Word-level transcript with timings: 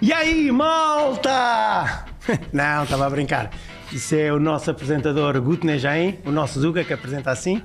E 0.00 0.12
aí, 0.12 0.50
malta? 0.52 2.04
Não, 2.52 2.84
estava 2.84 3.06
a 3.06 3.10
brincar. 3.10 3.50
Isso 3.92 4.14
é 4.14 4.32
o 4.32 4.38
nosso 4.38 4.70
apresentador 4.70 5.40
Guto 5.40 5.66
Nejaim, 5.66 6.18
o 6.24 6.30
nosso 6.30 6.60
Zuga, 6.60 6.84
que 6.84 6.92
apresenta 6.92 7.32
assim. 7.32 7.60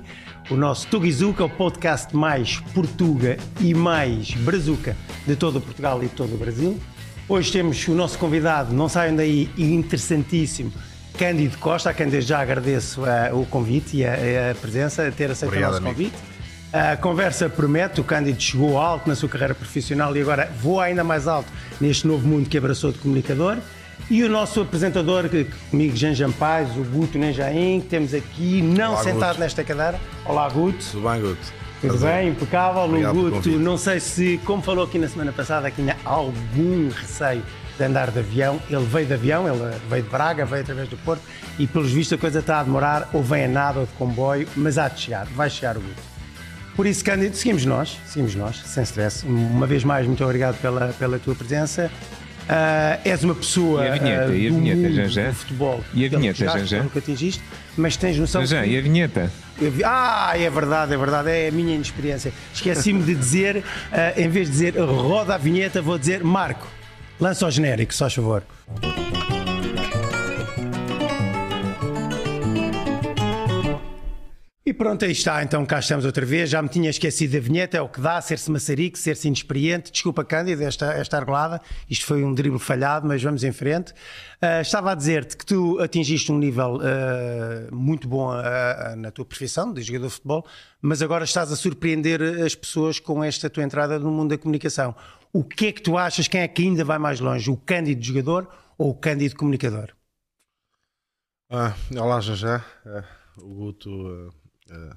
O 0.50 0.56
nosso 0.56 0.88
Tugizuka, 0.88 1.44
o 1.44 1.48
podcast 1.48 2.14
mais 2.14 2.58
portuga 2.74 3.36
e 3.60 3.72
mais 3.72 4.32
brazuca 4.32 4.96
de 5.26 5.36
todo 5.36 5.56
o 5.56 5.60
Portugal 5.60 6.02
e 6.02 6.06
de 6.06 6.14
todo 6.14 6.34
o 6.34 6.36
Brasil. 6.36 6.78
Hoje 7.28 7.52
temos 7.52 7.86
o 7.86 7.94
nosso 7.94 8.18
convidado, 8.18 8.74
não 8.74 8.88
saiam 8.88 9.14
daí, 9.14 9.48
interessantíssimo, 9.56 10.72
Cândido 11.16 11.56
Costa, 11.58 11.90
a 11.90 11.94
quem 11.94 12.08
desde 12.08 12.30
já 12.30 12.40
agradeço 12.40 13.02
uh, 13.02 13.40
o 13.40 13.46
convite 13.46 13.98
e 13.98 14.04
a, 14.04 14.50
a, 14.50 14.54
presença, 14.56 15.06
a 15.06 15.12
ter 15.12 15.30
aceito 15.30 15.52
Obrigado, 15.52 15.70
o 15.70 15.80
nosso 15.80 15.86
amigo. 15.86 16.10
convite. 16.10 16.33
A 16.74 16.96
conversa 16.96 17.48
promete, 17.48 18.00
o 18.00 18.04
Cândido 18.04 18.42
chegou 18.42 18.80
alto 18.80 19.08
na 19.08 19.14
sua 19.14 19.28
carreira 19.28 19.54
profissional 19.54 20.16
e 20.16 20.20
agora 20.20 20.50
voa 20.60 20.86
ainda 20.86 21.04
mais 21.04 21.28
alto 21.28 21.48
neste 21.80 22.04
novo 22.04 22.26
mundo 22.26 22.48
que 22.48 22.58
abraçou 22.58 22.90
de 22.90 22.98
comunicador. 22.98 23.58
E 24.10 24.24
o 24.24 24.28
nosso 24.28 24.60
apresentador, 24.62 25.30
comigo, 25.70 25.94
Jean 25.94 26.32
Paz, 26.32 26.76
o 26.76 26.82
Guto 26.82 27.16
Nenjaim, 27.16 27.80
que 27.80 27.86
temos 27.86 28.12
aqui, 28.12 28.60
não 28.60 28.94
Olá, 28.94 29.04
sentado 29.04 29.28
Guto. 29.28 29.40
nesta 29.40 29.62
cadeira. 29.62 30.00
Olá, 30.24 30.48
Guto. 30.48 30.84
Tudo 30.90 31.08
bem, 31.08 31.20
Guto? 31.20 31.52
Tudo 31.80 31.98
bem, 31.98 32.28
impecável. 32.30 32.82
Obrigado 32.82 33.20
o 33.20 33.30
Guto, 33.30 33.50
não 33.50 33.78
sei 33.78 34.00
se, 34.00 34.40
como 34.44 34.60
falou 34.60 34.84
aqui 34.84 34.98
na 34.98 35.06
semana 35.06 35.30
passada, 35.30 35.70
tinha 35.70 35.96
algum 36.04 36.88
receio 36.88 37.44
de 37.78 37.84
andar 37.84 38.10
de 38.10 38.18
avião. 38.18 38.60
Ele 38.68 38.84
veio 38.84 39.06
de 39.06 39.14
avião, 39.14 39.46
ele 39.46 39.78
veio 39.88 40.02
de 40.02 40.10
Braga, 40.10 40.44
veio 40.44 40.62
através 40.62 40.88
do 40.88 40.96
Porto 40.96 41.22
e, 41.56 41.68
pelos 41.68 41.92
vistos, 41.92 42.18
a 42.18 42.20
coisa 42.20 42.40
está 42.40 42.58
a 42.58 42.64
demorar, 42.64 43.10
ou 43.12 43.22
vem 43.22 43.44
a 43.44 43.48
nada 43.48 43.78
ou 43.78 43.86
de 43.86 43.92
comboio, 43.92 44.48
mas 44.56 44.76
há 44.76 44.88
de 44.88 45.00
chegar, 45.00 45.24
vai 45.26 45.48
chegar 45.48 45.76
o 45.76 45.80
Guto. 45.80 46.13
Por 46.76 46.86
isso, 46.86 47.04
Cândido, 47.04 47.36
seguimos 47.36 47.64
nós, 47.64 47.96
seguimos 48.06 48.34
nós, 48.34 48.56
sem 48.64 48.82
stress. 48.82 49.24
Uma 49.26 49.66
vez 49.66 49.84
mais, 49.84 50.06
muito 50.06 50.24
obrigado 50.24 50.60
pela, 50.60 50.88
pela 50.98 51.18
tua 51.18 51.34
presença. 51.34 51.90
Uh, 52.44 53.00
és 53.04 53.24
uma 53.24 53.34
pessoa 53.34 53.86
e 53.86 53.88
a 53.88 53.92
vinheta, 53.92 54.26
uh, 54.26 54.34
e 54.34 54.46
a 54.46 54.50
vinheta, 54.50 55.08
já. 55.08 55.28
do 55.28 55.34
futebol. 55.34 55.84
E 55.94 56.04
a 56.04 56.08
vinheta, 56.08 56.66
já. 56.66 56.82
Nunca 56.82 56.98
atingiste, 56.98 57.42
mas 57.76 57.96
tens 57.96 58.18
noção. 58.18 58.44
Já, 58.44 58.62
que... 58.62 58.70
e 58.70 58.78
a 58.78 58.82
vinheta? 58.82 59.32
Ah, 59.82 60.32
é 60.36 60.50
verdade, 60.50 60.92
é 60.92 60.96
verdade, 60.96 61.30
é 61.30 61.48
a 61.48 61.52
minha 61.52 61.74
inexperiência. 61.74 62.32
Esqueci-me 62.52 63.02
de 63.02 63.14
dizer, 63.14 63.58
uh, 63.58 63.62
em 64.20 64.28
vez 64.28 64.48
de 64.48 64.52
dizer 64.52 64.78
roda 64.78 65.36
a 65.36 65.38
vinheta, 65.38 65.80
vou 65.80 65.98
dizer 65.98 66.22
Marco, 66.22 66.66
lança 67.18 67.46
o 67.46 67.50
genérico, 67.50 67.94
só 67.94 68.10
favor. 68.10 68.42
E 74.66 74.72
pronto, 74.72 75.04
aí 75.04 75.12
está, 75.12 75.42
então 75.42 75.66
cá 75.66 75.78
estamos 75.78 76.06
outra 76.06 76.24
vez. 76.24 76.48
Já 76.48 76.62
me 76.62 76.70
tinha 76.70 76.88
esquecido 76.88 77.34
da 77.34 77.38
vinheta, 77.38 77.76
é 77.76 77.82
o 77.82 77.88
que 77.88 78.00
dá, 78.00 78.18
ser-se 78.22 78.50
maçarico, 78.50 78.96
ser-se 78.96 79.28
inexperiente. 79.28 79.92
Desculpa, 79.92 80.24
Cândido, 80.24 80.62
esta, 80.62 80.86
esta 80.94 81.18
argolada. 81.18 81.60
Isto 81.88 82.06
foi 82.06 82.24
um 82.24 82.32
drible 82.32 82.58
falhado, 82.58 83.06
mas 83.06 83.22
vamos 83.22 83.44
em 83.44 83.52
frente. 83.52 83.92
Uh, 84.42 84.62
estava 84.62 84.92
a 84.92 84.94
dizer-te 84.94 85.36
que 85.36 85.44
tu 85.44 85.78
atingiste 85.80 86.32
um 86.32 86.38
nível 86.38 86.76
uh, 86.76 87.74
muito 87.74 88.08
bom 88.08 88.30
uh, 88.30 88.96
na 88.96 89.10
tua 89.10 89.26
profissão 89.26 89.70
de 89.70 89.82
jogador 89.82 90.06
de 90.06 90.14
futebol, 90.14 90.46
mas 90.80 91.02
agora 91.02 91.24
estás 91.24 91.52
a 91.52 91.56
surpreender 91.56 92.22
as 92.42 92.54
pessoas 92.54 92.98
com 92.98 93.22
esta 93.22 93.50
tua 93.50 93.64
entrada 93.64 93.98
no 93.98 94.10
mundo 94.10 94.30
da 94.30 94.38
comunicação. 94.38 94.96
O 95.30 95.44
que 95.44 95.66
é 95.66 95.72
que 95.72 95.82
tu 95.82 95.98
achas? 95.98 96.26
Quem 96.26 96.40
é 96.40 96.48
que 96.48 96.62
ainda 96.62 96.82
vai 96.86 96.98
mais 96.98 97.20
longe? 97.20 97.50
O 97.50 97.56
Cândido 97.58 98.02
jogador 98.02 98.48
ou 98.78 98.92
o 98.92 98.94
Cândido 98.94 99.36
comunicador? 99.36 99.90
Ah, 101.50 101.74
olá, 101.94 102.18
já 102.22 102.34
já. 102.34 102.64
o 103.36 103.54
Guto 103.54 104.32
Uh, 104.70 104.96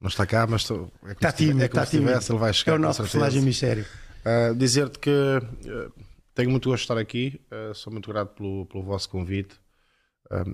não 0.00 0.08
está 0.08 0.26
cá, 0.26 0.46
mas 0.46 0.62
estou, 0.62 0.92
é 1.04 1.12
está 1.12 1.32
tímido, 1.32 1.62
é 1.62 1.66
está 1.66 1.86
se 1.86 1.96
estivesse, 1.96 2.30
ele 2.30 2.38
vai 2.38 2.52
chegar. 2.52 2.72
É 2.72 2.76
o 2.76 2.78
nosso 2.78 3.02
personagem 3.02 3.42
mistério. 3.42 3.84
Uh, 4.24 4.54
Dizer-te 4.54 4.98
que 4.98 5.10
uh, 5.10 5.92
tenho 6.34 6.50
muito 6.50 6.68
gosto 6.68 6.82
de 6.82 6.84
estar 6.84 6.98
aqui, 6.98 7.40
sou 7.74 7.92
muito 7.92 8.12
grato 8.12 8.34
pelo, 8.34 8.66
pelo 8.66 8.84
vosso 8.84 9.08
convite. 9.08 9.58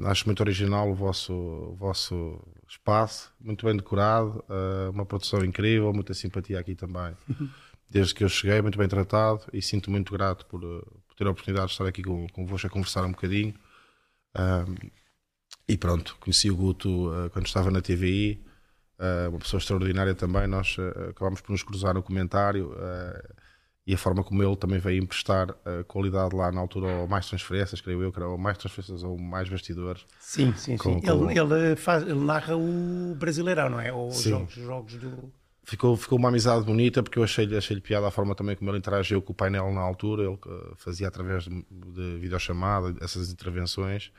acho 0.04 0.26
muito 0.26 0.40
original 0.40 0.88
o 0.88 0.94
vosso, 0.94 1.32
o 1.32 1.74
vosso 1.74 2.40
espaço, 2.68 3.32
muito 3.40 3.66
bem 3.66 3.76
decorado, 3.76 4.44
uma 4.92 5.04
produção 5.04 5.44
incrível, 5.44 5.92
muita 5.92 6.14
simpatia 6.14 6.60
aqui 6.60 6.76
também. 6.76 7.16
Desde 7.90 8.14
que 8.14 8.22
eu 8.22 8.28
cheguei, 8.28 8.62
muito 8.62 8.78
bem 8.78 8.86
tratado 8.86 9.42
e 9.52 9.60
sinto 9.60 9.90
muito 9.90 10.12
grato 10.12 10.46
por, 10.46 10.60
por 10.60 11.16
ter 11.16 11.26
a 11.26 11.30
oportunidade 11.30 11.66
de 11.66 11.72
estar 11.72 11.86
aqui 11.86 12.00
com, 12.00 12.28
convosco 12.28 12.68
a 12.68 12.70
conversar 12.70 13.04
um 13.04 13.10
bocadinho. 13.10 13.52
E 15.68 15.76
pronto, 15.76 16.16
conheci 16.20 16.50
o 16.50 16.56
Guto 16.56 17.08
uh, 17.08 17.30
quando 17.30 17.46
estava 17.46 17.70
na 17.70 17.80
TVI, 17.80 18.42
uh, 18.98 19.02
eh, 19.02 19.28
uma 19.28 19.38
pessoa 19.38 19.58
extraordinária 19.58 20.14
também. 20.14 20.46
Nós 20.46 20.76
uh, 20.78 21.10
acabámos 21.10 21.40
por 21.40 21.52
nos 21.52 21.62
cruzar 21.62 21.94
no 21.94 22.02
comentário 22.02 22.74
e 23.84 23.94
a 23.94 23.98
forma 23.98 24.22
como 24.22 24.42
ele 24.42 24.54
também 24.54 24.78
veio 24.78 25.02
emprestar 25.02 25.48
qualidade 25.88 26.36
lá 26.36 26.52
na 26.52 26.60
altura, 26.60 26.86
ou 26.86 27.08
mais 27.08 27.28
transferências, 27.28 27.80
creio 27.80 28.00
eu, 28.00 28.12
que 28.12 28.18
era 28.18 28.28
ou 28.28 28.38
mais 28.38 28.56
transferências 28.56 29.02
ou 29.02 29.18
mais 29.18 29.48
bastidores. 29.48 30.06
Sim, 30.20 30.54
sim, 30.54 30.76
com, 30.76 31.00
sim. 31.00 31.00
Com... 31.00 31.28
Ele, 31.28 31.40
ele, 31.40 31.74
faz, 31.74 32.04
ele 32.04 32.20
narra 32.20 32.56
o 32.56 33.16
Brasileirão, 33.16 33.70
não 33.70 33.80
é? 33.80 33.92
Os 33.92 34.22
jogos, 34.22 34.54
jogos 34.54 34.94
do. 34.94 35.32
Ficou, 35.64 35.96
ficou 35.96 36.16
uma 36.16 36.28
amizade 36.28 36.64
bonita 36.64 37.02
porque 37.02 37.18
eu 37.18 37.24
achei-lhe 37.24 37.56
achei 37.56 37.80
piada 37.80 38.06
a 38.06 38.10
forma 38.10 38.36
também 38.36 38.54
como 38.54 38.70
ele 38.70 38.78
interagiu 38.78 39.20
com 39.20 39.32
o 39.32 39.34
painel 39.34 39.72
na 39.72 39.80
altura. 39.80 40.24
Ele 40.24 40.38
fazia 40.76 41.08
através 41.08 41.44
de, 41.44 41.64
de 41.70 42.18
videochamada 42.20 42.94
essas 43.00 43.32
intervenções 43.32 44.12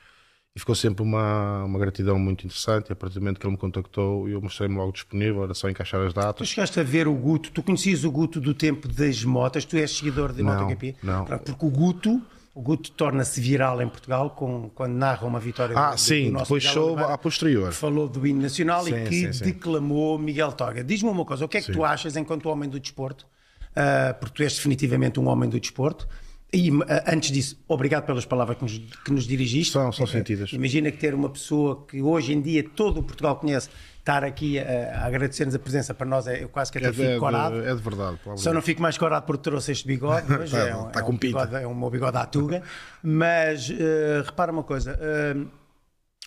e 0.56 0.59
ficou 0.59 0.75
sempre 0.75 1.02
uma, 1.02 1.64
uma 1.64 1.80
gratidão 1.80 2.19
muito 2.19 2.46
interessante. 2.46 2.90
E 2.90 2.94
a 2.94 2.96
partir 2.96 3.16
do 3.16 3.22
momento 3.22 3.40
que 3.40 3.46
ele 3.46 3.53
me 3.53 3.58
contactou, 3.58 4.30
eu 4.30 4.40
mostrei-me 4.40 4.75
logo 4.75 4.91
disponível, 4.91 5.44
era 5.44 5.53
só 5.53 5.68
encaixar 5.68 6.02
as 6.06 6.14
datas. 6.14 6.47
Tu 6.47 6.53
chegaste 6.53 6.80
a 6.80 6.84
ver 6.84 7.08
o 7.08 7.14
Guto, 7.14 7.52
tu 7.52 7.64
conhecias 7.64 8.03
o 8.03 8.12
Guto 8.12 8.40
do 8.40 8.53
tempo 8.53 8.88
das 8.88 9.24
motas, 9.24 9.66
tu 9.66 9.75
és 9.78 9.90
seguidor 9.90 10.31
de 10.31 10.44
não, 10.44 10.53
MotoGP? 10.53 10.96
Não, 11.02 11.25
Porque 11.25 11.66
o 11.66 11.69
Guto, 11.72 12.22
o 12.53 12.62
Guto 12.62 12.91
torna-se 12.91 13.41
viral 13.41 13.81
em 13.81 13.90
Portugal 13.90 14.30
com, 14.30 14.69
quando 14.75 14.94
narra 14.94 15.25
uma 15.25 15.40
vitória 15.40 15.75
ah, 15.75 15.96
do, 15.96 16.00
sim, 16.00 16.31
do 16.31 16.38
depois 16.38 16.62
show 16.62 17.00
a 17.00 17.18
posterior. 17.18 17.74
Falou 17.74 18.08
do 18.08 18.25
hino 18.28 18.40
nacional 18.40 18.84
sim, 18.84 18.94
e 18.94 19.08
que 19.08 19.34
sim, 19.34 19.44
declamou 19.44 20.20
Miguel 20.20 20.52
Torga. 20.52 20.84
Diz-me 20.84 21.09
uma 21.09 21.25
coisa, 21.25 21.46
o 21.46 21.47
que 21.47 21.58
é 21.58 21.62
que 21.64 21.72
tu 21.72 21.84
achas 21.84 22.16
enquanto 22.16 22.47
homem 22.47 22.70
do 22.70 22.80
desporto? 22.80 23.25
Uh, 23.72 24.14
porque 24.20 24.35
tu 24.35 24.44
és 24.44 24.53
definitivamente 24.53 25.20
um 25.20 25.28
homem 25.28 25.50
do 25.50 25.59
desporto. 25.59 26.08
E 26.53 26.69
eh, 26.69 27.03
antes 27.08 27.31
disso, 27.31 27.58
obrigado 27.68 28.06
pelas 28.06 28.25
palavras 28.25 28.58
que 28.58 28.64
nos, 28.64 28.78
que 28.78 29.12
nos 29.12 29.25
dirigiste. 29.25 29.74
São, 29.74 29.91
são 29.91 30.06
sentidas. 30.06 30.53
Imagina 30.53 30.91
que 30.91 30.97
ter 30.97 31.16
uma 31.16 31.30
pessoa 31.30 31.84
que 31.88 32.02
hoje 32.02 32.31
em 32.31 32.41
dia 32.41 32.64
todo 32.64 33.00
o 33.00 33.03
Portugal 33.03 33.36
conhece, 33.38 33.69
estar 33.97 34.24
aqui 34.24 34.59
a, 34.59 35.00
a 35.00 35.06
agradecer-nos 35.08 35.56
a 35.56 35.59
presença 35.59 35.94
para 35.94 36.06
nós, 36.06 36.28
é, 36.28 36.44
eu 36.44 36.50
quase 36.50 36.72
que 36.72 36.78
até 36.78 36.90
é 36.90 36.94
fico 36.94 37.14
de, 37.14 37.19
corado. 37.19 37.59
É 37.59 37.74
de 37.74 37.81
verdade. 37.81 38.19
Só 38.36 38.53
não 38.53 38.62
fico 38.62 38.81
mais 38.81 38.97
corado 38.97 39.25
porque 39.25 39.41
trouxe 39.41 39.72
este 39.72 39.88
bigode, 39.88 40.28
mas 40.30 40.52
tá, 40.52 40.59
é, 40.59 40.75
um, 40.75 40.91
tá 40.91 41.00
é, 41.00 41.03
um 41.03 41.18
bigode, 41.18 41.56
é 41.56 41.68
um 41.68 41.74
meu 41.74 41.90
bigode 41.90 42.18
à 42.18 42.25
tuga. 42.25 42.62
mas 43.02 43.70
uh, 43.70 44.24
repara 44.24 44.52
uma 44.52 44.64
coisa. 44.64 45.00
Uh, 45.00 45.64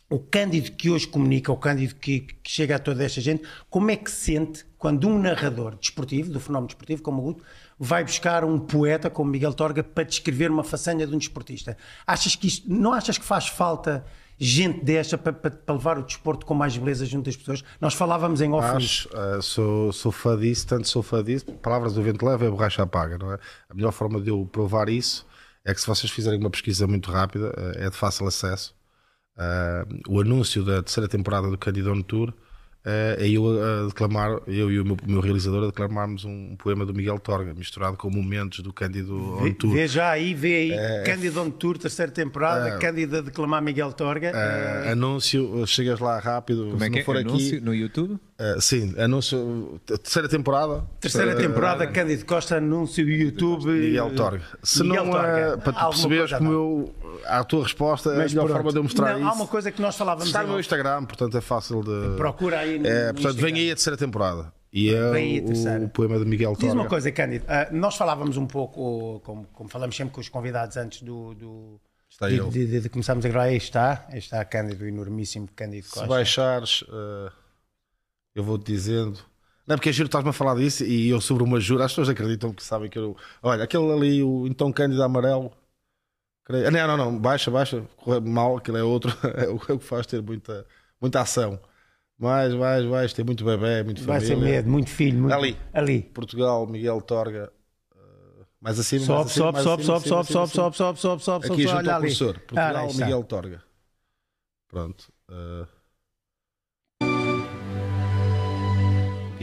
o 0.08 0.20
Cândido 0.20 0.72
que 0.72 0.88
hoje 0.88 1.06
comunica, 1.06 1.52
o 1.52 1.56
Cândido 1.56 1.96
que, 1.96 2.20
que, 2.20 2.50
chega 2.50 2.76
a 2.76 2.78
toda 2.78 3.04
esta 3.04 3.20
gente, 3.20 3.42
como 3.68 3.90
é 3.90 3.96
que 3.96 4.10
se 4.10 4.32
sente 4.32 4.64
quando 4.78 5.08
um 5.08 5.18
narrador 5.18 5.76
desportivo, 5.76 6.30
do 6.30 6.38
fenómeno 6.38 6.68
desportivo, 6.68 7.02
como 7.02 7.22
o 7.22 7.24
Guto, 7.24 7.44
vai 7.78 8.02
buscar 8.04 8.44
um 8.44 8.58
poeta 8.58 9.10
como 9.10 9.30
Miguel 9.30 9.52
Torga 9.52 9.82
para 9.82 10.04
descrever 10.04 10.50
uma 10.50 10.64
façanha 10.64 11.06
de 11.06 11.14
um 11.14 11.18
desportista. 11.18 11.76
Achas 12.06 12.34
que 12.34 12.46
isto, 12.46 12.70
não 12.70 12.92
achas 12.92 13.18
que 13.18 13.24
faz 13.24 13.48
falta 13.48 14.04
gente 14.38 14.84
desta 14.84 15.16
para, 15.16 15.32
para, 15.32 15.74
levar 15.74 15.98
o 15.98 16.02
desporto 16.02 16.44
com 16.44 16.54
mais 16.54 16.76
beleza 16.76 17.06
junto 17.06 17.26
das 17.26 17.36
pessoas? 17.36 17.64
Nós 17.80 17.94
falávamos 17.94 18.40
em 18.40 18.52
off. 18.52 18.76
Acho, 18.76 19.08
uh, 19.08 19.42
sou, 19.42 19.92
sou 19.92 20.12
fã 20.12 20.38
disso, 20.38 20.66
tanto 20.66 20.88
sou 20.88 21.02
fã 21.02 21.22
disso. 21.22 21.46
Palavras 21.62 21.94
do 21.94 22.02
vento 22.02 22.24
leva 22.24 22.46
a 22.46 22.50
borracha 22.50 22.82
apaga, 22.82 23.18
não 23.18 23.32
é? 23.32 23.38
A 23.68 23.74
melhor 23.74 23.92
forma 23.92 24.20
de 24.20 24.30
eu 24.30 24.46
provar 24.50 24.88
isso 24.88 25.26
é 25.64 25.74
que 25.74 25.80
se 25.80 25.86
vocês 25.86 26.10
fizerem 26.10 26.38
uma 26.38 26.50
pesquisa 26.50 26.86
muito 26.86 27.10
rápida, 27.10 27.48
uh, 27.48 27.78
é 27.78 27.90
de 27.90 27.96
fácil 27.96 28.26
acesso. 28.26 28.74
Uh, 29.36 30.00
o 30.08 30.20
anúncio 30.20 30.64
da 30.64 30.82
terceira 30.82 31.08
temporada 31.08 31.50
do 31.50 31.58
Candido 31.58 32.02
Tour 32.02 32.32
uh, 32.86 33.22
é 33.22 33.28
eu 33.28 33.44
a 33.46 33.86
declamar, 33.88 34.40
eu 34.46 34.70
e 34.70 34.80
o 34.80 34.84
meu, 34.84 34.96
meu 35.06 35.20
realizador 35.20 35.64
a 35.64 35.66
declamarmos 35.66 36.24
um, 36.24 36.52
um, 36.52 36.56
poema 36.56 36.86
do 36.86 36.94
Miguel 36.94 37.18
Torga, 37.18 37.52
misturado 37.52 37.96
com 37.96 38.08
momentos 38.08 38.60
do 38.60 38.72
Cândido 38.72 39.16
on 39.42 39.52
Tour. 39.52 39.72
Vê 39.72 39.88
já 39.88 40.10
aí, 40.10 40.32
vê 40.32 40.54
aí, 40.54 40.72
uh, 40.72 41.04
Cândido 41.04 41.42
on 41.42 41.50
Tour, 41.50 41.76
terceira 41.76 42.12
temporada, 42.12 42.76
uh, 42.76 42.78
Cândido 42.78 43.18
a 43.18 43.20
declamar 43.20 43.60
Miguel 43.60 43.92
Torga. 43.92 44.32
Uh, 44.32 44.92
anúncio, 44.92 45.66
chegas 45.66 45.98
lá 45.98 46.18
rápido. 46.18 46.70
Como 46.70 46.84
é 46.84 46.90
que 46.90 47.00
é? 47.00 47.04
For 47.04 47.16
anúncio 47.16 47.56
aqui, 47.56 47.64
no 47.64 47.74
YouTube? 47.74 48.18
Uh, 48.38 48.60
sim, 48.60 48.94
anúncio, 49.00 49.80
terceira 49.86 50.28
temporada. 50.28 50.84
Terceira 51.00 51.34
uh, 51.34 51.38
temporada, 51.38 51.84
uh, 51.84 51.92
Cândido 51.92 52.26
Costa, 52.26 52.56
anúncio 52.56 53.08
YouTube. 53.08 53.66
Miguel 53.66 54.14
Torga. 54.14 54.44
Se 54.62 54.82
Miguel 54.82 55.06
não, 55.06 55.12
Torga. 55.12 55.58
para 55.58 55.72
tu 55.72 55.88
perceberes 55.88 56.32
como 56.34 56.52
eu, 56.52 56.94
a 57.24 57.42
tua 57.44 57.62
resposta 57.62 58.10
Mas 58.10 58.18
é 58.18 58.22
a 58.22 58.28
melhor 58.28 58.44
pronto. 58.44 58.56
forma 58.56 58.70
de 58.72 58.78
eu 58.78 58.82
mostrar 58.82 59.12
não, 59.12 59.20
isso. 59.20 59.28
Há 59.28 59.32
uma 59.32 59.46
coisa 59.46 59.72
que 59.72 59.80
nós 59.80 59.96
falávamos. 59.96 60.26
Está 60.26 60.42
no 60.42 60.48
meu 60.50 60.60
Instagram, 60.60 61.04
portanto 61.04 61.38
é 61.38 61.40
fácil 61.40 61.82
de. 61.82 62.16
Procura 62.16 62.58
aí 62.58 62.78
no, 62.78 62.86
é, 62.86 63.12
Portanto, 63.14 63.36
vem 63.36 63.54
aí 63.54 63.70
a 63.70 63.74
terceira 63.74 63.96
temporada. 63.96 64.52
E 64.70 64.92
é 64.92 65.00
o, 65.00 65.84
o, 65.84 65.88
poema 65.88 66.18
de 66.18 66.26
Miguel 66.26 66.52
Torga. 66.52 66.66
Diz 66.66 66.74
uma 66.74 66.86
coisa, 66.86 67.10
Cândido. 67.10 67.46
nós 67.72 67.96
falávamos 67.96 68.36
um 68.36 68.46
pouco, 68.46 69.20
como, 69.24 69.46
como 69.54 69.70
falamos 69.70 69.96
sempre 69.96 70.12
com 70.12 70.20
os 70.20 70.28
convidados 70.28 70.76
antes 70.76 71.00
do, 71.00 71.32
do 71.34 71.80
Está 72.10 72.28
de, 72.28 72.38
de, 72.50 72.66
de, 72.66 72.80
de, 72.80 72.88
começarmos 72.88 73.24
a 73.24 73.28
gravar, 73.28 73.46
aí 73.46 73.56
está, 73.56 74.06
aí 74.10 74.18
está 74.18 74.44
Cândido, 74.44 74.84
o 74.84 74.88
enormíssimo 74.88 75.48
Cândido 75.54 75.86
Costa. 75.88 76.02
Se 76.02 76.08
baixares, 76.08 76.82
uh, 76.82 77.30
eu 78.36 78.44
vou-te 78.44 78.66
dizendo, 78.66 79.20
Não 79.66 79.74
é 79.74 79.76
porque 79.76 79.88
é 79.90 79.92
giro, 79.92 80.06
estás-me 80.06 80.30
a 80.30 80.32
falar 80.32 80.54
disso 80.56 80.84
e 80.84 81.08
eu 81.08 81.20
sobre 81.20 81.42
uma 81.44 81.58
jura, 81.60 81.84
as 81.84 81.92
pessoas 81.92 82.08
acreditam 82.10 82.52
que 82.54 82.62
sabem 82.62 82.88
que 82.90 82.98
eu. 82.98 83.16
Olha, 83.42 83.64
aquele 83.64 83.90
ali, 83.92 84.22
o 84.22 84.46
então 84.46 84.72
Cândido 84.72 85.02
Amarelo. 85.02 85.52
creio- 86.44 86.70
Não, 86.70 86.86
não, 86.88 86.96
não, 86.96 87.18
baixa, 87.18 87.50
baixa, 87.50 87.82
corre 87.96 88.20
mal, 88.20 88.56
aquilo 88.58 88.76
é 88.78 88.82
outro, 88.84 89.10
é 89.36 89.48
o 89.48 89.58
que 89.58 89.78
faz 89.80 90.06
ter 90.06 90.22
muita, 90.22 90.66
muita 91.00 91.20
ação. 91.20 91.60
Mais, 92.18 92.54
mais, 92.54 92.84
mais, 92.86 93.12
tem 93.12 93.24
muito 93.24 93.44
bebê, 93.44 93.82
muito 93.84 94.02
Vai 94.04 94.20
família. 94.20 94.26
sem 94.26 94.36
medo, 94.36 94.70
muito 94.70 94.90
filho. 94.90 95.20
Muito... 95.20 95.34
Ali. 95.34 95.56
Ali. 95.72 96.02
Portugal, 96.02 96.66
Miguel 96.66 97.00
Torga. 97.02 97.52
eh, 97.96 98.44
Mais 98.60 98.78
acima, 98.78 99.04
Sobe, 99.06 99.12
mais 99.12 99.26
acima, 99.26 99.46
sobe, 99.46 99.52
mais 99.52 99.64
sobe, 99.64 99.82
acima, 99.82 99.84
sobe, 99.84 100.06
sobe, 100.06 100.20
acima, 100.20 100.24
sobe, 100.26 100.50
acima. 100.50 100.74
sobe, 100.76 100.76
sobe, 100.76 100.98
sobe, 101.00 101.22
sobe, 101.24 101.46
Aqui 101.46 101.48
sobe, 101.48 101.66
junto 101.68 101.76
olha 101.78 101.90
ao 101.90 101.96
ali. 101.96 102.00
professor. 102.00 102.42
Ah, 102.54 102.72
Portugal, 102.72 102.76
aí 102.76 102.86
está. 102.88 103.06
Miguel 103.06 103.24
Torga. 103.24 103.62
Pronto. 104.68 105.12
eh. 105.28 105.66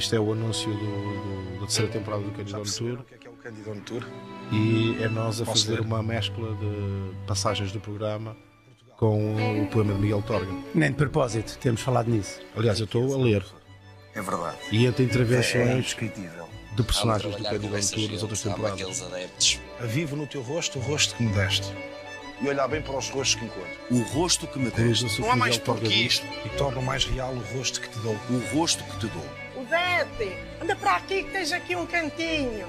Isto 0.03 0.15
é 0.15 0.19
o 0.19 0.33
anúncio 0.33 0.69
do, 0.69 0.75
do- 0.77 1.53
da 1.53 1.59
terceira 1.61 1.89
temporada 1.93 2.23
do 2.23 2.31
Candido 2.31 2.59
on 2.59 2.63
Tour 2.63 2.99
o 2.99 3.03
que 3.05 3.13
é 3.13 3.17
que 3.17 3.27
é 3.27 3.29
o 3.29 3.71
on 3.71 3.79
Tour? 3.85 4.03
e 4.51 4.97
é 5.01 5.07
nós 5.07 5.41
a 5.41 5.45
Posso 5.45 5.63
fazer 5.65 5.79
ler? 5.79 5.81
uma 5.85 6.03
mescla 6.03 6.53
de 6.55 7.25
passagens 7.25 7.71
do 7.71 7.79
programa 7.79 8.35
com 8.97 9.61
o 9.63 9.67
poema 9.67 9.93
de 9.93 9.99
Miguel 10.01 10.21
Torga. 10.21 10.51
Nem 10.75 10.89
de 10.91 10.97
propósito, 10.97 11.57
temos 11.57 11.79
falado 11.81 12.09
nisso. 12.11 12.41
Aliás, 12.53 12.79
eu 12.79 12.83
estou 12.85 13.13
a 13.13 13.17
ler 13.17 13.45
É 14.13 14.21
verdade. 14.21 14.57
e 14.73 14.85
entre 14.85 15.03
É 15.03 15.05
intervenções 15.05 15.69
indescritível. 15.77 16.49
de 16.75 16.83
personagens 16.83 17.33
do 17.37 17.41
on 17.71 17.75
essa 17.77 17.95
Tour 17.95 18.09
das 18.09 18.21
outras 18.23 18.41
temporadas. 18.41 19.01
Adeptos. 19.03 19.59
Vivo 19.83 20.17
no 20.17 20.27
teu 20.27 20.41
rosto 20.41 20.79
o 20.79 20.81
rosto 20.81 21.15
que 21.15 21.23
me 21.23 21.31
deste. 21.31 21.71
E 22.41 22.47
olhar 22.49 22.67
bem 22.67 22.81
para 22.81 22.97
os 22.97 23.09
rostos 23.09 23.35
que 23.35 23.45
encontro. 23.45 23.71
O 23.89 24.01
rosto 24.01 24.47
que 24.47 24.59
me 24.59 24.69
deste. 24.69 25.21
Não 25.21 25.31
há 25.31 25.35
mais 25.37 25.57
que 25.57 25.73
diz. 25.87 26.13
isto. 26.15 26.27
E 26.45 26.49
torna 26.57 26.81
mais 26.81 27.05
real 27.05 27.33
o 27.33 27.57
rosto 27.57 27.79
que 27.79 27.87
te 27.87 27.99
dou. 27.99 28.17
O 28.29 28.55
rosto 28.55 28.83
que 28.83 28.99
te 28.99 29.07
dou. 29.07 29.42
Anda 30.61 30.75
para 30.75 30.95
aqui 30.95 31.23
que 31.23 31.31
tens 31.31 31.51
aqui 31.51 31.75
um 31.75 31.85
cantinho. 31.85 32.67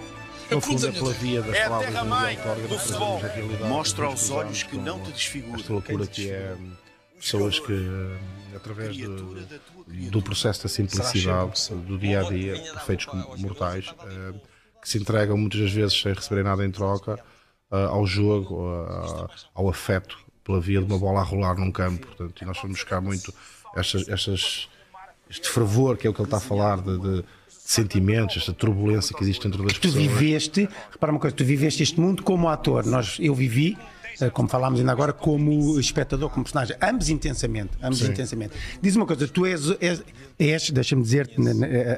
No 0.51 0.61
fundo 0.61 0.87
é 0.87 0.93
pela 0.93 1.13
via 1.15 1.41
das 1.43 1.55
É 1.57 1.69
palavras 1.69 1.89
Miguel 2.05 2.43
Torga 2.45 2.69
do 2.69 2.79
futebol. 2.79 3.21
Mostra 3.67 4.05
que 4.07 4.11
aos 4.13 4.31
olhos 4.31 4.63
que 4.63 4.77
não 4.77 5.01
te 5.01 5.11
desfigura. 5.13 5.61
Esta 5.61 5.73
loucura 5.73 6.07
que 6.07 6.31
é 6.31 6.57
pessoas 7.19 7.59
que, 7.59 7.73
hum, 7.73 8.17
através 8.55 8.95
de- 8.95 10.11
do 10.11 10.23
processo 10.23 10.65
da 10.65 10.69
simplicidade, 10.69 11.71
do 11.87 11.99
dia 11.99 12.21
a 12.21 12.29
dia, 12.29 12.55
perfeitos 12.73 13.07
como 13.07 13.37
mortais, 13.39 13.87
hum, 14.05 14.39
que 14.83 14.89
se 14.89 14.99
entregam 14.99 15.39
muitas 15.39 15.61
das 15.61 15.73
vezes 15.73 15.99
sem 15.99 16.13
receberem 16.13 16.45
nada 16.45 16.65
em 16.65 16.71
troca 16.71 17.19
ah, 17.71 17.87
ao 17.87 18.07
jogo, 18.07 18.69
ah, 18.87 19.27
ao 19.55 19.69
afeto, 19.71 20.19
pela 20.45 20.61
via 20.61 20.79
de 20.81 20.85
uma 20.85 20.99
bola 20.99 21.21
a 21.21 21.23
rolar 21.25 21.55
num 21.57 21.73
campo. 21.73 22.07
Portanto, 22.07 22.43
e 22.43 22.45
nós 22.45 22.59
vamos 22.61 22.77
buscar 22.79 23.01
muito 23.01 23.33
estas, 23.75 24.07
estas, 24.11 24.69
este 25.31 25.49
fervor 25.49 25.97
que 25.97 26.07
é 26.07 26.11
o 26.11 26.15
que 26.15 26.21
ele 26.21 26.27
está 26.27 26.37
a 26.39 26.41
falar 26.41 26.81
de, 26.81 26.99
de- 26.99 27.23
de 27.23 27.25
sentimentos, 27.71 28.37
esta 28.37 28.53
turbulência 28.53 29.17
que 29.17 29.23
existe 29.23 29.45
dentro 29.49 29.63
das 29.65 29.73
Tu 29.75 29.81
pessoas. 29.89 30.03
viveste, 30.03 30.69
repara 30.93 31.11
uma 31.13 31.19
coisa, 31.21 31.35
tu 31.35 31.45
viveste 31.45 31.83
este 31.83 31.99
mundo 31.99 32.23
como 32.23 32.49
ator. 32.49 32.85
Nós, 32.85 33.17
eu 33.19 33.35
vivi, 33.35 33.77
eh, 34.21 34.29
como 34.29 34.47
falámos 34.49 34.79
ainda 34.81 34.93
agora, 34.93 35.15
como 35.15 35.81
espectador, 35.81 36.29
como 36.29 36.45
personagem. 36.45 36.77
Ambos 36.83 37.09
intensamente. 37.09 37.71
Ambos 37.83 38.03
intensamente. 38.03 38.53
Diz 38.83 38.95
uma 38.97 39.07
coisa, 39.07 39.27
tu 39.27 39.47
és, 39.47 39.63
és, 39.81 40.03
és 40.39 40.71
deixa-me 40.71 41.03
dizer-te 41.03 41.37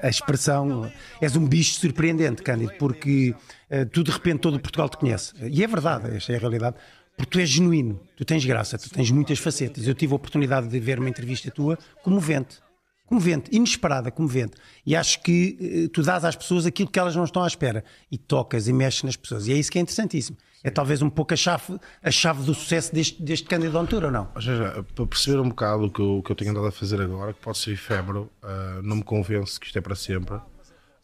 a 0.02 0.08
expressão, 0.08 0.88
és 1.20 1.34
um 1.34 1.44
bicho 1.44 1.80
surpreendente, 1.80 2.42
Cândido, 2.42 2.72
porque 2.78 3.34
eh, 3.68 3.84
tu 3.86 4.04
de 4.04 4.12
repente 4.12 4.38
todo 4.42 4.60
Portugal 4.60 4.88
te 4.88 4.96
conhece. 4.98 5.32
E 5.50 5.64
é 5.64 5.66
verdade, 5.66 6.16
esta 6.16 6.32
é 6.32 6.36
a 6.36 6.38
realidade. 6.38 6.76
Porque 7.16 7.30
tu 7.30 7.40
és 7.40 7.48
genuíno, 7.48 7.98
tu 8.14 8.24
tens 8.24 8.44
graça, 8.44 8.78
tu 8.78 8.88
tens 8.90 9.10
muitas 9.10 9.38
facetas. 9.40 9.84
Eu 9.88 9.94
tive 9.94 10.12
a 10.12 10.16
oportunidade 10.16 10.68
de 10.68 10.78
ver 10.78 11.00
uma 11.00 11.08
entrevista 11.08 11.50
tua 11.50 11.76
comovente. 12.04 12.58
Comovente, 13.06 13.54
inesperada, 13.54 14.10
comovente. 14.10 14.54
E 14.84 14.94
acho 14.96 15.22
que 15.22 15.84
eh, 15.86 15.88
tu 15.92 16.02
dás 16.02 16.24
às 16.24 16.34
pessoas 16.34 16.66
aquilo 16.66 16.90
que 16.90 16.98
elas 16.98 17.14
não 17.14 17.24
estão 17.24 17.42
à 17.42 17.46
espera. 17.46 17.84
E 18.10 18.18
tocas 18.18 18.66
e 18.68 18.72
mexes 18.72 19.04
nas 19.04 19.16
pessoas. 19.16 19.46
E 19.46 19.52
é 19.52 19.56
isso 19.56 19.70
que 19.70 19.78
é 19.78 19.80
interessantíssimo. 19.82 20.36
É 20.64 20.70
talvez 20.70 21.00
um 21.00 21.08
pouco 21.08 21.32
a 21.32 21.36
chave, 21.36 21.78
a 22.02 22.10
chave 22.10 22.42
do 22.42 22.52
sucesso 22.52 22.92
deste, 22.92 23.22
deste 23.22 23.46
Tour, 23.88 24.04
ou 24.04 24.10
não? 24.10 24.28
Ou 24.34 24.42
seja, 24.42 24.84
para 24.94 25.06
perceber 25.06 25.38
um 25.38 25.48
bocado 25.50 25.84
o 25.84 25.90
que 25.90 26.00
eu, 26.00 26.18
o 26.18 26.22
que 26.22 26.32
eu 26.32 26.36
tenho 26.36 26.50
andado 26.50 26.66
a 26.66 26.72
fazer 26.72 27.00
agora, 27.00 27.32
que 27.32 27.40
pode 27.40 27.58
ser 27.58 27.70
efêmero, 27.72 28.28
ah, 28.42 28.80
não 28.82 28.96
me 28.96 29.04
convence 29.04 29.60
que 29.60 29.66
isto 29.66 29.78
é 29.78 29.80
para 29.80 29.94
sempre. 29.94 30.34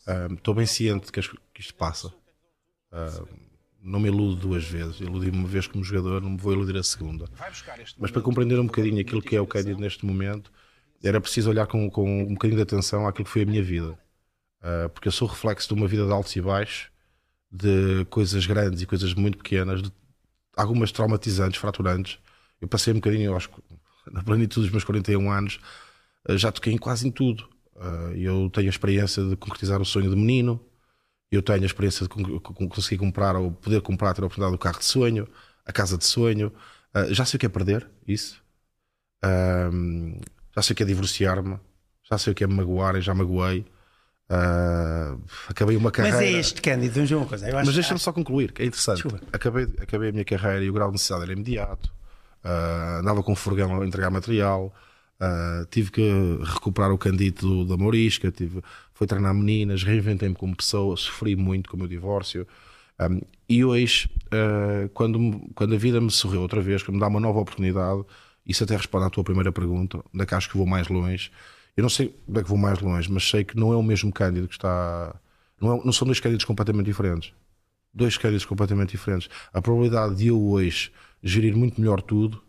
Ah, 0.07 0.27
Estou 0.33 0.53
bem 0.55 0.67
ciente 0.67 1.07
de 1.07 1.13
que, 1.13 1.21
as- 1.21 1.29
que 1.29 1.61
isto 1.61 1.75
passa. 1.75 2.13
Ah, 2.91 3.23
não 3.81 4.01
me 4.01 4.09
iludo 4.09 4.35
duas 4.35 4.65
vezes. 4.65 5.01
Iludi-me 5.01 5.39
uma 5.39 5.49
vez 5.49 5.69
como 5.69 5.85
jogador, 5.85 6.21
não 6.21 6.31
me 6.31 6.37
vou 6.39 6.53
iludir 6.53 6.77
a 6.77 6.83
segunda. 6.83 7.27
Mas 7.99 8.11
para 8.11 8.23
compreender 8.23 8.59
um 8.59 8.67
bocadinho 8.67 9.01
aquilo 9.01 9.23
que 9.23 9.37
é 9.37 9.41
o 9.41 9.47
Cândido 9.47 9.81
neste 9.81 10.05
momento, 10.05 10.51
era 11.03 11.21
preciso 11.21 11.51
olhar 11.51 11.67
com, 11.67 11.91
com 11.91 12.05
um 12.25 12.35
bocadinho 12.35 12.57
de 12.59 12.63
atenção 12.63 13.07
àquilo 13.07 13.25
que 13.25 13.31
foi 13.31 13.43
a 13.43 13.47
minha 13.47 13.63
vida. 13.63 13.99
Ah, 14.63 14.89
porque 14.91 15.09
eu 15.09 15.13
sou 15.13 15.29
reflexo 15.29 15.69
de 15.69 15.75
uma 15.75 15.89
vida 15.89 16.07
de 16.07 16.13
altos 16.13 16.35
e 16.37 16.41
baixos, 16.41 16.91
de 17.51 18.05
coisas 18.07 18.47
grandes 18.47 18.83
e 18.83 18.87
coisas 18.87 19.15
muito 19.15 19.39
pequenas, 19.39 19.83
de 19.83 19.93
algumas 20.57 20.93
traumatizantes, 20.93 21.61
fraturantes. 21.61 22.19
Eu 22.61 22.69
passei 22.69 22.93
um 22.93 22.97
bocadinho, 22.97 23.25
eu 23.33 23.37
acho 23.37 23.51
na 24.13 24.23
plenitude 24.23 24.63
dos 24.67 24.71
meus 24.73 24.85
41 24.85 25.31
anos, 25.31 25.61
eh, 26.29 26.39
já 26.39 26.53
toquei 26.53 26.73
em 26.73 26.79
quase 26.79 27.07
em 27.09 27.11
tudo. 27.11 27.49
Eh, 27.77 28.15
Eu 28.29 28.51
tenho 28.51 28.69
a 28.69 28.71
experiência 28.71 29.25
de 29.25 29.37
concretizar 29.37 29.81
o 29.81 29.85
sonho 29.85 30.11
de 30.11 30.17
menino, 30.17 30.61
eu 31.31 31.43
tenho 31.43 31.63
a 31.63 31.67
experiência 31.67 32.05
de 32.05 32.11
con- 32.11 32.41
con- 32.41 32.69
conseguir 32.69 32.99
comprar 32.99 33.37
ou 33.37 33.53
poder 33.53 33.81
comprar, 33.83 34.15
ter 34.15 34.23
a 34.23 34.27
oportunidade 34.27 34.57
do 34.57 34.61
carro 34.61 34.79
de 34.79 34.85
sonho, 34.87 35.29
a 35.67 35.73
casa 35.73 35.99
de 35.99 36.05
sonho. 36.07 36.53
Já 37.11 37.25
sei 37.25 37.37
o 37.39 37.41
que 37.41 37.47
é 37.47 37.49
perder, 37.49 37.89
isso. 38.07 38.43
Ahm, 39.23 40.21
já 40.55 40.63
sei 40.63 40.75
o 40.75 40.77
que 40.77 40.83
é 40.83 40.87
divorciar-me, 40.87 41.59
já 42.11 42.19
sei 42.19 42.33
o 42.33 42.37
que 42.37 42.45
é 42.45 42.47
me 42.47 42.55
magoar, 42.55 42.97
e 42.97 43.01
já 43.01 43.15
magoei. 43.15 43.65
Ah, 44.29 45.17
acabei 45.49 45.77
uma 45.77 45.91
carreira. 45.91 46.17
Mas 46.17 46.27
é 46.27 46.31
este 46.39 46.63
Cândido, 46.63 46.95
vamos 46.95 47.11
ver 47.11 47.17
uma 47.17 47.27
coisa. 47.27 47.49
Eu 47.49 47.57
acho, 47.59 47.67
Mas 47.67 47.75
deixa-me 47.75 48.01
só 48.01 48.13
concluir, 48.13 48.53
que 48.53 48.63
é 48.63 48.67
interessante. 48.67 49.03
Desculpa. 49.03 49.21
Acabei, 49.33 49.65
acabei 49.81 50.09
a 50.09 50.13
minha 50.13 50.25
carreira 50.25 50.65
e 50.65 50.71
o 50.71 50.73
grau 50.73 50.89
de 50.89 50.93
necessidade 50.95 51.25
era 51.25 51.33
imediato. 51.33 51.93
Ah, 52.43 52.99
andava 53.01 53.23
com 53.23 53.35
furgão 53.37 53.81
a 53.81 53.87
entregar 53.87 54.11
material. 54.11 54.75
ah, 55.21 55.65
tive 55.71 55.91
que 55.93 56.03
recuperar 56.43 56.91
o 56.93 56.99
candito 56.99 57.47
do- 57.47 57.65
da 57.65 57.77
Mourisca. 57.77 58.31
Tive, 58.33 58.61
fui 58.93 59.07
treinar 59.07 59.33
meninas, 59.35 59.83
reinventei-me 59.85 60.35
como 60.35 60.57
pessoa, 60.57 60.97
sofri 60.97 61.37
muito 61.37 61.71
com 61.71 61.77
o 61.77 61.79
meu 61.79 61.87
divórcio. 61.89 62.45
Um, 63.01 63.21
e 63.49 63.65
hoje, 63.65 64.09
ah, 64.33 64.89
quando, 64.95 65.41
quando 65.55 65.75
a 65.75 65.79
vida 65.79 66.01
me 66.01 66.11
sorriu 66.11 66.41
outra 66.41 66.61
vez, 66.61 66.83
quando 66.83 66.95
me 66.97 67.01
dá 67.01 67.07
uma 67.09 67.21
nova 67.21 67.39
oportunidade, 67.39 68.03
isso 68.47 68.65
até 68.65 68.77
responde 68.77 69.07
à 69.07 69.11
tua 69.11 69.25
primeira 69.25 69.53
pergunta: 69.53 69.99
onde 70.13 70.23
é 70.23 70.27
que 70.27 70.35
acho 70.35 70.49
que 70.51 70.57
vou 70.57 70.67
mais 70.67 70.89
longe? 70.89 71.31
Eu 71.77 71.83
não 71.83 71.89
sei 71.91 72.15
onde 72.29 72.41
é 72.41 72.43
que 72.43 72.49
vou 72.49 72.59
mais 72.59 72.81
longe, 72.81 73.11
mas 73.11 73.29
sei 73.29 73.45
que 73.45 73.57
não 73.57 73.73
é 73.73 73.77
o 73.77 73.83
mesmo 73.83 74.13
Cândido 74.13 74.49
que 74.49 74.55
está. 74.55 75.15
Não, 75.61 75.75
é- 75.81 75.85
não 75.85 75.93
são 75.93 76.07
dois 76.07 76.21
Cândidos 76.21 76.45
completamente 76.45 76.87
diferentes 76.87 77.33
dois 77.95 78.17
Cândidos 78.17 78.45
completamente 78.47 78.91
diferentes. 78.93 79.29
A 79.53 79.61
probabilidade 79.61 80.17
de 80.17 80.29
eu 80.29 80.41
hoje 80.43 80.91
gerir 81.23 81.55
muito 81.57 81.81
melhor 81.81 82.01
tudo 82.01 82.43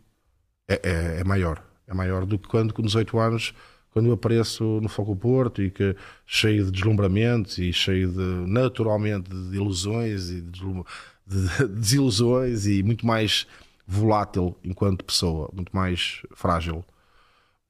é, 0.67 0.79
é- 0.83 1.19
é 1.19 1.23
maior. 1.23 1.61
É 1.87 1.93
maior 1.93 2.25
do 2.25 2.39
que 2.39 2.47
quando, 2.47 2.73
com 2.73 2.81
18 2.81 3.19
anos, 3.19 3.53
quando 3.91 4.07
eu 4.07 4.13
apareço 4.13 4.63
no 4.81 4.87
Foco 4.89 5.15
Porto 5.15 5.61
e 5.61 5.69
que 5.69 5.95
cheio 6.25 6.65
de 6.65 6.71
deslumbramentos 6.71 7.57
e 7.57 7.71
cheio 7.73 8.09
de, 8.09 8.49
naturalmente, 8.49 9.29
de 9.29 9.55
ilusões 9.55 10.29
e 10.29 10.41
de, 10.41 10.61
de 11.27 11.67
desilusões 11.67 12.65
e 12.65 12.81
muito 12.81 13.05
mais 13.05 13.45
volátil 13.85 14.55
enquanto 14.63 15.03
pessoa, 15.05 15.49
muito 15.53 15.75
mais 15.75 16.21
frágil. 16.35 16.85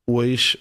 Hoje, 0.06 0.60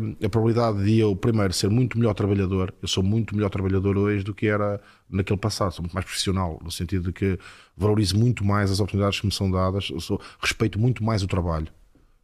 hum, 0.00 0.16
a 0.24 0.28
probabilidade 0.30 0.82
de 0.82 0.98
eu, 0.98 1.14
primeiro, 1.14 1.52
ser 1.52 1.68
muito 1.68 1.98
melhor 1.98 2.14
trabalhador, 2.14 2.74
eu 2.80 2.88
sou 2.88 3.02
muito 3.02 3.36
melhor 3.36 3.50
trabalhador 3.50 3.98
hoje 3.98 4.24
do 4.24 4.34
que 4.34 4.46
era 4.46 4.80
naquele 5.10 5.38
passado, 5.38 5.72
sou 5.72 5.82
muito 5.82 5.92
mais 5.92 6.06
profissional, 6.06 6.58
no 6.64 6.70
sentido 6.70 7.08
de 7.08 7.12
que 7.12 7.38
valorizo 7.76 8.18
muito 8.18 8.42
mais 8.42 8.70
as 8.70 8.80
oportunidades 8.80 9.20
que 9.20 9.26
me 9.26 9.32
são 9.32 9.50
dadas, 9.50 9.92
sou, 10.00 10.18
respeito 10.40 10.78
muito 10.78 11.04
mais 11.04 11.22
o 11.22 11.26
trabalho. 11.26 11.68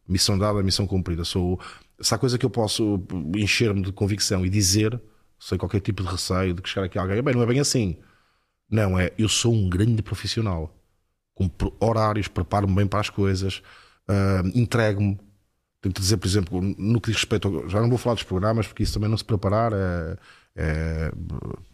Missão 0.07 0.37
dada, 0.37 0.61
missão 0.63 0.87
cumprida. 0.87 1.23
Sou, 1.23 1.59
se 1.99 2.13
há 2.13 2.17
coisa 2.17 2.37
que 2.37 2.45
eu 2.45 2.49
posso 2.49 2.99
encher-me 3.35 3.81
de 3.83 3.91
convicção 3.91 4.45
e 4.45 4.49
dizer, 4.49 4.99
sem 5.39 5.57
qualquer 5.57 5.81
tipo 5.81 6.03
de 6.03 6.09
receio 6.09 6.53
de 6.55 6.61
que 6.63 6.69
chegar 6.69 6.85
aqui 6.87 6.97
alguém, 6.97 7.21
bem, 7.21 7.35
não 7.35 7.43
é 7.43 7.45
bem 7.45 7.59
assim. 7.59 7.97
Não, 8.69 8.99
é, 8.99 9.11
eu 9.17 9.29
sou 9.29 9.53
um 9.53 9.69
grande 9.69 10.01
profissional. 10.01 10.75
Cumpro 11.35 11.73
horários, 11.79 12.27
preparo-me 12.27 12.73
bem 12.73 12.87
para 12.87 13.01
as 13.01 13.09
coisas, 13.09 13.61
hum, 14.09 14.51
entrego-me. 14.55 15.19
Tenho 15.81 15.93
que 15.93 16.01
dizer, 16.01 16.17
por 16.17 16.27
exemplo, 16.27 16.61
no 16.61 16.99
que 16.99 17.11
diz 17.11 17.17
respeito. 17.17 17.65
Já 17.69 17.79
não 17.79 17.89
vou 17.89 17.97
falar 17.97 18.15
dos 18.15 18.23
programas, 18.23 18.65
porque 18.65 18.81
isso 18.81 18.93
também 18.93 19.09
não 19.09 19.17
se 19.17 19.23
preparar 19.23 19.71
é, 19.71 20.17
é, 20.55 21.11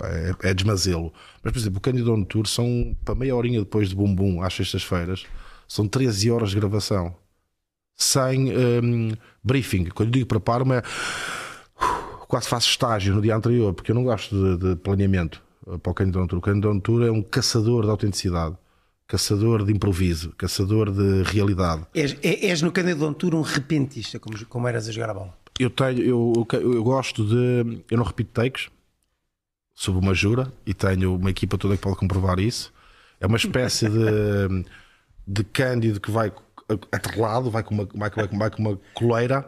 é, 0.03 0.49
é 0.49 0.53
desmazelo. 0.53 1.13
Mas, 1.41 1.53
por 1.53 1.59
exemplo, 1.59 1.77
o 1.77 1.81
Cândido 1.81 2.13
on 2.13 2.23
Tour 2.25 2.45
são, 2.45 2.93
para 3.05 3.15
meia 3.15 3.33
horinha 3.33 3.59
depois 3.59 3.87
de 3.87 3.95
Bum 3.95 4.13
Bum, 4.13 4.41
às 4.41 4.53
sextas-feiras, 4.53 5.25
são 5.65 5.87
13 5.87 6.29
horas 6.29 6.49
de 6.49 6.57
gravação. 6.57 7.15
Sem 7.95 8.51
hum, 8.51 9.11
briefing. 9.41 9.85
Quando 9.85 10.09
eu 10.09 10.13
digo 10.13 10.27
preparo-me, 10.27 10.75
é 10.75 10.83
quase 12.31 12.47
faço 12.47 12.69
estágio 12.69 13.13
no 13.13 13.21
dia 13.21 13.35
anterior, 13.35 13.73
porque 13.73 13.91
eu 13.91 13.95
não 13.95 14.05
gosto 14.05 14.57
de, 14.57 14.69
de 14.69 14.75
planeamento 14.77 15.43
eh, 15.67 15.77
para 15.77 15.91
o 15.91 15.93
Cândido 15.93 16.21
on 16.21 16.27
Tour. 16.27 16.39
O 16.39 16.41
Cândido 16.41 16.71
on 16.71 16.79
Tour 16.79 17.03
é 17.03 17.11
um 17.11 17.21
caçador 17.21 17.83
de 17.83 17.89
autenticidade, 17.89 18.55
caçador 19.11 19.65
de 19.65 19.73
improviso, 19.73 20.31
caçador 20.37 20.89
de 20.89 21.23
realidade. 21.23 21.85
És, 21.93 22.15
é- 22.23 22.47
és 22.47 22.61
no 22.61 22.71
Cândido 22.71 23.05
on 23.05 23.11
Tour 23.11 23.35
um 23.35 23.41
repentista, 23.41 24.17
como, 24.17 24.45
como 24.45 24.69
eras 24.69 24.87
a 24.87 24.91
jogar 24.93 25.09
a 25.09 25.13
bola. 25.13 25.37
eu 25.59 25.69
tenho 25.69 25.99
eu, 25.99 26.47
eu, 26.53 26.73
eu 26.75 26.83
gosto 26.83 27.25
de 27.25 27.83
eu 27.91 27.97
não 27.97 28.05
repito 28.05 28.31
takes 28.31 28.69
sob 29.75 29.99
uma 29.99 30.13
jura 30.13 30.49
e 30.65 30.73
tenho 30.73 31.15
uma 31.17 31.29
equipa 31.29 31.57
toda 31.57 31.75
que 31.75 31.81
pode 31.81 31.97
comprovar 31.97 32.39
isso. 32.39 32.71
É 33.19 33.27
uma 33.27 33.35
espécie 33.35 33.89
de, 33.89 34.65
de 35.27 35.43
cândido 35.43 35.99
que 35.99 36.09
vai 36.09 36.31
atrelado, 36.89 37.51
vai 37.51 37.63
com 37.63 37.73
uma, 37.75 37.89
vai, 37.93 38.09
vai, 38.09 38.27
vai 38.27 38.49
com 38.49 38.61
uma 38.61 38.79
coleira 38.93 39.45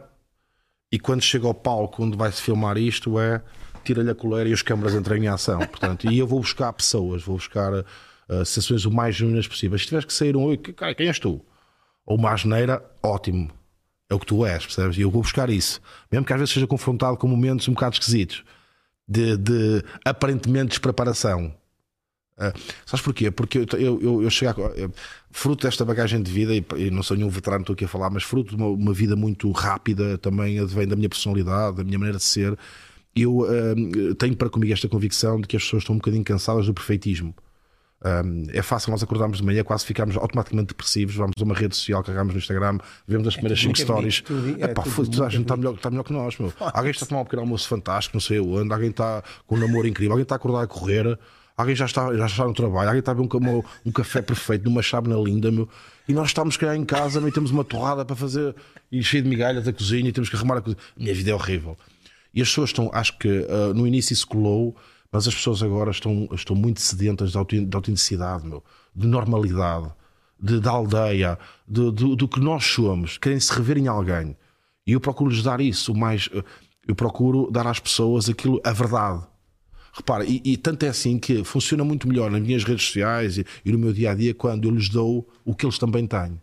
e 0.92 0.98
quando 0.98 1.22
chega 1.22 1.46
ao 1.46 1.54
palco 1.54 2.04
onde 2.04 2.18
vai-se 2.18 2.42
filmar 2.42 2.76
isto 2.76 3.18
é 3.18 3.40
tira-lhe 3.82 4.10
a 4.10 4.14
coleira 4.14 4.50
e 4.50 4.52
as 4.52 4.60
câmaras 4.60 4.94
entram 4.94 5.16
em 5.16 5.26
ação. 5.26 5.58
Portanto, 5.60 6.06
e 6.10 6.18
eu 6.18 6.26
vou 6.26 6.40
buscar 6.40 6.70
pessoas, 6.74 7.22
vou 7.22 7.36
buscar 7.36 7.72
uh, 8.28 8.44
sessões 8.44 8.84
o 8.84 8.90
mais 8.90 9.16
genuínas 9.16 9.46
possíveis. 9.46 9.82
Se 9.82 9.88
tiveres 9.88 10.06
que 10.06 10.12
sair 10.12 10.36
um, 10.36 10.56
quem 10.56 11.06
és 11.06 11.18
tu? 11.18 11.40
Ou 12.06 12.16
uma 12.16 12.32
asneira, 12.32 12.84
ótimo. 13.02 13.50
É 14.08 14.14
o 14.14 14.18
que 14.18 14.26
tu 14.26 14.44
és, 14.44 14.64
percebes? 14.64 14.98
E 14.98 15.00
eu 15.00 15.10
vou 15.10 15.22
buscar 15.22 15.48
isso. 15.48 15.80
Mesmo 16.12 16.26
que 16.26 16.32
às 16.32 16.38
vezes 16.38 16.52
seja 16.52 16.66
confrontado 16.66 17.16
com 17.16 17.26
momentos 17.26 17.66
um 17.68 17.72
bocado 17.72 17.94
esquisitos 17.94 18.44
de, 19.08 19.36
de 19.36 19.82
aparentemente 20.04 20.70
despreparação. 20.70 21.54
Uh, 22.36 22.52
sabes 22.84 23.04
porquê? 23.04 23.30
Porque 23.30 23.58
eu, 23.58 23.66
eu, 23.78 24.02
eu, 24.02 24.22
eu 24.24 24.30
chego 24.30 24.66
a, 24.66 24.70
eu, 24.70 24.92
fruto 25.30 25.66
desta 25.66 25.84
bagagem 25.84 26.20
de 26.20 26.30
vida, 26.30 26.54
e, 26.54 26.64
e, 26.76 26.90
não 26.90 27.02
sou 27.02 27.16
nenhum 27.16 27.28
veterano, 27.28 27.62
estou 27.62 27.74
aqui 27.74 27.84
a 27.84 27.88
falar, 27.88 28.10
mas 28.10 28.24
fruto 28.24 28.50
de 28.50 28.56
uma, 28.56 28.66
uma 28.66 28.92
vida 28.92 29.14
muito 29.14 29.50
rápida, 29.52 30.18
também 30.18 30.58
advém 30.58 30.86
da 30.86 30.96
minha 30.96 31.08
personalidade, 31.08 31.76
da 31.76 31.84
minha 31.84 31.98
maneira 31.98 32.18
de 32.18 32.24
ser. 32.24 32.58
Eu 33.14 33.40
uh, 33.42 34.14
tenho 34.16 34.36
para 34.36 34.50
comigo 34.50 34.72
esta 34.72 34.88
convicção 34.88 35.40
de 35.40 35.46
que 35.46 35.56
as 35.56 35.62
pessoas 35.62 35.82
estão 35.82 35.94
um 35.94 35.98
bocadinho 35.98 36.24
cansadas 36.24 36.66
do 36.66 36.74
perfeitismo. 36.74 37.34
Um, 38.04 38.44
é 38.52 38.60
fácil 38.60 38.90
nós 38.90 39.02
acordarmos 39.02 39.38
de 39.38 39.44
manhã, 39.44 39.64
quase 39.64 39.86
ficamos 39.86 40.14
automaticamente 40.16 40.68
depressivos. 40.68 41.14
Vamos 41.14 41.32
a 41.40 41.42
uma 41.42 41.54
rede 41.54 41.74
social, 41.74 42.02
carregamos 42.02 42.34
no 42.34 42.38
Instagram, 42.38 42.78
vemos 43.08 43.26
as 43.26 43.34
primeiras 43.34 43.60
5 43.60 43.72
é 43.72 43.82
stories. 43.82 44.20
Tudo, 44.20 44.62
é 44.62 44.64
Epá, 44.66 44.82
toda 44.82 45.26
a 45.26 45.28
gente 45.30 45.42
está 45.42 45.56
melhor, 45.56 45.74
está 45.74 45.90
melhor 45.90 46.02
que 46.02 46.12
nós. 46.12 46.36
Meu. 46.38 46.52
Alguém 46.60 46.90
está 46.90 47.06
a 47.06 47.08
tomar 47.08 47.22
um 47.22 47.24
pequeno 47.24 47.42
almoço 47.42 47.66
fantástico, 47.66 48.14
não 48.14 48.20
sei 48.20 48.38
onde, 48.40 48.72
alguém 48.72 48.90
está 48.90 49.22
com 49.46 49.56
um 49.56 49.58
namoro 49.58 49.88
incrível, 49.88 50.12
alguém 50.12 50.24
está 50.24 50.34
a 50.34 50.36
acordar 50.36 50.62
a 50.62 50.66
correr, 50.66 51.18
alguém 51.56 51.74
já 51.74 51.86
está, 51.86 52.14
já 52.14 52.26
está 52.26 52.44
no 52.44 52.52
trabalho, 52.52 52.88
alguém 52.88 53.00
está 53.00 53.12
a 53.12 53.14
ver 53.14 53.22
um, 53.22 53.62
um 53.86 53.92
café 53.92 54.20
perfeito 54.20 54.64
numa 54.64 54.82
chávena 54.82 55.16
linda, 55.16 55.50
meu. 55.50 55.66
E 56.06 56.12
nós 56.12 56.28
estamos 56.28 56.58
cá 56.58 56.76
em 56.76 56.84
casa, 56.84 57.20
meu, 57.20 57.30
e 57.30 57.32
temos 57.32 57.50
uma 57.50 57.64
torrada 57.64 58.04
para 58.04 58.14
fazer 58.14 58.54
e 58.92 59.02
cheio 59.02 59.22
de 59.22 59.30
migalhas 59.30 59.64
da 59.64 59.72
cozinha 59.72 60.10
e 60.10 60.12
temos 60.12 60.28
que 60.28 60.36
arrumar 60.36 60.58
a 60.58 60.60
cozinha. 60.60 60.82
Minha 60.94 61.14
vida 61.14 61.30
é 61.30 61.34
horrível. 61.34 61.74
E 62.34 62.42
as 62.42 62.48
pessoas 62.48 62.68
estão, 62.70 62.90
acho 62.92 63.16
que 63.16 63.28
uh, 63.28 63.72
no 63.74 63.86
início 63.86 64.12
isso 64.12 64.26
colou 64.26 64.76
mas 65.14 65.28
as 65.28 65.34
pessoas 65.36 65.62
agora 65.62 65.92
estão, 65.92 66.28
estão 66.32 66.56
muito 66.56 66.80
sedentas 66.80 67.30
de 67.30 67.38
autenticidade, 67.72 68.44
meu, 68.44 68.64
de 68.92 69.06
normalidade, 69.06 69.88
de, 70.40 70.58
da 70.58 70.72
aldeia, 70.72 71.38
de, 71.68 71.92
de, 71.92 72.16
do 72.16 72.26
que 72.26 72.40
nós 72.40 72.64
somos. 72.64 73.16
Querem 73.16 73.38
se 73.38 73.52
rever 73.52 73.78
em 73.78 73.86
alguém. 73.86 74.36
E 74.84 74.90
eu 74.90 75.00
procuro-lhes 75.00 75.40
dar 75.40 75.60
isso. 75.60 75.94
mais 75.94 76.28
Eu 76.84 76.96
procuro 76.96 77.48
dar 77.48 77.64
às 77.64 77.78
pessoas 77.78 78.28
aquilo, 78.28 78.60
a 78.64 78.72
verdade. 78.72 79.24
Repara, 79.92 80.24
e, 80.24 80.42
e, 80.44 80.56
tanto 80.56 80.84
é 80.84 80.88
assim 80.88 81.16
que 81.16 81.44
funciona 81.44 81.84
muito 81.84 82.08
melhor 82.08 82.28
nas 82.28 82.42
minhas 82.42 82.64
redes 82.64 82.84
sociais 82.84 83.38
e, 83.38 83.46
e, 83.64 83.70
no 83.70 83.78
meu 83.78 83.92
dia 83.92 84.10
a 84.10 84.14
dia 84.16 84.34
quando 84.34 84.66
eu 84.66 84.74
lhes 84.74 84.88
dou 84.88 85.28
o 85.44 85.54
que 85.54 85.64
eles 85.64 85.78
também 85.78 86.08
têm, 86.08 86.40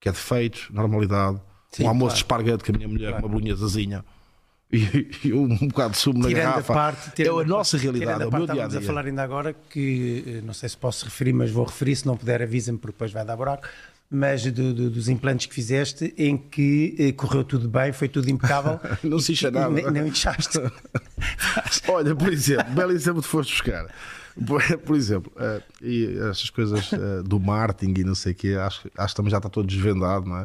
que 0.00 0.08
é 0.08 0.12
defeitos, 0.12 0.68
normalidade, 0.72 1.40
Sim, 1.70 1.84
um 1.84 1.88
almoço 1.90 2.08
claro. 2.08 2.14
de 2.14 2.18
esparguete 2.18 2.64
que 2.64 2.72
a 2.72 2.74
minha 2.74 2.88
mulher 2.88 3.10
claro. 3.10 3.22
com 3.22 3.28
uma 3.28 3.38
bolhinhazinha 3.38 4.04
e, 5.24 5.32
um 5.32 5.68
bocado 5.68 5.92
de 5.92 5.98
sumo 5.98 6.18
na 6.18 6.28
tirando 6.28 6.44
garrafa. 6.44 6.72
A 6.72 6.76
parte, 6.76 7.22
é 7.22 7.28
a 7.28 7.44
nossa 7.44 7.76
realidade, 7.76 8.22
é 8.22 8.26
o 8.26 8.32
meu 8.32 8.46
dia 8.46 8.64
a 8.64 8.68
dia. 8.68 8.78
a 8.78 8.82
falar 8.82 9.06
ainda 9.06 9.22
agora 9.22 9.54
que, 9.70 10.24
eh, 10.26 10.40
não 10.42 10.52
sei 10.52 10.68
se 10.68 10.76
posso 10.76 11.04
referir, 11.04 11.32
mas 11.32 11.50
vou 11.50 11.64
referir, 11.64 11.94
se 11.96 12.06
não 12.06 12.16
puder 12.16 12.42
avisa-me 12.42 12.78
porque 12.78 12.92
depois 12.92 13.12
vai 13.12 13.24
dar 13.24 13.36
buraco, 13.36 13.68
mas 14.10 14.44
do, 14.44 14.74
do, 14.74 14.90
dos 14.90 15.08
implantes 15.08 15.46
que 15.46 15.54
fizeste 15.54 16.14
em 16.16 16.36
que 16.36 16.94
eh, 16.98 17.12
correu 17.12 17.44
tudo 17.44 17.68
bem, 17.68 17.92
foi 17.92 18.08
tudo 18.08 18.28
impecável. 18.30 18.80
não 19.02 19.18
se 19.18 19.32
incha 19.32 19.50
nada. 19.50 19.70
Nem, 19.70 19.84
não 19.84 20.06
inchaste. 20.06 20.58
Olha, 21.88 22.14
por 22.14 22.32
exemplo, 22.32 22.72
belo 22.74 22.92
exemplo 22.92 23.22
de 23.22 23.28
foste 23.28 23.52
buscar. 23.52 23.86
Por 24.84 24.96
exemplo, 24.96 25.32
uh, 25.36 25.62
e 25.80 26.18
essas 26.30 26.50
coisas 26.50 26.90
uh, 26.90 27.22
do 27.22 27.38
marketing 27.38 28.00
e 28.00 28.04
não 28.04 28.16
sei 28.16 28.32
o 28.32 28.34
quê, 28.34 28.56
acho, 28.60 28.90
acho 28.98 29.14
que 29.14 29.16
também 29.16 29.30
já 29.30 29.36
está 29.36 29.48
todo 29.48 29.66
desvendado, 29.66 30.26
não 30.26 30.38
é? 30.38 30.44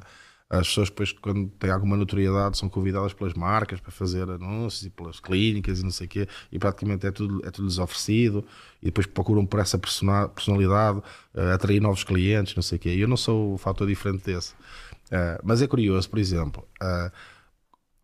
As 0.49 0.67
pessoas 0.67 0.89
depois, 0.89 1.11
quando 1.11 1.47
têm 1.59 1.69
alguma 1.69 1.95
notoriedade, 1.95 2.57
são 2.57 2.67
convidadas 2.67 3.13
pelas 3.13 3.35
marcas 3.35 3.79
para 3.79 3.91
fazer 3.91 4.27
anúncios 4.27 4.83
e 4.83 4.89
pelas 4.89 5.19
clínicas 5.19 5.79
e 5.79 5.83
não 5.83 5.91
sei 5.91 6.07
o 6.07 6.09
quê, 6.09 6.27
e 6.51 6.57
praticamente 6.57 7.05
é 7.05 7.11
tudo, 7.11 7.45
é 7.45 7.51
tudo 7.51 7.67
lhes 7.67 7.77
oferecido, 7.77 8.43
e 8.81 8.87
depois 8.87 9.05
procuram 9.05 9.45
por 9.45 9.59
essa 9.59 9.77
personalidade 9.77 10.97
uh, 11.35 11.53
atrair 11.53 11.79
novos 11.79 12.03
clientes, 12.03 12.55
não 12.55 12.63
sei 12.63 12.77
o 12.77 12.79
quê. 12.79 12.95
E 12.95 13.01
eu 13.01 13.07
não 13.07 13.15
sou 13.15 13.53
o 13.53 13.57
fator 13.59 13.87
diferente 13.87 14.25
desse. 14.25 14.53
Uh, 14.53 15.37
mas 15.43 15.61
é 15.61 15.67
curioso, 15.67 16.09
por 16.09 16.17
exemplo, 16.17 16.67
uh, 16.81 17.11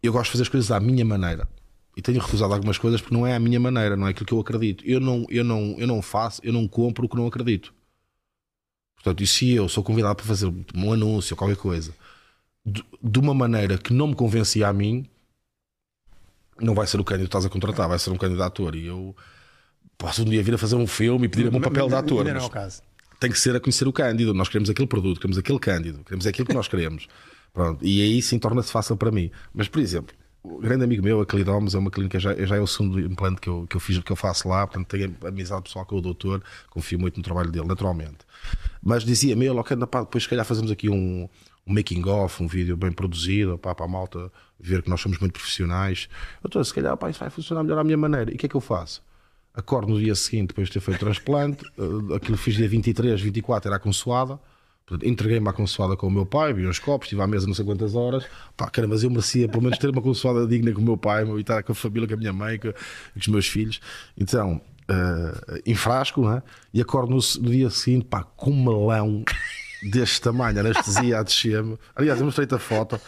eu 0.04 0.14
gosto 0.14 0.26
de 0.26 0.32
fazer 0.34 0.44
as 0.44 0.50
coisas 0.50 0.70
à 0.70 0.80
minha 0.80 1.04
maneira. 1.04 1.48
E 1.98 2.02
tenho 2.02 2.20
recusado 2.22 2.54
algumas 2.54 2.78
coisas 2.78 3.02
porque 3.02 3.16
não 3.16 3.26
é 3.26 3.36
a 3.36 3.40
minha 3.40 3.60
maneira, 3.60 3.96
não 3.96 4.06
é 4.06 4.12
aquilo 4.12 4.26
que 4.28 4.34
eu 4.34 4.40
acredito. 4.40 4.84
Eu 4.86 5.00
não, 5.00 5.26
eu 5.30 5.44
não, 5.44 5.76
eu 5.80 5.88
não 5.88 6.00
faço, 6.00 6.42
eu 6.44 6.54
não 6.54 6.68
compro 6.68 7.08
o 7.08 7.10
que 7.10 7.16
não 7.16 7.26
acredito. 7.26 7.74
Portanto, 8.96 9.24
e 9.24 9.28
se 9.28 9.52
eu 9.52 9.68
sou 9.68 9.84
convidado 9.84 10.16
para 10.16 10.26
fazer 10.26 10.54
um 10.76 10.94
anúncio 10.94 11.36
qualquer 11.36 11.58
coisa 11.58 11.92
de, 12.66 13.20
uma 13.20 13.34
maneira 13.34 13.78
que 13.78 13.94
não 13.94 14.08
me 14.08 14.16
convencia 14.16 14.68
a 14.68 14.74
mim, 14.74 15.06
não 16.60 16.74
vai 16.74 16.88
ser 16.88 17.00
o 17.00 17.04
candidato 17.04 17.30
que 17.30 17.38
estás 17.38 17.46
a 17.46 17.50
contratar, 17.50 17.88
vai 17.88 18.00
ser 18.00 18.10
um 18.10 18.18
candidato 18.18 18.64
ator. 18.64 18.76
E 18.76 18.88
eu 18.88 19.16
posso 19.98 20.24
um 20.24 20.26
dia 20.26 20.42
vir 20.42 20.56
a 20.56 20.58
fazer 20.58 20.76
um 20.76 20.88
filme 20.88 21.26
e 21.26 21.30
pedir-me 21.30 21.58
um 21.58 21.62
papel 21.62 21.88
de 21.88 21.96
ator. 21.96 22.26
Não 22.26 22.32
é 22.32 22.44
o 22.44 22.50
caso. 22.50 22.82
Tem 23.20 23.30
que 23.30 23.40
ser 23.40 23.56
a 23.56 23.60
conhecer 23.60 23.88
o 23.88 23.94
Cândido. 23.94 24.34
Nós 24.34 24.50
queremos 24.50 24.70
aquele 24.70 24.88
produto, 24.88 25.20
queremos 25.20 25.38
aquele 25.38 25.60
Cândido, 25.60 26.04
queremos 26.04 26.26
aquilo 26.26 26.48
que 26.48 26.54
nós 26.54 26.68
queremos. 26.68 27.08
Pronto. 27.54 27.86
E 27.86 28.02
aí 28.02 28.22
sim 28.22 28.38
torna-se 28.40 28.72
fácil 28.72 28.98
para 28.98 29.12
mim. 29.12 29.32
Mas, 29.54 29.68
por 29.70 29.80
exemplo, 29.80 30.14
o 30.44 30.60
grande 30.60 30.84
amigo 30.84 31.04
meu, 31.04 31.22
a 31.22 31.26
Clidomes, 31.26 31.74
é 31.74 31.78
uma 31.78 31.90
clínica, 31.90 32.20
já, 32.20 32.36
já 32.46 32.56
é 32.56 32.60
o 32.60 32.68
segundo 32.68 33.00
implante 33.00 33.42
que 33.42 33.48
eu, 33.48 33.66
que 33.68 33.76
eu 33.76 33.80
fiz, 33.80 33.98
que 34.00 34.12
eu 34.12 34.16
faço 34.16 34.48
lá, 34.48 34.68
portanto 34.68 34.88
tenho 34.88 35.16
amizade 35.26 35.64
pessoal 35.64 35.86
com 35.86 35.96
o 35.96 36.02
doutor, 36.02 36.44
confio 36.70 37.00
muito 37.00 37.18
no 37.18 37.24
trabalho 37.24 37.52
dele, 37.52 37.66
naturalmente. 37.66 38.20
Mas 38.84 39.04
dizia-me 39.04 39.46
ele, 39.46 39.58
ok, 39.58 39.76
depois 39.76 40.24
se 40.24 40.30
calhar 40.30 40.46
fazemos 40.46 40.70
aqui 40.70 40.90
um, 40.90 41.28
um 41.68 41.74
making 41.74 42.08
of, 42.08 42.42
um 42.44 42.48
vídeo 42.48 42.78
bem 42.78 42.92
produzido, 42.92 43.58
pá, 43.58 43.74
para 43.74 43.86
a 43.86 43.90
malta 43.90 44.32
ver 44.60 44.82
que 44.82 44.90
nós 44.90 45.02
somos 45.02 45.18
muito 45.20 45.34
profissionais. 45.34 46.08
Eu 46.44 46.48
estou, 46.48 46.64
se 46.64 46.74
calhar, 46.74 46.96
pá, 46.96 47.10
isso 47.10 47.20
vai 47.20 47.30
funcionar 47.30 47.64
melhor 47.64 47.80
à 47.80 47.84
minha 47.84 47.98
maneira. 47.98 48.32
E 48.32 48.36
o 48.36 48.38
que 48.38 48.46
é 48.46 48.50
que 48.50 48.56
eu 48.56 48.62
faço? 48.62 49.02
Acordo 49.54 49.94
no 49.94 50.00
dia 50.00 50.14
seguinte, 50.16 50.50
depois 50.50 50.68
de 50.68 50.74
ter 50.74 50.80
feito 50.80 50.98
o 50.98 51.00
transplante, 51.00 51.66
eh, 51.78 52.16
aquilo 52.16 52.38
fiz 52.38 52.56
dia 52.56 52.68
23, 52.68 53.20
24 53.20 53.70
era 53.70 53.78
a 53.78 53.80
consoada. 53.80 54.40
Entreguei-me 55.04 55.50
à 55.50 55.54
consoada 55.54 55.96
com 55.96 56.06
o 56.06 56.12
meu 56.12 56.28
pai, 56.28 56.54
vi 56.54 56.68
uns 56.68 56.78
copos, 56.78 57.08
estive 57.08 57.20
à 57.20 57.26
mesa 57.26 57.48
não 57.48 57.56
sei 57.56 57.66
quantas 57.66 57.96
horas. 57.96 58.24
Pá, 58.56 58.70
cara, 58.70 58.88
mas 58.88 59.02
eu 59.02 59.10
merecia 59.10 59.50
pelo 59.50 59.64
menos 59.64 59.80
ter 59.80 59.90
uma 59.90 60.02
consoada 60.02 60.46
digna 60.46 60.72
com 60.72 60.82
o 60.82 60.84
meu 60.84 60.96
pai, 60.96 61.26
e 61.26 61.42
estar 61.42 61.64
com 61.64 61.72
a 61.72 61.76
família, 61.76 62.08
com 62.08 62.14
a 62.14 62.18
minha 62.18 62.34
mãe, 62.34 62.60
com, 62.60 62.72
com 62.72 63.20
os 63.20 63.28
meus 63.28 63.48
filhos. 63.48 63.80
Então, 64.16 64.62
uh, 64.90 65.62
em 65.66 65.74
frasco, 65.74 66.22
não 66.22 66.34
é? 66.34 66.44
e 66.74 66.82
acordo 66.82 67.10
no, 67.10 67.20
no, 67.42 67.52
dia 67.52 67.70
seguinte, 67.70 68.06
pá, 68.06 68.24
com 68.24 68.52
melão 68.52 69.24
deste 69.84 70.22
tamanho, 70.22 70.60
anestesia 70.60 71.20
a 71.20 71.24
descer-me. 71.24 71.78
Aliás, 71.96 72.20
eu 72.20 72.26
mostrei-te 72.26 72.56
a 72.56 72.60
foto. 72.60 73.00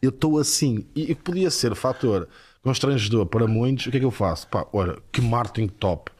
Eu 0.00 0.10
estou 0.10 0.38
assim. 0.38 0.86
E 0.94 1.14
podia 1.14 1.50
ser 1.50 1.74
fator 1.74 2.28
constrangedor 2.62 3.26
para 3.26 3.46
muitos. 3.46 3.86
O 3.86 3.90
que 3.90 3.96
é 3.96 4.00
que 4.00 4.06
eu 4.06 4.10
faço? 4.10 4.48
Pá, 4.48 4.66
olha, 4.72 4.98
que 5.12 5.20
marketing 5.20 5.68
top. 5.68 6.10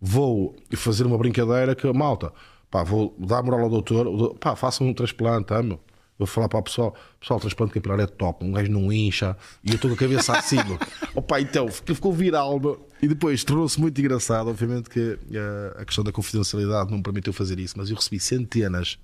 Vou 0.00 0.54
fazer 0.76 1.04
uma 1.06 1.18
brincadeira 1.18 1.74
que, 1.74 1.92
malta, 1.92 2.32
pá, 2.70 2.84
vou 2.84 3.14
dar 3.18 3.42
moral 3.42 3.62
ao 3.62 3.70
doutor. 3.70 4.34
Pá, 4.36 4.54
façam 4.54 4.86
um 4.86 4.94
transplante, 4.94 5.52
amo. 5.52 5.80
Vou 6.18 6.26
falar 6.26 6.48
para 6.48 6.58
o 6.58 6.62
pessoal, 6.62 6.96
pessoal, 7.20 7.38
o 7.38 7.40
transplante 7.40 7.72
capilar 7.72 8.00
é 8.00 8.06
top, 8.06 8.44
um 8.44 8.50
gajo 8.50 8.72
não 8.72 8.92
incha 8.92 9.36
e 9.62 9.70
eu 9.70 9.76
estou 9.76 9.88
com 9.88 9.94
a 9.94 9.98
cabeça 9.98 10.36
acima. 10.36 10.76
Opa, 11.14 11.40
então, 11.40 11.68
ficou 11.68 12.12
viral 12.12 12.60
e 13.00 13.06
depois 13.06 13.44
tornou-se 13.44 13.80
muito 13.80 14.00
engraçado. 14.00 14.50
Obviamente 14.50 14.90
que 14.90 15.00
uh, 15.00 15.80
a 15.80 15.84
questão 15.84 16.02
da 16.02 16.10
confidencialidade 16.10 16.90
não 16.90 16.96
me 16.96 17.04
permitiu 17.04 17.32
fazer 17.32 17.60
isso, 17.60 17.74
mas 17.76 17.88
eu 17.88 17.94
recebi 17.94 18.18
centenas 18.18 18.98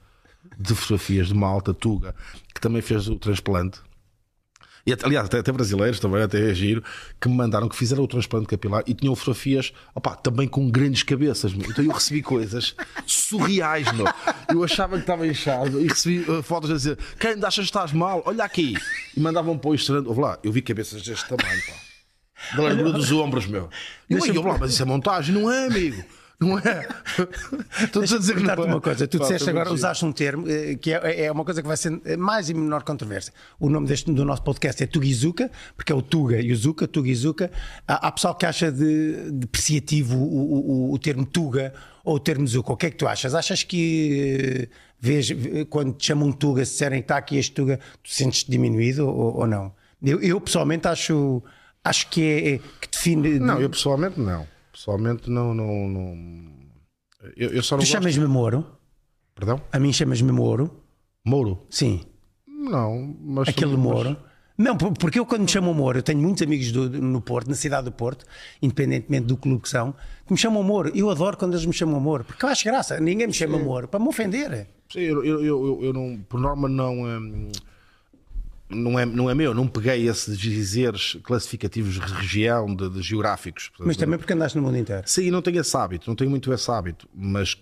de 0.58 0.74
fotografias 0.74 1.28
de 1.28 1.34
malta, 1.34 1.74
Tuga, 1.74 2.14
que 2.54 2.60
também 2.60 2.82
fez 2.82 3.08
o 3.08 3.16
transplante. 3.16 3.80
E, 4.86 4.92
aliás, 5.02 5.26
até, 5.26 5.38
até, 5.38 5.50
brasileiros 5.50 5.98
também, 5.98 6.22
até 6.22 6.50
é 6.50 6.54
giro, 6.54 6.84
que 7.18 7.26
me 7.26 7.34
mandaram 7.34 7.68
que 7.70 7.76
fizeram 7.76 8.04
o 8.04 8.06
transplante 8.06 8.46
capilar 8.46 8.82
e 8.86 8.92
tinham 8.92 9.16
fotografias 9.16 9.72
opa, 9.94 10.14
também 10.14 10.46
com 10.46 10.70
grandes 10.70 11.02
cabeças. 11.02 11.54
Meu. 11.54 11.70
Então 11.70 11.82
eu 11.82 11.90
recebi 11.90 12.22
coisas 12.22 12.74
surreais, 13.06 13.90
meu. 13.92 14.06
Eu 14.50 14.62
achava 14.62 14.96
que 14.96 15.02
estava 15.02 15.26
inchado 15.26 15.80
e 15.80 15.88
recebi 15.88 16.30
uh, 16.30 16.42
fotos 16.42 16.70
a 16.70 16.74
dizer: 16.74 16.98
Quem 17.18 17.32
achas 17.42 17.54
que 17.54 17.62
estás 17.62 17.92
mal? 17.92 18.22
Olha 18.26 18.44
aqui. 18.44 18.74
E 19.16 19.20
mandavam 19.20 19.56
para 19.56 19.70
o 19.70 19.74
Instagram. 19.74 20.04
Ouve 20.06 20.20
lá, 20.20 20.38
eu 20.44 20.52
vi 20.52 20.60
cabeças 20.60 21.02
deste 21.02 21.26
tamanho, 21.28 21.62
pá. 21.66 22.56
Da 22.56 22.62
largura 22.64 22.92
dos 22.92 23.10
ombros, 23.10 23.46
meu. 23.46 23.70
E 24.10 24.14
eu, 24.14 24.26
eu, 24.26 24.42
lá, 24.42 24.58
mas 24.58 24.72
isso 24.72 24.82
é 24.82 24.84
montagem, 24.84 25.34
não 25.34 25.50
é, 25.50 25.66
amigo? 25.66 26.04
Não 26.44 26.58
é? 26.58 26.86
Estou 27.84 28.02
a 28.02 28.06
dizer 28.06 28.36
que 28.36 28.42
não 28.42 28.52
é. 28.52 28.60
uma 28.60 28.80
coisa. 28.80 29.06
Tu 29.06 29.18
disseste 29.18 29.48
agora, 29.48 29.72
usaste 29.72 30.04
um 30.04 30.12
termo 30.12 30.48
eh, 30.48 30.74
que 30.74 30.92
é, 30.92 31.24
é 31.24 31.32
uma 31.32 31.44
coisa 31.44 31.62
que 31.62 31.68
vai 31.68 31.76
ser 31.76 32.00
mais 32.18 32.50
e 32.50 32.54
menor 32.54 32.82
controvérsia. 32.82 33.32
O 33.58 33.68
nome 33.68 33.86
deste, 33.86 34.12
do 34.12 34.24
nosso 34.24 34.42
podcast 34.42 34.82
é 34.82 34.86
Tugizuka, 34.86 35.50
porque 35.76 35.92
é 35.92 35.94
o 35.94 36.02
Tuga 36.02 36.40
e 36.40 36.52
o 36.52 36.56
Zuka, 36.56 36.86
Tugizuka. 36.86 37.50
Há, 37.86 38.08
há 38.08 38.12
pessoal 38.12 38.34
que 38.34 38.46
acha 38.46 38.70
de, 38.70 39.30
depreciativo 39.32 40.16
o, 40.16 40.90
o, 40.90 40.92
o, 40.92 40.98
termo 40.98 41.24
Tuga 41.24 41.72
ou 42.04 42.16
o 42.16 42.20
termo 42.20 42.46
Zuka. 42.46 42.72
O 42.72 42.76
que 42.76 42.86
é 42.86 42.90
que 42.90 42.96
tu 42.96 43.06
achas? 43.06 43.34
Achas 43.34 43.62
que 43.62 44.68
eh, 44.70 44.76
vês, 45.00 45.28
quando 45.70 45.94
te 45.94 46.06
chamam 46.06 46.30
Tuga, 46.32 46.64
se 46.64 46.72
disserem 46.72 47.00
que 47.00 47.04
está 47.04 47.16
aqui 47.16 47.36
este 47.36 47.52
Tuga, 47.52 47.78
tu 48.02 48.10
sentes-te 48.10 48.50
diminuído 48.50 49.08
ou, 49.08 49.38
ou 49.38 49.46
não? 49.46 49.72
Eu, 50.02 50.20
eu, 50.20 50.40
pessoalmente 50.40 50.86
acho, 50.86 51.42
acho 51.82 52.10
que 52.10 52.22
é, 52.22 52.54
é 52.54 52.58
que 52.58 52.88
define. 52.90 53.38
Não, 53.38 53.60
eu 53.60 53.70
pessoalmente 53.70 54.20
não. 54.20 54.46
Pessoalmente, 54.84 55.30
não. 55.30 55.54
não, 55.54 55.88
não... 55.88 56.48
Eu, 57.38 57.50
eu 57.54 57.62
só 57.62 57.76
não 57.76 57.82
Tu 57.82 57.86
chamas-me 57.88 58.26
Moro? 58.26 58.66
Perdão? 59.34 59.58
A 59.72 59.78
mim 59.78 59.90
chamas-me 59.94 60.30
Moro? 60.30 60.70
Mouro? 61.24 61.66
Sim. 61.70 62.02
Não, 62.46 63.16
mas. 63.18 63.48
Aquele 63.48 63.72
mas- 63.72 63.80
Moro. 63.80 64.16
Não, 64.58 64.76
por- 64.76 64.92
porque 64.92 65.18
eu 65.18 65.24
quando 65.24 65.40
me 65.42 65.48
chamo 65.48 65.72
Moro, 65.72 65.98
eu 65.98 66.02
tenho 66.02 66.20
muitos 66.20 66.42
amigos 66.42 66.70
do- 66.70 66.90
no 66.90 67.20
Porto, 67.22 67.48
na 67.48 67.54
cidade 67.56 67.86
do 67.86 67.92
Porto, 67.92 68.26
independentemente 68.60 69.24
do 69.26 69.36
clube 69.38 69.62
que 69.62 69.68
são, 69.70 69.92
que 70.26 70.32
me 70.32 70.38
chamam 70.38 70.62
Moro. 70.62 70.92
Eu 70.94 71.08
adoro 71.10 71.36
quando 71.38 71.54
eles 71.54 71.64
me 71.64 71.72
chamam 71.72 71.98
Moro, 71.98 72.22
porque 72.24 72.44
eu 72.44 72.48
acho 72.50 72.62
graça. 72.64 73.00
Ninguém 73.00 73.26
me 73.26 73.32
chama 73.32 73.58
Moro 73.58 73.88
para 73.88 73.98
me 73.98 74.06
ofender. 74.06 74.68
Sim, 74.92 75.00
eu, 75.00 75.24
eu, 75.24 75.44
eu, 75.44 75.66
eu- 75.66 75.84
eu 75.84 75.92
não, 75.94 76.18
por 76.28 76.38
norma 76.38 76.68
não, 76.68 77.00
hum, 77.04 77.50
não, 78.68 78.99
é, 78.99 79.04
não 79.06 79.28
é 79.30 79.35
meu, 79.35 79.52
não 79.54 79.68
peguei 79.68 80.09
esses 80.09 80.38
dizeres 80.38 81.16
classificativos 81.23 81.94
de 81.94 82.00
região, 82.14 82.75
de, 82.75 82.88
de 82.88 83.02
geográficos. 83.02 83.71
Mas 83.78 83.97
também 83.97 84.18
porque 84.18 84.33
andaste 84.33 84.56
no 84.59 84.64
mundo 84.64 84.76
inteiro. 84.78 85.02
Sim, 85.06 85.30
não 85.30 85.42
tenho 85.42 85.61
esse 85.61 85.76
hábito, 85.76 86.09
não 86.09 86.16
tenho 86.16 86.30
muito 86.30 86.52
esse 86.52 86.71
hábito, 86.71 87.09
mas 87.14 87.56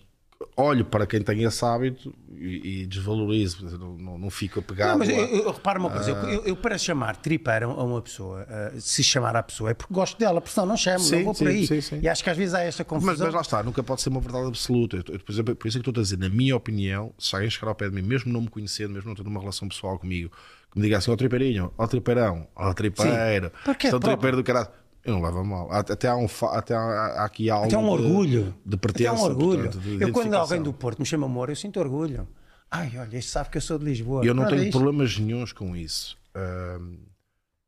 olho 0.56 0.84
para 0.84 1.06
quem 1.06 1.22
tem 1.22 1.44
esse 1.44 1.64
hábito 1.64 2.12
e, 2.36 2.82
e 2.82 2.86
desvalorizo, 2.86 3.64
não, 3.78 3.96
não, 3.96 4.18
não 4.18 4.30
fico 4.30 4.58
apegado. 4.58 4.90
Não, 4.92 4.98
mas 4.98 5.08
eu, 5.08 5.16
a- 5.16 5.20
eu, 5.28 5.44
eu 5.44 5.52
reparo 5.52 5.78
uma 5.80 5.90
coisa, 5.90 6.10
eu, 6.10 6.16
Ah. 6.16 6.32
eu- 6.32 6.44
eu 6.46 6.56
para 6.56 6.76
chamar 6.76 7.14
tripeira 7.16 7.66
a 7.66 7.82
uma 7.84 8.02
pessoa, 8.02 8.44
ah, 8.48 8.72
se 8.78 9.04
chamar 9.04 9.36
a 9.36 9.42
pessoa, 9.42 9.70
é 9.70 9.74
porque 9.74 9.94
gosto 9.94 10.18
dela, 10.18 10.40
porque 10.40 10.52
senão 10.52 10.66
não 10.66 10.76
chamo, 10.76 10.98
Sim, 10.98 11.16
não 11.18 11.24
vou 11.26 11.32
por 11.34 11.38
sim, 11.38 11.46
aí. 11.46 11.66
sim, 11.66 11.80
sim. 11.80 12.00
E 12.02 12.08
acho 12.08 12.24
que 12.24 12.30
às 12.30 12.36
vezes 12.36 12.54
há 12.54 12.60
esta 12.60 12.84
confusão. 12.84 13.12
Mas, 13.12 13.20
mas 13.20 13.34
lá 13.34 13.40
está, 13.40 13.62
nunca 13.62 13.82
pode 13.84 14.02
ser 14.02 14.08
uma 14.08 14.20
verdade 14.20 14.46
absoluta. 14.48 14.96
Eu- 14.96 15.04
eu, 15.14 15.20
por, 15.20 15.32
exemplo, 15.32 15.54
por 15.56 15.68
isso 15.68 15.78
é 15.78 15.80
que 15.80 15.88
estou 15.88 16.00
a 16.00 16.02
dizer, 16.02 16.18
na 16.18 16.28
minha 16.28 16.56
opinião, 16.56 17.12
se 17.18 17.34
alguém 17.36 17.48
chegar 17.48 17.68
ao 17.68 17.74
pé 17.76 17.88
de 17.88 17.94
mim, 17.94 18.02
mesmo 18.02 18.32
não 18.32 18.40
me 18.42 18.48
conhecendo, 18.48 18.92
mesmo 18.92 19.08
não 19.10 19.14
tendo 19.14 19.28
uma 19.28 19.38
relação 19.40 19.68
pessoal 19.68 19.96
comigo, 19.98 20.32
que 20.72 20.78
me 20.78 20.82
diga 20.84 20.98
assim, 20.98 21.10
ó 21.10 21.16
tripeirinho, 21.16 21.72
ó 21.78 21.86
tripeirão, 21.86 22.48
ó 22.56 22.72
tripeiro, 22.72 23.52
Porque 23.64 23.86
é 23.86 23.90
próprio. 23.90 24.10
tripeiro 24.12 24.36
do 24.38 24.42
caralho. 24.44 24.68
Eu 25.04 25.14
não 25.14 25.22
levo 25.22 25.44
mal. 25.44 25.70
Até 25.72 26.08
há, 26.08 26.16
um, 26.16 26.26
até 26.52 26.74
há, 26.74 26.78
há 26.80 27.24
aqui 27.24 27.50
algo. 27.50 27.66
Até 27.66 27.76
um 27.76 27.82
de- 27.82 27.88
orgulho. 28.04 28.54
De 28.64 28.76
Até 28.76 28.76
pertença. 28.76 29.12
um 29.14 29.24
orgulho. 29.24 29.62
portanto, 29.64 29.80
de 29.82 30.00
eu, 30.02 30.12
quando 30.12 30.34
alguém 30.34 30.62
do 30.62 30.72
Porto 30.72 31.00
me 31.00 31.04
chama 31.06 31.26
amor, 31.26 31.48
eu 31.50 31.56
sinto 31.56 31.80
orgulho. 31.80 32.26
Ai, 32.70 32.92
olha, 32.96 33.16
este 33.18 33.30
sabe 33.30 33.50
que 33.50 33.56
eu 33.58 33.60
sou 33.60 33.78
de 33.78 33.84
Lisboa. 33.84 34.24
Eu 34.24 34.32
não 34.32 34.44
é 34.44 34.48
tenho 34.48 34.62
isto. 34.62 34.70
problemas 34.72 35.18
nenhuns 35.18 35.52
com 35.52 35.74
isso. 35.76 36.16
Ahm, 36.34 36.98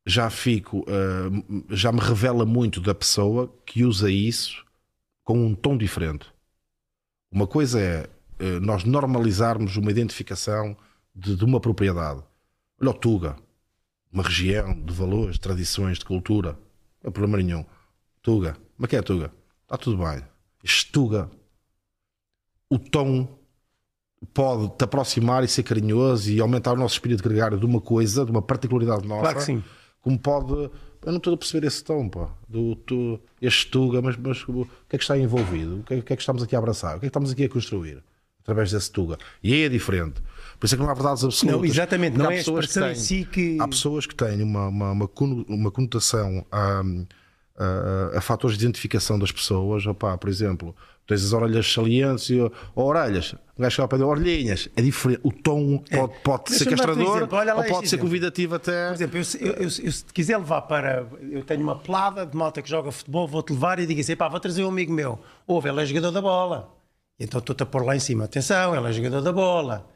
já 0.06 0.30
fico, 0.30 0.84
ahm, 0.88 1.62
já 1.70 1.90
me 1.90 1.98
revela 2.00 2.46
muito 2.46 2.80
da 2.80 2.94
pessoa 2.94 3.52
que 3.66 3.84
usa 3.84 4.08
isso 4.10 4.64
com 5.24 5.36
um 5.44 5.54
tom 5.56 5.76
diferente. 5.76 6.26
Uma 7.32 7.46
coisa 7.48 7.80
é 7.80 8.06
eh, 8.38 8.60
nós 8.60 8.84
normalizarmos 8.84 9.76
uma 9.76 9.90
identificação 9.90 10.76
de, 11.14 11.34
de 11.36 11.44
uma 11.44 11.58
propriedade. 11.60 12.22
Olha 12.80 12.90
o 12.90 12.94
Tuga, 12.94 13.36
uma 14.12 14.22
região 14.22 14.74
de 14.80 14.92
valores, 14.92 15.34
de 15.34 15.40
tradições, 15.40 15.98
de 15.98 16.04
cultura. 16.04 16.58
Não 17.02 17.08
há 17.08 17.12
problema 17.12 17.42
nenhum. 17.42 17.64
Tuga, 18.22 18.56
mas 18.76 18.90
que 18.90 18.96
é 18.96 19.02
Tuga? 19.02 19.32
Está 19.62 19.76
tudo 19.76 20.04
bem. 20.04 20.22
Este 20.62 20.90
Tuga, 20.90 21.30
o 22.70 22.78
tom 22.78 23.38
pode 24.32 24.68
te 24.76 24.84
aproximar 24.84 25.44
e 25.44 25.48
ser 25.48 25.62
carinhoso 25.62 26.30
e 26.30 26.40
aumentar 26.40 26.72
o 26.72 26.76
nosso 26.76 26.94
espírito 26.94 27.22
gregário 27.22 27.58
de 27.58 27.66
uma 27.66 27.80
coisa, 27.80 28.24
de 28.24 28.30
uma 28.30 28.42
particularidade 28.42 29.06
nossa. 29.06 29.22
Claro 29.22 29.36
que 29.38 29.44
sim. 29.44 29.64
Como 30.00 30.18
pode. 30.18 30.52
Eu 30.52 31.12
não 31.12 31.18
estou 31.18 31.34
a 31.34 31.36
perceber 31.36 31.66
esse 31.66 31.84
tom, 31.84 32.08
pá. 32.08 32.30
Do, 32.48 32.76
tu, 32.76 33.20
este 33.40 33.70
Tuga, 33.70 34.00
mas, 34.00 34.16
mas 34.16 34.42
o 34.48 34.64
que 34.88 34.96
é 34.96 34.98
que 34.98 35.04
está 35.04 35.18
envolvido? 35.18 35.80
O 35.80 35.82
que 35.82 35.94
é, 35.94 35.98
o 35.98 36.02
que 36.02 36.12
é 36.12 36.16
que 36.16 36.22
estamos 36.22 36.42
aqui 36.42 36.56
a 36.56 36.58
abraçar? 36.58 36.96
O 36.96 37.00
que 37.00 37.06
é 37.06 37.08
que 37.08 37.10
estamos 37.10 37.30
aqui 37.30 37.44
a 37.44 37.48
construir? 37.48 38.02
Através 38.40 38.70
desse 38.70 38.90
Tuga. 38.90 39.18
E 39.42 39.52
aí 39.52 39.62
é 39.64 39.68
diferente. 39.68 40.22
Por 40.58 40.66
isso 40.66 40.74
é 40.74 40.78
que 40.78 40.82
não 40.84 40.90
há 40.90 40.94
verdades 40.94 41.24
absolutas. 41.24 41.60
Não, 41.60 41.64
exatamente, 41.64 42.16
não 42.16 42.26
há 42.28 42.32
é 42.32 42.36
a 42.36 42.38
pessoas 42.38 42.66
que 42.66 42.70
expressão 42.70 42.90
em 42.90 42.94
têm- 42.94 43.02
si 43.02 43.24
que- 43.30 43.58
Há 43.60 43.68
pessoas 43.68 44.06
que 44.06 44.14
têm 44.14 44.42
uma, 44.42 44.68
uma, 44.68 44.90
uma, 44.92 45.08
cono- 45.08 45.44
uma 45.48 45.70
conotação 45.70 46.44
a, 46.50 46.82
a, 47.56 48.18
a 48.18 48.20
fatores 48.20 48.56
de 48.56 48.64
identificação 48.64 49.18
das 49.18 49.30
pessoas. 49.32 49.86
Opá, 49.86 50.16
por 50.18 50.28
exemplo, 50.28 50.74
tens 51.06 51.24
as 51.24 51.32
orelhas 51.32 51.70
salientes 51.72 52.30
e 52.30 52.40
ó, 52.40 52.50
orelhas. 52.74 53.34
Um 53.56 53.62
gajo 53.62 53.74
chega 53.76 53.84
ao 53.84 53.88
pé 53.88 53.96
de 53.98 54.02
orelhinhas. 54.02 54.68
É 54.76 54.82
diferente. 54.82 55.20
O 55.22 55.30
tom 55.30 55.78
pode, 55.78 56.12
pode 56.24 56.52
ser 56.52 56.64
Deixa-me 56.64 56.76
dar-te 56.76 56.90
um 56.90 57.04
castrador 57.04 57.56
ou 57.56 57.64
pode 57.64 57.88
ser 57.88 57.98
convidativo 57.98 58.54
até. 58.56 58.88
Por 58.88 58.94
exemplo, 58.94 59.18
eu, 59.18 59.24
se- 59.24 59.44
eu- 59.44 59.52
eu- 59.54 59.70
se 59.70 60.04
quiser 60.12 60.38
levar 60.38 60.62
para. 60.62 61.06
Eu 61.30 61.44
tenho 61.44 61.60
uma 61.62 61.76
pelada 61.76 62.26
de 62.26 62.36
malta 62.36 62.60
que 62.62 62.68
joga 62.68 62.90
futebol, 62.90 63.28
vou-te 63.28 63.52
levar 63.52 63.78
e 63.78 63.86
digo 63.86 64.00
assim: 64.00 64.16
pá, 64.16 64.28
vou 64.28 64.40
trazer 64.40 64.64
um 64.64 64.68
amigo 64.68 64.92
meu. 64.92 65.18
Ouve, 65.46 65.68
ele 65.68 65.82
é 65.82 65.86
jogador 65.86 66.10
da 66.10 66.20
bola. 66.20 66.68
Então 67.20 67.38
estou-te 67.38 67.62
a 67.62 67.66
pôr 67.66 67.84
lá 67.84 67.94
em 67.94 68.00
cima: 68.00 68.24
atenção, 68.24 68.74
ele 68.74 68.88
é 68.88 68.92
jogador 68.92 69.20
da 69.20 69.32
bola. 69.32 69.86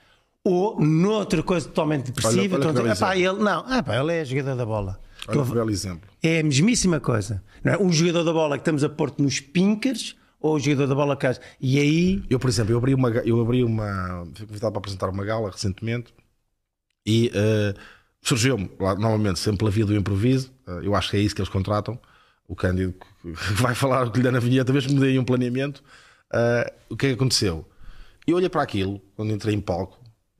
Ou 0.48 0.80
noutra 0.80 1.42
coisa 1.42 1.66
totalmente 1.66 2.06
depressiva, 2.06 2.56
olha 2.56 2.64
que 2.64 2.70
então, 2.70 2.86
"Epá, 2.92 3.16
ele, 3.16 3.38
não, 3.38 3.64
ah, 3.66 3.82
pá, 3.82 3.96
ele 3.96 4.12
é 4.12 4.24
jogador 4.24 4.56
da 4.56 4.64
bola. 4.66 5.00
Olha 5.28 5.44
que 5.44 5.52
belo 5.52 5.70
exemplo. 5.70 6.08
É 6.22 6.40
a 6.40 6.44
mesmíssima 6.44 7.00
coisa. 7.00 7.42
Não 7.62 7.72
é? 7.72 7.78
Um 7.78 7.92
jogador 7.92 8.24
da 8.24 8.32
bola 8.32 8.56
que 8.56 8.62
estamos 8.62 8.82
a 8.84 8.88
pôr-te 8.88 9.20
nos 9.20 9.40
pinkers 9.40 10.16
ou 10.40 10.54
o 10.54 10.58
jogador 10.60 10.86
da 10.86 10.94
bola 10.94 11.16
que. 11.16 11.26
E 11.60 11.78
aí. 11.78 12.22
Eu, 12.30 12.38
por 12.38 12.48
exemplo, 12.48 12.72
eu 12.72 12.78
abri 12.78 12.94
uma, 12.94 13.10
eu 13.10 13.40
abri 13.40 13.64
uma, 13.64 14.24
fui 14.34 14.46
convidado 14.46 14.72
para 14.72 14.78
apresentar 14.78 15.08
uma 15.10 15.24
gala 15.24 15.50
recentemente 15.50 16.14
e 17.06 17.30
eh, 17.34 17.74
surgiu-me, 18.22 18.70
lá, 18.78 18.94
novamente, 18.94 19.38
sempre 19.38 19.58
pela 19.58 19.70
via 19.70 19.84
do 19.86 19.94
improviso. 19.94 20.52
eh, 20.66 20.80
eu 20.82 20.94
acho 20.94 21.10
que 21.10 21.16
é 21.16 21.20
isso 21.20 21.34
que 21.34 21.40
eles 21.40 21.50
contratam. 21.50 21.98
O 22.46 22.54
Cândido 22.54 22.94
que 23.22 23.28
vai 23.60 23.74
falar 23.74 24.06
o 24.06 24.10
que 24.10 24.18
lhe 24.18 24.24
dá 24.24 24.30
na 24.30 24.40
vinheta, 24.40 24.72
me 24.72 24.80
deem 25.00 25.18
um 25.18 25.24
planeamento. 25.24 25.82
eh, 26.32 26.72
o 26.88 26.96
que 26.96 27.06
é 27.06 27.08
que 27.10 27.14
aconteceu? 27.16 27.66
Eu 28.26 28.36
olhei 28.36 28.48
para 28.48 28.62
aquilo, 28.62 29.00
quando 29.16 29.32
entrei 29.32 29.54
em 29.54 29.60
palco, 29.60 29.98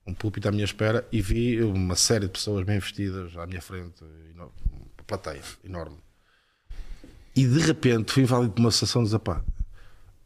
um 0.09 0.15
púlpito 0.15 0.49
à 0.49 0.51
minha 0.51 0.65
espera, 0.65 1.07
e 1.13 1.21
vi 1.21 1.63
uma 1.63 1.95
série 1.95 2.27
de 2.27 2.33
pessoas 2.33 2.65
bem 2.65 2.79
vestidas 2.79 3.37
à 3.37 3.47
minha 3.47 3.63
frente, 3.63 4.03
uma 4.35 4.51
plateia 5.07 5.43
enorme. 5.63 5.99
E 7.37 7.47
de 7.47 7.61
repente 7.61 8.13
fui 8.13 8.25
invadido 8.25 8.53
por 8.53 8.61
uma 8.61 8.71
sensação 8.71 9.03
de 9.03 9.09
dizer, 9.09 9.21
pá, 9.21 9.43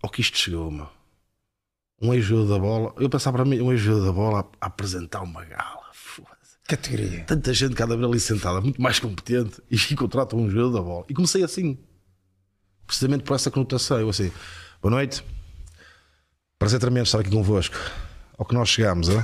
ao 0.03 0.09
que 0.11 0.21
isto 0.21 0.39
chegou, 0.39 0.71
meu 0.71 0.89
um 2.03 2.13
ex-jogador 2.13 2.55
da 2.55 2.59
bola. 2.59 2.95
Eu 2.99 3.09
pensava 3.09 3.39
para 3.39 3.47
mim, 3.47 3.61
um 3.61 3.71
ex-jogador 3.71 4.07
da 4.07 4.13
bola 4.13 4.41
a, 4.41 4.65
a 4.65 4.67
apresentar 4.67 5.23
uma 5.23 5.45
gala. 5.45 5.85
Foda-se. 5.93 6.59
Categoria. 6.67 7.25
Tanta 7.25 7.55
gente 7.55 7.77
cada 7.77 7.97
vez 7.97 8.09
ali 8.09 8.21
sentada, 8.21 8.61
muito 8.61 8.83
mais 8.83 8.99
competente, 8.99 9.63
e 9.71 9.79
contrata 9.95 10.35
um 10.35 10.51
jogador 10.51 10.73
da 10.73 10.83
bola. 10.83 11.05
E 11.09 11.15
comecei 11.15 11.45
assim, 11.45 11.79
precisamente 12.87 13.23
por 13.23 13.35
essa 13.35 13.51
conotação. 13.51 14.01
Eu 14.01 14.09
assim, 14.09 14.33
boa 14.83 14.91
noite, 14.91 15.25
prazer 16.59 16.81
tremendo 16.81 17.07
estar 17.07 17.21
aqui 17.21 17.31
convosco. 17.31 17.77
Ao 18.43 18.45
que 18.45 18.55
nós 18.57 18.71
chegamos, 18.71 19.09
hein? 19.09 19.23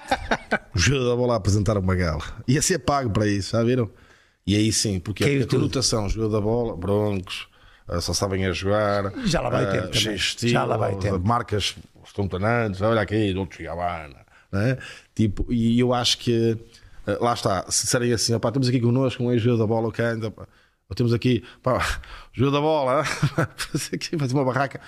o 0.74 0.78
jogador 0.78 1.10
da 1.10 1.16
bola 1.16 1.34
a 1.34 1.36
apresentar 1.36 1.76
uma 1.76 1.94
gala. 1.94 2.24
Ia 2.48 2.62
ser 2.62 2.78
pago 2.78 3.10
para 3.10 3.26
isso, 3.26 3.54
já 3.54 3.62
viram? 3.62 3.90
E 4.46 4.56
aí 4.56 4.72
sim, 4.72 4.98
porque 4.98 5.22
Caiu 5.22 5.44
a 5.44 5.46
conotação, 5.46 6.08
jogador 6.08 6.32
da 6.32 6.40
bola, 6.40 6.74
broncos. 6.74 7.46
ah, 7.86 8.00
Só 8.00 8.14
sabem 8.14 8.46
a 8.46 8.52
jogar, 8.52 9.12
Já 9.26 9.42
lá 9.42 9.50
vai 9.50 9.64
ah, 9.64 9.70
tempo 9.70 9.88
também. 9.90 10.14
estilo, 10.14 10.50
Já 10.50 10.64
lá 10.64 10.78
vai 10.78 10.96
tempo. 10.96 11.20
marcas 11.28 11.76
estontanantes, 12.02 12.80
olha 12.80 13.02
aqui, 13.02 13.34
outros 13.36 13.60
Gabbana, 13.60 14.24
né? 14.50 14.78
Tipo, 15.14 15.52
e 15.52 15.78
eu 15.78 15.92
acho 15.92 16.16
que 16.16 16.56
lá 17.20 17.34
está, 17.34 17.70
se 17.70 17.84
disserem 17.84 18.14
assim, 18.14 18.32
opá, 18.32 18.50
temos 18.50 18.66
aqui 18.66 18.80
connosco 18.80 19.22
um 19.22 19.30
ex-jogador 19.30 19.62
da 19.62 19.66
bola, 19.66 19.92
pá, 20.30 20.46
ou 20.88 20.96
temos 20.96 21.12
aqui, 21.12 21.44
pá, 21.62 21.84
jogador 22.32 22.56
da 22.56 22.60
bola, 22.62 23.04
fazer 23.56 23.96
aqui, 23.96 24.16
fazer 24.16 24.32
uma 24.32 24.44
barraca. 24.46 24.80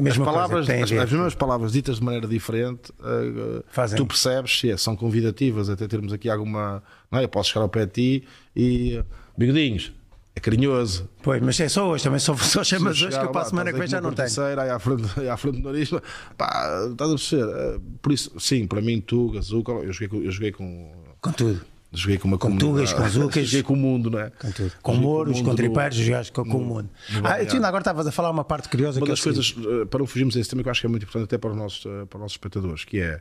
Mesma 0.00 0.24
as 0.24 0.30
coisa, 0.30 0.32
palavras, 0.48 0.66
tem 0.66 0.80
a 0.80 0.84
as, 0.84 0.92
as 0.92 1.10
mesmas 1.12 1.34
palavras 1.34 1.72
ditas 1.72 1.96
de 1.96 2.04
maneira 2.04 2.26
diferente, 2.26 2.92
eh, 3.02 3.62
Fazem. 3.70 3.96
tu 3.96 4.06
percebes 4.06 4.62
é, 4.64 4.76
são 4.76 4.96
convidativas, 4.96 5.68
até 5.68 5.86
termos 5.88 6.12
aqui 6.12 6.28
alguma. 6.30 6.82
Não 7.10 7.18
é? 7.18 7.24
Eu 7.24 7.28
posso 7.28 7.50
chegar 7.50 7.62
ao 7.62 7.68
pé 7.68 7.86
de 7.86 7.92
ti 8.20 8.24
e 8.54 9.02
bigodinhos, 9.36 9.92
é 10.34 10.40
carinhoso, 10.40 11.08
Pois, 11.22 11.42
mas 11.42 11.58
é 11.60 11.68
só 11.68 11.88
hoje, 11.90 12.04
também 12.04 12.20
só, 12.20 12.36
só 12.36 12.62
chamas 12.62 13.00
hoje 13.02 13.18
que 13.18 13.24
eu 13.24 13.32
lá, 13.32 13.44
semana 13.44 13.72
que 13.72 13.78
vem 13.78 13.88
já 13.88 14.00
não 14.00 14.10
tenho. 14.10 14.28
corticeira, 14.28 14.62
Aí 14.62 14.70
à 14.70 14.78
frente, 14.78 15.04
aí 15.20 15.28
à 15.28 15.36
frente 15.36 15.60
do 15.60 15.64
nariz, 15.72 15.90
pá, 16.38 16.86
estás 16.90 17.10
a 17.10 17.14
perceber? 17.14 17.52
Eh, 17.56 17.78
Por 18.00 18.12
isso, 18.12 18.32
sim, 18.38 18.66
para 18.66 18.80
mim, 18.80 19.00
tu, 19.00 19.30
Gazuca, 19.32 19.72
eu 19.72 19.92
joguei, 19.92 20.26
eu 20.26 20.30
joguei 20.30 20.52
com. 20.52 20.92
Com 21.20 21.32
tudo. 21.32 21.60
Joguei 21.92 22.18
com 22.18 22.28
uma 22.28 22.38
Com 22.38 22.56
tugas, 22.56 22.92
com 22.92 23.06
zucas. 23.10 23.46
Joguei 23.48 23.62
com 23.64 23.72
o 23.72 23.76
mundo, 23.76 24.10
não 24.10 24.20
é? 24.20 24.30
Com 24.30 24.50
tudo. 24.52 24.72
Com 24.80 24.92
Joguei 24.92 25.06
mouros, 25.08 25.38
com 25.40 25.44
mundo 25.46 25.56
tripeiros, 25.56 25.96
jogaste 25.96 26.32
com, 26.32 26.44
com 26.44 26.58
o 26.58 26.64
mundo. 26.64 26.90
Ah, 27.24 27.44
tu 27.44 27.54
ainda 27.56 27.66
agora 27.66 27.80
estavas 27.82 28.06
a 28.06 28.12
falar 28.12 28.30
uma 28.30 28.44
parte 28.44 28.68
curiosa 28.68 29.00
Uma 29.00 29.06
que 29.06 29.10
das 29.12 29.20
coisas, 29.20 29.54
eh, 29.58 29.84
para 29.86 29.98
não 29.98 30.06
fugirmos 30.06 30.36
a 30.36 30.40
esse 30.40 30.48
tema, 30.48 30.62
que 30.62 30.68
eu 30.68 30.70
acho 30.70 30.80
que 30.80 30.86
é 30.86 30.90
muito 30.90 31.02
importante 31.02 31.24
até 31.24 31.36
para 31.38 31.50
os 31.50 31.56
nossos, 31.56 31.84
eh, 31.86 32.04
para 32.06 32.16
os 32.16 32.20
nossos 32.22 32.34
espectadores, 32.34 32.84
que 32.84 33.00
é 33.00 33.20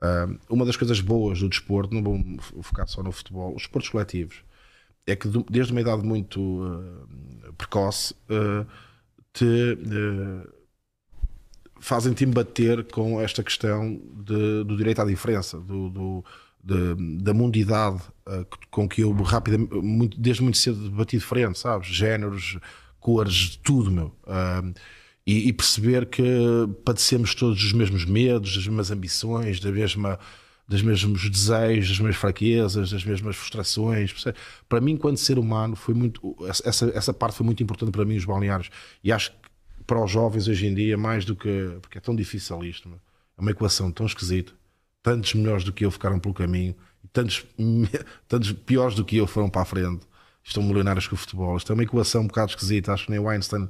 ah, 0.00 0.28
uma 0.48 0.64
das 0.64 0.76
coisas 0.76 1.00
boas 1.00 1.40
do 1.40 1.48
desporto, 1.48 1.92
não 1.92 2.02
vou 2.04 2.22
fo- 2.38 2.62
focar 2.62 2.86
só 2.86 3.02
no 3.02 3.10
futebol, 3.10 3.52
os 3.54 3.62
esportes 3.62 3.90
coletivos, 3.90 4.36
é 5.06 5.16
que 5.16 5.28
desde 5.50 5.72
uma 5.72 5.80
idade 5.80 6.02
muito 6.04 6.62
precoce 7.58 8.14
te 9.32 9.76
fazem-te 11.80 12.24
embater 12.24 12.84
com 12.84 13.20
esta 13.20 13.42
questão 13.42 14.00
de- 14.24 14.64
do 14.64 14.76
direito 14.76 15.02
à 15.02 15.04
diferença, 15.04 15.58
do, 15.58 15.90
do- 15.90 16.24
de- 16.64 17.22
da 17.22 17.34
mundidade 17.34 18.00
que- 18.50 18.66
com 18.70 18.88
que 18.88 19.02
eu 19.02 19.12
rapidamente, 19.22 19.74
muito- 19.74 20.18
desde 20.18 20.42
muito 20.42 20.56
cedo 20.58 20.90
bati 20.90 21.18
de 21.18 21.24
frente, 21.24 21.58
sabes? 21.58 21.88
Géneros, 21.88 22.58
cores, 22.98 23.56
tudo, 23.62 23.90
meu. 23.90 24.12
Ah, 24.26 24.62
e, 25.26 25.48
e 25.48 25.52
perceber 25.52 26.06
que 26.06 26.22
padecemos 26.84 27.34
todos 27.34 27.62
os 27.62 27.72
mesmos 27.72 28.04
medos, 28.04 28.54
das 28.56 28.66
mesmas 28.66 28.90
ambições, 28.90 29.60
da 29.60 29.70
mesma, 29.72 30.18
dos 30.66 30.82
mesmos 30.82 31.28
desejos, 31.30 31.88
das 31.90 31.98
mesmas 31.98 32.16
fraquezas, 32.16 32.90
das 32.90 33.04
mesmas 33.04 33.36
frustrações. 33.36 34.12
percebe? 34.12 34.38
Para 34.68 34.80
mim, 34.80 34.92
enquanto 34.92 35.18
ser 35.18 35.38
humano, 35.38 35.76
foi 35.76 35.94
muito 35.94 36.34
essa, 36.64 36.86
essa 36.94 37.12
parte 37.12 37.36
foi 37.36 37.44
muito 37.46 37.62
importante 37.62 37.92
para 37.92 38.04
mim, 38.04 38.16
os 38.16 38.24
balneários. 38.24 38.70
E 39.02 39.12
acho 39.12 39.30
que 39.32 39.36
para 39.86 40.02
os 40.02 40.10
jovens 40.10 40.48
hoje 40.48 40.66
em 40.66 40.74
dia, 40.74 40.96
mais 40.96 41.24
do 41.26 41.36
que. 41.36 41.76
Porque 41.82 41.98
é 41.98 42.00
tão 42.00 42.14
difícil 42.16 42.64
isto, 42.64 42.88
meu. 42.88 42.98
é 43.36 43.40
uma 43.42 43.50
equação 43.50 43.90
tão 43.92 44.06
esquisita. 44.06 44.52
Tantos 45.04 45.34
melhores 45.34 45.62
do 45.62 45.72
que 45.72 45.84
eu 45.84 45.90
ficaram 45.90 46.18
pelo 46.18 46.34
caminho, 46.34 46.74
e 47.04 47.08
tantos, 47.08 47.46
tantos 48.26 48.52
piores 48.52 48.96
do 48.96 49.04
que 49.04 49.16
eu 49.16 49.26
foram 49.26 49.48
para 49.48 49.62
a 49.62 49.64
frente. 49.64 50.04
Estão 50.42 50.62
milionários 50.62 51.06
com 51.06 51.14
o 51.14 51.18
futebol. 51.18 51.56
Isto 51.56 51.72
é 51.72 51.74
uma 51.74 51.84
equação 51.84 52.22
um 52.22 52.26
bocado 52.26 52.50
esquisita. 52.50 52.92
Acho 52.92 53.04
que 53.04 53.12
nem 53.12 53.20
o 53.20 53.28
Einstein 53.28 53.68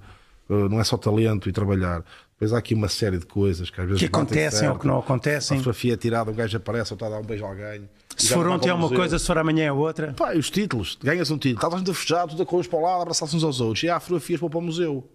uh, 0.48 0.68
não 0.68 0.80
é 0.80 0.84
só 0.84 0.96
talento 0.96 1.48
e 1.48 1.52
trabalhar. 1.52 2.02
Depois 2.32 2.52
há 2.52 2.58
aqui 2.58 2.74
uma 2.74 2.88
série 2.88 3.18
de 3.18 3.26
coisas 3.26 3.70
que 3.70 3.80
às 3.80 3.86
vezes 3.86 4.00
Que 4.00 4.06
acontecem 4.06 4.68
ou 4.68 4.78
que 4.78 4.86
não 4.86 4.98
acontecem. 4.98 5.56
A 5.56 5.58
fotografia 5.58 5.94
é 5.94 5.96
tirada, 5.96 6.30
um 6.30 6.34
gajo 6.34 6.56
aparece 6.56 6.92
ou 6.92 6.96
está 6.96 7.06
a 7.06 7.10
dar 7.10 7.18
um 7.20 7.24
beijo 7.24 7.44
a 7.44 7.48
alguém. 7.48 7.88
Se 8.16 8.32
for 8.32 8.46
ontem 8.46 8.68
é 8.68 8.74
uma 8.74 8.88
coisa, 8.88 9.18
se 9.18 9.26
for 9.26 9.38
amanhã 9.38 9.66
é 9.66 9.72
outra. 9.72 10.12
Pá, 10.12 10.34
os 10.34 10.50
títulos, 10.50 10.98
ganhas 11.02 11.30
um 11.30 11.38
título, 11.38 11.70
muito 11.72 11.90
a 11.90 11.94
festejar, 11.94 12.28
tudo 12.28 12.42
a 12.42 12.46
correr 12.46 12.68
para 12.68 12.78
o 12.78 12.82
lado, 12.82 13.02
abraçar-se 13.02 13.34
uns 13.36 13.42
aos 13.42 13.60
outros, 13.60 13.82
e 13.82 13.88
há 13.88 13.98
fotografias 13.98 14.40
para 14.40 14.58
o 14.58 14.60
museu. 14.60 15.08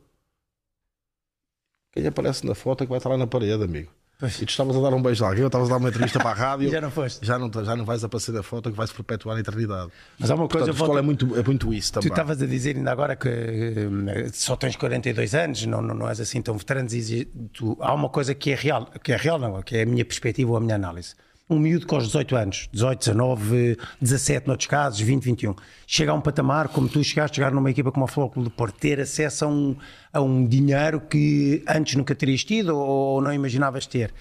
Quem 1.91 2.05
aparece 2.05 2.45
na 2.45 2.53
foto 2.53 2.83
é 2.83 2.85
que 2.85 2.89
vai 2.89 2.97
estar 2.97 3.09
lá 3.09 3.17
na 3.17 3.27
parede, 3.27 3.63
amigo. 3.63 3.89
Pois. 4.19 4.35
E 4.41 4.45
tu 4.45 4.49
estavas 4.49 4.75
a 4.75 4.81
dar 4.81 4.93
um 4.93 5.01
beijo 5.01 5.23
a 5.23 5.29
alguém, 5.29 5.43
ou 5.43 5.47
estavas 5.47 5.69
a 5.69 5.71
dar 5.71 5.77
uma 5.77 5.87
entrevista 5.87 6.19
para 6.19 6.31
a 6.31 6.33
rádio. 6.51 6.69
Já 6.69 6.81
não 6.81 6.91
foste. 6.91 7.25
Já 7.25 7.39
não, 7.39 7.49
já 7.63 7.73
não 7.75 7.85
vais 7.85 8.03
aparecer 8.03 8.33
na 8.33 8.43
foto 8.43 8.69
que 8.69 8.75
vais 8.75 8.91
perpetuar 8.91 9.35
na 9.35 9.41
eternidade. 9.41 9.89
Mas 10.19 10.29
há 10.29 10.35
uma 10.35 10.47
coisa, 10.49 10.67
Portanto, 10.67 10.75
futebol 10.77 10.87
volto- 10.87 10.99
é 10.99 11.01
muito, 11.01 11.39
é 11.39 11.43
muito 11.43 11.73
isso 11.73 11.91
Tu 11.93 11.95
também. 12.01 12.09
estavas 12.09 12.41
a 12.41 12.45
dizer 12.45 12.75
ainda 12.75 12.91
agora 12.91 13.15
que 13.15 13.29
eh, 13.29 14.29
só 14.33 14.57
tens 14.57 14.75
42 14.75 15.33
anos, 15.33 15.65
não, 15.65 15.81
não, 15.81 15.95
não 15.95 16.09
és 16.09 16.19
assim 16.19 16.41
tão 16.41 16.57
veterano. 16.57 16.87
dizes- 16.89 17.27
tu- 17.53 17.77
há 17.79 17.93
uma 17.93 18.09
coisa 18.09 18.35
que 18.35 18.51
é 18.51 18.55
real, 18.55 18.87
que 19.01 19.13
é 19.13 19.15
real 19.15 19.39
não, 19.39 19.61
que 19.61 19.77
é 19.77 19.83
a 19.83 19.85
minha 19.85 20.03
perspectiva 20.03 20.51
ou 20.51 20.57
a 20.57 20.59
minha 20.59 20.75
análise. 20.75 21.15
Um 21.49 21.57
miúdo 21.57 21.87
com 21.87 21.97
os 21.97 22.05
18 22.05 22.35
anos, 22.35 22.69
18, 22.71 22.99
19, 22.99 23.77
17 23.99 24.47
noutros 24.47 24.67
casos, 24.67 24.99
20, 24.99 25.23
21, 25.23 25.55
chega 25.87 26.11
a 26.11 26.13
um 26.13 26.21
patamar 26.21 26.67
como 26.67 26.87
tu 26.87 27.03
chegaste, 27.03 27.37
chegar 27.37 27.51
numa 27.51 27.71
equipa 27.71 27.91
como 27.91 28.05
a 28.05 28.07
Futebol 28.07 28.29
Clube 28.29 28.49
Porto, 28.51 28.77
ter 28.77 28.99
acesso 28.99 29.45
a 29.45 29.47
um, 29.47 29.75
a 30.13 30.21
um 30.21 30.45
dinheiro 30.45 31.01
que 31.01 31.63
antes 31.67 31.95
nunca 31.95 32.13
terias 32.13 32.43
tido 32.43 32.77
ou 32.77 33.19
não 33.19 33.33
imaginavas 33.33 33.87
ter. 33.87 34.13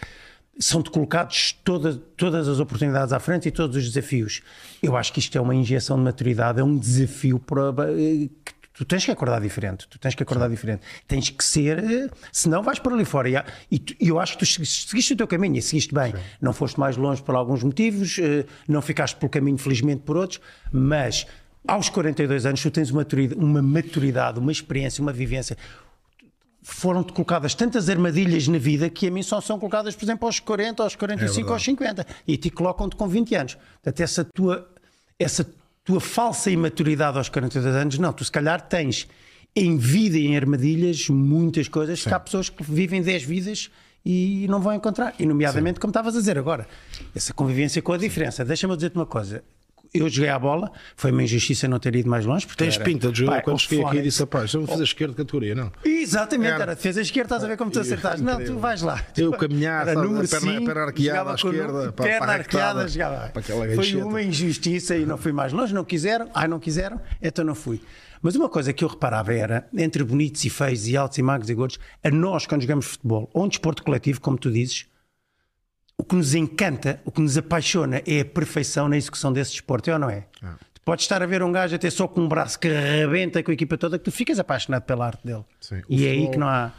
São-te 0.59 0.91
colocados 0.91 1.53
toda, 1.63 1.97
todas 2.17 2.49
as 2.49 2.61
oportunidades 2.61 3.13
à 3.13 3.21
frente 3.21 3.47
e 3.47 3.51
todos 3.51 3.77
os 3.77 3.85
desafios. 3.85 4.41
Eu 4.83 4.97
acho 4.97 5.13
que 5.13 5.19
isto 5.19 5.37
é 5.37 5.41
uma 5.41 5.55
injeção 5.55 5.99
de 5.99 6.05
maturidade, 6.05 6.61
é 6.61 6.65
um 6.65 6.79
desafio 6.79 7.39
para, 7.39 7.93
eh, 7.93 8.31
que 8.43 8.55
tu 8.79 8.85
tens 8.85 9.05
que 9.05 9.11
acordar 9.11 9.41
diferente, 9.41 9.89
tu 9.89 9.99
tens 9.99 10.15
que 10.15 10.23
acordar 10.23 10.49
diferente, 10.49 10.83
tens 11.09 11.31
que 11.31 11.43
ser, 11.43 11.79
eh, 11.81 12.09
senão 12.31 12.63
vais 12.63 12.79
por 12.79 12.93
ali 12.93 13.05
fora. 13.05 13.29
E 13.29 13.35
E 13.73 13.83
e 14.01 14.09
eu 14.09 14.21
acho 14.21 14.35
que 14.35 14.39
tu 14.39 14.47
seguiste, 14.47 15.15
o 15.15 15.17
teu 15.17 15.27
caminho 15.27 15.57
e 15.57 15.63
seguiste 15.63 15.93
bem. 15.93 16.15
Não 16.41 16.53
foste 16.53 16.79
mais 16.79 16.97
longe 16.97 17.21
por 17.21 17.35
alguns 17.35 17.65
motivos, 17.65 18.21
eh, 18.21 18.45
não 18.69 18.81
ficaste 18.81 19.17
pelo 19.17 19.29
caminho, 19.29 19.59
felizmente, 19.59 20.03
por 20.03 20.17
outros, 20.17 20.41
mas 20.71 21.27
aos 21.67 21.89
42 21.89 22.47
anos 22.47 22.63
tu 22.63 22.71
tens 22.71 22.91
uma 22.91 23.01
maturidade, 23.01 23.41
uma, 23.41 23.61
maturidade, 23.61 24.39
uma 24.39 24.53
experiência, 24.53 25.03
uma 25.03 25.13
vivência 25.13 25.57
foram-te 26.63 27.13
colocadas 27.13 27.55
tantas 27.55 27.89
armadilhas 27.89 28.47
na 28.47 28.59
vida 28.59 28.89
que 28.89 29.09
a 29.09 29.11
mim 29.11 29.23
só 29.23 29.41
são 29.41 29.59
colocadas, 29.59 29.97
por 29.97 30.05
exemplo, 30.05 30.27
aos 30.27 30.39
40, 30.39 30.83
aos 30.83 30.95
45, 30.95 31.53
aos 31.53 31.65
50 31.65 32.07
e 32.27 32.37
te 32.37 32.51
colocam-te 32.51 32.95
com 32.95 33.09
20 33.09 33.35
anos. 33.35 33.55
Portanto, 33.55 34.01
essa 34.01 34.25
tua, 34.25 34.69
essa 35.19 35.45
tua 35.89 36.01
falsa 36.01 36.51
imaturidade 36.51 37.17
aos 37.17 37.31
42 37.31 37.75
anos, 37.75 37.99
não, 37.99 38.13
tu 38.13 38.23
se 38.23 38.31
calhar 38.31 38.61
tens 38.61 39.09
em 39.57 39.79
vida 39.79 40.19
e 40.19 40.27
em 40.27 40.37
armadilhas 40.37 41.09
muitas 41.09 41.67
coisas 41.67 42.03
que 42.03 42.13
há 42.13 42.21
pessoas 42.21 42.51
que 42.51 42.63
vivem 42.63 43.01
10 43.01 43.23
vidas 43.23 43.71
e 44.05 44.47
não 44.51 44.61
vão 44.61 44.75
encontrar. 44.75 45.15
E, 45.19 45.25
nomeadamente, 45.25 45.81
como 45.81 45.91
estavas 45.91 46.15
a 46.15 46.19
dizer 46.19 46.37
agora, 46.37 46.69
essa 47.17 47.33
convivência 47.33 47.81
com 47.81 47.95
a 47.95 47.97
diferença. 47.97 48.45
Deixa-me 48.45 48.77
dizer-te 48.77 48.97
uma 48.97 49.07
coisa. 49.07 49.43
Eu 49.93 50.09
joguei 50.09 50.31
à 50.31 50.39
bola, 50.39 50.71
foi 50.97 51.11
uma 51.11 51.23
injustiça 51.23 51.67
não 51.67 51.79
ter 51.79 51.95
ido 51.97 52.09
mais 52.11 52.25
longe. 52.27 52.47
Porque 52.47 52.63
Tens 52.63 52.77
era- 52.77 52.85
pinta 52.85 53.11
de 53.11 53.19
jogo. 53.21 53.41
Quando 53.43 53.59
cheguei 53.59 53.79
aqui 53.79 53.89
Fónix- 53.89 54.05
disse, 54.05 54.21
rapaz, 54.21 54.53
eu 54.55 54.61
vou 54.61 54.69
fazer 54.69 54.85
esquerda 54.85 55.13
de 55.15 55.17
categoria, 55.19 55.55
não. 55.55 55.73
Exatamente, 55.85 56.53
Era. 56.53 56.63
era 56.65 56.75
defesa 56.75 57.01
esquerda, 57.01 57.27
estás 57.35 57.45
a 57.45 57.49
ver 57.49 57.57
como 57.57 57.71
tu 57.71 57.81
acertaste. 57.81 58.23
Não, 58.23 58.43
tu 58.45 58.59
vais 58.59 58.83
lá. 58.83 59.03
Eu 59.17 59.33
caminhar, 59.33 59.89
Era 59.89 60.01
número 60.03 60.25
a 60.25 60.29
perna- 60.29 60.37
a 60.51 60.55
cinco, 60.55 60.67
perna 60.67 60.81
arqueada 60.83 61.31
à 61.31 61.35
esquerda, 61.35 61.93
para- 61.93 62.07
perna 62.07 62.19
para 62.19 62.33
a 62.33 62.35
arqueada, 62.37 62.89
jogava. 62.89 63.29
para 63.31 63.43
Foi 63.43 63.67
gancheta. 63.69 64.05
uma 64.07 64.23
injustiça 64.23 64.97
e 64.97 65.07
não 65.07 65.17
fui 65.19 65.33
mais 65.33 65.53
longe, 65.53 65.73
não 65.75 65.85
quiseram, 65.85 66.29
ai 66.35 66.47
não 66.49 66.59
quiseram, 66.61 67.01
então 67.23 67.45
não 67.45 67.55
fui. 67.55 67.81
Mas 68.21 68.35
uma 68.35 68.49
coisa 68.49 68.73
que 68.73 68.83
eu 68.85 68.89
reparava 68.89 69.33
era, 69.33 69.67
entre 69.73 70.03
bonitos 70.03 70.45
e 70.45 70.51
feios, 70.51 70.89
e 70.89 70.97
altos 70.97 71.19
e 71.19 71.23
magros 71.23 71.49
e 71.51 71.55
gordos, 71.55 71.79
a 72.03 72.11
nós 72.11 72.47
quando 72.47 72.63
jogamos 72.63 72.87
futebol, 72.87 73.31
ou 73.33 73.45
um 73.45 73.49
desporto 73.49 73.83
coletivo, 73.83 74.21
como 74.21 74.37
tu 74.37 74.51
dizes, 74.51 74.87
o 75.99 76.05
que 76.05 76.15
nos 76.15 76.33
encanta, 76.35 77.01
o 77.05 77.11
que 77.11 77.21
nos 77.21 77.37
apaixona 77.37 78.01
é 78.07 78.21
a 78.21 78.25
perfeição 78.25 78.89
na 78.89 78.97
execução 78.97 79.33
desse 79.33 79.51
desporto, 79.53 79.91
é 79.91 79.95
ou 79.95 79.99
não 79.99 80.09
é? 80.09 80.27
Tu 80.73 80.81
podes 80.85 81.05
estar 81.05 81.23
a 81.23 81.27
ver 81.27 81.43
um 81.43 81.51
gajo 81.53 81.75
até 81.75 81.91
só 81.91 82.07
com 82.07 82.21
um 82.23 82.29
braço 82.29 82.59
que 82.59 82.69
rebenta 82.69 83.43
com 83.43 83.51
a 83.51 83.55
equipa 83.55 83.77
toda, 83.77 83.99
que 83.99 84.05
tu 84.05 84.13
ficas 84.13 84.39
apaixonado 84.39 84.85
pela 84.85 85.07
arte 85.07 85.27
dele. 85.27 85.45
Sim. 85.61 85.83
E 85.89 86.07
é 86.07 86.11
aí 86.11 86.17
futebol- 86.19 86.31
que 86.33 86.39
não 86.39 86.49
há. 86.49 86.73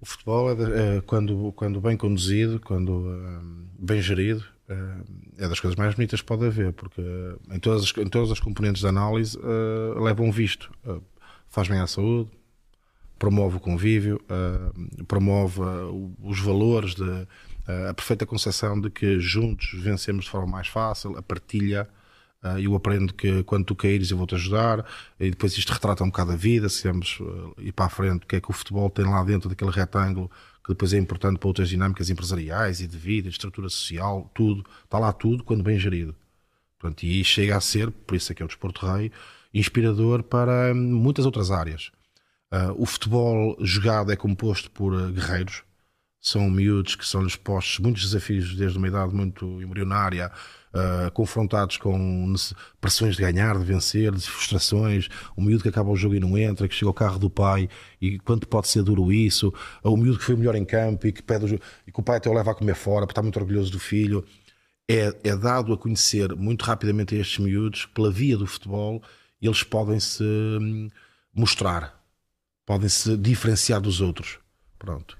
O 0.00 0.04
futebol, 0.06 0.50
é, 0.50 0.54
de- 0.54 0.72
é, 0.72 1.00
quando, 1.02 1.52
quando 1.54 1.80
bem 1.80 1.96
conduzido, 1.96 2.58
quando 2.60 2.90
hum, 2.92 3.66
bem 3.78 4.02
gerido, 4.02 4.42
hum, 4.68 5.02
é 5.38 5.48
das 5.48 5.60
coisas 5.60 5.76
mais 5.76 5.94
bonitas 5.94 6.20
que 6.20 6.26
pode 6.26 6.44
haver, 6.44 6.72
porque 6.72 7.00
hum, 7.00 7.36
em 7.54 7.58
todas 7.60 7.84
as, 7.84 7.96
em 7.96 8.08
todas 8.08 8.30
as 8.32 8.40
componentes 8.40 8.80
de 8.82 8.88
análise 8.88 9.38
hum, 9.38 10.02
leva 10.02 10.22
um 10.22 10.32
visto. 10.32 10.70
Faz 11.48 11.68
bem 11.68 11.78
à 11.80 11.86
saúde, 11.86 12.30
promove 13.18 13.56
o 13.56 13.60
convívio, 13.60 14.20
promove 15.06 15.60
os 16.22 16.40
valores, 16.40 16.94
de, 16.94 17.26
a 17.88 17.94
perfeita 17.94 18.26
concepção 18.26 18.80
de 18.80 18.90
que 18.90 19.18
juntos 19.20 19.70
vencemos 19.74 20.24
de 20.24 20.30
forma 20.30 20.46
mais 20.46 20.68
fácil, 20.68 21.16
a 21.16 21.22
partilha. 21.22 21.88
Uh, 22.42 22.58
eu 22.58 22.74
aprendo 22.74 23.12
que 23.12 23.42
quando 23.42 23.66
tu 23.66 23.74
caíres 23.74 24.10
eu 24.10 24.16
vou-te 24.16 24.34
ajudar 24.34 24.86
e 25.18 25.28
depois 25.28 25.54
isto 25.58 25.74
retrata 25.74 26.02
um 26.02 26.06
bocado 26.06 26.32
a 26.32 26.36
vida 26.36 26.70
se 26.70 26.88
vamos 26.88 27.20
uh, 27.20 27.54
ir 27.58 27.70
para 27.70 27.84
a 27.84 27.88
frente 27.90 28.24
o 28.24 28.26
que 28.26 28.36
é 28.36 28.40
que 28.40 28.50
o 28.50 28.54
futebol 28.54 28.88
tem 28.88 29.04
lá 29.04 29.22
dentro 29.22 29.46
daquele 29.46 29.70
retângulo 29.70 30.30
que 30.64 30.72
depois 30.72 30.94
é 30.94 30.96
importante 30.96 31.38
para 31.38 31.48
outras 31.48 31.68
dinâmicas 31.68 32.08
empresariais 32.08 32.80
e 32.80 32.86
de 32.86 32.96
vida, 32.96 33.28
estrutura 33.28 33.68
social 33.68 34.30
tudo, 34.34 34.64
está 34.82 34.98
lá 34.98 35.12
tudo 35.12 35.44
quando 35.44 35.62
bem 35.62 35.78
gerido 35.78 36.16
Portanto, 36.78 37.02
e 37.02 37.22
chega 37.22 37.58
a 37.58 37.60
ser, 37.60 37.90
por 37.90 38.14
isso 38.16 38.32
é 38.32 38.34
que 38.34 38.42
é 38.42 38.44
o 38.46 38.48
desporto 38.48 38.86
rei 38.86 39.12
inspirador 39.52 40.22
para 40.22 40.72
hum, 40.72 40.94
muitas 40.94 41.26
outras 41.26 41.50
áreas 41.50 41.92
o 42.78 42.86
futebol 42.86 43.56
jogado 43.60 44.10
é 44.10 44.16
composto 44.16 44.70
por 44.70 45.12
guerreiros 45.12 45.62
são 46.20 46.50
miúdos 46.50 46.96
que 46.96 47.06
são-lhes 47.06 47.34
postos 47.34 47.78
muitos 47.78 48.02
desafios 48.02 48.54
desde 48.54 48.76
uma 48.76 48.88
idade 48.88 49.14
muito 49.14 49.62
embrionária, 49.62 50.30
uh, 50.74 51.10
confrontados 51.12 51.78
com 51.78 52.34
pressões 52.80 53.16
de 53.16 53.22
ganhar, 53.22 53.58
de 53.58 53.64
vencer, 53.64 54.12
de 54.12 54.28
frustrações. 54.28 55.08
O 55.34 55.40
miúdo 55.40 55.62
que 55.62 55.70
acaba 55.70 55.90
o 55.90 55.96
jogo 55.96 56.14
e 56.14 56.20
não 56.20 56.36
entra, 56.36 56.68
que 56.68 56.74
chega 56.74 56.88
ao 56.88 56.94
carro 56.94 57.18
do 57.18 57.30
pai 57.30 57.68
e 58.00 58.18
quanto 58.18 58.46
pode 58.46 58.68
ser 58.68 58.82
duro 58.82 59.10
isso. 59.10 59.52
O 59.82 59.96
miúdo 59.96 60.18
que 60.18 60.24
foi 60.24 60.36
melhor 60.36 60.54
em 60.54 60.64
campo 60.64 61.06
e 61.06 61.12
que, 61.12 61.22
pede 61.22 61.54
o 61.54 61.60
e 61.86 61.92
que 61.92 62.00
o 62.00 62.02
pai 62.02 62.18
até 62.18 62.28
o 62.28 62.34
leva 62.34 62.50
a 62.50 62.54
comer 62.54 62.74
fora 62.74 63.06
porque 63.06 63.12
está 63.12 63.22
muito 63.22 63.38
orgulhoso 63.38 63.72
do 63.72 63.78
filho. 63.78 64.24
É, 64.88 65.16
é 65.24 65.36
dado 65.36 65.72
a 65.72 65.78
conhecer 65.78 66.34
muito 66.34 66.64
rapidamente 66.64 67.14
a 67.14 67.18
estes 67.18 67.38
miúdos 67.38 67.86
que, 67.86 67.94
pela 67.94 68.10
via 68.10 68.36
do 68.36 68.46
futebol, 68.46 69.02
eles 69.40 69.62
podem 69.62 70.00
se 70.00 70.24
hum, 70.24 70.90
mostrar, 71.32 71.98
podem 72.66 72.88
se 72.88 73.16
diferenciar 73.16 73.80
dos 73.80 74.00
outros. 74.00 74.38
Pronto 74.78 75.19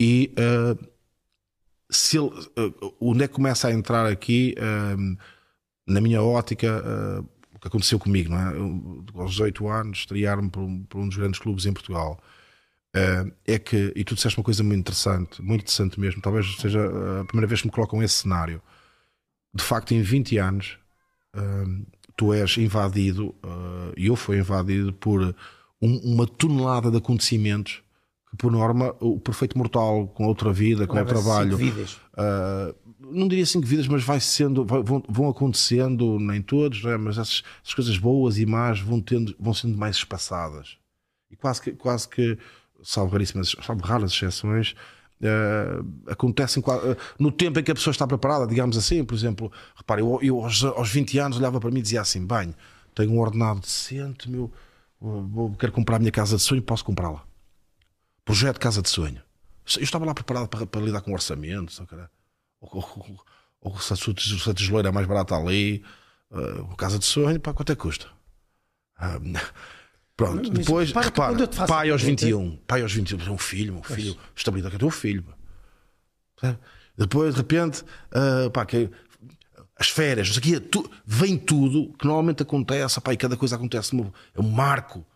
e 0.00 0.32
uh, 0.38 0.88
se 1.90 2.18
ele, 2.18 2.28
uh, 2.28 2.94
onde 3.00 3.24
é 3.24 3.28
que 3.28 3.34
começa 3.34 3.68
a 3.68 3.72
entrar 3.72 4.06
aqui 4.06 4.54
um, 4.96 5.16
na 5.86 6.00
minha 6.00 6.22
ótica 6.22 6.82
uh, 7.22 7.28
o 7.54 7.58
que 7.60 7.68
aconteceu 7.68 7.98
comigo 7.98 8.30
não 8.30 8.38
é? 8.38 8.56
Eu, 8.56 9.04
aos 9.22 9.32
18 9.32 9.68
anos 9.68 10.00
estrear-me 10.00 10.50
por, 10.50 10.62
um- 10.62 10.84
por 10.84 11.00
um 11.00 11.08
dos 11.08 11.16
grandes 11.16 11.40
clubes 11.40 11.66
em 11.66 11.72
Portugal 11.72 12.20
Uh, 12.96 13.30
é 13.46 13.58
que, 13.58 13.92
e 13.94 14.02
tu 14.02 14.14
disseste 14.14 14.38
uma 14.38 14.44
coisa 14.44 14.64
muito 14.64 14.80
interessante 14.80 15.42
muito 15.42 15.60
interessante 15.60 16.00
mesmo, 16.00 16.22
talvez 16.22 16.56
seja 16.56 16.80
a 17.20 17.24
primeira 17.26 17.46
vez 17.46 17.60
que 17.60 17.66
me 17.68 17.72
colocam 17.72 18.02
esse 18.02 18.14
cenário 18.22 18.62
de 19.54 19.62
facto 19.62 19.92
em 19.92 20.02
20 20.02 20.38
anos 20.38 20.78
tu 22.16 22.32
és 22.32 22.56
invadido 22.58 23.28
uh, 23.44 23.92
e 23.96 24.06
eu 24.06 24.16
fui 24.16 24.38
invadido 24.38 24.92
por 24.92 25.34
um- 25.80 25.98
uma 26.14 26.26
tonelada 26.26 26.90
de 26.90 26.96
acontecimentos 26.98 27.82
que 28.30 28.36
por 28.36 28.50
norma 28.52 28.94
o 29.00 29.18
perfeito 29.18 29.56
mortal 29.56 30.06
com 30.08 30.26
outra 30.26 30.52
vida, 30.52 30.86
com 30.86 30.94
o 31.02 31.04
trabalho 31.22 31.56
vidas. 31.56 31.92
Uh, 32.14 32.74
não 33.00 33.26
diria 33.28 33.46
cinco 33.46 33.66
vidas, 33.66 33.86
mas 33.88 34.02
vai 34.04 34.20
sendo, 34.20 34.64
vai- 34.64 34.82
vão, 34.82 35.02
vão 35.08 35.28
acontecendo, 35.28 36.18
nem 36.18 36.42
todos, 36.42 36.82
não 36.82 36.90
é? 36.90 36.96
mas 36.98 37.16
essas, 37.16 37.42
essas 37.62 37.74
coisas 37.74 37.96
boas 37.96 38.38
e 38.38 38.44
más 38.44 38.80
vão, 38.80 39.00
tendo, 39.00 39.34
vão 39.38 39.54
sendo 39.54 39.78
mais 39.78 39.96
espaçadas. 39.96 40.76
E 41.30 41.36
quase 41.36 41.62
que, 41.62 41.72
quase 41.72 42.08
que 42.08 42.36
salvo 42.82 43.12
raríssimas, 43.12 43.54
salvo 43.62 43.82
raras 43.84 44.12
exceções, 44.12 44.74
uh, 45.22 46.10
acontecem 46.10 46.62
uh, 46.62 46.96
no 47.18 47.30
tempo 47.32 47.58
em 47.58 47.62
que 47.62 47.70
a 47.70 47.74
pessoa 47.74 47.92
está 47.92 48.06
preparada, 48.06 48.46
digamos 48.46 48.76
assim. 48.76 49.04
Por 49.04 49.14
exemplo, 49.14 49.50
repare, 49.76 50.00
eu, 50.02 50.18
eu 50.22 50.40
aos, 50.44 50.62
aos 50.64 50.90
20 50.90 51.18
anos 51.18 51.38
olhava 51.38 51.60
para 51.60 51.70
mim 51.70 51.78
e 51.78 51.82
dizia 51.82 52.00
assim: 52.00 52.26
bem, 52.26 52.54
tenho 52.94 53.12
um 53.12 53.20
ordenado 53.20 53.60
decente, 53.60 54.28
meu, 54.30 54.50
vou- 55.00 55.52
quero 55.58 55.72
comprar 55.72 55.96
a 55.96 55.98
minha 55.98 56.12
casa 56.12 56.36
de 56.36 56.42
sonho, 56.42 56.62
posso 56.62 56.84
comprá-la. 56.84 57.22
Projeto 58.28 58.60
Casa 58.60 58.82
de 58.82 58.90
Sonho. 58.90 59.22
Eu 59.78 59.82
estava 59.82 60.04
lá 60.04 60.12
preparado 60.12 60.48
para, 60.48 60.66
para 60.66 60.80
lidar 60.82 61.00
com 61.00 61.14
orçamento, 61.14 61.72
só 61.72 61.86
era- 61.94 62.10
ou, 62.60 62.70
ou, 62.76 63.24
ou 63.62 63.80
se 63.80 63.94
a 63.94 63.96
é 64.86 64.92
mais 64.92 65.06
barata 65.06 65.34
ali, 65.34 65.82
uh, 66.30 66.76
casa 66.76 66.98
de 66.98 67.06
sonho, 67.06 67.40
pá, 67.40 67.54
quanto 67.54 67.72
é 67.72 67.74
que 67.74 67.80
custa? 67.80 68.06
Ah, 68.98 69.18
Pronto, 70.14 70.50
Mas 70.52 70.58
depois, 70.58 70.88
repara 70.88 71.10
que 71.10 71.18
repara, 71.46 71.66
pai 71.66 71.90
aos 71.90 72.02
pergunta- 72.02 72.26
21, 72.26 72.56
pai 72.66 72.82
aos 72.82 72.92
21, 72.92 73.18
é 73.26 73.30
um 73.30 73.38
filho, 73.38 73.76
um 73.78 73.82
filho, 73.82 74.14
estabilidade, 74.36 74.72
que 74.72 74.76
é 74.76 74.78
teu 74.80 74.90
filho. 74.90 75.24
Depois, 76.98 77.34
de 77.34 77.40
repente, 77.40 77.82
ah, 78.12 78.50
pá, 78.50 78.66
que, 78.66 78.90
as 79.74 79.88
férias, 79.88 80.28
não 80.28 80.34
sei 80.34 80.40
o 80.56 80.60
quê, 80.60 80.60
tu- 80.60 80.90
vem 81.06 81.38
tudo 81.38 81.94
que 81.98 82.04
normalmente 82.06 82.42
acontece, 82.42 83.00
pá, 83.00 83.14
e 83.14 83.16
cada 83.16 83.38
coisa 83.38 83.56
acontece, 83.56 83.96
é 84.34 84.40
um 84.40 84.50
marco 84.50 85.06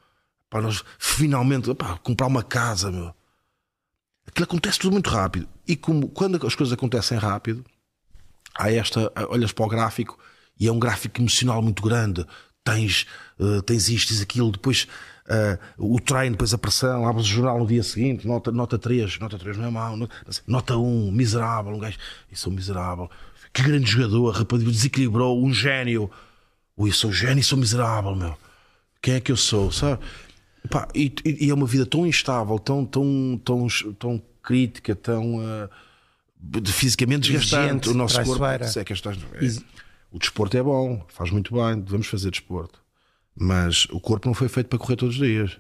para 0.52 0.60
nós 0.60 0.84
finalmente 0.98 1.74
pá, 1.74 1.96
comprar 2.02 2.26
uma 2.26 2.42
casa, 2.42 2.92
meu. 2.92 3.14
Aquilo 4.26 4.44
acontece 4.44 4.78
tudo 4.78 4.92
muito 4.92 5.08
rápido. 5.08 5.48
E 5.66 5.74
como, 5.74 6.10
quando 6.10 6.46
as 6.46 6.54
coisas 6.54 6.74
acontecem 6.74 7.16
rápido, 7.16 7.64
há 8.54 8.70
esta, 8.70 9.10
olhas 9.30 9.50
para 9.50 9.64
o 9.64 9.68
gráfico 9.68 10.18
e 10.60 10.68
é 10.68 10.72
um 10.72 10.78
gráfico 10.78 11.22
emocional 11.22 11.62
muito 11.62 11.82
grande. 11.82 12.26
Tens, 12.62 13.06
eh, 13.40 13.62
tens 13.62 13.88
isto, 13.88 14.08
tens 14.08 14.20
aquilo, 14.20 14.52
depois 14.52 14.86
eh, 15.26 15.58
o 15.78 15.98
treino, 15.98 16.32
depois 16.32 16.52
a 16.52 16.58
pressão, 16.58 17.08
abres 17.08 17.24
o 17.24 17.30
jornal 17.30 17.58
no 17.58 17.66
dia 17.66 17.82
seguinte, 17.82 18.28
nota, 18.28 18.52
nota 18.52 18.78
3, 18.78 19.20
nota 19.20 19.38
3 19.38 19.56
não 19.56 19.64
é 19.64 19.70
mau, 19.70 19.96
nota, 19.96 20.14
nota 20.46 20.76
1, 20.76 21.10
miserável, 21.12 21.72
um 21.72 21.78
gajo, 21.78 21.96
isso 22.30 22.48
é 22.48 22.52
um 22.52 22.54
miserável, 22.54 23.10
que 23.54 23.62
grande 23.62 23.90
jogador, 23.90 24.30
rapaz, 24.32 24.62
desequilibrou, 24.62 25.42
um 25.42 25.52
gênio, 25.52 26.10
eu 26.76 26.92
sou 26.92 27.10
gênio 27.10 27.40
e 27.40 27.42
sou 27.42 27.56
miserável, 27.56 28.14
meu. 28.14 28.36
Quem 29.00 29.14
é 29.14 29.20
que 29.20 29.32
eu 29.32 29.36
sou, 29.36 29.72
sabe? 29.72 30.00
Pá, 30.70 30.88
e, 30.94 31.12
e- 31.25 31.51
é 31.51 31.55
uma 31.55 31.66
vida 31.66 31.85
tão 31.85 32.07
instável, 32.07 32.59
tão, 32.59 32.85
tão, 32.85 33.40
tão, 33.44 33.66
tão 33.98 34.22
crítica, 34.42 34.94
tão 34.94 35.40
de- 36.40 36.72
fisicamente 36.72 37.31
desgastante. 37.31 37.88
O 37.88 37.94
nosso 37.94 38.14
corpo. 38.27 38.44
É 38.81 38.85
que 38.85 38.92
estas- 38.92 39.16
é- 39.35 39.62
o 40.11 40.18
desporto 40.18 40.57
é 40.57 40.62
bom, 40.62 41.05
faz 41.09 41.31
muito 41.31 41.55
bem, 41.55 41.81
devemos 41.81 42.07
fazer 42.07 42.31
desporto. 42.31 42.81
Mas 43.35 43.87
o 43.87 43.98
corpo 43.98 44.29
não 44.29 44.35
foi 44.35 44.48
feito 44.48 44.68
para 44.68 44.79
correr 44.79 44.96
todos 44.96 45.18
os 45.18 45.27
dias. 45.27 45.59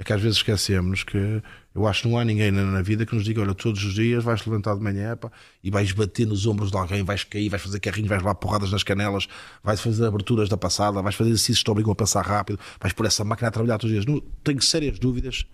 É 0.00 0.02
que 0.02 0.14
às 0.14 0.22
vezes 0.22 0.38
esquecemos 0.38 1.04
que 1.04 1.42
eu 1.74 1.86
acho 1.86 2.02
que 2.02 2.08
não 2.08 2.18
há 2.18 2.24
ninguém 2.24 2.50
na, 2.50 2.80
vida 2.80 3.04
que 3.04 3.14
nos 3.14 3.22
diga: 3.22 3.42
olha, 3.42 3.52
todos 3.52 3.84
os 3.84 3.92
dias 3.92 4.24
vais 4.24 4.42
levantar 4.46 4.74
de 4.74 4.80
manhã 4.80 5.14
pá, 5.14 5.30
e 5.62 5.70
vais 5.70 5.92
bater 5.92 6.26
nos 6.26 6.46
ombros 6.46 6.70
de 6.70 6.78
alguém, 6.78 7.02
vais 7.02 7.22
cair, 7.22 7.50
vais 7.50 7.62
fazer 7.62 7.78
carrinhos, 7.80 8.08
vais 8.08 8.22
levar 8.22 8.34
porradas 8.36 8.72
nas 8.72 8.82
canelas, 8.82 9.28
vais 9.62 9.78
fazer 9.78 10.06
aberturas 10.06 10.48
da 10.48 10.56
passada, 10.56 11.02
vais 11.02 11.14
fazer 11.14 11.28
exercícios 11.28 11.58
que 11.58 11.64
te 11.66 11.70
obrigam 11.70 11.92
a 11.92 11.94
passar 11.94 12.24
rápido, 12.24 12.58
vais 12.80 12.94
pôr 12.94 13.04
essa 13.04 13.22
máquina 13.24 13.48
a 13.48 13.50
trabalhar 13.50 13.76
todos 13.76 13.94
os 13.94 14.02
dias. 14.02 14.06
Não, 14.06 14.26
tenho 14.42 14.62
sérias 14.62 14.98
dúvidas 14.98 15.44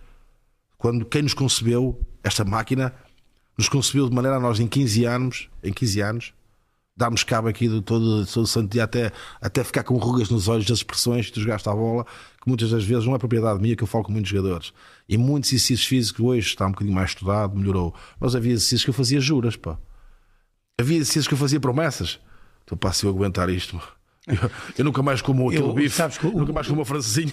quando 0.79 1.05
quem 1.05 1.23
nos 1.23 1.35
concebeu, 1.35 2.01
esta 2.23 2.45
máquina, 2.45 2.95
nos 3.59 3.69
concebeu 3.69 4.09
de 4.09 4.15
maneira 4.15 4.37
a 4.37 4.41
nós 4.41 4.61
em 4.61 4.69
15 4.69 5.05
anos, 5.07 5.49
em 5.61 5.73
15 5.73 6.01
anos, 6.03 6.35
darmos 6.97 7.23
cabo 7.23 7.47
aqui 7.49 7.69
de 7.69 7.83
todo, 7.83 8.25
todo 8.27 8.45
o 8.45 8.47
santo 8.47 8.73
dia 8.73 8.85
até, 8.85 9.13
até 9.41 9.63
ficar 9.63 9.83
com 9.83 9.97
rugas 9.97 10.31
nos 10.31 10.49
olhos 10.49 10.65
das 10.65 10.79
expressões 10.79 11.27
que 11.27 11.33
tu 11.33 11.41
jogaste 11.41 11.69
à 11.69 11.73
bola, 11.75 12.05
que 12.05 12.49
muitas 12.49 12.71
das 12.71 12.85
vezes 12.85 13.05
não 13.05 13.15
é 13.15 13.19
propriedade 13.19 13.61
minha, 13.61 13.77
que 13.77 13.83
eu 13.83 13.87
falo 13.87 14.05
com 14.05 14.13
muitos 14.13 14.31
jogadores. 14.31 14.73
E 15.09 15.19
muitos 15.19 15.51
exercícios 15.53 15.87
físicos 15.87 16.25
hoje 16.25 16.47
está 16.49 16.67
um 16.67 16.71
bocadinho 16.71 16.95
mais 16.95 17.11
estudado, 17.11 17.55
melhorou. 17.57 17.95
Mas 18.19 18.35
havia 18.35 18.53
exercícios 18.53 18.85
que 18.85 18.91
eu 18.91 18.95
fazia 18.95 19.21
juras, 19.21 19.57
pá. 19.57 19.77
Havia 20.81 20.97
exercícios 20.97 21.29
que 21.29 21.35
eu 21.35 21.39
fazia 21.39 21.61
promessas. 21.61 22.19
Então, 22.65 22.77
pá, 22.79 22.93
se 22.93 23.05
eu 23.05 23.11
aguentar 23.11 23.49
isto, 23.51 23.81
eu, 24.27 24.51
eu 24.79 24.85
nunca 24.85 25.03
mais 25.03 25.21
como 25.21 25.49
aquele 25.51 25.65
Eu- 25.65 25.73
bife, 25.75 25.95
sabes 25.97 26.17
que 26.19 26.27
o- 26.27 26.33
nunca 26.39 26.53
mais 26.53 26.67
como 26.67 26.81
uma 26.81 26.85
francesinha. 26.87 27.33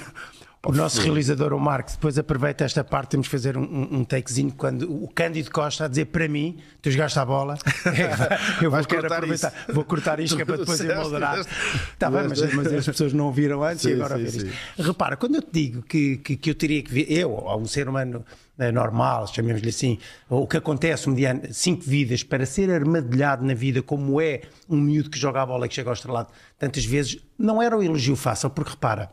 O 0.65 0.71
nosso 0.71 1.01
realizador, 1.01 1.51
o 1.51 1.59
Marcos, 1.59 1.95
depois 1.95 2.17
aproveita 2.17 2.63
esta 2.63 2.85
parte, 2.85 3.09
temos 3.09 3.27
que 3.27 3.31
fazer 3.31 3.57
um, 3.57 3.97
um, 3.97 4.05
takezinho 4.05 4.53
quando 4.53 4.83
o 5.03 5.09
Cândido 5.09 5.51
Costa 5.51 5.83
a 5.83 5.87
dizer 5.89 6.05
para 6.05 6.25
mim, 6.29 6.57
tu 6.81 6.89
jogaste 6.89 7.19
a 7.19 7.25
bola, 7.25 7.57
eu 8.63 8.71
vou 8.71 8.81
quero 8.85 9.13
aproveitar, 9.13 9.49
isso. 9.49 9.73
vou 9.73 9.83
cortar 9.83 10.21
isto 10.21 10.37
que 10.37 10.41
é 10.41 10.45
para 10.45 10.55
depois 10.63 10.79
Disseste, 10.79 11.03
moderar. 11.03 11.39
Está 11.39 12.09
bem, 12.09 12.29
mas, 12.29 12.53
mas 12.53 12.73
as 12.73 12.85
pessoas 12.85 13.11
não 13.11 13.25
ouviram 13.25 13.61
antes 13.61 13.83
e 13.83 13.89
Sim, 13.89 13.95
agora 13.95 14.15
sim, 14.15 14.23
ouvem 14.23 14.39
sim. 14.39 14.47
isto. 14.47 14.81
Repara, 14.81 15.17
quando 15.17 15.35
eu 15.35 15.41
te 15.41 15.51
digo 15.51 15.81
que, 15.81 16.15
que, 16.19 16.37
que 16.37 16.49
eu 16.51 16.55
teria 16.55 16.81
que 16.81 16.93
ver, 16.93 17.11
eu, 17.11 17.31
ou 17.31 17.59
um 17.59 17.65
ser 17.65 17.89
humano 17.89 18.23
eh, 18.57 18.71
normal, 18.71 19.27
chamemos-lhe 19.27 19.67
assim, 19.67 19.99
o 20.29 20.47
que 20.47 20.55
acontece 20.55 21.09
mediante 21.09 21.53
cinco 21.53 21.83
vidas 21.83 22.23
para 22.23 22.45
ser 22.45 22.71
armadilhado 22.71 23.45
na 23.45 23.53
vida, 23.53 23.81
como 23.81 24.21
é 24.21 24.43
um 24.69 24.79
miúdo 24.79 25.09
que 25.09 25.19
joga 25.19 25.41
a 25.41 25.45
bola 25.45 25.65
e 25.65 25.69
que 25.69 25.75
chega 25.75 25.89
ao 25.89 25.93
estrelado 25.93 26.29
tantas 26.57 26.85
vezes, 26.85 27.17
não 27.37 27.61
era 27.61 27.77
um 27.77 27.83
elogio 27.83 28.15
fácil, 28.15 28.49
porque 28.49 28.71
repara, 28.71 29.11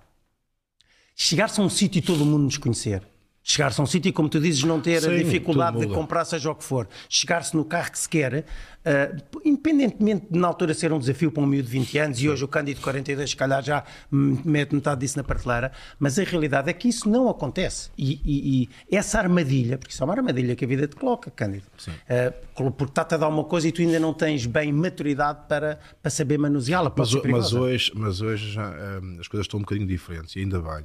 chegar-se 1.22 1.60
a 1.60 1.62
um 1.62 1.68
sítio 1.68 1.98
e 1.98 2.02
todo 2.02 2.24
mundo 2.24 2.44
nos 2.44 2.56
conhecer. 2.56 3.02
Chegar-se 3.42 3.80
a 3.80 3.84
um 3.84 3.86
sítio 3.86 4.08
e, 4.10 4.12
como 4.12 4.28
tu 4.28 4.38
dizes, 4.40 4.62
não 4.64 4.80
ter 4.80 4.98
a 4.98 5.00
Sim, 5.00 5.16
dificuldade 5.16 5.78
de 5.80 5.86
comprar 5.88 6.24
seja 6.24 6.50
o 6.50 6.54
que 6.54 6.62
for. 6.64 6.86
Chegar-se 7.08 7.54
no 7.56 7.64
carro 7.64 7.90
que 7.90 7.98
se 7.98 8.08
quer, 8.08 8.44
ah, 8.84 9.16
independentemente 9.44 10.26
de 10.30 10.38
na 10.38 10.46
altura 10.48 10.72
ser 10.74 10.92
um 10.92 10.98
desafio 10.98 11.30
para 11.32 11.42
um 11.42 11.46
miúdo 11.46 11.66
de 11.66 11.72
20 11.72 11.98
anos 11.98 12.22
e 12.22 12.28
hoje 12.28 12.44
o 12.44 12.48
Cândido 12.48 12.80
42 12.82 13.30
se 13.30 13.36
calhar 13.36 13.62
já 13.62 13.82
mete 14.10 14.74
metade 14.74 15.00
disso 15.00 15.16
na 15.16 15.24
prateleira, 15.24 15.72
mas 15.98 16.18
a 16.18 16.22
realidade 16.22 16.68
é 16.70 16.72
que 16.72 16.88
isso 16.88 17.08
não 17.08 17.28
acontece. 17.28 17.90
E, 17.98 18.20
e- 18.24 18.68
e 18.90 18.96
essa 18.96 19.18
armadilha, 19.18 19.76
porque 19.78 19.92
isso 19.92 20.02
é 20.02 20.06
uma 20.06 20.14
armadilha 20.14 20.54
que 20.54 20.64
a 20.64 20.68
vida 20.68 20.86
te 20.86 20.96
coloca, 20.96 21.30
Cândido, 21.30 21.64
Ah, 22.08 22.32
porque 22.54 22.84
está-te 22.84 23.14
a 23.14 23.18
dar 23.18 23.28
uma 23.28 23.44
coisa 23.44 23.68
e 23.68 23.72
tu 23.72 23.80
ainda 23.82 23.98
não 23.98 24.12
tens 24.14 24.44
bem 24.46 24.70
maturidade 24.72 25.40
para, 25.48 25.78
para 26.02 26.10
saber 26.10 26.38
manuseá-la. 26.38 26.92
Mas, 26.96 27.12
mas 27.14 27.52
hoje, 27.54 27.92
mas 27.94 28.20
hoje 28.20 28.52
já, 28.52 28.70
hum, 29.02 29.16
as 29.20 29.28
coisas 29.28 29.44
estão 29.46 29.58
um 29.58 29.62
bocadinho 29.62 29.86
diferentes, 29.88 30.34
e 30.36 30.40
ainda 30.40 30.60
bem. 30.60 30.84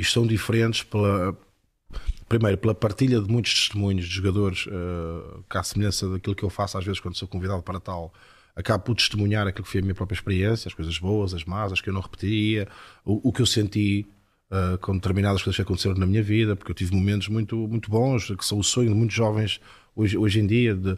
E 0.00 0.02
estão 0.02 0.26
diferentes 0.26 0.82
pela. 0.82 1.36
Primeiro, 2.26 2.56
pela 2.56 2.74
partilha 2.74 3.20
de 3.20 3.30
muitos 3.30 3.52
testemunhos 3.52 4.06
de 4.06 4.14
jogadores, 4.14 4.64
uh, 4.66 5.44
que 5.50 5.58
à 5.58 5.62
semelhança 5.62 6.08
daquilo 6.08 6.34
que 6.34 6.42
eu 6.42 6.48
faço 6.48 6.78
às 6.78 6.84
vezes 6.84 7.00
quando 7.00 7.16
sou 7.16 7.28
convidado 7.28 7.62
para 7.62 7.78
tal, 7.78 8.10
acabo 8.56 8.82
por 8.82 8.94
testemunhar 8.94 9.46
aquilo 9.46 9.62
que 9.62 9.70
foi 9.70 9.80
a 9.80 9.82
minha 9.82 9.94
própria 9.94 10.16
experiência, 10.16 10.68
as 10.68 10.74
coisas 10.74 10.96
boas, 10.96 11.34
as 11.34 11.44
más, 11.44 11.70
as 11.70 11.82
que 11.82 11.90
eu 11.90 11.92
não 11.92 12.00
repetia, 12.00 12.66
o, 13.04 13.28
o 13.28 13.32
que 13.32 13.42
eu 13.42 13.46
senti 13.46 14.06
uh, 14.50 14.78
com 14.78 14.94
determinadas 14.94 15.42
coisas 15.42 15.56
que 15.56 15.62
aconteceram 15.62 15.96
na 15.96 16.06
minha 16.06 16.22
vida, 16.22 16.56
porque 16.56 16.70
eu 16.70 16.74
tive 16.74 16.94
momentos 16.94 17.28
muito, 17.28 17.56
muito 17.68 17.90
bons, 17.90 18.30
que 18.30 18.44
são 18.44 18.58
o 18.58 18.64
sonho 18.64 18.88
de 18.88 18.94
muitos 18.94 19.14
jovens 19.14 19.60
hoje, 19.94 20.16
hoje 20.16 20.40
em 20.40 20.46
dia, 20.46 20.74
de, 20.74 20.96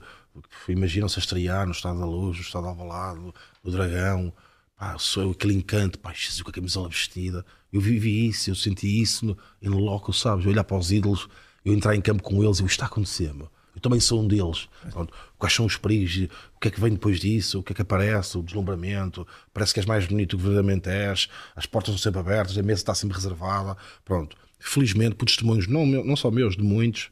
imaginam-se 0.68 1.18
a 1.18 1.20
estrear 1.20 1.66
no 1.66 1.72
Estado 1.72 1.98
da 1.98 2.06
Luz, 2.06 2.36
no 2.36 2.42
Estado 2.42 2.64
de 2.64 2.68
Alvalade, 2.68 3.32
no 3.64 3.72
Dragão, 3.72 4.32
pá, 4.76 4.96
sou 4.98 5.32
aquele 5.32 5.54
encanto, 5.54 5.98
pá, 5.98 6.12
Jesus 6.12 6.42
com 6.42 6.50
a 6.50 6.52
camisola 6.52 6.88
vestida. 6.88 7.44
Eu 7.72 7.80
vivi 7.80 8.28
isso, 8.28 8.50
eu 8.50 8.54
senti 8.54 9.00
isso 9.00 9.36
em 9.60 9.68
loco, 9.68 10.12
sabes? 10.12 10.44
Eu 10.44 10.52
olhar 10.52 10.64
para 10.64 10.76
os 10.76 10.92
ídolos, 10.92 11.28
eu 11.64 11.72
entrar 11.72 11.96
em 11.96 12.00
campo 12.00 12.22
com 12.22 12.42
eles 12.44 12.58
e 12.58 12.64
que 12.64 12.70
está 12.70 12.84
a 12.84 12.88
acontecer, 12.88 13.32
meu? 13.32 13.50
Eu 13.74 13.80
também 13.80 13.98
sou 14.00 14.22
um 14.22 14.28
deles. 14.28 14.68
Pronto, 14.90 15.12
quais 15.38 15.54
são 15.54 15.64
os 15.64 15.76
perigos? 15.76 16.28
O 16.54 16.60
que 16.60 16.68
é 16.68 16.70
que 16.70 16.80
vem 16.80 16.92
depois 16.92 17.18
disso? 17.18 17.60
O 17.60 17.62
que 17.62 17.72
é 17.72 17.74
que 17.74 17.82
aparece? 17.82 18.36
O 18.36 18.42
deslumbramento? 18.42 19.26
Parece 19.52 19.72
que 19.72 19.80
és 19.80 19.86
mais 19.86 20.06
bonito 20.06 20.36
que 20.36 20.42
verdadeiramente 20.42 20.90
és. 20.90 21.28
As 21.56 21.64
portas 21.64 21.94
estão 21.94 22.12
sempre 22.12 22.20
abertas, 22.20 22.58
a 22.58 22.62
mesa 22.62 22.80
está 22.80 22.94
sempre 22.94 23.16
reservada. 23.16 23.76
Pronto. 24.04 24.36
Felizmente, 24.58 25.14
por 25.14 25.24
testemunhos, 25.24 25.66
não, 25.66 25.86
não 25.86 26.14
só 26.14 26.30
meus, 26.30 26.54
de 26.54 26.62
muitos, 26.62 27.10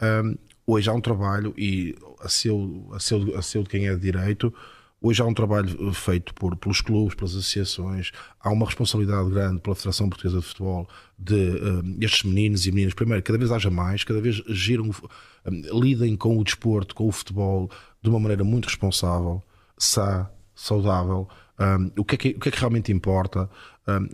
hum, 0.00 0.36
hoje 0.66 0.88
há 0.88 0.92
um 0.92 1.00
trabalho 1.00 1.52
e 1.56 1.94
a 2.20 2.28
seu, 2.28 2.88
a, 2.92 3.00
seu, 3.00 3.36
a 3.36 3.42
seu 3.42 3.62
de 3.62 3.68
quem 3.68 3.88
é 3.88 3.94
de 3.94 4.00
direito, 4.00 4.54
hoje 5.00 5.22
há 5.22 5.24
um 5.24 5.34
trabalho 5.34 5.88
eh, 5.88 5.92
feito 5.92 6.34
por, 6.34 6.56
pelos 6.56 6.80
clubes, 6.80 7.14
pelas 7.14 7.32
associações, 7.32 8.10
há 8.40 8.50
uma 8.50 8.66
responsabilidade 8.66 9.30
grande 9.30 9.60
pela 9.60 9.76
Federação 9.76 10.08
Portuguesa 10.08 10.40
de 10.40 10.46
Futebol 10.46 10.88
de 11.18 11.34
hum, 11.34 11.98
estes 12.00 12.24
meninos 12.24 12.66
e 12.66 12.72
meninas, 12.72 12.94
primeiro, 12.94 13.22
cada 13.22 13.38
vez 13.38 13.50
haja 13.50 13.70
mais, 13.70 14.04
cada 14.04 14.20
vez 14.20 14.36
giram, 14.48 14.90
hum, 14.90 15.62
lidem 15.80 16.16
com 16.16 16.38
o 16.38 16.44
desporto, 16.44 16.94
com 16.94 17.06
o 17.06 17.12
futebol 17.12 17.70
de 18.02 18.08
uma 18.08 18.20
maneira 18.20 18.44
muito 18.44 18.66
responsável, 18.66 19.42
sã, 19.78 20.28
saudável. 20.54 21.28
hum, 21.58 21.90
o, 21.96 22.04
que 22.04 22.14
é 22.14 22.18
que, 22.18 22.28
o 22.30 22.40
que 22.40 22.48
é 22.48 22.52
que 22.52 22.58
realmente 22.58 22.92
importa? 22.92 23.48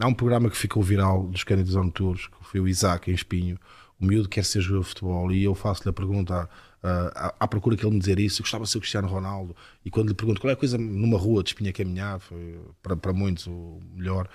Há 0.01 0.07
um 0.07 0.13
programa 0.13 0.51
que 0.51 0.57
ficou 0.57 0.83
viral 0.83 1.29
dos 1.29 1.45
Candidatos 1.45 1.77
on 1.77 1.89
Tours, 1.89 2.27
que 2.27 2.47
foi 2.47 2.61
o 2.61 2.69
Isaac 2.69 3.11
em 3.11 3.15
Espinho, 3.15 3.59
o 3.99 4.05
miúdo 4.05 4.29
quer 4.29 4.45
ser 4.45 4.61
jogador 4.61 4.83
de 4.83 4.89
futebol 4.89 5.33
e 5.33 5.45
eu 5.45 5.55
faço-lhe 5.55 5.89
a 5.89 5.93
pergunta 5.93 6.51
ah, 6.83 7.35
à, 7.39 7.49
procura 7.49 7.77
que 7.77 7.85
ele 7.85 7.93
me 7.93 8.01
dizer 8.01 8.19
isso, 8.19 8.41
eu 8.41 8.45
gostava 8.45 8.65
de 8.65 8.71
ser 8.71 8.79
o 8.79 8.81
Cristiano 8.81 9.09
Ronaldo 9.09 9.55
e 9.85 9.91
quando 9.91 10.09
lhe 10.09 10.15
pergunto 10.15 10.41
qual 10.41 10.51
é 10.51 10.55
a 10.55 10.57
coisa 10.57 10.77
numa 10.77 11.19
rua 11.19 11.43
de 11.43 11.51
espinha 11.51 11.73
caminhar, 11.73 12.19
foi 12.19 12.59
para, 12.83 12.97
para 12.97 13.13
muitos 13.13 13.47
o 13.47 13.79
melhor 13.95 14.29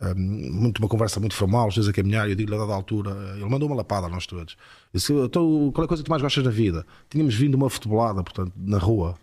ah, 0.00 0.14
muito, 0.14 0.78
uma 0.78 0.88
conversa 0.88 1.18
muito 1.18 1.34
formal, 1.34 1.68
às 1.68 1.74
vezes 1.74 1.90
a 1.90 1.92
caminhar, 1.92 2.28
e 2.28 2.32
eu 2.32 2.36
digo-lhe 2.36 2.56
a 2.56 2.60
dada 2.60 2.72
altura, 2.72 3.10
ele 3.34 3.44
mandou 3.46 3.68
uma 3.68 3.76
lapada 3.76 4.06
a 4.06 4.08
nós 4.08 4.26
todos. 4.26 4.56
Eu 4.92 4.98
disse, 4.98 5.12
então, 5.12 5.72
qual 5.72 5.82
é 5.82 5.86
a 5.86 5.88
coisa 5.88 6.02
que 6.02 6.08
tu 6.08 6.10
mais 6.10 6.22
gostas 6.22 6.44
da 6.44 6.50
vida? 6.50 6.86
Tínhamos 7.10 7.34
vindo 7.34 7.54
uma 7.56 7.68
futebolada, 7.68 8.22
portanto, 8.22 8.52
na 8.56 8.78
rua, 8.78 9.18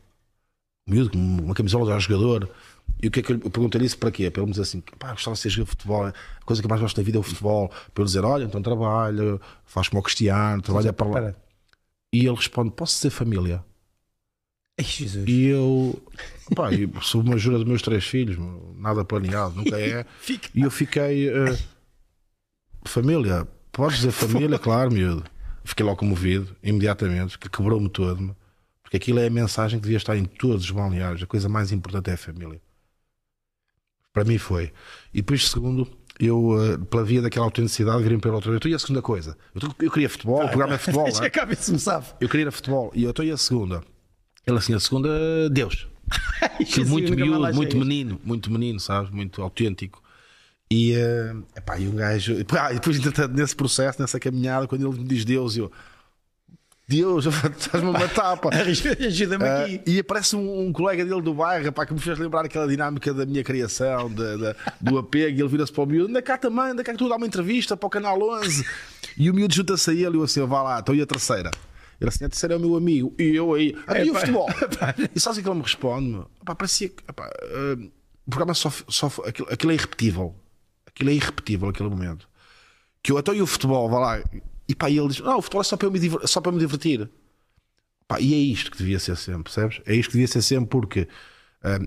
um 0.87 0.93
miúdo 0.93 1.17
uma 1.17 1.53
camisola 1.55 1.97
de 1.97 2.03
jogador. 2.03 2.49
E 3.01 3.07
o 3.07 3.11
que 3.11 3.19
é 3.19 3.23
que 3.23 3.31
eu, 3.31 3.41
eu 3.43 3.49
perguntei-lhe 3.49 3.85
isso 3.85 3.97
para 3.97 4.11
quê? 4.11 4.29
Para 4.29 4.41
ele 4.41 4.47
me 4.47 4.51
dizer 4.51 4.63
assim: 4.63 4.81
pá, 4.99 5.11
gostava 5.11 5.35
de 5.35 5.41
ser 5.41 5.49
jogador 5.49 5.65
de 5.65 5.71
futebol, 5.71 6.05
a 6.05 6.13
coisa 6.45 6.61
que 6.61 6.65
eu 6.65 6.69
mais 6.69 6.81
gosto 6.81 6.95
da 6.97 7.03
vida 7.03 7.17
é 7.17 7.19
o 7.19 7.23
futebol. 7.23 7.69
Para 7.93 8.01
eu 8.01 8.05
dizer: 8.05 8.23
olha, 8.23 8.43
então 8.43 8.61
trabalha, 8.61 9.39
faz 9.65 9.87
como 9.89 9.99
o 10.01 10.03
Cristiano, 10.03 10.61
trabalha 10.61 10.93
para 10.93 11.07
lá. 11.07 11.35
E 12.15 12.25
ele 12.25 12.35
responde: 12.35 12.71
posso 12.71 12.93
ser 12.93 13.09
família? 13.09 13.61
Ai, 14.79 14.85
Jesus. 14.85 15.27
E 15.27 15.47
eu, 15.47 16.01
pá, 16.55 16.71
eu 16.71 16.89
sou 17.01 17.21
uma 17.21 17.37
jura 17.37 17.57
dos 17.57 17.67
meus 17.67 17.81
três 17.81 18.05
filhos, 18.05 18.37
nada 18.77 19.03
planeado, 19.03 19.55
nunca 19.55 19.77
é. 19.77 20.05
E 20.55 20.61
eu 20.61 20.71
fiquei: 20.71 21.27
eh, 21.27 21.57
família, 22.85 23.45
podes 23.69 23.97
dizer 23.97 24.11
família? 24.13 24.57
claro, 24.57 24.93
miúdo. 24.93 25.25
Fiquei 25.65 25.85
logo 25.85 25.97
comovido, 25.97 26.55
imediatamente, 26.63 27.37
que 27.37 27.49
quebrou-me 27.49 27.89
todo. 27.89 28.33
porque 28.81 28.95
aquilo 28.95 29.19
é 29.19 29.27
a 29.27 29.29
mensagem 29.29 29.77
que 29.77 29.83
devia 29.83 29.97
estar 29.97 30.15
em 30.15 30.23
todos 30.23 30.63
os 30.63 30.71
balneários. 30.71 31.21
A 31.21 31.27
coisa 31.27 31.49
mais 31.49 31.73
importante 31.73 32.11
é 32.11 32.13
a 32.13 32.17
família. 32.17 32.61
Para 34.13 34.23
mim 34.23 34.37
foi. 34.37 34.71
E 35.13 35.17
depois, 35.17 35.49
segundo, 35.49 35.85
eu, 36.19 36.55
eh, 36.61 36.77
pela 36.89 37.03
via 37.03 37.21
daquela 37.21 37.45
autenticidade, 37.45 38.03
ele 38.03 38.15
outra 38.15 38.51
vez. 38.51 38.57
Então, 38.57 38.71
e 38.71 38.73
a 38.73 38.79
segunda 38.79 39.01
coisa? 39.01 39.37
Eu, 39.53 39.69
eu 39.85 39.91
queria 39.91 40.09
futebol, 40.09 40.43
o 40.43 40.47
programa 40.47 40.75
é 40.75 40.77
futebol. 40.77 41.07
É? 41.21 41.29
cá 41.29 41.45
ver 41.45 41.57
se 41.57 41.71
me 41.71 41.79
sabe. 41.79 42.05
Eu 42.19 42.29
queria 42.29 42.45
ir 42.45 42.47
a 42.47 42.51
futebol. 42.51 42.91
E 42.93 43.03
eu 43.03 43.09
estou 43.09 43.25
e 43.25 43.31
a 43.31 43.37
segunda. 43.37 43.83
Ele 44.45 44.57
assim, 44.57 44.73
a 44.73 44.79
segunda, 44.79 45.09
Deus. 45.49 45.87
Jesus, 46.59 46.89
muito 46.89 47.13
miúdo, 47.15 47.53
muito 47.53 47.77
menino, 47.77 48.21
muito 48.23 48.51
menino, 48.51 48.79
sabes? 48.79 49.09
Muito 49.09 49.41
autêntico. 49.41 50.01
E, 50.71 50.93
eh, 50.93 51.35
epá, 51.55 51.79
e 51.79 51.87
um 51.87 51.95
gajo. 51.95 52.35
Ah, 52.59 52.71
e 52.71 52.75
depois, 52.75 52.97
entretanto, 52.97 53.33
nesse 53.33 53.55
processo, 53.55 54.01
nessa 54.01 54.19
caminhada, 54.19 54.67
quando 54.67 54.87
ele 54.87 54.99
me 54.99 55.07
diz 55.07 55.25
Deus, 55.25 55.57
eu. 55.57 55.71
Deus, 56.87 57.25
estás-me 57.57 57.89
a 57.89 57.91
matar, 57.91 58.37
pá. 58.37 58.49
Ajuda-me 58.53 59.43
aqui. 59.45 59.81
e 59.87 59.99
aparece 59.99 60.35
um, 60.35 60.67
um 60.67 60.71
colega 60.71 61.03
dele 61.03 61.21
do 61.21 61.33
bairro 61.33 61.71
pá, 61.71 61.85
que 61.85 61.93
me 61.93 61.99
fez 61.99 62.17
lembrar 62.19 62.45
aquela 62.45 62.67
dinâmica 62.67 63.13
da 63.13 63.25
minha 63.25 63.43
criação, 63.43 64.11
da- 64.13 64.37
da- 64.37 64.55
do 64.79 64.97
apego. 64.99 65.37
E 65.37 65.41
ele 65.41 65.47
vira-se 65.49 65.71
para 65.71 65.83
o 65.83 65.85
miúdo: 65.87 66.09
anda 66.09 66.21
cá 66.21 66.37
também, 66.37 66.65
anda 66.71 66.83
cá 66.83 66.91
que 66.91 66.97
tu 66.99 67.09
dá 67.09 67.15
uma 67.15 67.25
entrevista 67.25 67.75
para 67.75 67.87
o 67.87 67.89
canal 67.89 68.21
11. 68.21 68.65
E 69.17 69.29
o 69.29 69.33
miúdo 69.33 69.53
junta-se 69.55 69.89
a 69.89 69.93
ele 69.93 70.03
e 70.03 70.19
eu 70.19 70.23
assim: 70.23 70.45
vá 70.45 70.61
lá, 70.61 70.79
então 70.79 70.93
e 70.93 71.01
a 71.01 71.05
terceira? 71.07 71.49
Ele 71.99 72.09
assim: 72.09 72.25
a 72.25 72.29
terceira 72.29 72.53
é 72.53 72.57
o 72.57 72.59
meu 72.59 72.75
amigo. 72.75 73.13
E 73.17 73.35
eu 73.35 73.53
aí: 73.55 73.75
ah, 73.87 73.99
e 73.99 74.11
o 74.11 74.13
futebol? 74.15 74.47
E 75.15 75.19
sabes 75.19 75.39
o 75.39 75.41
que 75.41 75.47
ele 75.49 75.55
me 75.55 75.63
responde? 75.63 76.07
meu? 76.09 76.29
Pá, 76.45 76.53
parecia 76.53 76.89
que 76.89 77.03
epá, 77.09 77.27
ah, 77.27 77.77
o 78.27 78.29
programa 78.29 78.53
só, 78.53 78.71
só 78.89 79.07
aquilo, 79.25 79.47
aquilo 79.51 79.71
é 79.71 79.75
irrepetível. 79.75 80.35
Aquilo 80.85 81.09
é 81.09 81.13
irrepetível, 81.13 81.69
aquele 81.69 81.89
momento. 81.89 82.27
Que 83.01 83.11
eu, 83.11 83.17
então 83.19 83.33
e 83.33 83.41
o 83.41 83.47
futebol? 83.47 83.89
Vá 83.89 83.99
lá. 83.99 84.23
E 84.67 84.75
pá, 84.75 84.89
e 84.89 84.97
ele 84.97 85.07
diz: 85.07 85.19
não, 85.19 85.37
o 85.37 85.41
futebol 85.41 85.61
é 85.61 85.63
só 85.63 85.77
para, 85.77 85.87
eu 85.87 85.91
me 85.91 86.27
só 86.27 86.41
para 86.41 86.51
me 86.51 86.59
divertir. 86.59 87.09
Pá, 88.07 88.19
e 88.19 88.33
é 88.33 88.37
isto 88.37 88.71
que 88.71 88.77
devia 88.77 88.99
ser 88.99 89.15
sempre, 89.17 89.43
percebes? 89.43 89.81
É 89.85 89.95
isto 89.95 90.09
que 90.09 90.17
devia 90.17 90.27
ser 90.27 90.41
sempre 90.41 90.69
porque 90.69 91.07
ah, 91.63 91.79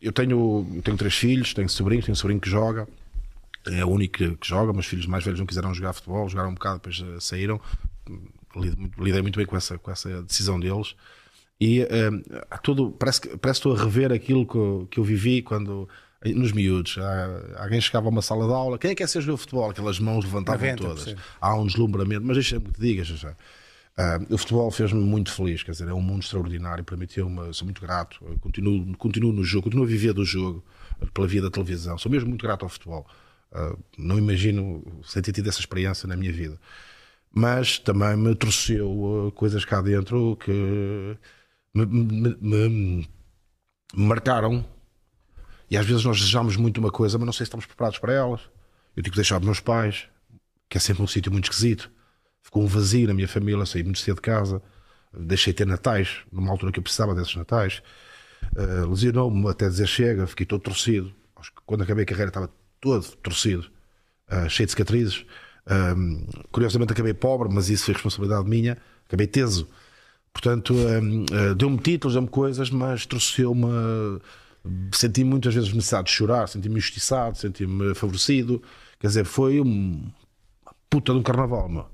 eu, 0.00 0.12
tenho, 0.12 0.80
tenho 0.84 0.96
três 0.96 1.14
filhos, 1.14 1.52
tenho 1.52 1.68
sobrinhos, 1.68 2.04
tenho 2.04 2.16
sobrinho 2.16 2.40
que 2.40 2.48
joga, 2.48 2.86
é 3.66 3.84
o 3.84 3.88
único 3.88 4.18
que, 4.18 4.36
que 4.36 4.46
joga, 4.46 4.72
mas 4.72 4.86
filhos 4.86 5.06
mais 5.06 5.24
velhos 5.24 5.40
não 5.40 5.46
quiseram 5.46 5.74
jogar 5.74 5.92
futebol, 5.92 6.28
jogaram 6.28 6.50
um 6.50 6.54
bocado, 6.54 6.76
depois 6.76 7.02
ah, 7.02 7.20
saíram. 7.20 7.60
Lidei 8.98 9.20
muito 9.20 9.36
bem 9.36 9.46
com 9.46 9.56
essa, 9.56 9.76
com 9.76 9.90
essa 9.90 10.22
decisão 10.22 10.60
deles. 10.60 10.94
E 11.60 11.82
ah, 12.50 12.58
todo, 12.58 12.92
parece, 12.92 13.20
parece 13.38 13.60
que 13.60 13.68
estou 13.68 13.74
a 13.74 13.84
rever 13.84 14.12
aquilo 14.12 14.46
que 14.46 14.88
que 14.90 15.00
eu 15.00 15.04
vivi 15.04 15.42
quando. 15.42 15.88
Nos 16.32 16.52
miúdos, 16.52 16.96
alguém 17.56 17.80
chegava 17.80 18.06
a 18.06 18.10
uma 18.10 18.22
sala 18.22 18.46
de 18.46 18.52
aula, 18.52 18.78
quem 18.78 18.90
é 18.90 18.94
que 18.94 19.02
quer 19.02 19.08
ser 19.08 19.20
jogador 19.20 19.36
de 19.36 19.40
futebol? 19.42 19.70
Aquelas 19.70 19.98
mãos 19.98 20.24
levantavam 20.24 20.66
90%. 20.68 20.76
todas. 20.76 21.14
Há 21.40 21.54
um 21.54 21.66
deslumbramento, 21.66 22.22
mas 22.24 22.36
deixa-me 22.36 22.64
que 22.66 22.72
te 22.72 22.80
diga, 22.80 23.04
já, 23.04 23.14
já. 23.14 23.36
Ah, 23.96 24.18
o 24.30 24.38
futebol 24.38 24.70
fez-me 24.70 24.98
muito 25.00 25.30
feliz, 25.32 25.62
quer 25.62 25.70
dizer, 25.72 25.86
é 25.88 25.92
um 25.94 26.00
mundo 26.00 26.22
extraordinário, 26.22 26.82
permitiu-me, 26.82 27.52
sou 27.54 27.64
muito 27.66 27.80
grato, 27.80 28.18
continuo, 28.40 28.96
continuo 28.96 29.32
no 29.32 29.44
jogo, 29.44 29.64
continuo 29.64 29.84
a 29.84 29.88
viver 29.88 30.12
do 30.12 30.24
jogo, 30.24 30.64
pela 31.12 31.26
via 31.28 31.42
da 31.42 31.50
televisão, 31.50 31.96
sou 31.98 32.10
mesmo 32.10 32.28
muito 32.28 32.42
grato 32.42 32.64
ao 32.64 32.68
futebol. 32.68 33.06
Ah, 33.52 33.76
não 33.98 34.18
imagino 34.18 34.82
sem 35.04 35.22
ter 35.22 35.30
tido 35.32 35.48
essa 35.48 35.60
experiência 35.60 36.08
na 36.08 36.16
minha 36.16 36.32
vida. 36.32 36.58
Mas 37.32 37.78
também 37.78 38.16
me 38.16 38.34
trouxeu 38.34 39.28
ah, 39.28 39.32
coisas 39.32 39.64
cá 39.64 39.80
dentro 39.82 40.36
que 40.42 41.16
me, 41.74 41.86
me- 41.86 42.36
me- 42.40 42.68
me 42.68 43.08
marcaram. 43.94 44.64
E 45.74 45.76
às 45.76 45.84
vezes 45.84 46.04
nós 46.04 46.18
desejamos 46.18 46.56
muito 46.56 46.78
uma 46.78 46.92
coisa, 46.92 47.18
mas 47.18 47.26
não 47.26 47.32
sei 47.32 47.38
se 47.38 47.48
estamos 47.48 47.66
preparados 47.66 47.98
para 47.98 48.12
elas. 48.12 48.42
Eu 48.96 49.02
tive 49.02 49.10
que 49.10 49.16
deixar 49.16 49.40
os 49.40 49.44
meus 49.44 49.58
pais, 49.58 50.06
que 50.68 50.78
é 50.78 50.80
sempre 50.80 51.02
um 51.02 51.06
sítio 51.08 51.32
muito 51.32 51.50
esquisito. 51.50 51.90
Ficou 52.44 52.62
um 52.62 52.66
vazio 52.68 53.08
na 53.08 53.12
minha 53.12 53.26
família, 53.26 53.66
saí 53.66 53.82
muito 53.82 53.98
cedo 53.98 54.14
de 54.14 54.20
casa, 54.20 54.62
deixei 55.12 55.52
de 55.52 55.56
ter 55.56 55.66
natais, 55.66 56.18
numa 56.30 56.52
altura 56.52 56.70
que 56.70 56.78
eu 56.78 56.82
precisava 56.82 57.12
desses 57.12 57.34
natais. 57.34 57.82
Uh, 58.54 58.88
Lesionou-me 58.88 59.48
até 59.48 59.68
dizer 59.68 59.88
chega, 59.88 60.28
fiquei 60.28 60.46
todo 60.46 60.60
torcido. 60.60 61.12
Acho 61.34 61.50
que 61.50 61.60
quando 61.66 61.82
acabei 61.82 62.04
a 62.04 62.06
carreira 62.06 62.28
estava 62.28 62.48
todo 62.80 63.04
torcido, 63.16 63.68
uh, 64.30 64.48
cheio 64.48 64.68
de 64.68 64.70
cicatrizes. 64.70 65.26
Um, 65.66 66.24
curiosamente 66.52 66.92
acabei 66.92 67.14
pobre, 67.14 67.52
mas 67.52 67.68
isso 67.68 67.86
foi 67.86 67.94
responsabilidade 67.94 68.48
minha. 68.48 68.78
Acabei 69.08 69.26
teso. 69.26 69.66
Portanto, 70.32 70.72
um, 70.72 71.24
uh, 71.24 71.54
deu-me 71.56 71.78
títulos, 71.78 72.14
deu-me 72.14 72.28
coisas, 72.28 72.70
mas 72.70 73.06
trouxe-me. 73.06 74.20
Uh, 74.64 74.96
Senti 74.96 75.24
muitas 75.24 75.54
vezes 75.54 75.72
necessidade 75.72 76.06
de 76.08 76.12
chorar, 76.12 76.48
senti-me 76.48 76.76
injustiçado, 76.76 77.36
senti-me 77.36 77.94
favorecido. 77.94 78.62
Quer 78.98 79.08
dizer, 79.08 79.24
foi 79.24 79.60
um 79.60 80.10
puta 80.88 81.12
de 81.12 81.18
um 81.18 81.22
carnaval, 81.22 81.68
meu. 81.68 81.86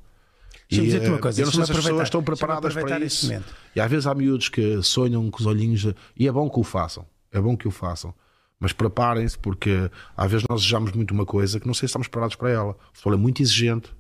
E, 0.71 0.81
dizer-te 0.81 1.09
uma 1.09 1.17
eh, 1.17 1.21
coisa, 1.21 1.41
eu 1.41 1.47
não 1.47 1.53
sei 1.53 1.65
se 1.65 1.73
as 1.73 1.77
pessoas 1.79 2.03
estão 2.05 2.23
preparadas 2.23 2.75
para 2.75 3.01
isso. 3.01 3.27
momento. 3.27 3.55
E 3.75 3.81
às 3.81 3.91
vezes 3.91 4.07
há 4.07 4.15
miúdos 4.15 4.49
que 4.49 4.81
sonham 4.83 5.29
com 5.31 5.41
os 5.41 5.47
olhinhos, 5.47 5.93
e 6.17 6.29
é 6.29 6.33
bom 6.33 6.49
que 6.49 6.61
o 6.61 6.63
façam, 6.63 7.05
é 7.33 7.41
bom 7.41 7.57
que 7.57 7.67
o 7.67 7.71
façam. 7.71 8.15
Mas 8.59 8.73
preparem-se, 8.73 9.39
porque 9.39 9.91
às 10.17 10.31
vezes 10.31 10.47
nós 10.49 10.61
desejamos 10.61 10.93
muito 10.93 11.13
uma 11.13 11.25
coisa 11.25 11.59
que 11.59 11.67
não 11.67 11.75
sei 11.75 11.81
se 11.81 11.87
estamos 11.87 12.07
preparados 12.07 12.37
para 12.37 12.51
ela. 12.51 12.73
O 12.73 12.77
futebol 12.93 13.15
é 13.15 13.17
muito 13.17 13.43
exigente, 13.43 13.91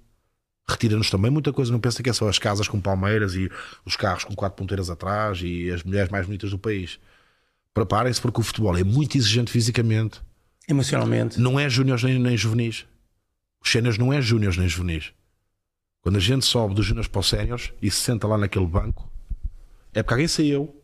retira-nos 0.69 1.11
também 1.11 1.31
muita 1.31 1.53
coisa. 1.53 1.73
Não 1.73 1.81
pensa 1.81 2.03
que 2.03 2.11
é 2.11 2.13
só 2.13 2.29
as 2.29 2.39
casas 2.39 2.69
com 2.69 2.81
palmeiras 2.81 3.35
e 3.35 3.51
os 3.85 3.97
carros 3.97 4.25
com 4.25 4.35
quatro 4.35 4.57
ponteiras 4.57 4.91
atrás 4.91 5.41
e 5.43 5.71
as 5.71 5.83
mulheres 5.83 6.11
mais 6.11 6.27
bonitas 6.27 6.51
do 6.51 6.59
país. 6.59 7.01
Preparem-se, 7.73 8.21
porque 8.21 8.41
o 8.41 8.45
futebol 8.45 8.77
é 8.77 8.85
muito 8.85 9.17
exigente 9.17 9.53
fisicamente. 9.53 10.21
Emocionalmente. 10.69 11.41
Não 11.41 11.59
é 11.59 11.69
júniores 11.69 12.03
nem, 12.03 12.19
nem 12.19 12.37
juvenis. 12.37 12.87
Os 13.63 13.71
séniores 13.71 13.99
não 13.99 14.13
é 14.13 14.21
júniores 14.21 14.57
nem 14.57 14.69
juvenis. 14.69 15.13
Quando 16.01 16.17
a 16.17 16.21
gente 16.21 16.45
sobe 16.45 16.75
dos 16.75 16.87
júniores 16.87 17.09
para 17.09 17.21
os 17.21 17.29
séniores 17.29 17.73
e 17.81 17.91
se 17.91 17.99
senta 17.99 18.27
lá 18.27 18.39
naquele 18.39 18.67
banco, 18.67 19.11
é 19.93 20.03
porque 20.03 20.15
alguém 20.15 20.29
saiu 20.29 20.75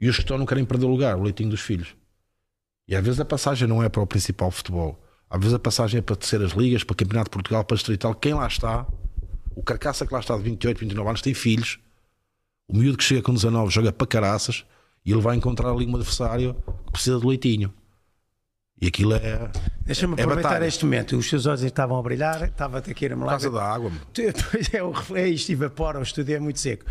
e 0.00 0.08
os 0.08 0.16
que 0.16 0.22
estão 0.22 0.38
não 0.38 0.46
querem 0.46 0.64
perder 0.64 0.86
lugar, 0.86 1.16
o 1.16 1.22
leitinho 1.22 1.50
dos 1.50 1.60
filhos. 1.60 1.94
E 2.86 2.94
às 2.94 3.04
vezes 3.04 3.20
a 3.20 3.24
passagem 3.24 3.66
não 3.66 3.82
é 3.82 3.88
para 3.88 4.00
o 4.00 4.06
principal 4.06 4.50
futebol. 4.50 5.02
Às 5.28 5.40
vezes 5.40 5.54
a 5.54 5.58
passagem 5.58 5.98
é 5.98 6.02
para 6.02 6.16
terceiras 6.16 6.52
ligas, 6.52 6.84
para 6.84 6.96
Campeonato 6.96 7.30
de 7.30 7.34
Portugal, 7.34 7.64
para 7.64 7.74
Distrital. 7.74 8.14
Quem 8.14 8.32
lá 8.32 8.46
está, 8.46 8.86
o 9.54 9.62
carcaça 9.62 10.06
que 10.06 10.14
lá 10.14 10.20
está 10.20 10.36
de 10.36 10.44
28, 10.44 10.78
29 10.78 11.08
anos, 11.08 11.20
tem 11.20 11.34
filhos. 11.34 11.78
O 12.68 12.76
miúdo 12.76 12.96
que 12.96 13.04
chega 13.04 13.22
com 13.22 13.34
19 13.34 13.72
joga 13.72 13.92
para 13.92 14.06
caraças 14.06 14.64
e 15.04 15.12
ele 15.12 15.20
vai 15.20 15.36
encontrar 15.36 15.70
ali 15.70 15.86
um 15.86 15.94
adversário 15.96 16.54
que 16.86 16.92
precisa 16.92 17.18
de 17.18 17.26
leitinho. 17.26 17.72
E 18.80 18.86
aquilo 18.86 19.14
é. 19.14 19.50
Deixa-me 19.84 20.14
é 20.16 20.22
aproveitar 20.22 20.50
batalha. 20.50 20.66
este 20.68 20.84
momento. 20.84 21.16
Os 21.16 21.28
seus 21.28 21.46
olhos 21.46 21.62
estavam 21.62 21.98
a 21.98 22.02
brilhar, 22.02 22.44
estava-te 22.44 22.90
aqui 22.92 23.06
a 23.06 23.10
Por 23.10 23.20
lá. 23.24 23.30
causa 23.30 23.50
da 23.50 23.62
água. 23.64 23.90
Tu- 24.12 24.22
tu- 24.32 25.16
é, 25.16 25.20
é 25.20 25.28
isto, 25.28 25.50
evapora, 25.50 25.98
o 25.98 26.02
estúdio 26.02 26.36
é 26.36 26.38
muito 26.38 26.60
seco. 26.60 26.84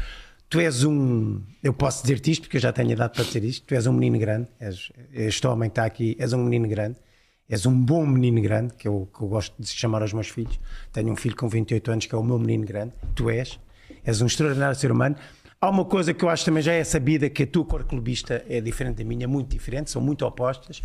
Tu 0.49 0.59
és 0.59 0.83
um. 0.83 1.41
Eu 1.63 1.73
posso 1.73 2.01
dizer-te 2.03 2.31
isto 2.31 2.41
porque 2.43 2.57
eu 2.57 2.61
já 2.61 2.73
tenho 2.73 2.91
idade 2.91 3.13
para 3.13 3.23
dizer 3.23 3.43
isto. 3.43 3.65
Tu 3.65 3.73
és 3.75 3.87
um 3.87 3.93
menino 3.93 4.17
grande. 4.19 4.47
És, 4.59 4.91
este 5.13 5.45
homem 5.47 5.69
que 5.69 5.73
está 5.73 5.85
aqui 5.85 6.15
és 6.19 6.33
um 6.33 6.43
menino 6.43 6.67
grande. 6.67 6.97
És 7.49 7.65
um 7.65 7.73
bom 7.79 8.05
menino 8.05 8.41
grande, 8.41 8.73
que 8.73 8.85
eu, 8.87 9.09
que 9.15 9.23
eu 9.23 9.27
gosto 9.29 9.53
de 9.57 9.67
chamar 9.69 10.01
aos 10.01 10.11
meus 10.11 10.27
filhos. 10.27 10.59
Tenho 10.91 11.09
um 11.11 11.15
filho 11.15 11.35
com 11.37 11.47
28 11.47 11.89
anos 11.91 12.05
que 12.05 12.13
é 12.13 12.17
o 12.17 12.23
meu 12.23 12.37
menino 12.37 12.65
grande. 12.65 12.93
Tu 13.15 13.29
és. 13.29 13.57
És 14.03 14.21
um 14.21 14.25
extraordinário 14.25 14.75
ser 14.77 14.91
humano. 14.91 15.15
Há 15.59 15.69
uma 15.69 15.85
coisa 15.85 16.13
que 16.13 16.23
eu 16.23 16.29
acho 16.29 16.45
também 16.45 16.61
já 16.61 16.73
é 16.73 16.83
sabida, 16.83 17.29
que 17.29 17.43
a 17.43 17.47
tua 17.47 17.65
cor 17.65 17.83
clubista 17.85 18.45
é 18.47 18.61
diferente 18.61 18.97
da 18.97 19.03
minha, 19.03 19.23
é 19.23 19.27
muito 19.27 19.49
diferente, 19.49 19.89
são 19.89 20.01
muito 20.01 20.23
opostas. 20.25 20.81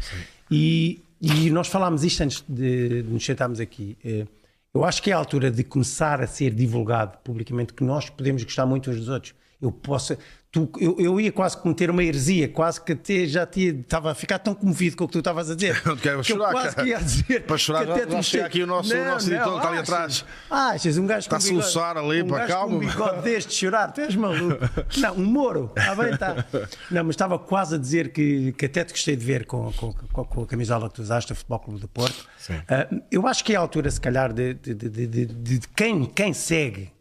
E, 0.50 1.02
e 1.20 1.50
nós 1.50 1.68
falámos 1.68 2.04
isto 2.04 2.22
antes 2.22 2.42
de, 2.48 3.02
de 3.02 3.10
nos 3.10 3.24
sentarmos 3.24 3.60
aqui. 3.60 3.96
Eh, 4.04 4.26
Eu 4.74 4.84
acho 4.84 5.02
que 5.02 5.10
é 5.10 5.14
a 5.14 5.18
altura 5.18 5.50
de 5.50 5.62
começar 5.62 6.22
a 6.22 6.26
ser 6.26 6.54
divulgado 6.54 7.18
publicamente 7.22 7.74
que 7.74 7.84
nós 7.84 8.08
podemos 8.08 8.42
gostar 8.44 8.64
muito 8.64 8.90
uns 8.90 8.96
dos 8.96 9.08
outros. 9.08 9.34
Eu 9.60 9.70
posso. 9.70 10.16
Tu, 10.52 10.70
eu, 10.78 10.96
eu 10.98 11.18
ia 11.18 11.32
quase 11.32 11.56
cometer 11.56 11.88
uma 11.88 12.04
heresia, 12.04 12.46
quase 12.46 12.78
que 12.78 12.92
até 12.92 13.24
já 13.26 13.46
tinha, 13.46 13.70
estava 13.70 14.10
a 14.10 14.14
ficar 14.14 14.38
tão 14.38 14.54
comovido 14.54 14.98
com 14.98 15.04
o 15.04 15.06
que 15.08 15.12
tu 15.14 15.18
estavas 15.20 15.48
a 15.50 15.54
dizer. 15.54 15.80
Não 15.86 15.96
te 15.96 16.02
quero 16.02 16.18
que 16.20 16.24
chorar, 16.24 16.48
eu 16.48 16.52
quase 16.52 16.76
cara. 16.76 16.82
que 16.86 16.90
ia 16.92 16.98
dizer. 17.00 17.42
Para 17.46 17.56
chorar, 17.56 17.86
que 17.86 17.90
até 17.92 18.02
já- 18.04 18.10
já 18.16 18.22
chega 18.22 18.46
aqui 18.46 18.62
o 18.62 18.66
nosso- 18.66 18.94
o 18.94 19.04
nosso 19.06 19.32
editor 19.32 19.50
que 19.52 19.56
está 19.56 19.68
ali 19.70 19.78
atrás. 19.78 20.24
Achas 20.50 20.98
um 20.98 21.06
gajo 21.06 21.20
Está 21.20 21.30
com 21.30 21.36
a 21.36 21.40
soluçar 21.40 21.96
ali, 21.96 22.22
um 22.22 22.26
gajo 22.26 22.48
calma, 22.52 22.76
um 22.76 22.78
bigode 22.80 23.22
deste 23.22 23.48
de 23.48 23.54
chorar, 23.54 23.92
tu 23.92 24.02
és 24.02 24.14
maluco. 24.14 24.58
Não, 25.00 25.14
um 25.14 25.24
Moro, 25.24 25.72
ah, 25.74 25.94
bem 25.94 26.12
está. 26.12 26.44
Não, 26.90 27.02
mas 27.04 27.14
estava 27.14 27.38
quase 27.38 27.76
a 27.76 27.78
dizer 27.78 28.12
que, 28.12 28.52
que 28.52 28.66
até 28.66 28.84
te 28.84 28.92
gostei 28.92 29.16
de 29.16 29.24
ver 29.24 29.46
com, 29.46 29.72
com, 29.72 29.94
com, 29.94 30.24
com 30.26 30.42
a 30.42 30.46
camisola 30.46 30.86
que 30.90 30.96
tu 30.96 31.00
usaste, 31.00 31.32
o 31.32 31.34
Futebol 31.34 31.60
Clube 31.60 31.80
do 31.80 31.88
Porto. 31.88 32.26
Ah, 32.68 32.88
eu 33.10 33.26
acho 33.26 33.42
que 33.42 33.54
é 33.54 33.56
a 33.56 33.60
altura, 33.60 33.90
se 33.90 33.98
calhar, 33.98 34.30
de, 34.34 34.52
de- 34.52 34.74
de- 34.74 35.06
de 35.26 35.60
quem, 35.74 36.04
quem 36.04 36.34
segue 36.34 36.92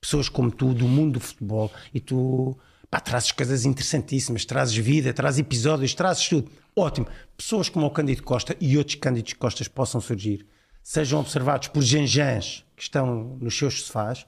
pessoas 0.00 0.28
como 0.28 0.48
tu, 0.52 0.72
do 0.72 0.86
mundo 0.86 1.14
do 1.14 1.20
futebol, 1.20 1.72
e 1.92 1.98
tu 1.98 2.56
pá, 2.90 2.98
trazes 3.00 3.32
coisas 3.32 3.64
interessantíssimas, 3.64 4.44
trazes 4.44 4.76
vida, 4.76 5.12
trazes 5.12 5.40
episódios, 5.40 5.94
trazes 5.94 6.28
tudo. 6.28 6.50
Ótimo. 6.74 7.06
Pessoas 7.36 7.68
como 7.68 7.86
o 7.86 7.90
Cândido 7.90 8.22
Costa 8.22 8.56
e 8.60 8.76
outros 8.76 8.96
Cândidos 8.96 9.32
Costas 9.34 9.68
possam 9.68 10.00
surgir, 10.00 10.46
sejam 10.82 11.20
observados 11.20 11.68
por 11.68 11.82
genjãs 11.82 12.64
que 12.76 12.82
estão 12.82 13.36
nos 13.40 13.56
seus 13.56 13.82
sofás 13.82 14.26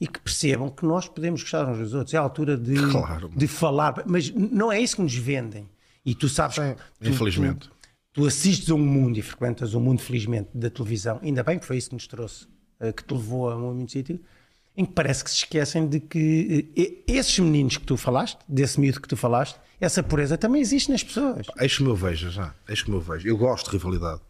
e 0.00 0.06
que 0.06 0.18
percebam 0.18 0.70
que 0.70 0.84
nós 0.84 1.06
podemos 1.08 1.42
gostar 1.42 1.68
uns 1.68 1.78
dos 1.78 1.94
outros. 1.94 2.14
É 2.14 2.16
a 2.16 2.20
altura 2.22 2.56
de, 2.56 2.74
Claro. 2.90 3.30
de 3.36 3.46
falar, 3.46 4.02
mas 4.06 4.30
não 4.30 4.72
é 4.72 4.80
isso 4.80 4.96
que 4.96 5.02
nos 5.02 5.14
vendem. 5.14 5.68
E 6.04 6.14
tu 6.14 6.28
sabes 6.28 6.56
Sim, 6.56 6.74
tu- 7.02 7.08
infelizmente. 7.10 7.68
tu- 7.68 7.76
tu 8.14 8.26
assistes 8.26 8.70
a 8.70 8.74
um 8.74 8.78
mundo 8.78 9.18
e 9.18 9.22
frequentas 9.22 9.74
um 9.74 9.80
mundo, 9.80 10.00
felizmente, 10.00 10.48
da 10.54 10.70
televisão, 10.70 11.20
ainda 11.22 11.42
bem 11.44 11.58
que 11.58 11.66
foi 11.66 11.76
isso 11.76 11.90
que 11.90 11.94
nos 11.96 12.06
trouxe, 12.06 12.46
eh, 12.80 12.92
que 12.92 13.04
te 13.04 13.12
levou 13.12 13.50
a 13.50 13.56
um 13.56 13.74
muito 13.74 13.92
sítio, 13.92 14.18
em 14.80 14.84
que 14.86 14.92
parece 14.92 15.22
que 15.22 15.30
se 15.30 15.36
esquecem 15.36 15.86
de 15.86 16.00
que 16.00 16.70
eh, 16.76 16.80
e- 16.80 17.04
esses 17.06 17.38
meninos 17.38 17.76
que 17.76 17.84
tu 17.84 17.96
falaste, 17.96 18.38
desse 18.48 18.80
miúdo 18.80 19.00
que 19.00 19.08
tu 19.08 19.16
falaste, 19.16 19.56
essa 19.78 20.02
pureza 20.02 20.38
também 20.38 20.60
existe 20.60 20.90
nas 20.90 21.02
pessoas. 21.02 21.46
Eis 21.58 21.76
como 21.76 21.90
eu 21.90 21.96
vejo 21.96 22.30
já. 22.30 22.54
Eis 22.68 22.82
como 22.82 22.96
eu 22.96 23.00
vejo. 23.00 23.28
Eu 23.28 23.36
gosto 23.36 23.66
de 23.70 23.76
rivalidade. 23.76 24.20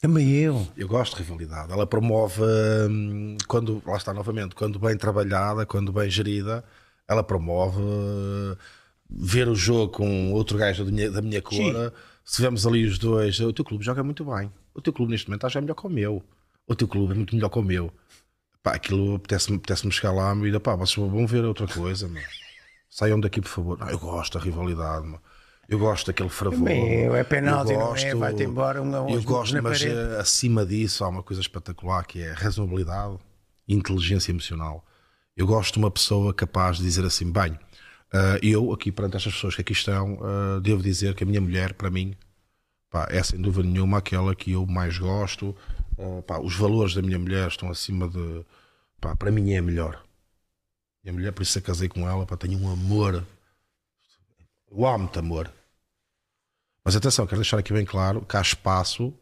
Também 0.00 0.30
eu. 0.30 0.66
Eu 0.76 0.86
gosto 0.86 1.16
de 1.16 1.22
rivalidade. 1.22 1.72
Ela 1.72 1.86
promove, 1.86 2.42
hum, 2.88 3.36
quando, 3.48 3.82
lá 3.86 3.96
está 3.96 4.12
novamente, 4.14 4.54
quando 4.54 4.78
bem 4.78 4.96
trabalhada, 4.96 5.66
quando 5.66 5.92
bem 5.92 6.08
gerida, 6.08 6.62
ela 7.08 7.22
promove 7.24 7.80
uh, 7.80 8.56
ver 9.10 9.48
o 9.48 9.54
jogo 9.54 9.92
com 9.92 10.32
outro 10.32 10.56
gajo 10.58 10.84
da 10.84 10.90
minha, 10.92 11.10
da 11.10 11.22
minha 11.22 11.42
cor. 11.42 11.54
Sim. 11.54 11.72
Se 12.24 12.42
vemos 12.42 12.66
ali 12.66 12.84
os 12.84 12.98
dois, 12.98 13.40
o 13.40 13.52
teu 13.52 13.64
clube 13.64 13.84
joga 13.84 14.02
muito 14.04 14.24
bem. 14.24 14.52
O 14.74 14.80
teu 14.80 14.92
clube 14.92 15.10
neste 15.12 15.28
momento 15.28 15.40
está 15.46 15.48
já 15.48 15.60
melhor 15.60 15.74
que 15.74 15.86
o 15.86 15.90
meu. 15.90 16.22
O 16.66 16.74
teu 16.74 16.86
clube 16.86 17.12
é 17.12 17.16
muito 17.16 17.34
melhor 17.34 17.48
que 17.48 17.58
o 17.58 17.62
meu. 17.62 17.92
Pá, 18.66 18.72
aquilo 18.74 19.14
apetece-me 19.14 19.58
apetece 19.58 19.88
chegar 19.92 20.10
lá 20.10 20.34
e 20.34 20.40
dizer, 20.46 20.58
pá, 20.58 20.74
vocês 20.74 20.96
vão 20.96 21.24
ver 21.24 21.44
outra 21.44 21.68
coisa, 21.68 22.08
meu. 22.08 22.20
Saiam 22.90 23.20
daqui, 23.20 23.40
por 23.40 23.46
favor. 23.48 23.78
Não, 23.78 23.88
eu 23.88 23.96
gosto 23.96 24.36
da 24.36 24.44
rivalidade, 24.44 25.06
meu. 25.06 25.20
Eu 25.68 25.78
gosto 25.78 26.08
daquele 26.08 26.28
fervor. 26.28 26.58
Meu, 26.58 27.14
é 27.14 27.22
penalti, 27.22 27.70
Eu 27.70 27.78
não 27.78 27.86
é? 27.86 27.88
gosto- 27.90 28.18
Vai-te 28.18 28.42
embora 28.42 28.82
um 28.82 28.92
a 28.96 29.02
um 29.02 29.08
Eu 29.10 29.22
gosto, 29.22 29.52
mas 29.62 29.80
parede. 29.80 29.96
eh, 29.96 30.18
acima 30.18 30.66
disso 30.66 31.04
há 31.04 31.08
uma 31.08 31.22
coisa 31.22 31.40
espetacular 31.40 32.04
que 32.06 32.20
é 32.20 32.32
razoabilidade 32.32 33.18
e 33.68 33.74
inteligência 33.76 34.32
emocional. 34.32 34.84
Eu 35.36 35.46
gosto 35.46 35.74
de 35.74 35.78
uma 35.78 35.90
pessoa 35.90 36.34
capaz 36.34 36.78
de 36.78 36.82
dizer 36.82 37.04
assim: 37.04 37.30
bem, 37.30 37.56
eh, 38.12 38.40
eu 38.42 38.72
aqui 38.72 38.90
perante 38.90 39.16
estas 39.16 39.32
pessoas 39.34 39.54
que 39.54 39.60
aqui 39.60 39.74
estão, 39.74 40.18
eh, 40.56 40.60
devo 40.60 40.82
dizer 40.82 41.14
que 41.14 41.22
a 41.22 41.26
minha 41.26 41.40
mulher, 41.40 41.72
para 41.74 41.88
mim, 41.88 42.16
pá, 42.90 43.06
é 43.10 43.22
sem 43.22 43.40
dúvida 43.40 43.68
nenhuma 43.68 43.98
aquela 43.98 44.34
que 44.34 44.50
eu 44.50 44.66
mais 44.66 44.98
gosto. 44.98 45.54
Eh, 45.98 46.22
pá, 46.22 46.38
os 46.38 46.54
valores 46.56 46.94
da 46.94 47.02
minha 47.02 47.18
mulher 47.18 47.48
estão 47.48 47.70
acima 47.70 48.08
de. 48.08 48.44
Pá, 49.00 49.14
para 49.16 49.30
mim 49.30 49.52
é 49.52 49.58
a 49.58 49.62
melhor. 49.62 50.02
Minha 51.02 51.12
mulher, 51.14 51.32
por 51.32 51.42
isso 51.42 51.58
eu 51.58 51.62
casei 51.62 51.88
com 51.88 52.08
ela, 52.08 52.26
pá, 52.26 52.36
tenho 52.36 52.58
um 52.58 52.70
amor. 52.70 53.24
Eu 54.70 54.86
amo-te, 54.86 55.18
amor. 55.18 55.50
Mas 56.84 56.94
atenção, 56.96 57.26
quero 57.26 57.40
deixar 57.40 57.58
aqui 57.58 57.72
bem 57.72 57.84
claro 57.84 58.20
que 58.24 58.36
há 58.36 58.40
espaço 58.40 59.12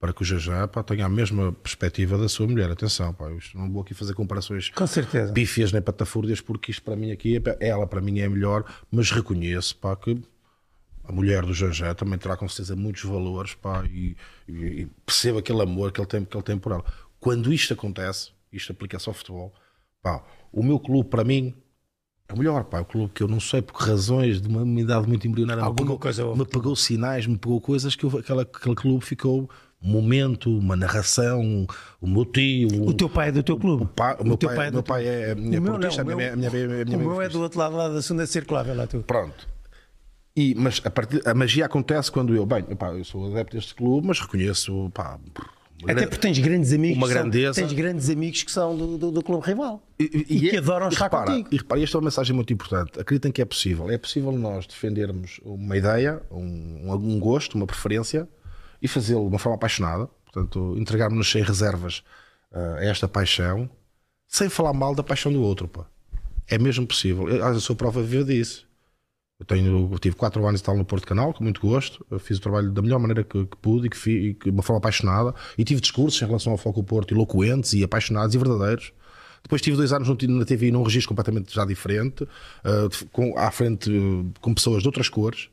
para 0.00 0.12
que 0.12 0.22
o 0.22 0.24
Jajá 0.24 0.68
pá, 0.68 0.82
tenha 0.82 1.06
a 1.06 1.08
mesma 1.08 1.52
perspectiva 1.52 2.18
da 2.18 2.28
sua 2.28 2.46
mulher. 2.46 2.70
Atenção, 2.70 3.12
pá, 3.14 3.26
não 3.54 3.70
vou 3.72 3.82
aqui 3.82 3.94
fazer 3.94 4.14
comparações 4.14 4.68
Com 4.70 4.86
certeza. 4.86 5.32
pífias 5.32 5.72
nem 5.72 5.80
patafúrdias, 5.80 6.40
porque 6.40 6.70
isto 6.70 6.82
para 6.82 6.94
mim 6.96 7.10
aqui, 7.10 7.36
é- 7.38 7.68
ela 7.68 7.86
para 7.86 8.00
mim 8.00 8.18
é 8.20 8.28
melhor, 8.28 8.64
mas 8.90 9.10
reconheço 9.10 9.76
pá, 9.76 9.96
que 9.96 10.20
a 11.06 11.12
mulher 11.12 11.44
do 11.44 11.52
Jajá 11.54 11.94
também 11.94 12.18
terá 12.18 12.36
com 12.36 12.48
certeza 12.48 12.74
muitos 12.74 13.04
valores 13.04 13.54
pá, 13.54 13.84
e, 13.86 14.16
e, 14.48 14.52
e 14.52 14.86
percebo 15.04 15.38
aquele 15.38 15.62
amor 15.62 15.92
que 15.92 16.00
ele, 16.00 16.06
tem, 16.08 16.24
que 16.24 16.36
ele 16.36 16.42
tem 16.44 16.58
por 16.58 16.72
ela. 16.72 16.84
Quando 17.20 17.52
isto 17.52 17.72
acontece, 17.74 18.30
isto 18.52 18.72
aplica-se 18.72 19.08
ao 19.08 19.14
futebol, 19.14 19.52
pá, 20.02 20.22
o 20.52 20.62
meu 20.62 20.78
clube 20.78 21.08
para 21.08 21.24
mim 21.24 21.54
é 22.28 22.32
o 22.32 22.38
melhor, 22.38 22.64
pá, 22.64 22.78
é 22.78 22.80
o 22.80 22.84
clube 22.84 23.12
que 23.12 23.22
eu 23.22 23.28
não 23.28 23.38
sei 23.40 23.60
por 23.60 23.76
razões 23.76 24.40
de 24.40 24.48
uma 24.48 24.80
idade 24.80 25.06
muito 25.06 25.26
embrionária 25.28 25.62
me 25.64 25.74
pegou- 25.74 25.98
coisa 25.98 26.34
me 26.34 26.46
pegou 26.46 26.74
sinais, 26.74 27.26
me 27.26 27.36
pegou 27.36 27.60
coisas 27.60 27.94
que 27.94 28.04
eu- 28.04 28.18
aquela, 28.18 28.42
aquele 28.42 28.74
clube 28.74 29.04
ficou 29.04 29.48
um 29.82 29.90
momento, 29.92 30.56
uma 30.58 30.74
narração, 30.74 31.66
o 32.00 32.06
meu 32.06 32.24
tio, 32.24 32.88
O 32.88 32.94
teu 32.94 33.10
pai 33.10 33.28
é 33.28 33.32
do 33.32 33.42
teu 33.42 33.58
clube. 33.58 33.82
o 33.84 33.86
pai- 33.86 34.16
o 34.18 34.24
meu 34.24 34.36
teu 34.38 34.48
pai, 34.48 34.68
é 34.68 34.70
meu 34.70 34.82
pai 34.82 35.06
é, 35.06 35.30
é 35.30 35.34
minha 35.34 35.58
O 35.58 35.62
meu 35.62 35.72
portista, 35.72 36.02
não, 36.02 36.10
a 36.12 36.14
o 36.14 36.16
minha, 36.16 36.16
meu- 36.16 36.32
a 36.32 36.36
minha, 36.36 36.48
a 36.48 36.52
minha, 36.52 36.82
a 36.82 36.84
minha 36.86 36.96
O 36.98 37.00
meu 37.10 37.20
é 37.20 37.28
do 37.28 37.40
outro 37.42 37.58
lado 37.58 37.76
lá 37.76 37.88
da 37.90 38.00
segunda 38.00 38.24
circular, 38.26 38.62
vê 38.64 38.72
lá 38.72 38.86
tu. 38.86 39.00
Pronto. 39.02 39.46
E, 40.36 40.54
mas 40.56 40.80
a, 40.84 40.90
partir, 40.90 41.26
a 41.26 41.32
magia 41.34 41.64
acontece 41.66 42.10
quando 42.10 42.34
eu, 42.34 42.44
bem, 42.44 42.62
pá, 42.64 42.92
eu 42.92 43.04
sou 43.04 43.30
adepto 43.30 43.56
deste 43.56 43.74
clube, 43.74 44.06
mas 44.08 44.18
reconheço, 44.18 44.90
pá, 44.92 45.16
Até 45.84 46.06
porque 46.06 46.16
tens 46.18 46.38
grandes 46.40 46.72
amigos. 46.72 46.96
uma 46.96 47.06
que 47.06 47.12
são- 47.12 47.22
grandeza. 47.22 47.60
tens 47.60 47.72
grandes 47.72 48.10
amigos 48.10 48.42
que 48.42 48.50
são 48.50 48.76
do, 48.76 48.98
do, 48.98 49.10
do 49.12 49.22
clube 49.22 49.46
rival. 49.46 49.80
E, 49.98 50.04
E 50.28 50.40
que 50.40 50.50
é- 50.50 50.58
adoram 50.58 50.88
estar 50.88 51.04
repara, 51.04 51.26
contigo. 51.30 51.48
E 51.52 51.56
repara, 51.56 51.80
esta 51.82 51.96
é 51.96 51.98
uma 51.98 52.04
mensagem 52.06 52.34
muito 52.34 52.52
importante. 52.52 52.98
Acreditem 52.98 53.30
que 53.30 53.40
é 53.42 53.44
possível. 53.44 53.88
É 53.88 53.96
possível 53.96 54.32
nós 54.32 54.66
defendermos 54.66 55.38
uma 55.44 55.76
ideia, 55.76 56.20
um, 56.32 56.90
um 56.92 57.20
gosto, 57.20 57.54
uma 57.54 57.66
preferência 57.66 58.28
e 58.82 58.88
fazê-lo 58.88 59.22
de 59.22 59.28
uma 59.28 59.38
forma 59.38 59.54
apaixonada. 59.56 60.08
Portanto, 60.24 60.74
entregarmos-nos 60.76 61.30
sem 61.30 61.42
reservas 61.44 62.02
ah, 62.52 62.78
a 62.80 62.84
esta 62.86 63.06
paixão, 63.06 63.70
sem 64.26 64.48
falar 64.48 64.72
mal 64.72 64.96
da 64.96 65.02
paixão 65.04 65.32
do 65.32 65.40
outro. 65.40 65.68
Pá. 65.68 65.86
É 66.48 66.58
mesmo 66.58 66.84
possível. 66.88 67.28
Eu, 67.28 67.36
eu 67.36 67.60
sou 67.60 67.76
prova 67.76 68.02
viva 68.02 68.24
disso. 68.24 68.66
Eu, 69.44 69.56
tenho, 69.56 69.90
eu 69.92 69.98
tive 69.98 70.16
quatro 70.16 70.46
anos 70.46 70.60
e 70.60 70.64
tal 70.64 70.74
no 70.76 70.84
Porto 70.84 71.06
Canal, 71.06 71.34
com 71.34 71.44
muito 71.44 71.60
gosto. 71.60 72.04
Eu 72.10 72.18
fiz 72.18 72.38
o 72.38 72.40
trabalho 72.40 72.70
da 72.72 72.80
melhor 72.80 72.98
maneira 72.98 73.22
que, 73.22 73.44
que 73.44 73.56
pude 73.58 73.86
e 73.86 73.90
que 73.90 73.96
fiz, 73.96 74.36
de 74.42 74.50
uma 74.50 74.62
forma 74.62 74.78
apaixonada. 74.78 75.34
E 75.58 75.64
tive 75.64 75.80
discursos 75.80 76.20
em 76.22 76.24
relação 76.26 76.52
ao 76.52 76.58
Foco 76.58 76.82
Porto 76.82 77.12
eloquentes 77.14 77.74
e 77.74 77.84
apaixonados 77.84 78.34
e 78.34 78.38
verdadeiros. 78.38 78.92
Depois 79.42 79.60
tive 79.60 79.76
dois 79.76 79.92
anos 79.92 80.08
no- 80.08 80.38
na 80.38 80.44
TV 80.46 80.70
num 80.70 80.82
registro 80.82 81.10
completamente 81.10 81.54
já 81.54 81.66
diferente, 81.66 82.24
de- 82.24 83.04
com, 83.12 83.36
à 83.38 83.50
frente 83.50 83.90
ah, 83.90 84.38
com 84.40 84.54
pessoas 84.54 84.82
de 84.82 84.88
outras 84.88 85.08
cores. 85.10 85.50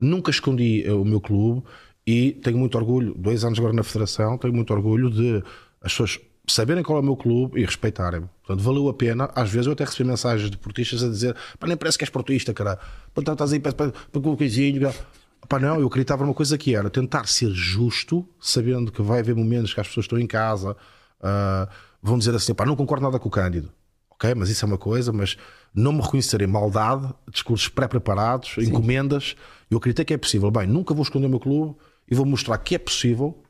Nunca 0.00 0.30
escondi 0.30 0.84
ah, 0.88 0.94
o 0.94 1.04
meu 1.04 1.20
clube 1.20 1.62
e 2.06 2.32
tenho 2.32 2.56
muito 2.56 2.78
orgulho, 2.78 3.14
dois 3.18 3.44
anos 3.44 3.58
agora 3.58 3.74
na 3.74 3.82
Federação, 3.82 4.38
tenho 4.38 4.54
muito 4.54 4.72
orgulho 4.72 5.10
de 5.10 5.42
as 5.82 5.92
pessoas 5.92 6.18
saberem 6.52 6.82
qual 6.82 6.98
é 6.98 7.00
o 7.00 7.04
meu 7.04 7.16
clube 7.16 7.60
e 7.60 7.64
respeitarem-me. 7.64 8.28
Portanto, 8.42 8.64
valeu 8.64 8.88
a 8.88 8.94
pena. 8.94 9.30
Às 9.34 9.50
vezes 9.50 9.66
eu 9.66 9.72
até 9.72 9.84
recebi 9.84 10.08
mensagens 10.08 10.50
de 10.50 10.56
portistas 10.56 11.02
a 11.02 11.08
dizer: 11.08 11.36
pá, 11.58 11.66
nem 11.66 11.76
parece 11.76 11.98
que 11.98 12.04
és 12.04 12.10
portista, 12.10 12.52
cara. 12.54 12.78
Tá- 13.14 13.32
estás 13.32 13.52
aí 13.52 13.60
para, 13.60 13.72
para, 13.72 13.92
para 13.92 14.18
o 14.18 14.36
coisinho. 14.36 14.92
Pá, 15.48 15.58
não, 15.58 15.80
eu 15.80 15.86
acreditava 15.86 16.24
numa 16.24 16.34
coisa 16.34 16.58
que 16.58 16.74
era 16.74 16.90
tentar 16.90 17.26
ser 17.26 17.50
justo, 17.50 18.26
sabendo 18.40 18.90
que 18.90 19.02
vai 19.02 19.20
haver 19.20 19.34
momentos 19.34 19.72
que 19.72 19.80
as 19.80 19.86
pessoas 19.88 20.04
estão 20.04 20.18
em 20.18 20.26
casa, 20.26 20.76
ah, 21.20 21.68
vão 22.02 22.18
dizer 22.18 22.34
assim: 22.34 22.54
pá, 22.54 22.66
não 22.66 22.76
concordo 22.76 23.04
nada 23.04 23.18
com 23.18 23.28
o 23.28 23.30
Cândido. 23.30 23.70
Ok, 24.10 24.34
mas 24.34 24.48
isso 24.48 24.64
é 24.64 24.66
uma 24.68 24.78
coisa, 24.78 25.12
mas 25.12 25.36
não 25.72 25.92
me 25.92 26.00
reconhecerem 26.02 26.48
maldade, 26.48 27.08
discursos 27.30 27.68
pré-preparados, 27.68 28.56
encomendas. 28.58 29.36
Eu 29.70 29.78
acreditei 29.78 30.04
que 30.04 30.14
é 30.14 30.18
possível. 30.18 30.50
Bem, 30.50 30.66
nunca 30.66 30.92
vou 30.92 31.04
esconder 31.04 31.26
o 31.26 31.30
meu 31.30 31.38
clube 31.38 31.76
e 32.10 32.16
vou 32.16 32.26
mostrar 32.26 32.58
que 32.58 32.74
é 32.74 32.78
possível 32.78 33.40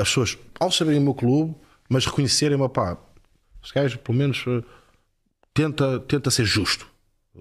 as 0.00 0.08
pessoas, 0.08 0.38
ao 0.58 0.70
saberem 0.70 1.00
o 1.00 1.02
meu 1.02 1.14
clube, 1.14 1.54
mas 1.88 2.06
reconhecerem-me, 2.06 2.68
pá, 2.68 2.98
este 3.62 3.74
gajo, 3.74 3.98
pelo 3.98 4.18
menos, 4.18 4.44
eh, 4.46 4.62
tenta, 5.52 6.00
tenta 6.00 6.30
ser 6.30 6.44
justo. 6.44 6.86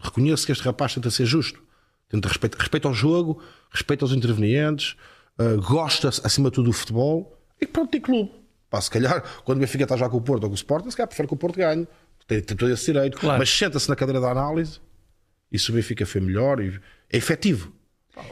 Reconheço 0.02 0.46
que 0.46 0.52
este 0.52 0.64
rapaz 0.64 0.94
tenta 0.94 1.12
ser 1.12 1.26
justo. 1.26 1.62
Tenta 2.10 2.28
respeito, 2.28 2.58
respeito 2.58 2.88
ao 2.88 2.94
jogo, 2.94 3.42
respeito 3.72 4.06
aos 4.06 4.14
intervenientes, 4.14 4.96
eh, 5.40 5.56
gosta, 5.58 6.10
acima 6.10 6.50
de 6.50 6.56
tudo, 6.56 6.66
do 6.66 6.74
futebol 6.74 7.38
e 7.60 7.66
pronto, 7.66 7.92
tem 7.92 8.02
clube. 8.02 8.32
Pá, 8.70 8.82
se 8.82 8.90
calhar, 8.90 9.24
quando 9.44 9.58
o 9.58 9.62
Benfica 9.62 9.84
está 9.84 9.96
já 9.96 10.10
com 10.10 10.18
o 10.18 10.22
Porto 10.22 10.44
ou 10.44 10.50
com 10.50 10.54
o 10.54 10.56
Sporting, 10.56 10.90
se 10.90 10.98
calhar 10.98 11.08
prefere 11.08 11.28
que 11.28 11.34
o 11.34 11.38
Porto 11.38 11.58
ganhe. 11.58 11.88
Tem, 12.28 12.42
tem 12.42 12.58
todo 12.58 12.72
esse 12.72 12.92
direito. 12.92 13.18
Claro. 13.18 13.38
Mas 13.38 13.50
senta-se 13.50 13.88
na 13.90 13.96
cadeira 13.96 14.20
da 14.20 14.32
análise 14.32 14.80
e 15.52 15.60
se 15.60 15.70
o 15.70 15.74
Benfica 15.74 16.06
foi 16.06 16.22
melhor, 16.22 16.60
e 16.60 16.80
é 17.12 17.18
efetivo. 17.18 17.72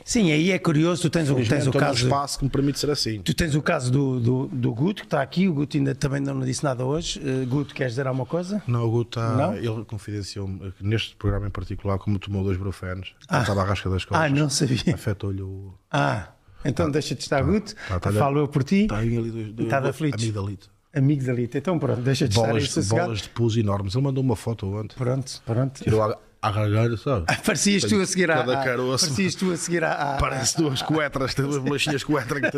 Sim, 0.06 0.32
aí 0.32 0.52
é 0.52 0.60
curioso, 0.60 1.02
tu 1.04 1.10
tens, 1.10 1.30
o, 1.30 1.36
tens 1.36 1.66
o 1.68 1.72
caso. 1.72 2.04
espaço 2.06 2.38
que 2.38 2.44
me 2.46 2.50
permite 2.52 2.80
ser 2.80 2.90
assim. 2.92 3.22
Tu 3.22 3.34
tens 3.34 3.56
o 3.56 3.62
caso 3.62 3.92
do, 3.92 4.20
do, 4.20 4.48
do 4.48 4.74
Guto, 4.74 5.02
que 5.02 5.08
está 5.08 5.22
aqui. 5.22 5.48
O 5.48 5.54
Guto 5.54 5.76
ainda 5.78 5.96
também 5.96 6.22
não 6.22 6.40
disse 6.42 6.64
nada 6.64 6.86
hoje. 6.86 7.20
Uh, 7.20 7.46
Guto, 7.48 7.74
queres 7.74 7.94
dizer 7.94 8.06
alguma 8.08 8.26
coisa? 8.26 8.62
Não, 8.68 8.84
o 8.86 8.92
Guto 8.92 9.20
está. 9.20 9.36
Não? 9.36 9.56
Ele 9.56 9.84
confidenciou-me 9.86 10.74
neste 10.80 11.16
programa 11.16 11.48
em 11.48 11.50
particular, 11.50 11.98
como 11.98 12.20
tomou 12.20 12.44
dois 12.44 12.58
brufenos, 12.58 13.16
estava 13.22 13.62
à 13.62 13.66
rasca 13.66 13.90
das 13.90 14.06
costas. 14.06 14.26
Ah, 14.32 14.34
não 14.34 14.50
sabia. 14.50 14.94
Afetou-lhe 14.94 15.42
o. 15.42 15.74
Ah, 15.92 16.28
então 16.64 16.90
deixa 16.92 17.16
de 17.16 17.22
estar, 17.22 17.42
Guto. 17.44 17.74
tá, 17.88 18.00
tá, 18.00 18.12
Falo 18.12 18.40
eu 18.40 18.48
por 18.48 18.64
ti. 18.64 18.84
Está 18.84 18.98
ali 18.98 19.16
dois. 19.16 19.34
dois 19.54 19.60
Está 19.68 19.80
de 19.80 19.90
aflitos. 19.90 20.22
amigdalito. 20.24 20.70
Amigos 20.94 21.30
ali. 21.30 21.50
Então 21.54 21.80
pronto, 21.80 22.02
deixa 22.02 22.28
de 22.28 22.34
estar 22.36 22.48
aí 22.48 22.52
Bolas, 22.54 22.70
sossegado. 22.70 23.06
bolas 23.08 23.22
de 23.22 23.30
pus 23.30 23.56
enormes. 23.58 23.96
Ele 23.96 24.04
mandou 24.04 24.24
uma 24.24 24.36
foto 24.36 24.68
ontem. 24.68 24.96
Pronto, 24.96 25.42
pronto. 25.46 25.82
Tirou 25.84 26.04
a, 26.04 26.18
a 26.42 26.52
gargalha, 26.52 26.98
sabe? 26.98 27.26
Parecias 27.46 27.84
tu 27.84 28.00
a 28.02 28.06
seguir 28.06 28.32
à. 28.32 28.36
Cada 28.38 28.60
à- 28.60 28.64
caroço. 28.64 29.06
Parecias 29.06 29.36
tu 29.36 29.52
a 29.52 29.58
seguir 29.58 29.84
à. 29.84 30.18
Parece 30.20 30.58
duas 30.58 30.82
coetras, 30.82 31.34
tem 31.34 31.46
duas 31.46 31.58
bolachinhas 31.62 32.04
coetra. 32.04 32.40
que 32.42 32.58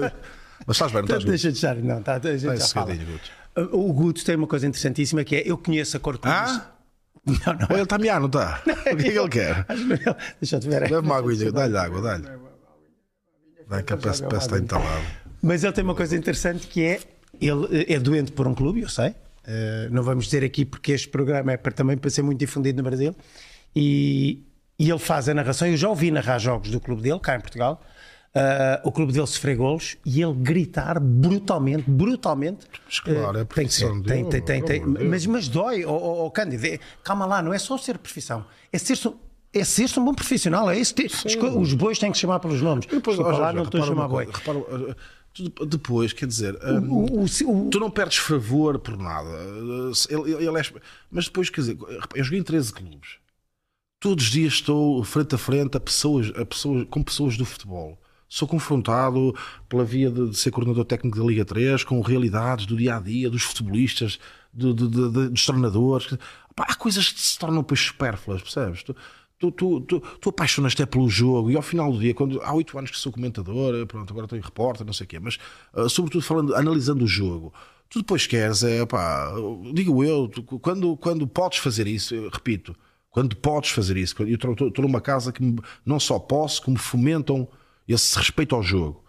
Mas 0.66 0.76
estás 0.78 0.92
bem, 0.92 1.02
não 1.02 1.06
Então 1.06 1.18
estás 1.18 1.24
bem? 1.24 1.30
deixa 1.32 1.52
de 1.52 1.58
estar, 1.58 1.76
não, 1.76 2.02
tá, 2.02 2.16
a 2.16 2.20
gente 2.20 2.36
Está 2.36 2.56
já 2.56 2.68
fala. 2.68 2.98
O 3.72 3.94
Guto 3.94 4.24
tem 4.26 4.36
uma 4.36 4.48
coisa 4.48 4.66
interessantíssima 4.66 5.24
que 5.24 5.36
é 5.36 5.44
eu 5.46 5.58
conheço 5.58 5.98
a 5.98 6.00
cor 6.00 6.18
que 6.18 6.28
Ah? 6.28 6.70
Não, 7.26 7.54
não. 7.54 7.68
Olha, 7.70 7.76
ele 7.76 7.84
está 7.84 7.96
a 7.96 8.00
miar, 8.00 8.20
não 8.20 8.28
está? 8.28 8.62
O 8.68 8.98
que 8.98 9.08
é 9.08 9.12
que 9.12 9.18
ele 9.18 9.30
quer? 9.30 9.66
Deixa 10.42 10.58
eu 10.58 10.60
te 10.60 10.68
ver. 10.68 10.82
Deve 10.82 10.96
uma 10.98 11.18
aguinha, 11.18 11.52
dá-lhe 11.54 11.78
água, 11.78 12.02
dá-lhe. 12.02 12.26
Dá 13.70 13.82
que 13.82 13.96
parece 13.96 14.24
que 14.28 14.36
está 14.36 14.58
entalado. 14.58 15.06
Mas 15.42 15.64
ele 15.64 15.72
tem 15.72 15.84
uma 15.86 15.96
coisa 15.96 16.18
interessante 16.18 16.68
que 16.68 16.84
é 16.84 17.00
ele 17.40 17.86
é 17.88 17.98
doente 17.98 18.32
por 18.34 18.46
um 18.46 18.54
clube, 18.54 18.82
eu 18.82 18.90
sei. 18.90 19.16
Eh, 19.48 19.88
não 19.92 20.04
vamos 20.04 20.26
dizer 20.26 20.44
aqui 20.44 20.66
porque 20.66 20.92
este 20.92 21.08
programa 21.08 21.54
é 21.54 21.58
para, 21.58 21.72
também 21.72 21.98
para 21.98 22.10
ser 22.10 22.22
muito 22.24 22.40
difundido 22.40 22.78
no 22.78 22.84
Brasil. 22.90 23.16
E, 23.76 24.44
e 24.78 24.90
ele 24.90 25.00
faz 25.00 25.28
a 25.30 25.34
narração. 25.34 25.68
Eu 25.68 25.78
já 25.78 25.90
ouvi 25.90 26.12
narrar 26.12 26.40
jogos 26.40 26.70
do 26.70 26.80
clube 26.80 27.02
dele, 27.02 27.20
cá 27.20 27.36
em 27.36 27.40
Portugal. 27.42 27.82
Eh, 28.36 28.82
o 28.84 28.92
clube 28.92 29.14
dele 29.14 29.28
sofrer 29.28 29.56
golos 29.56 29.96
e 30.04 30.20
ele 30.22 30.34
gritar 30.34 31.00
brutalmente, 31.00 31.84
brutalmente. 31.88 32.66
Mas 32.86 33.00
claro, 33.00 33.38
é 33.38 33.42
Eh, 33.42 33.46
tem 33.46 33.68
que 33.68 33.74
ser. 33.74 33.86
profissão 33.86 34.02
Tem, 34.02 34.24
dele, 34.24 34.42
tem, 34.42 34.42
tem, 34.42 34.64
tem. 34.82 34.94
Deus. 34.94 35.08
mas, 35.10 35.26
mas 35.28 35.48
dói, 35.48 35.86
oh, 35.86 36.26
oh, 36.26 36.32
Cândido. 36.32 36.66
é- 36.66 36.80
calma 37.04 37.28
lá, 37.28 37.44
não 37.44 37.54
é 37.54 37.60
só 37.60 37.78
ser 37.78 37.98
profissão, 38.00 38.44
é 38.72 38.78
ser-se 38.80 39.08
é 39.54 39.64
ser 39.64 39.88
um 40.00 40.06
bom 40.06 40.16
profissional. 40.16 40.68
É 40.72 40.80
isso, 40.80 40.96
os 41.60 41.74
bois 41.76 42.00
têm 42.00 42.12
que 42.12 42.18
chamar 42.18 42.40
pelos 42.40 42.60
nomes. 42.60 42.88
Depois, 42.88 43.16
Desculpa 43.18 43.38
ó, 43.38 43.40
lá, 43.40 43.54
não 43.54 43.64
estou 43.66 43.84
a 43.84 43.86
chamar 43.86 44.08
boi. 44.08 44.26
repara, 44.26 44.58
uh, 44.58 45.66
depois, 45.68 46.12
quer 46.12 46.26
dizer, 46.26 46.56
O- 46.90 47.22
o- 47.22 47.26
o- 47.26 47.70
tu 47.70 47.80
não 47.80 47.92
perdes 47.92 48.18
favor 48.18 48.80
por 48.80 48.98
nada. 48.98 49.30
Uh, 49.30 49.92
Ele, 50.10 50.44
ele 50.48 50.60
é- 50.60 50.82
mas 51.12 51.26
depois, 51.26 51.52
quer 51.52 51.62
dizer, 51.62 51.78
eu 52.16 52.24
joguei 52.24 52.40
em 52.40 52.44
13 52.44 52.74
clubes. 52.74 53.18
Todos 54.04 54.26
os 54.26 54.32
dias 54.32 54.56
estou 54.56 55.02
frente 55.06 55.34
a 55.34 55.38
frente 55.38 55.78
a 55.78 55.80
pessoas, 55.80 56.30
a 56.36 56.46
pessoas, 56.46 56.86
com 56.90 57.02
pessoas 57.02 57.38
do 57.38 57.46
futebol. 57.46 57.98
sou 58.28 58.46
confrontado 58.46 59.34
pela 59.70 59.86
via 59.86 60.12
de, 60.12 60.30
de 60.30 60.38
ser 60.38 60.52
coordenador 60.52 60.84
técnico 60.84 61.18
da 61.18 61.24
Liga 61.24 61.46
3 61.46 61.86
com 61.86 62.02
realidades 62.02 62.66
do 62.66 62.76
dia 62.76 62.98
a 62.98 63.00
dia, 63.00 63.30
dos 63.30 63.44
futebolistas, 63.44 64.20
de, 64.54 64.74
de, 64.74 64.90
de, 64.90 65.30
dos 65.30 65.46
treinadores. 65.46 66.18
Há 66.58 66.76
coisas 66.76 67.14
que 67.14 67.22
se 67.22 67.40
tornam 67.40 67.62
depois 67.62 67.80
supérfluas, 67.80 68.42
percebes? 68.42 68.84
Tu, 68.84 68.94
tu, 69.40 69.52
tu, 69.54 69.80
tu, 69.80 70.00
tu 70.20 70.30
apaixonas-te 70.30 70.82
é 70.82 70.86
pelo 70.86 71.10
jogo 71.10 71.50
e 71.50 71.56
ao 71.56 71.62
final 71.62 71.90
do 71.90 71.98
dia, 71.98 72.14
quando 72.14 72.42
há 72.42 72.54
oito 72.54 72.78
anos 72.78 72.92
que 72.92 72.98
sou 72.98 73.10
comentador, 73.10 73.88
pronto, 73.88 74.12
agora 74.12 74.26
estou 74.26 74.38
em 74.38 74.42
repórter, 74.42 74.86
não 74.86 74.92
sei 74.92 75.06
o 75.06 75.08
quê, 75.08 75.18
mas 75.18 75.40
uh, 75.74 75.88
sobretudo 75.88 76.22
falando, 76.26 76.54
analisando 76.56 77.06
o 77.06 77.08
jogo, 77.08 77.54
tu 77.90 78.00
depois 78.00 78.28
queres, 78.28 78.64
é 78.64 78.86
pá, 78.86 79.34
digo 79.74 80.04
eu, 80.04 80.28
tu, 80.28 80.44
quando, 80.44 80.98
quando 80.98 81.26
podes 81.26 81.60
fazer 81.60 81.88
isso, 81.88 82.14
eu 82.14 82.30
repito, 82.30 82.76
quando 83.14 83.36
podes 83.38 83.70
fazer 83.70 83.96
isso, 83.96 84.16
eu 84.24 84.36
estou 84.36 84.72
numa 84.80 85.00
casa 85.00 85.32
que 85.32 85.56
não 85.86 86.00
só 86.00 86.20
posso, 86.20 86.62
como 86.64 86.78
fomentam 86.78 87.48
esse 87.88 88.18
respeito 88.18 88.56
ao 88.56 88.62
jogo 88.62 89.04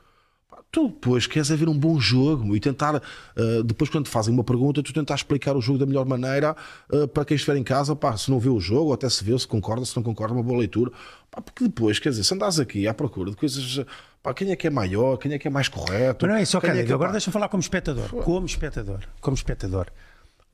tu 0.75 0.89
depois 0.89 1.25
queres 1.29 1.53
é 1.53 1.57
ver 1.57 1.69
um 1.69 1.79
bom 1.79 2.01
jogo 2.01 2.57
e 2.57 2.59
tentar, 2.59 2.97
uh, 2.97 3.63
depois 3.63 3.89
quando 3.89 4.07
te 4.07 4.11
fazem 4.11 4.35
uma 4.35 4.43
pergunta, 4.43 4.83
tu 4.83 4.93
tentar 4.93 5.15
explicar 5.15 5.57
o 5.57 5.61
jogo 5.61 5.79
da 5.79 5.87
melhor 5.87 6.05
maneira 6.05 6.57
uh, 6.93 7.07
para 7.07 7.25
quem 7.25 7.37
estiver 7.37 7.57
em 7.57 7.63
casa, 7.63 7.95
pá, 7.95 8.17
se 8.17 8.29
não 8.29 8.41
vê 8.41 8.49
o 8.49 8.59
jogo, 8.59 8.87
ou 8.87 8.93
até 8.93 9.09
se 9.09 9.23
vê, 9.23 9.39
se 9.39 9.47
concorda, 9.47 9.85
se 9.85 9.95
não 9.95 10.03
concorda, 10.03 10.35
uma 10.35 10.43
boa 10.43 10.59
leitura, 10.59 10.91
pá, 11.31 11.41
porque 11.41 11.65
depois, 11.65 12.01
quer 12.01 12.09
dizer, 12.09 12.25
se 12.25 12.35
andas 12.35 12.59
aqui 12.59 12.89
à 12.89 12.93
procura 12.93 13.31
de 13.31 13.37
coisas, 13.37 13.85
pá, 14.21 14.35
quem 14.35 14.51
é 14.51 14.57
que 14.57 14.67
é 14.67 14.71
maior, 14.71 15.17
quem 15.17 15.33
é 15.33 15.39
que 15.39 15.47
é 15.47 15.51
mais 15.51 15.69
correto. 15.69 16.27
Mas 16.27 16.35
não 16.35 16.41
é 16.41 16.45
só 16.45 16.61
Cândido, 16.61 16.81
é 16.81 16.87
que, 16.87 16.93
agora 16.93 17.13
deixa-me 17.13 17.33
falar 17.33 17.49
como 17.49 17.61
espectador, 17.61 18.09
como 18.09 18.45
espectador, 18.45 19.01
como 19.21 19.37
espectador. 19.37 19.87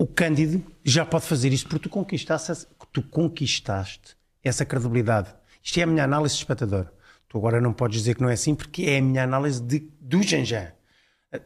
O 0.00 0.06
Cândido 0.06 0.64
já 0.82 1.04
pode 1.04 1.26
fazer 1.26 1.52
isso 1.52 1.68
porque 1.68 1.86
tu 1.86 1.90
conquistaste, 1.90 2.66
tu 2.90 3.02
conquistaste 3.02 4.16
essa 4.42 4.64
credibilidade. 4.64 5.28
Isto 5.62 5.78
é 5.78 5.82
a 5.82 5.86
minha 5.86 6.04
análise 6.04 6.36
de 6.36 6.40
espectador. 6.40 6.86
Tu 7.28 7.36
agora 7.36 7.60
não 7.60 7.74
podes 7.74 7.98
dizer 7.98 8.14
que 8.14 8.22
não 8.22 8.30
é 8.30 8.32
assim, 8.32 8.54
porque 8.54 8.84
é 8.84 8.96
a 8.96 9.02
minha 9.02 9.22
análise 9.22 9.62
de, 9.62 9.80
do 10.00 10.22
Janjan. 10.22 10.72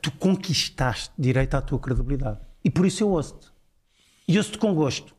Tu 0.00 0.12
conquistaste 0.12 1.10
direito 1.18 1.56
à 1.56 1.60
tua 1.60 1.80
credibilidade. 1.80 2.38
E 2.62 2.70
por 2.70 2.86
isso 2.86 3.02
eu 3.02 3.10
ouço-te. 3.10 3.48
E 4.28 4.38
ouço-te 4.38 4.56
com 4.58 4.72
gosto. 4.72 5.16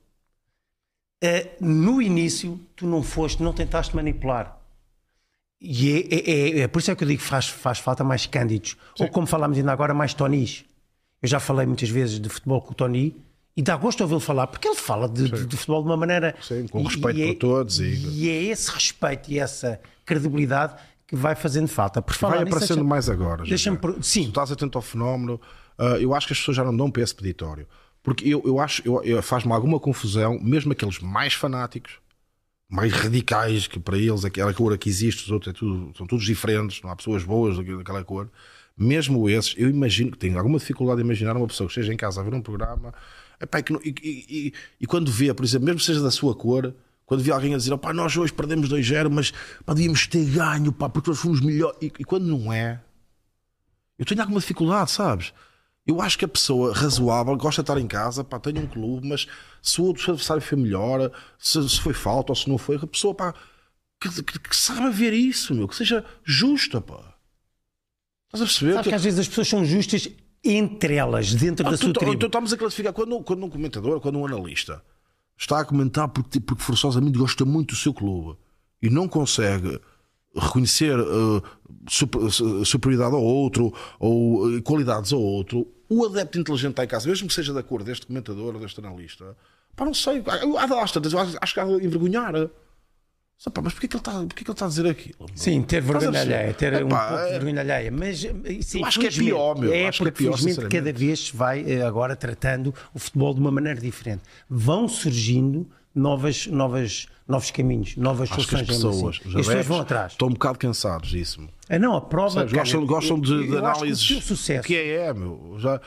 Uh, 1.22 1.50
no 1.60 2.02
início, 2.02 2.58
tu 2.74 2.88
não 2.88 3.04
foste, 3.04 3.44
não 3.44 3.52
tentaste 3.52 3.94
manipular. 3.94 4.62
E 5.60 5.92
é, 5.92 6.00
é, 6.00 6.32
é, 6.32 6.60
é 6.62 6.68
por 6.70 6.80
isso 6.80 6.90
é 6.90 6.96
que 6.96 7.04
eu 7.04 7.08
digo 7.10 7.22
que 7.22 7.28
faz, 7.28 7.50
faz 7.50 7.80
falta 7.80 8.02
mais 8.02 8.26
cândidos. 8.26 8.78
Sim. 8.96 9.04
Ou 9.04 9.10
como 9.10 9.28
falámos 9.28 9.58
ainda 9.58 9.74
agora, 9.74 9.94
mais 9.94 10.14
Tonis. 10.14 10.64
Eu 11.22 11.28
já 11.28 11.40
falei 11.40 11.66
muitas 11.66 11.90
vezes 11.90 12.18
de 12.18 12.30
futebol 12.30 12.62
com 12.62 12.72
o 12.72 12.76
Tony 12.76 13.25
e 13.58 13.62
dá 13.62 13.78
gosto 13.78 14.02
ouvi-lo 14.02 14.20
falar, 14.20 14.48
porque 14.48 14.68
ele 14.68 14.76
fala 14.76 15.08
de, 15.08 15.30
de, 15.30 15.46
de, 15.46 15.56
futebol 15.56 15.82
de 15.82 15.88
uma 15.88 15.96
maneira. 15.96 16.36
Sim, 16.42 16.68
com 16.68 16.84
respeito 16.84 17.20
e, 17.20 17.28
por 17.28 17.40
todos. 17.40 17.80
E... 17.80 17.86
e 17.86 18.30
é 18.30 18.44
esse 18.44 18.70
respeito 18.70 19.32
e 19.32 19.40
essa 19.40 19.80
credibilidade 20.06 20.76
que 21.08 21.16
vai 21.16 21.36
fazendo 21.36 21.68
falta. 21.68 22.02
Por 22.02 22.16
falar 22.16 22.36
vai 22.36 22.44
aparecendo 22.44 22.78
deixa... 22.78 22.84
mais 22.84 23.10
agora. 23.10 23.44
Deixa-me. 23.44 23.78
Sim. 24.02 24.24
Se 24.24 24.28
estás 24.28 24.52
atento 24.52 24.78
ao 24.78 24.82
fenómeno, 24.82 25.40
uh, 25.80 25.96
eu 26.02 26.14
acho 26.14 26.28
que 26.28 26.34
as 26.34 26.40
pessoas 26.40 26.58
já 26.58 26.66
não 26.66 26.76
dão 26.76 26.92
para 26.92 27.02
esse 27.02 27.16
peditório. 27.16 27.66
Porque 28.04 28.28
eu, 28.28 28.42
eu 28.46 28.60
acho, 28.60 28.82
eu, 28.86 29.02
eu 29.04 29.24
faz-me 29.24 29.52
alguma 29.54 29.80
confusão, 29.80 30.38
mesmo 30.40 30.74
aqueles 30.74 31.00
mais 31.00 31.34
fanáticos, 31.34 31.94
mais 32.70 32.92
radicais, 32.92 33.68
que 33.68 33.80
para 33.80 33.98
eles 33.98 34.26
aquela 34.26 34.54
cor 34.54 34.78
que 34.78 34.90
existe, 34.90 35.24
os 35.24 35.32
outros 35.32 35.56
é 35.56 35.58
tudo, 35.58 35.96
são 35.98 36.06
todos 36.06 36.26
diferentes, 36.26 36.82
não 36.84 36.92
há 36.92 36.96
pessoas 36.96 37.24
boas 37.24 37.58
daquela 37.58 38.04
cor. 38.04 38.30
Mesmo 38.78 39.30
esses, 39.30 39.56
eu 39.58 39.70
imagino 39.70 40.12
que 40.12 40.18
tenho 40.18 40.38
alguma 40.38 40.60
dificuldade 40.60 40.98
de 40.98 41.04
imaginar 41.04 41.38
uma 41.38 41.48
pessoa 41.48 41.68
que 41.68 41.72
esteja 41.72 41.94
em 41.94 41.98
casa 41.98 42.20
a 42.20 42.24
ver 42.24 42.34
um 42.34 42.42
programa 42.42 42.94
epá, 43.40 43.62
que, 43.62 43.74
e, 43.84 43.94
e, 44.04 44.54
e, 44.82 44.88
quando 44.88 45.12
vê, 45.12 45.34
por 45.34 45.44
exemplo, 45.44 45.66
mesmo 45.66 45.80
que 45.80 45.86
seja 45.86 46.02
da 46.02 46.12
sua 46.12 46.36
cor, 46.36 46.74
quando 47.06 47.22
vê 47.22 47.32
alguém 47.32 47.54
a 47.54 47.58
dizer, 47.58 47.78
pá, 47.78 47.94
nós 47.94 48.16
hoje 48.18 48.34
perdemos 48.34 48.70
2-0, 48.70 49.10
mas 49.10 49.32
pá, 49.66 49.74
devíamos 49.74 50.08
ter 50.08 50.26
ganho, 50.26 50.72
pá, 50.72 50.90
porque 50.90 51.10
nós 51.10 51.20
fomos 51.20 51.42
melhor. 51.42 51.76
E, 51.82 51.86
e, 51.86 52.04
quando 52.04 52.26
não 52.26 52.52
é, 52.52 52.82
eu 53.98 54.06
tenho 54.06 54.22
alguma 54.22 54.40
dificuldade, 54.40 54.92
sabes? 54.92 55.34
Eu 55.86 56.02
acho 56.02 56.18
que 56.18 56.26
a 56.26 56.28
pessoa 56.28 56.74
razoável 56.74 57.38
gosta 57.38 57.62
de 57.62 57.70
estar 57.72 57.80
em 57.80 57.88
casa, 57.88 58.24
pá, 58.24 58.40
tem 58.40 58.58
um 58.58 58.66
clube, 58.66 59.08
mas 59.08 59.28
se 59.62 59.80
o 59.80 59.86
outro 59.86 60.12
adversário 60.12 60.42
foi 60.42 60.58
melhor, 60.58 61.12
se, 61.38 61.70
se 61.70 61.80
foi 61.80 61.94
falta 61.94 62.32
ou 62.32 62.36
se 62.36 62.50
não 62.50 62.58
foi, 62.58 62.78
a 62.78 62.88
pessoa, 62.88 63.14
pá, 63.14 63.34
que, 64.02 64.24
que, 64.24 64.40
que 64.40 64.56
saiba 64.56 64.90
ver 64.90 65.14
isso, 65.14 65.54
meu, 65.54 65.68
que 65.68 65.76
seja 65.76 66.04
justa, 66.24 66.82
pá. 66.82 67.16
Estás 68.26 68.42
a 68.42 68.46
perceber? 68.46 68.74
Sabes 68.74 68.88
que 68.88 68.96
às 68.96 69.04
vezes 69.04 69.20
as 69.20 69.28
pessoas 69.28 69.48
são 69.48 69.64
justas 69.64 70.10
entre 70.46 70.96
elas, 70.96 71.34
dentro 71.34 71.68
ah, 71.68 71.72
da 71.72 71.78
tu, 71.78 71.86
sua 71.86 71.94
tu, 71.94 72.00
tribo. 72.00 72.16
Então 72.16 72.28
estamos 72.28 72.54
a 72.54 72.58
classificar 72.58 72.94
quando, 72.94 73.20
quando 73.22 73.44
um 73.46 73.50
comentador, 73.50 74.00
quando 74.00 74.20
um 74.20 74.26
analista 74.26 74.82
está 75.38 75.60
a 75.60 75.66
comentar 75.66 76.08
porque, 76.08 76.40
porque 76.40 76.64
forçosamente 76.64 77.18
gosta 77.18 77.44
muito 77.44 77.74
do 77.74 77.76
seu 77.76 77.94
clube 77.94 78.38
e 78.82 78.90
não 78.90 79.08
consegue 79.08 79.80
reconhecer 80.36 80.98
uh, 81.00 81.42
superioridade 82.66 83.16
ao 83.16 83.24
outro 83.24 83.74
ou 84.00 84.46
uh, 84.46 84.62
qualidades 84.62 85.12
ao 85.14 85.22
outro, 85.22 85.68
o 85.90 86.06
adepto 86.06 86.40
inteligente 86.40 86.72
está 86.72 86.84
em 86.84 86.88
casa, 86.88 87.08
mesmo 87.08 87.28
que 87.28 87.34
seja 87.34 87.54
da 87.54 87.64
cor 87.64 87.84
deste 87.84 88.06
comentador 88.06 88.56
ou 88.56 88.60
deste 88.60 88.80
analista, 88.80 89.36
pá, 89.76 89.86
não 89.86 89.94
sei, 89.94 90.24
há 90.58 90.66
de 90.66 91.18
acho 91.42 91.54
que 91.54 91.60
há 91.60 91.66
de 91.66 91.86
envergonhar. 91.86 92.34
Só, 93.38 93.50
pá, 93.50 93.62
mas 93.62 93.74
porquê 93.74 93.88
que, 93.88 93.96
ele 93.96 94.02
está, 94.02 94.12
porquê 94.14 94.44
que 94.44 94.50
ele 94.50 94.54
está 94.54 94.66
a 94.66 94.70
dizer 94.70 94.88
aquilo? 94.88 95.26
Sim, 95.36 95.62
ter 95.62 95.82
vergonha 95.82 96.22
alheia, 96.22 96.54
ter 96.54 96.74
Epá, 96.74 96.86
um 96.86 96.90
pouco 97.10 97.24
de 97.24 97.30
é- 97.30 97.32
vergonha 97.40 97.62
alheia. 97.62 97.92
Mas 97.92 98.20
sim, 98.66 98.84
acho 98.84 99.00
que 99.00 99.08
é 99.08 99.12
pior, 99.12 99.60
meu. 99.60 99.74
É 99.74 99.88
acho 99.88 100.04
porque, 100.04 100.24
que 100.24 100.30
é 100.30 100.54
pior, 100.54 100.70
cada 100.70 100.94
vez 100.94 101.30
vai 101.32 101.64
eh, 101.70 101.82
agora 101.82 102.16
tratando 102.16 102.74
o 102.94 103.00
futebol 103.00 103.34
de 103.34 103.42
uma 103.42 103.52
maneira 103.52 103.80
diferente. 103.80 104.24
Vão 104.50 104.88
surgindo 104.88 105.70
novas, 105.94 106.48
novas, 106.48 107.08
novos 107.28 107.52
caminhos, 107.52 107.98
novas 107.98 108.32
acho 108.32 108.42
soluções. 108.42 108.66
Que 108.66 108.72
as 108.72 108.78
pessoas, 108.78 109.20
assim. 109.20 109.40
as 109.40 109.46
pessoas 109.46 109.66
vão 109.66 109.80
atrás. 109.82 110.12
Estão 110.14 110.28
um 110.30 110.32
bocado 110.32 110.58
cansados 110.58 111.10
disso. 111.10 111.48
É, 111.68 111.78
não, 111.78 111.96
a 111.96 112.02
prova. 112.02 112.30
Sabes, 112.32 112.54
gostam, 112.54 112.86
gostam 112.86 113.20
de, 113.20 113.48
de 113.48 113.58
análises. 113.58 114.08
Que 114.08 114.14
o 114.14 114.22
sucesso. 114.22 114.64
que 114.66 114.76
é, 114.76 115.08
é, 115.08 115.14
meu. 115.14 115.56
Já, 115.60 115.82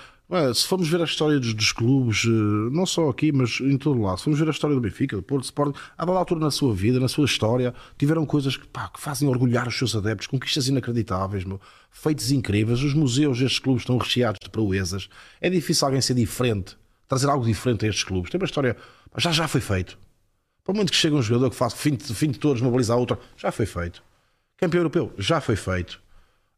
se 0.54 0.66
formos 0.66 0.88
ver 0.88 1.00
a 1.00 1.04
história 1.04 1.40
dos, 1.40 1.54
dos, 1.54 1.72
clubes, 1.72 2.24
eh, 2.26 2.28
não 2.70 2.84
só 2.84 3.08
aqui, 3.08 3.32
mas 3.32 3.60
em 3.60 3.78
todo 3.78 3.98
lado, 4.02 4.18
se 4.18 4.24
formos 4.24 4.38
ver 4.38 4.48
a 4.48 4.50
história 4.50 4.76
do 4.76 4.80
Benfica, 4.80 5.16
do 5.16 5.22
Porto, 5.22 5.44
Sporting, 5.44 5.78
a 5.96 6.04
dada 6.04 6.18
altura 6.18 6.40
na 6.40 6.50
sua 6.50 6.74
vida, 6.74 7.00
na 7.00 7.08
sua 7.08 7.24
história, 7.24 7.74
tiveram 7.96 8.26
coisas 8.26 8.54
que, 8.54 8.66
pá, 8.66 8.88
que 8.88 9.00
fazem 9.00 9.26
orgulhar 9.26 9.66
os 9.66 9.78
seus 9.78 9.96
adeptos, 9.96 10.26
conquistas 10.26 10.68
inacreditáveis, 10.68 11.44
meu, 11.44 11.58
feitos 11.90 12.30
incríveis. 12.30 12.82
Os 12.82 12.92
museus 12.92 13.38
destes 13.38 13.58
clubes 13.58 13.82
estão 13.82 13.96
recheados 13.96 14.38
de 14.42 14.50
proezas. 14.50 15.08
É 15.40 15.48
difícil 15.48 15.86
alguém 15.86 16.02
ser 16.02 16.12
diferente, 16.12 16.76
trazer 17.08 17.28
algo 17.30 17.46
diferente 17.46 17.86
a 17.86 17.88
estes 17.88 18.04
clubes. 18.04 18.30
Tem 18.30 18.38
uma 18.38 18.44
história, 18.44 18.76
já 19.16 19.32
já 19.32 19.48
foi 19.48 19.62
feito. 19.62 19.98
Para 20.62 20.72
o 20.72 20.74
momento 20.74 20.90
que 20.90 20.96
chega 20.96 21.16
um 21.16 21.22
jogador 21.22 21.48
que 21.48 21.56
faz 21.56 21.72
fim 21.72 21.94
de, 21.94 22.14
fim 22.14 22.30
de 22.30 22.38
todos, 22.38 22.60
mobiliza 22.60 22.92
a 22.92 22.96
outra, 22.96 23.18
já 23.34 23.50
foi 23.50 23.64
feito. 23.64 24.02
Campeão 24.58 24.80
europeu, 24.80 25.10
já 25.16 25.40
foi 25.40 25.56
feito. 25.56 25.98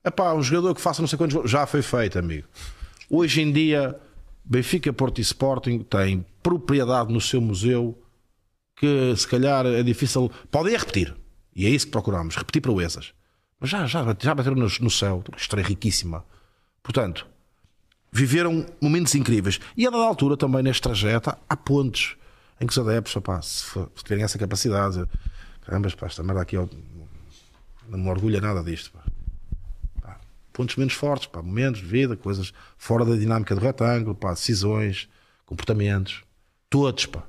É 0.02 0.10
pá, 0.10 0.34
um 0.34 0.42
jogador 0.42 0.74
que 0.74 0.80
faça 0.80 1.00
não 1.00 1.06
sei 1.06 1.16
quantos, 1.16 1.48
já 1.48 1.64
foi 1.66 1.82
feito, 1.82 2.18
amigo. 2.18 2.48
Hoje 3.12 3.42
em 3.42 3.50
dia, 3.50 4.00
Benfica, 4.44 4.92
Porto 4.92 5.18
e 5.18 5.22
Sporting 5.22 5.80
têm 5.80 6.24
propriedade 6.40 7.12
no 7.12 7.20
seu 7.20 7.40
museu 7.40 8.00
que 8.76 9.12
se 9.16 9.26
calhar 9.26 9.66
é 9.66 9.82
difícil. 9.82 10.30
Podem 10.48 10.76
repetir. 10.76 11.16
E 11.52 11.66
é 11.66 11.68
isso 11.68 11.86
que 11.86 11.92
procuramos, 11.92 12.36
repetir 12.36 12.62
proezas. 12.62 13.12
Mas 13.58 13.68
já, 13.68 13.84
já, 13.84 14.16
já 14.16 14.32
bateram 14.32 14.54
no, 14.54 14.68
no 14.80 14.90
céu. 14.90 15.24
História 15.36 15.64
riquíssima. 15.64 16.24
Portanto, 16.84 17.26
viveram 18.12 18.64
momentos 18.80 19.12
incríveis. 19.16 19.58
E 19.76 19.84
a 19.84 19.90
dada 19.90 20.04
altura, 20.04 20.36
também 20.36 20.62
neste 20.62 20.82
trajeto, 20.82 21.36
há 21.48 21.56
pontos 21.56 22.16
em 22.60 22.66
que 22.66 22.72
os 22.72 22.78
adeptos, 22.78 23.16
opá, 23.16 23.42
se, 23.42 23.64
se 23.72 24.04
tiverem 24.04 24.22
essa 24.22 24.38
capacidade, 24.38 25.04
caramba, 25.62 25.90
pá, 25.98 26.06
esta 26.06 26.22
merda 26.22 26.42
aqui 26.42 26.54
não 26.54 27.98
me 27.98 28.08
orgulha 28.08 28.40
nada 28.40 28.62
disto. 28.62 28.92
Pá 28.92 29.02
pontos 30.52 30.76
menos 30.76 30.94
fortes, 30.94 31.26
pá, 31.26 31.42
momentos 31.42 31.80
de 31.80 31.86
vida, 31.86 32.16
coisas 32.16 32.52
fora 32.76 33.04
da 33.04 33.16
dinâmica 33.16 33.54
do 33.54 33.60
retângulo, 33.60 34.14
pá, 34.14 34.30
decisões, 34.30 35.08
comportamentos, 35.46 36.22
todos, 36.68 37.06
pá, 37.06 37.24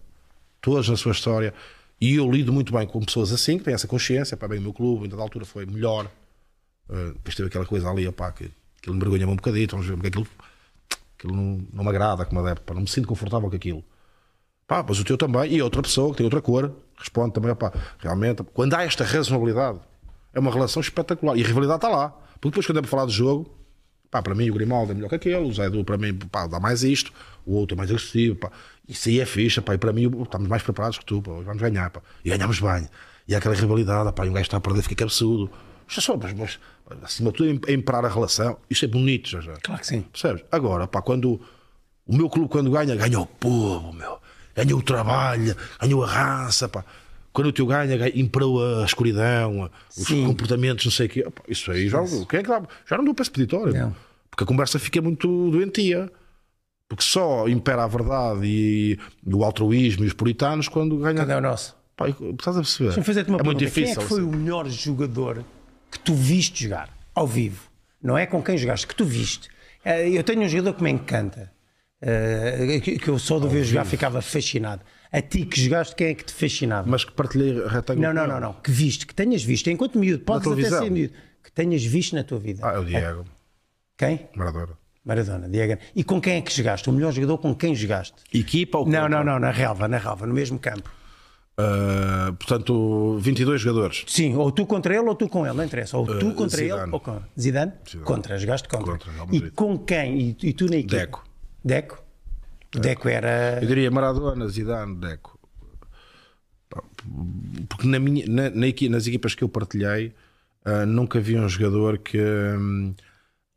todos 0.59 0.89
na 0.89 0.97
sua 0.97 1.11
história. 1.11 1.53
E 1.99 2.15
eu 2.15 2.29
lido 2.31 2.51
muito 2.51 2.73
bem 2.73 2.87
com 2.87 2.99
pessoas 3.01 3.31
assim, 3.31 3.57
que 3.57 3.63
têm 3.63 3.73
essa 3.73 3.87
consciência, 3.87 4.35
pá, 4.35 4.47
bem, 4.47 4.59
o 4.59 4.61
meu 4.61 4.73
clube, 4.73 5.03
ainda 5.03 5.15
da 5.15 5.21
altura 5.21 5.45
foi 5.45 5.65
melhor. 5.65 6.09
Uh, 6.89 7.13
depois 7.13 7.35
teve 7.35 7.47
aquela 7.47 7.65
coisa 7.65 7.89
ali, 7.89 8.11
pá, 8.11 8.31
que 8.31 8.51
aquilo 8.77 8.95
me 8.95 9.01
vergonha 9.01 9.27
um 9.27 9.35
bocadito, 9.35 9.75
vamos 9.75 9.87
ver, 9.87 9.93
porque 9.93 10.07
aquilo, 10.07 10.27
aquilo 11.17 11.35
não, 11.35 11.67
não 11.71 11.83
me 11.83 11.89
agrada 11.89 12.25
como 12.25 12.41
adepto, 12.41 12.63
pá, 12.63 12.73
não 12.73 12.81
me 12.81 12.89
sinto 12.89 13.07
confortável 13.07 13.49
com 13.49 13.55
aquilo. 13.55 13.83
Pá, 14.67 14.83
mas 14.87 14.99
o 14.99 15.03
teu 15.03 15.17
também, 15.17 15.53
e 15.53 15.61
outra 15.61 15.81
pessoa 15.81 16.11
que 16.11 16.17
tem 16.17 16.23
outra 16.23 16.41
cor, 16.41 16.73
responde 16.97 17.33
também, 17.33 17.53
pá, 17.53 17.73
realmente, 17.99 18.43
quando 18.53 18.73
há 18.73 18.83
esta 18.83 19.03
razonabilidade, 19.03 19.79
é 20.33 20.39
uma 20.39 20.51
relação 20.51 20.81
espetacular. 20.81 21.37
E 21.37 21.43
a 21.43 21.47
rivalidade 21.47 21.77
está 21.77 21.89
lá. 21.89 22.17
Porque 22.41 22.49
depois, 22.49 22.65
quando 22.65 22.79
é 22.79 22.81
para 22.81 22.89
falar 22.89 23.05
de 23.05 23.13
jogo, 23.13 23.49
pá, 24.09 24.21
para 24.21 24.33
mim 24.33 24.49
o 24.49 24.53
Grimaldo 24.53 24.91
é 24.91 24.95
melhor 24.95 25.09
que 25.09 25.15
aquele, 25.15 25.37
o 25.37 25.53
Zé 25.53 25.67
Edu 25.67 25.85
para 25.85 25.97
mim 25.97 26.13
pá, 26.13 26.47
dá 26.47 26.59
mais 26.59 26.83
isto, 26.83 27.13
o 27.45 27.53
outro 27.53 27.75
é 27.75 27.77
mais 27.77 27.89
agressivo, 27.89 28.35
pá. 28.35 28.51
Isso 28.87 29.07
aí 29.07 29.19
é 29.19 29.25
ficha, 29.25 29.61
pá, 29.61 29.75
e 29.75 29.77
para 29.77 29.93
mim 29.93 30.11
estamos 30.23 30.49
mais 30.49 30.63
preparados 30.63 30.97
que 30.97 31.05
tu, 31.05 31.21
pá, 31.21 31.31
vamos 31.31 31.61
ganhar, 31.61 31.89
pá. 31.91 32.01
E 32.25 32.29
ganhamos 32.29 32.59
bem. 32.59 32.89
E 33.27 33.35
há 33.35 33.37
aquela 33.37 33.55
rivalidade, 33.55 34.11
pá, 34.11 34.25
e 34.25 34.29
um 34.29 34.33
gajo 34.33 34.43
está 34.43 34.57
a 34.57 34.59
perder, 34.59 34.81
fica 34.81 35.03
absurdo. 35.03 35.49
Isto 35.87 35.99
é 35.99 36.01
só, 36.01 36.17
mas, 36.17 36.33
mas 36.33 36.59
acima 37.03 37.31
de 37.31 37.37
tudo, 37.37 37.69
é 37.69 37.73
imperar 37.73 38.03
a 38.03 38.09
relação, 38.09 38.57
isto 38.69 38.85
é 38.85 38.87
bonito, 38.87 39.29
já 39.29 39.39
já. 39.39 39.53
Claro 39.61 39.79
que 39.79 39.87
sim. 39.87 40.01
Percebes? 40.01 40.43
Agora, 40.51 40.87
pá, 40.87 41.01
quando 41.01 41.39
o 42.05 42.15
meu 42.15 42.29
clube, 42.29 42.49
quando 42.49 42.71
ganha, 42.71 42.95
ganha 42.95 43.19
o 43.19 43.25
povo, 43.25 43.93
meu. 43.93 44.19
Ganha 44.55 44.75
o 44.75 44.81
trabalho, 44.81 45.55
ganha 45.79 46.03
a 46.03 46.07
raça, 46.07 46.67
pá. 46.67 46.83
Quando 47.33 47.47
o 47.47 47.53
teu 47.53 47.65
ganha, 47.65 47.97
ganha 47.97 48.11
imperou 48.15 48.81
a 48.81 48.85
escuridão, 48.85 49.69
os 49.97 50.05
Sim. 50.07 50.25
comportamentos, 50.25 50.85
não 50.85 50.91
sei 50.91 51.07
o 51.07 51.09
quê. 51.09 51.23
Opa, 51.25 51.43
Isso 51.47 51.71
aí 51.71 51.87
já, 51.89 51.99
quem 52.29 52.39
é 52.39 52.43
que 52.43 52.49
dá? 52.49 52.61
já 52.89 52.97
não 52.97 53.03
deu 53.05 53.13
para 53.13 53.23
esse 53.23 53.31
peditório. 53.31 53.73
Não. 53.73 53.95
Porque 54.29 54.43
a 54.43 54.47
conversa 54.47 54.77
fica 54.79 55.01
muito 55.01 55.49
doentia. 55.51 56.11
Porque 56.87 57.03
só 57.03 57.47
impera 57.47 57.85
a 57.85 57.87
verdade 57.87 58.41
e 58.45 58.99
o 59.25 59.45
altruísmo 59.45 60.03
e 60.03 60.07
os 60.07 60.13
puritanos 60.13 60.67
quando 60.67 60.97
ganha. 60.97 61.15
Cadê 61.19 61.35
o 61.35 61.39
nosso? 61.41 61.73
Pá, 61.95 62.09
estás 62.09 62.57
a 62.57 62.61
perceber? 62.61 62.89
É 62.91 62.95
muito 62.95 63.25
pergunta. 63.43 63.55
difícil. 63.55 63.83
Quem 63.83 63.91
é 63.93 63.95
que 63.95 64.03
foi 64.09 64.19
assim. 64.19 64.27
o 64.29 64.35
melhor 64.35 64.67
jogador 64.69 65.45
que 65.89 65.99
tu 65.99 66.13
viste 66.13 66.65
jogar 66.65 66.89
ao 67.15 67.25
vivo? 67.25 67.69
Não 68.03 68.17
é 68.17 68.25
com 68.25 68.43
quem 68.43 68.57
jogaste, 68.57 68.87
que 68.87 68.95
tu 68.95 69.05
viste. 69.05 69.47
Eh, 69.85 70.09
Eu 70.09 70.23
tenho 70.23 70.41
um 70.41 70.49
jogador 70.49 70.73
que 70.73 70.83
me 70.83 70.89
encanta, 70.91 71.49
eh, 72.01 72.81
que 72.83 72.97
que 72.99 73.07
eu 73.07 73.17
só 73.17 73.39
de 73.39 73.47
ver 73.47 73.63
jogar 73.63 73.85
ficava 73.85 74.21
fascinado. 74.21 74.81
A 75.11 75.21
ti 75.21 75.45
que 75.45 75.59
jogaste, 75.61 75.95
quem 75.95 76.07
é 76.07 76.13
que 76.13 76.23
te 76.23 76.33
fascinava? 76.33 76.89
Mas 76.89 77.03
que 77.03 77.11
partilhei 77.11 77.53
retângulo. 77.67 78.07
Não, 78.07 78.13
não, 78.13 78.27
não, 78.27 78.39
não. 78.39 78.53
Que 78.53 78.71
viste, 78.71 79.05
que 79.05 79.13
tenhas 79.13 79.43
visto, 79.43 79.69
enquanto 79.69 79.99
miúdo, 79.99 80.23
podes 80.23 80.47
até 80.49 80.69
ser 80.69 80.89
miúdo, 80.89 81.13
que 81.43 81.51
tenhas 81.51 81.83
visto 81.83 82.15
na 82.15 82.23
tua 82.23 82.39
vida. 82.39 82.61
Ah, 82.65 82.73
é 82.75 82.77
o 82.79 82.85
Diego. 82.85 83.25
Quem? 83.97 84.29
Maradona. 84.35 84.69
Maradona, 85.03 85.49
Diego. 85.49 85.77
E 85.95 86.03
com 86.03 86.21
quem 86.21 86.35
é 86.37 86.41
que 86.41 86.53
jogaste? 86.55 86.89
O 86.89 86.93
melhor 86.93 87.11
jogador 87.11 87.37
com 87.39 87.53
quem 87.53 87.75
jogaste? 87.75 88.15
Equipa 88.33 88.77
ou 88.77 88.87
Não, 88.87 89.09
não, 89.09 89.23
não, 89.23 89.37
na 89.39 89.51
relva, 89.51 89.87
na 89.87 89.97
relva, 89.97 90.25
no 90.25 90.33
mesmo 90.33 90.57
campo. 90.57 90.89
Ah, 91.57 92.33
portanto, 92.39 93.17
22 93.19 93.61
jogadores. 93.61 94.03
Sim, 94.07 94.35
ou 94.35 94.51
tu 94.51 94.65
contra 94.65 94.95
ele 94.95 95.07
ou 95.07 95.15
tu 95.15 95.27
com 95.27 95.45
ele, 95.45 95.55
não 95.55 95.63
interessa. 95.63 95.97
Ou 95.97 96.05
tu 96.05 96.29
Uh, 96.29 96.33
contra 96.33 96.57
Zidane. 96.57 96.81
ele 96.83 96.91
ou 96.91 96.99
com 96.99 97.21
Zidane? 97.39 97.73
Zidane. 97.87 98.05
Contra, 98.05 98.37
jogaste 98.39 98.67
contra. 98.69 98.91
Contra, 98.97 99.11
e 99.31 99.51
com 99.51 99.77
quem? 99.77 100.19
E, 100.19 100.37
e 100.41 100.53
tu 100.53 100.67
na 100.67 100.77
equipa? 100.77 100.95
Deco. 100.97 101.23
Deco? 101.63 102.00
O 102.75 102.79
Deco 102.79 103.09
era. 103.09 103.59
Eu 103.61 103.67
diria 103.67 103.91
Maradona, 103.91 104.47
Zidane, 104.47 104.95
Deco. 104.95 105.37
Porque 107.69 107.87
na 107.87 107.99
minha, 107.99 108.25
na, 108.27 108.49
na 108.49 108.67
nas 108.89 109.07
equipas 109.07 109.35
que 109.35 109.43
eu 109.43 109.49
partilhei, 109.49 110.13
ah, 110.63 110.85
nunca 110.85 111.19
vi 111.19 111.37
um 111.37 111.47
jogador 111.49 111.97
que 111.97 112.17
hum, 112.21 112.93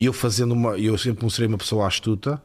eu 0.00 0.12
fazendo 0.12 0.52
uma. 0.52 0.76
Eu 0.78 0.98
sempre 0.98 1.22
mostrei 1.24 1.46
uma 1.46 1.58
pessoa 1.58 1.86
astuta 1.86 2.42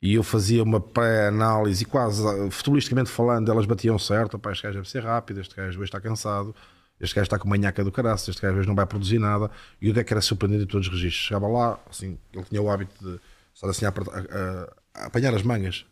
e 0.00 0.14
eu 0.14 0.22
fazia 0.22 0.62
uma 0.62 0.80
pré-análise 0.80 1.84
quase 1.84 2.26
ah, 2.26 2.50
futebolisticamente 2.50 3.10
falando, 3.10 3.50
elas 3.50 3.66
batiam 3.66 3.98
certo. 3.98 4.38
Pá, 4.38 4.52
este 4.52 4.62
gajo 4.62 4.76
deve 4.78 4.88
ser 4.88 5.02
rápido, 5.04 5.40
este 5.40 5.54
gajo 5.54 5.78
hoje 5.78 5.88
está 5.88 6.00
cansado. 6.00 6.54
Este 6.98 7.14
gajo 7.14 7.24
está 7.26 7.38
com 7.38 7.48
manhaca 7.48 7.82
do 7.82 7.90
caraças, 7.90 8.28
este 8.28 8.42
gajo 8.42 8.58
hoje 8.58 8.68
não 8.68 8.74
vai 8.74 8.84
produzir 8.86 9.18
nada. 9.18 9.50
E 9.80 9.88
o 9.90 9.92
Deco 9.92 10.12
era 10.12 10.20
surpreendido 10.20 10.64
em 10.64 10.66
todos 10.66 10.86
os 10.86 10.92
registros. 10.92 11.26
Chegava 11.28 11.48
lá, 11.48 11.78
assim, 11.90 12.18
ele 12.32 12.44
tinha 12.44 12.60
o 12.60 12.70
hábito 12.70 12.92
de 13.02 13.18
estar 13.54 13.68
assim 13.68 13.86
a- 13.86 13.88
a- 13.88 14.74
a 14.94 15.06
apanhar 15.06 15.34
as 15.34 15.42
mangas 15.42 15.86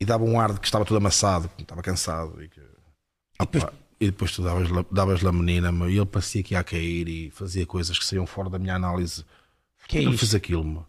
e 0.00 0.04
dava 0.04 0.24
um 0.24 0.38
ar 0.38 0.52
de 0.52 0.60
que 0.60 0.66
estava 0.66 0.84
todo 0.84 0.96
amassado, 0.96 1.48
que 1.56 1.62
estava 1.62 1.82
cansado. 1.82 2.42
E, 2.42 2.48
que... 2.48 2.60
Opa, 3.40 3.72
e 4.00 4.06
depois 4.06 4.32
tu 4.32 4.42
davas-lhe 4.42 4.86
davas 4.90 5.24
a 5.24 5.32
menina 5.32 5.72
meu, 5.72 5.90
e 5.90 5.96
ele 5.96 6.06
parecia 6.06 6.42
que 6.42 6.54
ia 6.54 6.60
a 6.60 6.64
cair 6.64 7.08
e 7.08 7.30
fazia 7.30 7.66
coisas 7.66 7.98
que 7.98 8.04
saíam 8.04 8.26
fora 8.26 8.50
da 8.50 8.58
minha 8.58 8.74
análise. 8.74 9.24
Que 9.88 9.98
é 9.98 10.02
ele 10.02 10.10
isto? 10.10 10.20
fez 10.20 10.34
aquilo. 10.34 10.64
meu. 10.64 10.86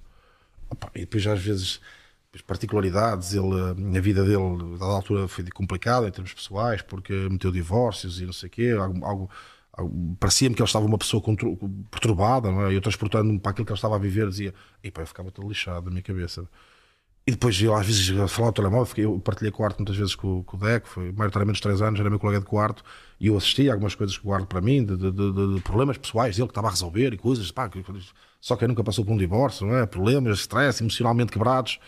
Opa, 0.70 0.92
e 0.96 1.02
depois 1.02 1.26
às 1.28 1.42
vezes 1.42 1.80
depois 2.26 2.42
particularidades, 2.42 3.34
ele, 3.34 3.98
a 3.98 4.02
vida 4.02 4.24
dele 4.24 4.36
a 4.76 4.78
dada 4.78 4.92
altura 4.92 5.28
foi 5.28 5.46
complicada 5.52 6.08
em 6.08 6.12
termos 6.12 6.34
pessoais, 6.34 6.82
porque 6.82 7.14
meteu 7.30 7.52
divórcios 7.52 8.20
e 8.20 8.26
não 8.26 8.34
sei 8.34 8.48
o 8.48 8.52
quê, 8.52 8.72
algo, 8.78 9.06
algo- 9.06 10.16
parecia-me 10.20 10.54
que 10.56 10.62
ele 10.62 10.68
estava 10.68 10.86
uma 10.86 10.98
pessoa 10.98 11.24
perturbada, 11.90 12.52
não 12.52 12.66
é? 12.66 12.76
eu 12.76 12.82
transportando-me 12.82 13.40
para 13.40 13.52
aquilo 13.52 13.66
que 13.66 13.72
ele 13.72 13.78
estava 13.78 13.96
a 13.96 14.00
viver, 14.00 14.28
dizia, 14.28 14.54
e 14.84 14.92
pá, 14.92 15.02
eu 15.02 15.08
ficava 15.08 15.32
todo 15.32 15.48
lixado 15.48 15.86
da 15.86 15.92
minha 15.92 16.02
cabeça. 16.04 16.48
E 17.28 17.32
depois 17.32 17.62
eu 17.62 17.76
às 17.76 17.86
vezes 17.86 18.18
a 18.18 18.26
falar 18.28 18.48
ao 18.48 18.54
telemóvel, 18.54 18.94
eu 19.04 19.20
partilhei 19.20 19.52
quarto 19.52 19.80
muitas 19.80 19.98
vezes 19.98 20.16
com, 20.16 20.44
com 20.44 20.56
o 20.56 20.60
Deco, 20.62 20.88
foi 20.88 21.12
maioritariamente 21.12 21.58
uns 21.58 21.62
três 21.62 21.82
anos, 21.82 22.00
era 22.00 22.10
meu 22.10 22.18
colega 22.20 22.40
de 22.40 22.46
quarto, 22.46 22.82
e 23.20 23.28
eu 23.28 23.36
assistia 23.36 23.74
algumas 23.74 23.94
coisas 23.96 24.18
que 24.18 24.24
guardo 24.24 24.46
para 24.48 24.62
mim, 24.62 24.86
de, 24.86 24.96
de- 24.96 25.12
de- 25.12 25.56
de 25.56 25.62
problemas 25.62 25.98
pessoais 25.98 26.38
dele 26.38 26.48
que 26.48 26.52
estava 26.52 26.68
a 26.68 26.72
resolver 26.72 27.12
e 27.14 27.18
coisas, 27.18 27.52
pá, 27.52 27.68
que- 27.68 27.84
só 28.40 28.56
quem 28.56 28.70
nunca 28.70 28.82
passou 28.82 29.04
por 29.04 29.12
um 29.12 29.18
divórcio, 29.18 29.68
não 29.68 29.76
é? 29.76 29.86
Problemas, 29.86 30.40
stress, 30.40 30.82
emocionalmente 30.82 31.32
quebrados. 31.34 31.80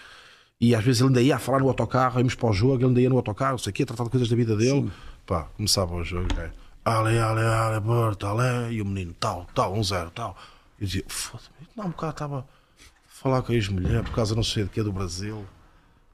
E 0.60 0.76
às 0.76 0.84
vezes 0.84 1.00
ele 1.00 1.08
ainda 1.12 1.22
ia 1.22 1.38
a 1.38 1.40
falar 1.40 1.60
no 1.60 1.70
autocarro, 1.70 2.20
íamos 2.20 2.36
para 2.36 2.50
o 2.50 2.54
jogo, 2.54 2.76
ele 2.76 2.86
ainda 2.88 3.00
ia 3.02 3.10
no 3.10 3.16
autocarro, 3.16 3.52
não 3.52 3.58
sei 3.60 3.72
o 3.72 3.74
quê, 3.74 3.84
a 3.84 3.86
tratar 3.86 4.04
de 4.04 4.10
coisas 4.10 4.28
da 4.28 4.36
vida 4.36 4.58
dele. 4.58 4.92
Pá, 5.26 5.44
começava 5.56 5.96
o 5.96 6.04
jogo, 6.04 6.28
é, 6.38 6.52
ale, 6.84 7.18
ale, 7.18 7.42
ale, 7.42 7.80
Berta, 7.80 8.28
ale, 8.28 8.74
e 8.74 8.82
o 8.82 8.86
menino, 8.86 9.16
tal, 9.18 9.48
tal, 9.56 9.74
um 9.74 9.82
zero, 9.84 10.10
tal. 10.12 10.36
Eu 10.82 10.86
dizia, 10.86 11.04
foda-se, 11.08 11.50
não, 11.78 11.86
um 11.86 11.90
bocado 11.92 12.12
estava 12.12 12.46
falar 13.22 13.42
com 13.42 13.52
a 13.52 13.56
ex-mulher 13.56 14.04
por 14.04 14.14
causa 14.14 14.34
não 14.34 14.44
sei 14.44 14.64
de 14.64 14.70
que 14.70 14.82
do 14.82 14.92
Brasil. 14.94 15.46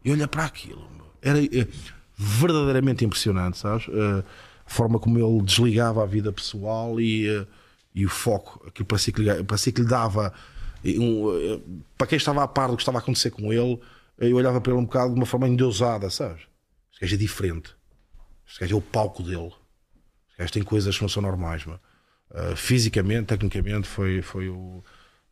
E 0.04 0.12
olha 0.12 0.28
para 0.28 0.46
aquilo, 0.46 0.88
era 1.22 1.44
eh, 1.44 1.68
verdadeiramente 2.16 3.06
impressionante, 3.06 3.58
sabes? 3.58 3.88
Eh, 3.90 4.24
a 4.66 4.70
forma 4.70 4.98
como 5.00 5.20
ele 5.20 5.44
desligava 5.44 6.02
a 6.02 6.06
vida 6.06 6.32
pessoal 6.32 7.00
e, 7.00 7.28
eh, 7.28 7.46
e 7.94 8.06
o 8.06 8.10
foco, 8.10 8.64
aquilo 8.68 8.86
parecia 8.88 9.14
que 9.14 9.22
lhe, 9.22 9.44
parecia 9.44 9.72
que 9.72 9.82
lhe 9.82 9.88
dava. 9.88 10.34
eh, 10.84 11.00
um, 11.00 11.84
para 11.98 12.08
quem 12.08 12.18
estava 12.18 12.44
a 12.44 12.48
par 12.48 12.70
do 12.70 12.76
que 12.76 12.82
estava 12.82 12.98
a 12.98 13.02
acontecer 13.02 13.30
com 13.32 13.54
ele, 13.54 13.80
eu 14.18 14.36
olhava 14.38 14.60
para 14.60 14.72
ele 14.72 14.82
um 14.82 14.86
bocado 14.86 15.14
de 15.14 15.20
uma 15.20 15.26
forma 15.26 15.48
endeusada, 15.48 16.10
sabes? 16.10 16.44
Este 16.92 17.02
gajo 17.02 17.16
é 17.16 17.18
diferente. 17.18 17.76
Este 18.48 18.62
gajo 18.62 18.76
é 18.76 18.78
o 18.78 18.82
palco 18.82 19.22
dele. 19.22 19.52
Este 20.30 20.40
gajo 20.40 20.54
tem 20.54 20.64
coisas 20.64 20.96
que 20.96 21.02
não 21.02 21.10
são 21.10 21.22
normais, 21.22 21.66
meu. 21.66 21.80
Eh, 22.34 22.56
fisicamente, 22.56 23.28
tecnicamente, 23.28 23.88
foi, 23.88 24.22
foi 24.22 24.50
o. 24.50 24.84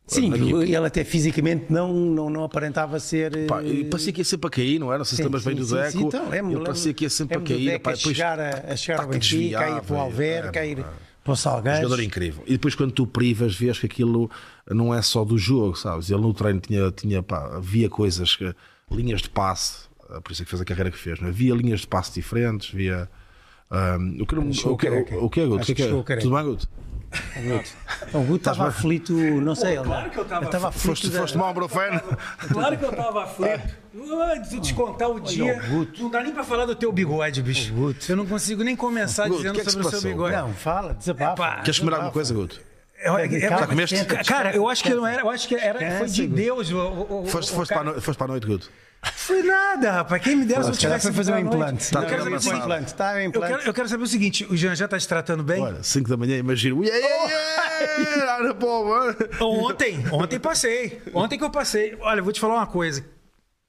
Sim, 0.06 0.30
ele 0.62 0.76
até 0.76 1.02
fisicamente 1.02 1.66
não, 1.70 1.92
não, 1.94 2.28
não 2.28 2.44
aparentava 2.44 3.00
ser. 3.00 3.34
eh, 3.36 3.46
Pá, 3.46 3.62
e 3.62 3.84
parecia 3.84 4.12
que 4.12 4.20
ia 4.20 4.24
sempre 4.24 4.48
a 4.48 4.50
cair, 4.50 4.78
não 4.78 4.88
era? 4.90 4.98
Não 4.98 5.04
sei 5.04 5.16
se 5.16 5.22
lembras 5.22 5.44
bem 5.44 5.54
do 5.56 5.66
Deco. 5.66 5.90
sim, 5.92 6.04
então, 6.04 6.26
ele 6.26 6.42
lembro- 6.42 6.64
parecia 6.64 6.92
que 6.92 7.04
ia 7.04 7.10
sempre 7.10 7.38
a 7.38 7.40
cair. 7.40 7.78
Pá, 7.80 7.92
a 7.92 7.96
chegar 7.96 8.38
a, 8.38 8.72
a 8.72 8.76
chegar 8.76 9.00
ao 9.02 9.08
Benfica, 9.08 9.36
a 9.36 9.38
ir 9.38 9.40
desviava, 9.40 9.82
para 9.82 9.96
o 9.96 9.98
Alver, 9.98 10.44
é, 10.44 10.50
cair 10.50 10.84
para 11.24 11.32
o 11.32 11.36
Salgueiros. 11.36 11.80
Jogador 11.80 12.02
incrível. 12.02 12.44
E 12.46 12.52
depois, 12.52 12.74
quando 12.74 12.92
tu 12.92 13.06
privas, 13.06 13.56
vês 13.56 13.78
que 13.78 13.86
aquilo 13.86 14.30
não 14.70 14.92
é 14.94 15.00
só 15.00 15.24
do 15.24 15.38
jogo, 15.38 15.74
sabes? 15.74 16.10
Ele 16.10 16.20
no 16.20 16.34
treino 16.34 16.60
tinha, 16.60 16.90
tinha 16.90 17.22
pá, 17.22 17.56
havia 17.56 17.88
coisas, 17.88 18.36
que, 18.36 18.54
linhas 18.90 19.22
de 19.22 19.30
passe, 19.30 19.86
ah, 20.10 20.20
por 20.20 20.32
isso 20.32 20.42
é 20.42 20.44
que 20.44 20.50
fez 20.50 20.60
a 20.60 20.66
carreira 20.66 20.90
que 20.90 20.98
fez, 20.98 21.18
não 21.18 21.28
é? 21.28 21.30
havia 21.30 21.54
linhas 21.54 21.80
de 21.80 21.86
passe 21.86 22.12
diferentes, 22.12 22.70
havia. 22.74 23.08
ah, 23.70 23.96
o 24.20 24.26
que 24.26 24.34
não- 24.34 24.52
Chegou 24.52 24.74
o 24.74 24.76
que- 24.76 24.86
o- 24.86 24.94
é, 24.94 25.00
Guto? 25.02 25.24
O 25.24 25.30
que 25.30 25.40
é? 25.40 25.46
careca. 26.04 26.20
Tudo 26.20 26.34
bem, 26.36 26.44
Guto? 26.44 26.68
Então, 28.08 28.20
o 28.20 28.24
Guto 28.24 28.48
estava 28.50 28.68
aflito, 28.68 29.12
não 29.12 29.54
sei. 29.54 29.76
claro 29.76 30.10
que 30.10 30.18
eu 30.18 30.22
estava 30.22 30.44
estava 30.44 30.68
aflito. 30.68 30.86
Foste, 30.86 31.08
da- 31.10 31.20
foste 31.20 31.38
um 31.38 31.52
brofeno? 31.52 32.00
Claro 32.52 32.76
que 32.78 32.84
eu 32.84 32.92
tava 32.92 33.24
aflito. 33.24 33.84
Se 34.48 34.56
eu 34.56 34.60
descontar 34.60 35.08
o 35.10 35.20
dia, 35.20 35.60
o 35.64 35.68
Guto. 35.70 36.02
não 36.02 36.10
dá 36.10 36.22
nem 36.22 36.32
pra 36.32 36.44
falar 36.44 36.66
do 36.66 36.74
teu 36.74 36.90
bigode, 36.92 37.42
bicho. 37.42 37.72
Eu 38.08 38.16
não 38.16 38.26
consigo 38.26 38.62
nem 38.62 38.74
começar 38.76 39.24
Guto, 39.28 39.36
dizendo 39.38 39.52
o 39.52 39.54
que 39.54 39.60
é 39.60 39.64
que 39.64 39.70
sobre 39.70 39.86
o 39.86 39.90
se 39.90 40.00
seu 40.00 40.10
bigode. 40.10 40.36
Não, 40.36 40.52
fala, 40.52 40.94
desabafa. 40.94 41.32
Epá, 41.32 41.56
Queres 41.62 41.78
comer 41.78 41.94
alguma 41.94 42.12
coisa, 42.12 42.34
Guto? 42.34 42.60
Eu- 43.02 43.18
eu- 43.18 43.26
eu- 43.32 43.40
Já 43.40 43.66
comeste? 43.66 44.04
Cara, 44.24 44.54
eu 44.56 44.68
acho 44.68 44.82
que 44.82 44.94
não 44.94 45.06
era, 45.06 45.22
eu 45.22 45.30
acho 45.30 45.46
que 45.46 45.54
era, 45.54 45.98
foi 45.98 46.08
de 46.08 46.26
Guto. 46.26 46.36
Deus. 46.36 46.70
o- 46.70 46.76
o- 46.78 47.22
o- 47.22 47.26
Foste, 47.26 47.52
o 47.52 47.66
para 47.66 48.00
foste 48.00 48.16
para 48.18 48.24
a 48.26 48.28
noite, 48.28 48.46
Guto? 48.46 48.70
Foi 49.16 49.42
nada, 49.42 49.92
rapaz. 49.92 50.22
Quem 50.22 50.36
me 50.36 50.44
dera 50.44 50.62
se 50.62 50.70
eu 50.70 50.74
Se 50.74 50.80
tivesse 50.80 51.06
foi 51.06 51.12
fazer 51.12 51.32
um 51.32 51.38
implante. 51.38 51.90
Tá 51.90 52.00
eu, 52.02 52.06
quero 52.06 52.22
saber 52.24 52.36
o 52.36 52.40
seguinte, 52.40 52.62
implante. 52.62 52.86
Está 52.86 53.12
bem 53.14 53.22
eu, 53.24 53.28
implante. 53.28 53.54
quero, 53.54 53.68
eu 53.68 53.74
quero 53.74 53.88
saber 53.88 54.04
o 54.04 54.06
seguinte: 54.06 54.46
o 54.50 54.56
Jean 54.56 54.74
já 54.74 54.86
tá 54.88 54.98
te 54.98 55.06
tratando 55.08 55.42
bem? 55.42 55.62
Olha, 55.62 55.82
5 55.82 56.08
da 56.08 56.16
manhã, 56.16 56.36
imagina. 56.36 56.84
Yeah, 56.84 57.06
yeah, 57.06 57.30
yeah. 57.30 58.54
Ontem, 59.40 60.04
ontem 60.12 60.38
passei. 60.38 61.00
Ontem 61.12 61.38
que 61.38 61.44
eu 61.44 61.50
passei. 61.50 61.96
Olha, 62.00 62.20
eu 62.20 62.24
vou 62.24 62.32
te 62.32 62.40
falar 62.40 62.54
uma 62.54 62.66
coisa. 62.66 63.04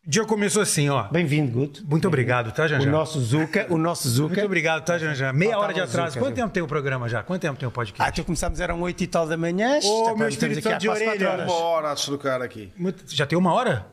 O 0.05 0.09
dia 0.09 0.23
começou 0.23 0.61
assim, 0.61 0.87
ó. 0.87 1.03
Bem-vindo, 1.11 1.51
Guto. 1.51 1.83
Muito 1.87 2.07
obrigado, 2.07 2.51
tá, 2.51 2.65
O 2.65 2.67
Janjan? 2.67 2.91
nosso 2.91 3.19
Zuca, 3.19 3.65
o 3.71 3.77
nosso 3.77 4.07
Zuca. 4.07 4.35
Muito 4.35 4.45
obrigado, 4.45 4.85
tá, 4.85 4.99
Janjan? 4.99 5.33
Meia 5.33 5.53
Faltava 5.53 5.63
hora 5.65 5.73
de 5.73 5.79
o 5.81 5.83
atraso. 5.83 6.19
Quanto 6.19 6.35
tempo 6.35 6.49
tem 6.53 6.61
o 6.61 6.67
programa 6.67 7.09
já? 7.09 7.23
Quanto 7.23 7.41
tempo 7.41 7.57
tem 7.57 7.65
o 7.67 7.69
Ah, 7.69 7.73
podcast? 7.73 8.11
então 8.13 8.23
começámos, 8.23 8.59
eram 8.59 8.79
8 8.81 9.03
e 9.03 9.07
tal 9.07 9.25
da 9.27 9.35
manhã. 9.35 9.73
Ô, 9.73 9.77
Estamos 9.79 10.17
meu 10.17 10.27
aqui 10.27 10.33
Espírito 10.35 10.77
de 10.77 10.89
orelha. 10.89 11.29
horas. 11.31 11.45
Uma 11.51 11.55
hora 11.59 11.91
a 11.91 11.93
deslocar 11.95 12.39
aqui. 12.43 12.71
Muito- 12.77 13.03
Já 13.07 13.25
tem 13.25 13.35
uma 13.35 13.51
hora? 13.51 13.87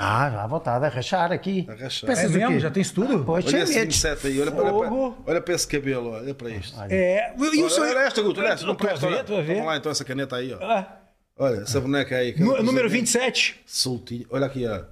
Ah, 0.00 0.30
já 0.30 0.46
vontade, 0.46 0.84
a 0.86 0.88
rachar 0.88 1.32
aqui. 1.32 1.66
A 1.68 1.74
rachar. 1.74 2.06
Pensas 2.08 2.24
É 2.24 2.28
o 2.28 2.30
mesmo? 2.30 2.52
quê? 2.54 2.60
Já 2.60 2.70
tem 2.70 2.80
isso 2.82 2.94
tudo? 2.94 3.16
Ah, 3.16 3.24
pois, 3.26 3.44
Olha 3.46 3.62
esse 3.62 3.74
medos. 3.74 3.96
27 3.96 4.26
aí, 4.28 4.40
olha, 4.40 4.52
olha, 4.54 4.62
para, 4.62 4.88
Fogo. 4.88 5.24
olha 5.26 5.40
para 5.40 5.54
esse 5.54 5.66
cabelo, 5.66 6.10
olha 6.12 6.34
para 6.34 6.50
isto. 6.50 6.80
É. 6.88 7.34
E 7.36 7.40
o 7.40 7.42
Olha, 7.64 7.70
seu. 7.70 7.82
olha 7.82 7.98
esta, 7.98 8.22
Guto, 8.22 8.40
olha 8.40 8.48
esta, 8.50 8.64
não 8.66 8.76
presta, 8.76 9.06
olha. 9.06 9.24
Toma 9.24 9.64
lá 9.64 9.76
então 9.76 9.90
essa 9.90 10.04
caneta 10.04 10.36
aí, 10.36 10.52
ó. 10.54 10.58
Ah, 10.62 11.00
Olha, 11.40 11.62
essa 11.62 11.80
boneca 11.80 12.16
aí. 12.16 12.32
coisa 12.32 12.62
número 12.62 12.86
aí. 12.86 12.92
27. 12.92 13.60
Soltinho. 13.66 14.26
Olha 14.30 14.46
aqui, 14.46 14.66
ó. 14.66 14.82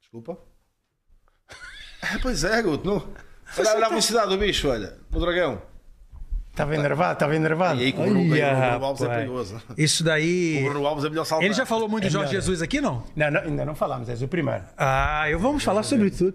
Desculpa. 0.00 0.38
É, 2.14 2.18
pois 2.18 2.44
é, 2.44 2.62
Guto. 2.62 2.86
Não... 2.86 2.96
Olha, 3.58 3.74
olha 3.76 3.86
a 3.86 3.88
velocidade 3.90 4.28
do 4.30 4.38
bicho, 4.38 4.68
olha. 4.68 4.96
No 5.10 5.20
dragão. 5.20 5.60
Estava 6.60 6.74
enervado, 6.74 7.12
estava 7.14 7.36
enervado. 7.36 7.80
E 7.80 7.84
aí 7.84 7.92
com 7.92 8.02
o 8.02 8.10
Bruno, 8.10 8.34
aí, 8.34 8.42
Olha, 8.42 8.52
o 8.52 8.70
Bruno 8.70 8.84
Alves 8.86 9.02
é 9.02 9.08
perigoso. 9.08 9.62
Isso 9.76 10.04
daí. 10.04 10.58
O 10.62 10.70
Bruno 10.70 10.86
Alves 10.86 11.04
é 11.04 11.08
melhor 11.08 11.24
saltar. 11.24 11.44
Ele 11.44 11.54
já 11.54 11.64
falou 11.66 11.88
muito 11.88 12.04
de 12.04 12.10
Jorge 12.10 12.28
melhor. 12.28 12.40
Jesus 12.42 12.62
aqui, 12.62 12.80
não? 12.80 13.02
Não, 13.16 13.30
não, 13.30 13.40
ainda 13.40 13.64
não 13.64 13.74
falámos, 13.74 14.08
és 14.08 14.22
o 14.22 14.28
primeiro. 14.28 14.64
Ah, 14.76 15.28
eu 15.30 15.38
vamos 15.38 15.64
falar 15.64 15.82
sobre 15.82 16.10
tudo. 16.10 16.34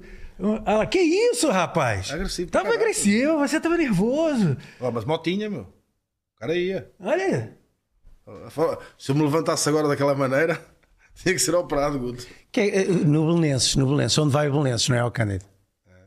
Ah, 0.66 0.86
que 0.86 1.00
isso, 1.00 1.50
rapaz? 1.50 2.12
Agressivo 2.12 2.52
Tava 2.52 2.66
caralho. 2.66 2.82
agressivo, 2.82 3.38
você 3.38 3.60
tava 3.60 3.78
nervoso. 3.78 4.58
Ó, 4.82 4.92
mas 4.92 5.06
motinha, 5.06 5.50
meu. 5.50 5.62
O 5.62 6.40
cara 6.40 6.56
ia. 6.56 6.92
Olha. 7.00 7.56
Se 8.98 9.12
eu 9.12 9.16
me 9.16 9.22
levantasse 9.22 9.70
agora 9.70 9.88
daquela 9.88 10.16
maneira, 10.16 10.60
tinha 11.16 11.34
que 11.34 11.40
ser 11.40 11.56
operado, 11.56 12.00
Guto. 12.00 12.26
Que 12.52 12.62
é, 12.62 12.82
eh, 12.82 12.86
no 12.86 13.28
Belenenses, 13.28 13.76
no 13.76 13.86
Belenenses, 13.86 14.18
onde 14.18 14.34
vai 14.34 14.50
o 14.50 14.52
Belenenses, 14.52 14.90
não 14.90 14.98
é, 14.98 15.04
o 15.04 15.12
Cândido? 15.12 15.46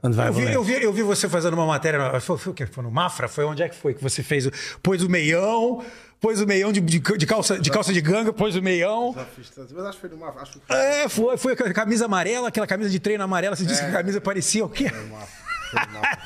Onde 0.03 0.17
vai 0.17 0.29
Eu 0.29 0.33
vi, 0.33 0.53
eu, 0.53 0.63
vi, 0.63 0.83
eu 0.83 0.93
vi 0.93 1.03
você 1.03 1.29
fazendo 1.29 1.55
uma 1.55 1.67
matéria. 1.67 2.21
Foi, 2.21 2.39
foi 2.39 2.53
o 2.53 2.55
quê? 2.55 2.67
Foi 2.67 2.85
no 2.85 2.91
Mafra? 2.91 3.29
Foi 3.29 3.45
onde 3.45 3.63
é 3.63 3.69
que 3.69 3.75
foi 3.77 3.95
que 3.95 4.03
você 4.03 4.23
fez? 4.23 4.47
o- 4.47 4.53
Pôs 4.83 5.03
o 5.03 5.09
meião, 5.09 5.85
pôs 6.21 6.41
o 6.41 6.47
meião 6.47 6.73
de, 6.73 6.81
de, 6.81 6.99
de 7.01 7.27
calça, 7.27 7.59
de 7.59 7.71
calça 7.71 7.93
de 7.93 8.01
ganga, 8.01 8.33
pôs 8.33 8.55
o 8.55 8.63
meião. 8.63 9.15
Mas 9.15 9.87
acho 9.87 9.95
que 9.97 10.01
foi 10.01 10.11
numa. 10.11 10.29
Acho 10.41 10.53
que 10.61 10.73
É, 10.73 11.09
foi, 11.09 11.37
foi 11.37 11.53
a 11.53 11.73
camisa 11.75 12.05
amarela, 12.05 12.49
aquela 12.49 12.67
camisa 12.67 12.89
de 12.91 13.01
treino 13.01 13.25
amarela. 13.25 13.57
Você 13.57 13.65
disse 13.67 13.81
que 13.83 13.89
a 13.89 13.93
camisa 13.93 14.21
parecia 14.21 14.65
o 14.65 14.69
quê? 14.69 14.87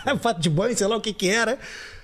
Um 0.06 0.18
fato 0.20 0.40
de 0.40 0.48
banho, 0.50 0.76
sei 0.76 0.86
lá 0.86 0.96
o 0.96 1.00
que 1.00 1.12
que 1.12 1.28
era. 1.28 1.58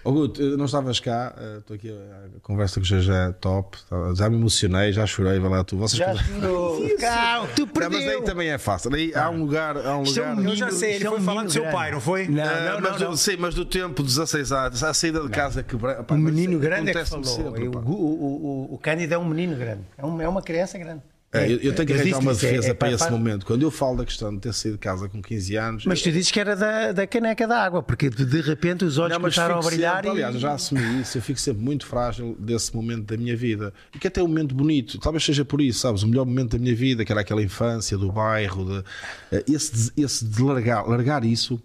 Eu 0.05 0.57
não 0.57 0.65
estavas 0.65 1.01
cá, 1.01 1.35
eh, 1.39 1.57
estou 1.59 1.75
aqui 1.75 1.91
a 1.91 2.41
conversa 2.41 2.81
com 2.81 2.87
o 2.87 2.89
GG 2.89 3.35
top, 3.41 3.77
tá- 3.89 4.15
já 4.15 4.31
me 4.31 4.37
emocionei, 4.37 4.93
já 4.93 5.05
chorei, 5.07 5.39
vai 5.39 5.51
lá 5.51 5.65
tu. 5.65 5.77
Vocês 5.77 5.99
Já 5.99 6.15
chorou. 6.15 6.81
Calma, 6.99 7.49
tu 7.55 7.67
Não, 7.67 7.73
mas 7.75 7.89
perdeu. 7.89 8.19
aí 8.19 8.25
também 8.25 8.49
é 8.49 8.59
fácil. 8.59 8.95
Aí 8.95 9.13
há 9.15 9.29
um 9.29 9.41
lugar. 9.41 9.77
Há 9.77 9.81
um 9.81 9.85
é 9.85 9.95
um 9.97 10.01
lugar 10.37 10.39
Eu 10.45 10.57
já 10.57 10.71
sei, 10.71 10.95
ele 10.95 11.07
é 11.07 11.11
foi 11.11 11.21
falar 11.21 11.45
do 11.45 11.51
seu 11.51 11.65
pai, 11.65 11.91
não 11.91 12.01
foi? 12.01 12.27
Não, 12.29 12.45
não, 12.45 12.81
mas, 12.81 13.01
não. 13.01 13.17
Sim, 13.17 13.37
mas 13.39 13.55
do 13.55 13.65
tempo, 13.65 14.03
16 14.03 14.53
anos, 14.53 14.83
a 14.83 14.95
saída 14.95 15.21
de 15.21 15.29
casa 15.29 15.65
pá, 16.07 16.15
Um 16.15 16.19
menino 16.19 16.59
grande 16.59 16.91
é 16.91 16.95
que 16.95 17.05
falou. 17.05 17.25
sempre, 17.25 17.69
o, 17.69 17.73
o, 17.73 18.69
o, 18.71 18.75
o 18.75 18.79
Cândido 18.79 19.15
é 19.15 19.19
um 19.19 19.25
menino 19.25 19.57
grande. 19.57 19.83
É, 19.97 20.03
é 20.03 20.29
uma 20.29 20.43
criança 20.43 20.79
grande. 20.79 21.03
É, 21.31 21.45
eu, 21.45 21.59
eu 21.59 21.75
tenho 21.75 21.87
que 21.87 21.93
arranjar 21.93 22.19
uma 22.21 22.31
é- 22.31 22.35
defesa 22.35 22.69
é 22.69 22.75
para 22.75 22.89
para- 22.89 22.91
esse 22.95 23.11
momento. 23.11 23.45
Quando 23.45 23.61
eu 23.63 23.71
falo 23.71 23.99
da 23.99 24.05
questão 24.07 24.35
de 24.35 24.41
ter 24.41 24.55
saído 24.55 24.79
de 24.79 24.81
casa 24.81 25.11
com 25.11 25.21
15 25.21 25.57
anos. 25.57 25.85
Mas 25.85 26.01
tu 26.01 26.11
dizes 26.11 26.31
que 26.31 26.41
era 26.41 26.57
da, 26.57 26.93
da 26.93 27.07
caneca 27.07 27.47
da 27.47 27.63
água, 27.63 27.83
porque 27.83 28.09
de, 28.09 28.25
de 28.25 28.41
repente 28.41 28.83
os 28.87 28.97
olhos 28.97 29.13
Não, 29.13 29.21
começaram 29.21 29.59
a 29.59 29.61
brilhar 29.63 29.97
sempre, 29.97 30.09
e... 30.09 30.13
aliás, 30.13 30.35
eu 30.35 30.41
já 30.41 30.55
assumi 30.55 31.03
isso, 31.03 31.19
eu 31.19 31.23
fico 31.23 31.39
sempre 31.39 31.63
muito 31.63 31.85
frágil 31.85 32.35
desse 32.39 32.75
momento 32.75 33.05
da 33.05 33.17
minha 33.19 33.37
vida. 33.37 33.75
E 33.95 33.99
que 33.99 34.09
até 34.09 34.21
é 34.21 34.25
um 34.25 34.29
momento 34.29 34.55
bonito, 34.55 34.99
talvez 34.99 35.23
seja 35.23 35.45
por 35.45 35.61
isso, 35.61 35.81
sabes? 35.81 36.03
O 36.03 36.09
melhor 36.09 36.25
momento 36.25 36.53
da 36.53 36.59
minha 36.59 36.75
vida, 36.75 37.05
que 37.05 37.13
era 37.13 37.21
aquela 37.21 37.43
infância 37.43 37.99
do 37.99 38.11
bairro, 38.11 38.65
de, 38.65 38.85
eh, 39.33 39.45
esse, 39.47 39.93
esse 39.99 40.25
de 40.25 40.43
largar, 40.43 40.89
largar 40.89 41.25
isso, 41.27 41.63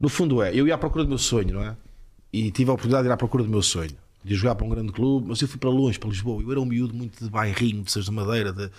no 0.00 0.08
fundo 0.08 0.42
é, 0.42 0.54
eu 0.54 0.66
ia 0.66 0.74
à 0.74 0.78
procura 0.78 1.04
do 1.04 1.08
meu 1.10 1.18
sonho, 1.18 1.52
não 1.52 1.62
é? 1.62 1.76
E 2.32 2.50
tive 2.50 2.70
a 2.70 2.72
oportunidade 2.72 3.02
de 3.04 3.10
ir 3.10 3.12
à 3.12 3.16
procura 3.18 3.44
do 3.44 3.50
meu 3.50 3.62
sonho, 3.62 3.92
de 4.24 4.34
jogar 4.34 4.54
para 4.54 4.66
um 4.66 4.70
grande 4.70 4.92
clube, 4.92 5.26
mas 5.28 5.40
eu 5.42 5.48
fui 5.48 5.58
para 5.58 5.68
longe, 5.68 5.98
para 5.98 6.08
Lisboa. 6.08 6.42
Eu 6.42 6.50
era 6.50 6.60
um 6.60 6.64
miúdo 6.64 6.94
muito 6.94 7.22
de 7.22 7.30
bairrinho, 7.30 7.82
de 7.82 7.92
Seis 7.92 8.06
de 8.06 8.10
Madeira, 8.10 8.52
de, 8.52 8.70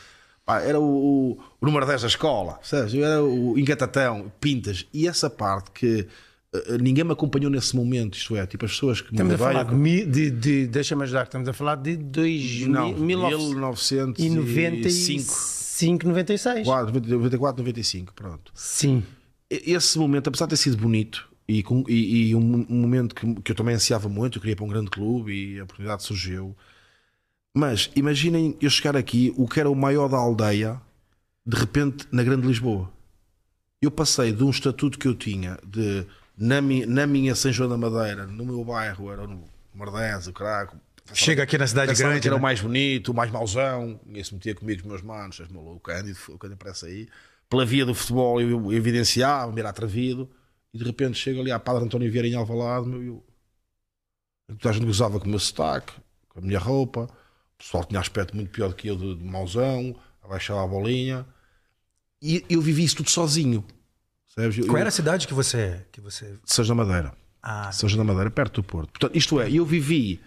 pá, 0.43 0.59
era 0.61 0.79
o, 0.79 1.37
o, 1.61 1.65
número 1.65 1.85
10 1.85 2.01
da 2.01 2.07
escola, 2.07 2.59
sabes? 2.63 2.93
Eu 2.93 3.05
era 3.05 3.23
o 3.23 3.57
engatatão, 3.57 4.31
pintas, 4.39 4.87
e 4.91 5.07
essa 5.07 5.29
parte 5.29 5.69
que 5.71 6.07
eh, 6.53 6.77
ninguém 6.79 7.03
me 7.03 7.11
acompanhou 7.11 7.51
nesse 7.51 7.75
momento, 7.75 8.17
isto 8.17 8.35
é, 8.35 8.45
tipo 8.47 8.65
as 8.65 8.71
pessoas 8.71 9.01
que 9.01 9.11
Estamos 9.11 9.29
me 9.29 9.35
a 9.35 9.37
falar 9.37 9.63
de, 9.63 10.05
de, 10.05 10.31
de 10.31 10.67
deixa-me 10.67 11.03
ajudar, 11.03 11.23
estamos 11.23 11.47
a 11.47 11.53
falar 11.53 11.75
de 11.75 11.95
dois, 11.95 12.61
Não, 12.61 12.87
mil, 12.87 13.19
1995. 13.19 14.41
1995, 14.41 16.07
96. 16.07 16.67
94, 16.67 17.61
95, 17.61 18.13
pronto. 18.13 18.51
Sim. 18.55 19.03
Esse 19.47 19.99
momento, 19.99 20.27
apesar 20.27 20.45
de 20.45 20.51
ter 20.51 20.57
sido 20.57 20.77
bonito 20.77 21.34
e, 21.47 21.63
com- 21.63 21.83
e- 21.87 22.29
e 22.29 22.35
um, 22.35 22.65
um 22.69 22.81
momento 22.81 23.13
que, 23.15 23.35
que 23.41 23.51
eu 23.51 23.55
também 23.55 23.75
ansiava 23.75 24.09
muito, 24.09 24.37
eu 24.37 24.41
queria 24.41 24.53
ir 24.53 24.55
para 24.55 24.65
um 24.65 24.69
grande 24.69 24.89
clube 24.89 25.33
e 25.55 25.59
a 25.59 25.63
oportunidade 25.63 26.03
surgiu. 26.03 26.55
Mas 27.55 27.89
imaginem 27.95 28.57
eu 28.61 28.69
chegar 28.69 28.97
aqui, 28.97 29.33
o 29.37 29.47
que 29.47 29.59
era 29.59 29.69
o 29.69 29.75
maior 29.75 30.09
da 30.09 30.17
aldeia, 30.17 30.81
de 31.45 31.57
repente 31.57 32.07
na 32.11 32.23
Grande 32.23 32.47
Lisboa. 32.47 32.91
Eu 33.81 33.91
passei 33.91 34.31
de 34.31 34.43
um 34.43 34.49
estatuto 34.49 34.97
que 34.97 35.07
eu 35.07 35.15
tinha 35.15 35.57
de 35.65 36.05
na, 36.37 36.61
mi, 36.61 36.85
na 36.85 37.07
minha 37.07 37.35
São 37.35 37.51
João 37.51 37.69
da 37.69 37.77
Madeira, 37.77 38.25
no 38.25 38.45
meu 38.45 38.63
bairro, 38.63 39.11
era 39.11 39.25
no 39.27 39.43
Mardés, 39.73 40.27
o 40.27 40.33
Craco. 40.33 40.77
Chega 41.13 41.43
aqui 41.43 41.57
na 41.57 41.67
cidade 41.67 41.93
grande. 41.93 42.19
que 42.21 42.27
era 42.27 42.35
né? 42.35 42.39
o 42.39 42.41
mais 42.41 42.59
bonito, 42.59 43.11
o 43.11 43.13
mais 43.15 43.29
mauzão. 43.31 43.99
Ninguém 44.05 44.23
se 44.23 44.33
metia 44.33 44.55
comigo, 44.55 44.81
os 44.81 44.87
meus 44.87 45.01
manos, 45.03 45.39
és 45.39 45.49
maluco, 45.49 45.75
o 45.75 45.79
Cândido, 45.79 46.17
o 46.29 46.37
Cândido 46.37 46.57
parece 46.57 46.87
aí. 46.87 47.07
Pela 47.47 47.65
via 47.65 47.85
do 47.85 47.93
futebol 47.93 48.41
eu 48.41 48.73
evidenciava, 48.73 49.51
me 49.51 49.59
era 49.59 49.69
atrevido. 49.69 50.29
E 50.75 50.77
de 50.77 50.83
repente 50.83 51.17
chego 51.17 51.39
ali 51.39 51.51
à 51.51 51.57
Padre 51.57 51.85
António 51.85 52.11
Vieira 52.11 52.27
em 52.27 52.35
Alvalade, 52.35 52.85
meu, 52.85 53.01
eu... 53.01 53.25
Toda 54.59 54.71
a 54.71 54.73
gente 54.73 54.85
gozava 54.85 55.21
com 55.21 55.25
o 55.25 55.29
meu 55.29 55.39
sotaque, 55.39 55.93
com 56.27 56.39
a 56.39 56.41
minha 56.41 56.59
roupa. 56.59 57.03
O 57.53 57.57
pessoal 57.57 57.85
tinha 57.85 57.97
aspecto 57.97 58.35
muito 58.35 58.51
pior 58.51 58.67
do 58.67 58.75
que 58.75 58.89
eu, 58.89 58.97
de, 58.97 59.15
de 59.15 59.23
mauzão, 59.23 59.95
abaixava 60.21 60.61
a 60.61 60.67
bolinha. 60.67 61.25
E 62.21 62.43
eu 62.49 62.59
vivi 62.61 62.83
isso 62.83 62.97
tudo 62.97 63.09
sozinho. 63.09 63.63
Sabes? 64.35 64.57
Eu- 64.57 64.65
Qual 64.65 64.75
era 64.75 64.87
eu- 64.87 64.89
a 64.89 64.91
cidade 64.91 65.25
que 65.27 65.33
você. 65.33 65.85
Que 65.93 66.01
você... 66.01 66.37
São 66.43 66.65
da 66.65 66.75
Madeira. 66.75 67.13
Ah, 67.41 67.71
São 67.71 67.87
João 67.87 68.05
da 68.05 68.11
Madeira, 68.11 68.29
perto 68.29 68.61
do 68.61 68.63
Porto. 68.67 68.89
Portanto, 68.91 69.15
isto 69.15 69.39
é, 69.39 69.49
eu 69.49 69.65
vivi 69.65 70.19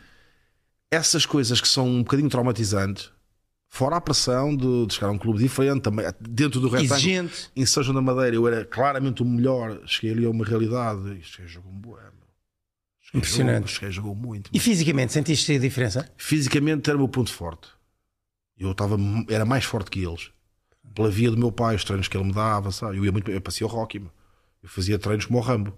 essas 0.90 1.26
coisas 1.26 1.60
que 1.60 1.68
são 1.68 1.86
um 1.86 2.02
bocadinho 2.02 2.30
traumatizantes, 2.30 3.10
fora 3.68 3.96
a 3.96 4.00
pressão 4.00 4.56
de, 4.56 4.86
de 4.86 4.94
chegar 4.94 5.08
a 5.08 5.12
um 5.12 5.18
clube 5.18 5.38
diferente, 5.38 5.82
também, 5.82 6.06
dentro 6.20 6.60
do 6.60 6.68
retângulo. 6.68 6.94
Exigente. 6.94 7.50
Em 7.54 7.66
João 7.66 7.94
da 7.94 8.00
Madeira 8.00 8.34
eu 8.34 8.48
era 8.48 8.64
claramente 8.64 9.22
o 9.22 9.24
melhor, 9.24 9.80
cheguei 9.86 10.12
ali 10.12 10.26
a 10.26 10.30
uma 10.30 10.44
realidade. 10.44 11.18
Isto 11.20 11.42
um 11.60 11.78
bué, 11.78 12.00
meu. 12.02 12.12
Cheguei, 13.00 13.18
Impressionante. 13.18 13.72
Jogou, 13.72 13.90
jogou 13.90 14.14
muito. 14.14 14.50
E 14.52 14.58
fisicamente, 14.58 15.12
sentiste 15.12 15.52
a 15.52 15.58
diferença? 15.58 16.10
Fisicamente 16.16 16.88
era 16.88 16.96
o 16.96 17.00
meu 17.00 17.08
ponto 17.08 17.32
forte. 17.32 17.68
Eu 18.58 18.72
estava, 18.72 18.96
era 19.28 19.44
mais 19.44 19.64
forte 19.64 19.90
que 19.90 20.04
eles. 20.04 20.30
Pela 20.94 21.10
via 21.10 21.30
do 21.30 21.36
meu 21.36 21.52
pai, 21.52 21.76
os 21.76 21.84
treinos 21.84 22.08
que 22.08 22.16
ele 22.16 22.24
me 22.24 22.32
dava, 22.32 22.72
sabe? 22.72 22.96
Eu 22.96 23.04
ia 23.04 23.12
muito, 23.12 23.30
eu 23.30 23.40
passei 23.40 23.64
o 23.64 23.70
Rocky, 23.70 24.00
meu. 24.00 24.10
eu 24.62 24.68
fazia 24.68 24.98
treinos 24.98 25.26
como 25.26 25.38
o 25.38 25.42
Rambo. 25.42 25.70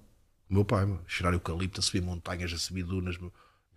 O 0.48 0.54
meu 0.54 0.64
pai, 0.64 0.86
meu. 0.86 0.98
cheirar 1.06 1.34
eucalipto, 1.34 1.80
a 1.80 1.82
subir 1.82 2.00
montanhas, 2.00 2.52
a 2.52 2.58
subir 2.58 2.84
dunas. 2.84 3.18
Meu. 3.18 3.32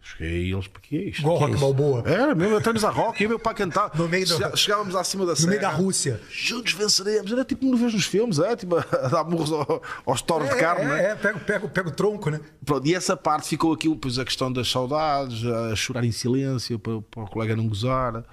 Cheguei 0.06 0.52
a 0.52 0.56
eles, 0.58 0.68
porque 0.68 0.96
é 0.98 1.00
é 1.08 1.22
Rock 1.26 1.54
isto? 1.54 1.62
Balboa. 1.62 2.04
Era 2.06 2.36
mesmo, 2.36 2.60
treinos 2.60 2.84
a 2.84 2.90
rock, 2.90 3.24
e 3.24 3.26
o 3.26 3.30
meu 3.30 3.40
pai 3.40 3.54
cantava. 3.54 3.98
No 3.98 4.10
meio 4.10 4.28
Chega- 4.28 4.54
Chegávamos 4.56 4.96
acima 4.98 5.26
da 5.26 5.32
No 5.32 5.38
serra. 5.38 5.50
meio 5.50 5.62
da 5.62 5.70
Rússia. 5.70 6.20
Juntos 6.30 6.74
venceremos. 6.74 7.32
Era 7.32 7.46
tipo, 7.46 7.66
não 7.66 7.78
vejo 7.78 7.96
nos 7.96 8.06
filmes, 8.06 8.38
é? 8.38 8.54
Tipo, 8.58 8.76
a 8.92 9.08
dar 9.08 9.24
burros 9.24 9.52
ao- 9.54 9.82
aos 10.06 10.22
toros 10.22 10.50
de 10.50 10.56
carne, 10.58 10.84
é, 10.84 10.88
não 10.88 10.96
é? 10.96 11.04
é, 11.12 11.16
pega, 11.16 11.40
pega, 11.40 11.68
pega 11.70 11.88
o 11.88 11.92
tronco, 11.92 12.30
né? 12.30 12.42
Pronto, 12.66 12.86
e 12.86 12.94
essa 12.94 13.16
parte 13.16 13.48
ficou 13.48 13.72
aqui, 13.72 13.88
depois 13.88 14.20
a 14.20 14.26
questão 14.26 14.52
das 14.52 14.70
saudades, 14.70 15.46
a 15.46 15.74
chorar 15.76 16.04
em 16.04 16.12
silêncio 16.12 16.78
para, 16.78 17.02
para 17.02 17.24
o 17.24 17.28
colega 17.28 17.56
não 17.56 17.68
gozar. 17.68 18.26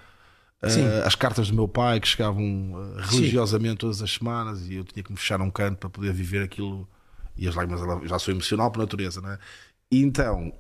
Sim. 0.69 0.85
Eh, 0.85 1.05
as 1.07 1.15
cartas 1.15 1.49
do 1.49 1.55
meu 1.55 1.69
pai 1.69 2.01
que 2.01 2.09
chegavam 2.09 2.43
eh, 2.99 3.03
religiosamente 3.11 3.77
todas 3.79 4.03
as 4.03 4.11
semanas 4.13 4.67
e 4.69 4.75
eu 4.75 4.85
tinha 4.85 5.03
que 5.03 5.11
me 5.11 5.17
fechar 5.17 5.39
num 5.39 5.51
canto 5.51 5.79
para 5.79 5.89
poder 5.89 6.13
viver 6.13 6.43
aquilo. 6.43 6.87
E 7.37 7.49
as 7.49 7.55
lágrimas, 7.55 7.81
já 8.09 8.19
sou 8.19 8.35
emocional 8.35 8.71
por 8.71 8.81
natureza, 8.81 9.21
não 9.23 9.31
é? 9.31 9.39
E 9.93 10.01
então, 10.05 10.53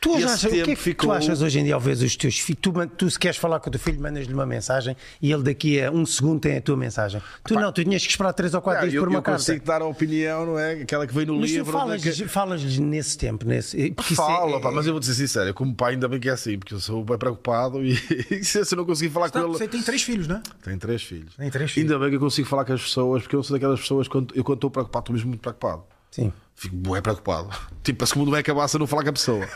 Tu 0.00 0.14
achas, 0.14 0.44
o 0.44 0.48
que 0.48 0.60
é 0.60 0.62
que 0.64 0.76
ficou- 0.76 1.08
tu 1.08 1.12
achas 1.12 1.42
hoje 1.42 1.58
em 1.58 1.64
dia 1.64 1.74
ao 1.74 1.80
ver 1.80 1.96
os 1.96 2.14
teus 2.14 2.38
filhos? 2.38 2.60
Tu, 2.62 2.72
tu 2.96 3.10
se 3.10 3.18
queres 3.18 3.36
falar 3.36 3.58
com 3.58 3.68
o 3.68 3.72
teu 3.72 3.80
filho, 3.80 4.00
mandas-lhe 4.00 4.32
uma 4.32 4.46
mensagem 4.46 4.96
e 5.20 5.32
ele 5.32 5.42
daqui 5.42 5.82
a 5.82 5.90
um 5.90 6.06
segundo 6.06 6.38
tem 6.38 6.56
a 6.56 6.60
tua 6.60 6.76
mensagem. 6.76 7.20
Tu 7.44 7.54
não, 7.54 7.72
tu 7.72 7.82
tinhas 7.82 8.04
que 8.04 8.10
esperar 8.12 8.32
3 8.32 8.54
ou 8.54 8.62
4 8.62 8.78
Ah, 8.78 8.82
dias 8.84 8.94
eu, 8.94 9.02
por 9.02 9.08
uma 9.08 9.18
eu 9.18 9.22
carta. 9.22 9.40
consigo 9.40 9.64
dar 9.66 9.82
a 9.82 9.86
opinião, 9.86 10.46
não 10.46 10.56
é? 10.56 10.74
Aquela 10.82 11.04
que 11.04 11.12
vem 11.12 11.26
no 11.26 11.34
Mas 11.40 11.50
tu 11.50 11.54
livro. 11.56 11.72
falas-lhes 11.72 12.16
que- 12.20 12.28
falas 12.28 12.62
nesse 12.78 13.18
tempo, 13.18 13.44
nesse, 13.44 13.90
porque 13.90 14.12
isso 14.12 14.22
Fala, 14.22 14.56
é- 14.56 14.60
pá, 14.60 14.70
mas 14.70 14.86
eu 14.86 14.92
vou 14.92 15.00
dizer 15.00 15.14
sincero, 15.14 15.48
eu 15.50 15.54
como 15.54 15.74
pai 15.74 15.94
ainda 15.94 16.06
bem 16.06 16.20
que 16.20 16.28
é 16.28 16.32
assim, 16.32 16.56
porque 16.60 16.74
eu 16.74 16.78
sou 16.80 17.04
bem 17.04 17.18
preocupado 17.18 17.84
e, 17.84 17.96
se 18.44 18.58
eu 18.60 18.76
não 18.76 18.84
conseguir 18.86 19.10
falar 19.12 19.30
com 19.30 19.40
Tá, 19.40 19.44
ele. 19.44 19.48
Você 19.52 19.66
tem 19.66 19.82
três 19.82 20.02
filhos, 20.04 20.28
né? 20.28 20.40
Tem 20.62 20.78
três 20.78 21.02
filhos. 21.02 21.34
Tem 21.34 21.50
três 21.50 21.72
filhos. 21.72 21.90
Ainda 21.90 21.98
bem 22.00 22.10
que 22.10 22.16
eu 22.16 22.20
consigo 22.20 22.46
falar 22.46 22.64
com 22.64 22.72
as 22.72 22.82
pessoas, 22.82 23.22
porque 23.24 23.34
eu 23.34 23.42
sou 23.42 23.56
daquelas 23.56 23.80
pessoas, 23.80 24.06
quando, 24.06 24.32
eu 24.36 24.44
quando 24.44 24.58
estou 24.58 24.70
preocupado, 24.70 25.02
estou 25.02 25.12
mesmo 25.14 25.28
muito 25.30 25.40
preocupado. 25.40 25.82
Sim. 26.12 26.32
Fico 26.56 26.74
bué 26.74 27.02
preocupado. 27.02 27.50
Tipo, 27.86 27.98
parece 27.98 28.14
que 28.14 28.18
o 28.18 28.20
mundo 28.20 28.32
vai 28.32 28.40
acabar 28.40 28.66
se 28.66 28.74
eu 28.74 28.80
não 28.80 28.86
falar 28.88 29.04
com 29.04 29.10
a 29.10 29.12
pessoa. 29.12 29.46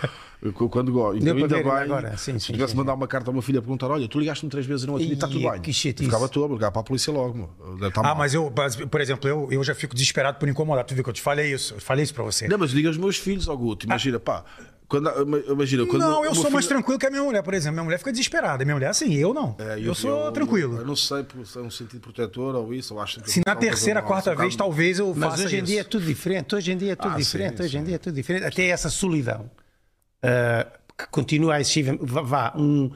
Eu, 0.41 0.53
quando 0.53 0.93
gosto. 0.93 1.19
Então, 1.21 1.35
para 1.35 1.57
ainda 1.57 1.57
bem. 1.57 1.83
agora. 1.83 2.17
Sim, 2.17 2.39
se 2.39 2.47
sim, 2.47 2.53
tivesse 2.53 2.73
sim, 2.73 2.79
mandar 2.79 2.95
uma 2.95 3.09
carta 3.09 3.29
a 3.29 3.33
uma 3.33 3.43
filha 3.43 3.59
a 3.59 3.63
perguntar: 3.63 3.91
Olha, 3.91 4.07
tu 4.07 4.21
ligaste-me 4.21 4.49
três 4.49 4.65
vezes 4.65 4.85
e 4.85 4.87
não 4.87 4.95
atendi, 4.95 5.15
está 5.15 5.27
tudo 5.27 5.51
bem. 5.51 5.61
que 5.61 5.73
chatice. 5.73 6.05
Ficava 6.05 6.29
todo, 6.29 6.55
ligar 6.55 6.71
para 6.71 6.81
a 6.81 6.85
polícia 6.85 7.13
logo. 7.13 7.37
meu. 7.37 7.51
Ah, 7.97 8.03
mal. 8.03 8.17
mas 8.17 8.33
eu, 8.33 8.53
por 8.89 9.01
exemplo, 9.01 9.29
eu, 9.29 9.49
eu 9.51 9.65
já 9.65 9.75
fico 9.75 9.95
desesperado 9.95 10.39
por 10.39 10.49
incomodar. 10.49 10.85
Tu 10.85 10.95
viu 10.95 11.03
que 11.03 11.11
eu 11.11 11.15
te 11.15 11.21
falei 11.21 11.53
isso? 11.53 11.75
Eu 11.75 11.81
falei 11.81 12.05
isso 12.05 12.15
pra 12.15 12.23
você. 12.23 12.47
Não, 12.47 12.57
mas 12.57 12.71
liga 12.71 12.89
aos 12.89 12.97
meus 12.97 13.17
filhos, 13.17 13.49
ao 13.49 13.59
Guto. 13.59 13.85
Imagina, 13.85 14.21
pá. 14.21 14.45
Quando, 14.91 15.09
imagina, 15.49 15.87
quando 15.87 16.03
não, 16.03 16.25
eu 16.25 16.35
sou 16.35 16.51
mais 16.51 16.67
tranquilo 16.67 16.99
que 16.99 17.07
a 17.07 17.11
minha 17.11 17.23
mulher, 17.23 17.45
por 17.45 17.55
exemplo. 17.55 17.75
Minha 17.75 17.85
mulher 17.85 17.99
fica 17.99 18.11
desesperada. 18.11 18.65
Minha 18.65 18.75
mulher, 18.75 18.89
assim, 18.89 19.15
eu 19.15 19.33
não. 19.33 19.55
É, 19.57 19.79
eu, 19.79 19.95
sou 19.95 20.33
tranquilo. 20.33 20.79
Eu 20.79 20.85
não 20.85 20.97
sei 20.97 21.25
se 21.45 21.57
é 21.59 21.61
um 21.63 21.71
sentido 21.71 22.01
protetor 22.01 22.57
ou 22.57 22.75
isso. 22.75 22.95
Eu 22.95 23.01
acho 23.01 23.21
que 23.21 23.31
Se 23.31 23.41
na 23.47 23.55
terceira, 23.55 24.03
quarta 24.03 24.35
vez, 24.35 24.57
talvez 24.57 24.99
eu 24.99 25.15
Mas 25.15 25.31
faça 25.31 25.45
hoje 25.45 25.55
em 25.55 25.59
isso. 25.59 25.67
dia 25.67 25.81
é 25.83 25.85
tudo 25.85 26.05
diferente. 26.05 26.57
Hoje 26.57 26.73
em 26.73 26.77
dia 26.77 26.93
é 26.93 26.97
tudo 26.97 27.15
Ah, 27.15 27.17
diferente. 27.19 27.59
sim, 27.59 27.63
hoje 27.63 27.77
em 27.77 27.81
sim. 27.81 27.87
dia 27.87 27.95
é 27.95 27.99
tudo 27.99 28.15
diferente. 28.17 28.47
Até 28.47 28.67
essa 28.67 28.91
solidão 28.91 29.49
ah, 30.25 30.67
que 30.99 31.07
continua 31.09 31.55
a 31.55 31.61
existir. 31.61 31.97
Vá, 32.01 32.23
vá, 32.23 32.53
um, 32.57 32.91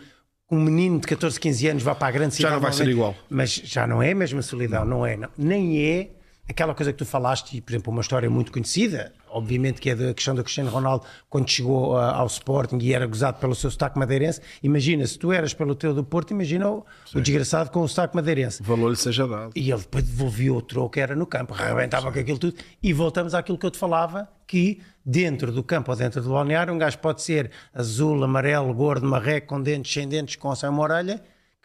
um 0.50 0.60
menino 0.60 0.98
de 0.98 1.06
14, 1.06 1.38
15 1.38 1.68
anos 1.68 1.82
vá 1.84 1.94
para 1.94 2.08
a 2.08 2.10
grande 2.10 2.32
Já 2.32 2.36
cidade. 2.38 2.54
não 2.54 2.60
vai 2.60 2.72
ser 2.72 2.88
igual. 2.88 3.14
Mas 3.30 3.50
já 3.52 3.86
não 3.86 4.02
é 4.02 4.10
a 4.10 4.14
mesma 4.16 4.42
solidão, 4.42 4.84
não, 4.84 5.06
é? 5.06 5.16
não. 5.16 5.28
Nem 5.38 5.80
é 5.80 6.10
aquela 6.48 6.74
coisa 6.74 6.92
que 6.92 6.98
tu 6.98 7.06
falaste, 7.06 7.56
e, 7.56 7.60
por 7.60 7.72
exemplo, 7.72 7.92
uma 7.92 8.02
história 8.02 8.28
muito 8.28 8.52
conhecida, 8.52 9.12
obviamente 9.28 9.80
que 9.80 9.90
é 9.90 9.94
da 9.94 10.14
questão 10.14 10.34
do 10.34 10.42
Cristiano 10.44 10.70
Ronaldo 10.70 11.04
quando 11.28 11.48
chegou 11.50 11.96
ah, 11.96 12.14
ao 12.16 12.26
Sporting 12.26 12.78
e 12.80 12.92
era 12.92 13.06
gozado 13.06 13.38
pelo 13.38 13.54
seu 13.54 13.70
sotaque 13.70 13.98
madeirense. 13.98 14.40
Imagina, 14.62 15.06
se 15.06 15.18
tu 15.18 15.32
eras 15.32 15.54
pelo 15.54 15.74
teu 15.74 15.94
do 15.94 16.04
Porto, 16.04 16.32
imagina 16.32 16.68
o, 16.70 16.84
o 17.14 17.20
desgraçado 17.20 17.70
com 17.70 17.80
o 17.80 17.88
sotaque 17.88 18.14
madeirense. 18.14 18.62
Valor 18.62 18.90
lhe 18.90 18.96
seja 18.96 19.26
dado. 19.26 19.52
E 19.56 19.70
ele 19.70 19.80
depois 19.80 20.04
devolveu 20.04 20.56
o 20.56 20.62
troco 20.62 20.90
que 20.90 21.00
era 21.00 21.16
no 21.16 21.26
campo, 21.26 21.54
arrebentava 21.54 22.12
com 22.12 22.18
aquilo 22.18 22.38
tudo. 22.38 22.56
E 22.82 22.92
voltamos 22.92 23.34
àquilo 23.34 23.58
que 23.58 23.66
eu 23.66 23.70
te 23.70 23.78
falava: 23.78 24.28
que 24.46 24.80
dentro 25.04 25.50
do 25.50 25.62
campo 25.62 25.90
ou 25.90 25.96
dentro 25.96 26.22
do 26.22 26.30
balneário, 26.30 26.72
um 26.72 26.78
gajo 26.78 26.98
pode 26.98 27.22
ser 27.22 27.50
azul, 27.72 28.22
amarelo, 28.22 28.72
gordo, 28.72 29.06
marreco, 29.06 29.48
com 29.48 29.60
dentes, 29.60 29.92
sem 29.92 30.08
dentes, 30.08 30.36
com 30.36 30.54
sem 30.54 30.68
uma 30.68 30.82
orelha. 30.82 31.20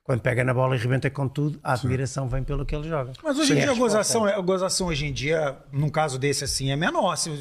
Quando 0.10 0.22
pega 0.22 0.44
na 0.44 0.56
bola 0.56 0.76
e 0.76 0.80
rebenta 0.80 1.08
com 1.12 1.28
tudo, 1.28 1.60
a 1.64 1.74
admiração 1.74 2.28
vem 2.28 2.44
pelo 2.44 2.66
que 2.66 2.76
ele 2.76 2.90
joga. 2.90 3.12
Mas 3.24 3.38
hoje 3.38 3.52
em 3.54 3.56
Sim, 3.58 3.62
dia 3.62 3.70
a 3.72 3.76
gozação, 3.76 4.28
é- 4.28 4.34
a 4.34 4.42
gozação 4.42 4.88
hoje 4.88 5.06
em 5.06 5.14
dia, 5.14 5.56
num 5.72 5.88
caso 5.88 6.18
desse 6.18 6.44
assim, 6.44 6.72
é 6.72 6.76
menor. 6.76 7.16
Se 7.16 7.30
o 7.30 7.36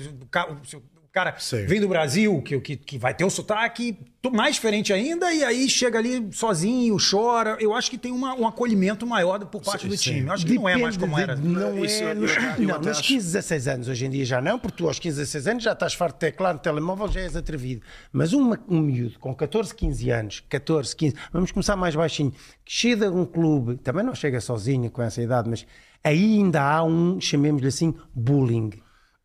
se 0.63 0.77
o 0.77 0.83
cara 1.13 1.35
Sim. 1.39 1.65
vem 1.67 1.81
do 1.81 1.89
Brasil, 1.89 2.41
que, 2.43 2.61
que, 2.61 2.77
que 2.77 2.99
vai 2.99 3.13
ter 3.15 3.25
o 3.25 3.31
sotaque 3.31 3.99
mais 4.33 4.57
diferente 4.57 4.93
ainda, 4.93 5.33
e 5.33 5.43
aí 5.43 5.69
chega 5.71 5.99
ali 5.99 6.29
sozinho, 6.33 6.97
chora. 6.99 7.57
Eu 7.61 7.73
acho 7.75 7.91
que 7.91 7.97
tem 7.97 8.13
uma- 8.13 8.35
um 8.35 8.47
acolhimento 8.47 9.07
maior 9.07 9.39
por 9.47 9.63
parte 9.63 9.89
do 9.89 9.97
time. 9.97 10.27
Eu 10.27 10.33
acho 10.33 10.45
que 10.45 10.55
não 10.55 10.69
é 10.69 10.77
mais 10.77 10.97
Depende 10.97 10.99
como 10.99 11.17
de- 11.17 11.23
era. 11.23 11.37
Não 11.37 11.85
Isso 11.85 12.03
é. 12.05 12.11
eu- 12.11 12.15
nos- 12.17 12.37
não, 12.59 12.79
nos 12.79 12.87
acho- 12.89 13.03
15, 13.03 13.25
16 13.27 13.69
anos 13.69 13.89
hoje 13.89 14.05
em 14.07 14.11
dia 14.11 14.25
já 14.25 14.41
não, 14.41 14.59
porque 14.59 14.77
tu 14.77 14.87
aos 14.87 14.99
15, 14.99 15.17
16 15.19 15.47
anos 15.49 15.63
já 15.65 15.73
estás 15.73 15.95
farto 15.95 16.15
de 16.15 16.21
teclar 16.21 16.53
no 16.53 16.61
telemóvel, 16.61 17.09
já 17.09 17.21
és 17.21 17.35
atrevido. 17.37 17.83
Mas 18.13 18.33
uma- 18.33 18.59
um 18.69 18.81
miúdo 18.81 19.19
com 19.19 19.35
14, 19.35 19.75
15 19.75 20.11
anos, 20.11 20.43
14, 20.49 20.95
15, 20.95 21.15
vamos 21.33 21.51
começar 21.51 21.75
mais 21.77 21.95
baixinho, 21.95 22.31
que 22.65 22.73
chega 22.73 23.11
de 23.11 23.17
um 23.17 23.25
clube, 23.25 23.77
também 23.79 24.05
não 24.05 24.15
chega 24.15 24.41
sozinho 24.41 24.91
com 24.91 25.01
essa 25.03 25.23
idade, 25.23 25.49
mas 25.49 25.67
aí 26.05 26.37
ainda 26.39 26.61
há 26.63 26.83
um, 26.85 27.21
chamemos-lhe 27.21 27.69
assim, 27.69 27.95
bullying. 28.15 28.71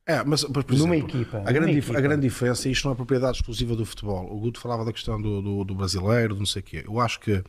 É, 0.05 0.21
mas, 0.23 0.43
mas, 0.43 0.65
por 0.65 0.75
Numa 0.75 0.95
exemplo, 0.97 1.21
equipa, 1.21 1.37
a, 1.37 1.51
grande, 1.51 1.77
equipa. 1.77 1.97
a 1.97 2.01
grande 2.01 2.21
diferença, 2.27 2.67
e 2.67 2.73
isto 2.73 2.85
não 2.85 2.91
é 2.93 2.95
propriedade 2.95 3.37
exclusiva 3.37 3.73
do 3.75 3.85
futebol. 3.85 4.29
O 4.33 4.39
Guto 4.39 4.59
falava 4.59 4.83
da 4.83 4.91
questão 4.91 5.21
do, 5.21 5.41
do, 5.41 5.63
do 5.63 5.75
brasileiro, 5.75 6.33
do 6.33 6.39
não 6.39 6.45
sei 6.45 6.59
o 6.61 6.63
quê. 6.63 6.83
Eu 6.85 6.99
acho 6.99 7.21
que, 7.21 7.41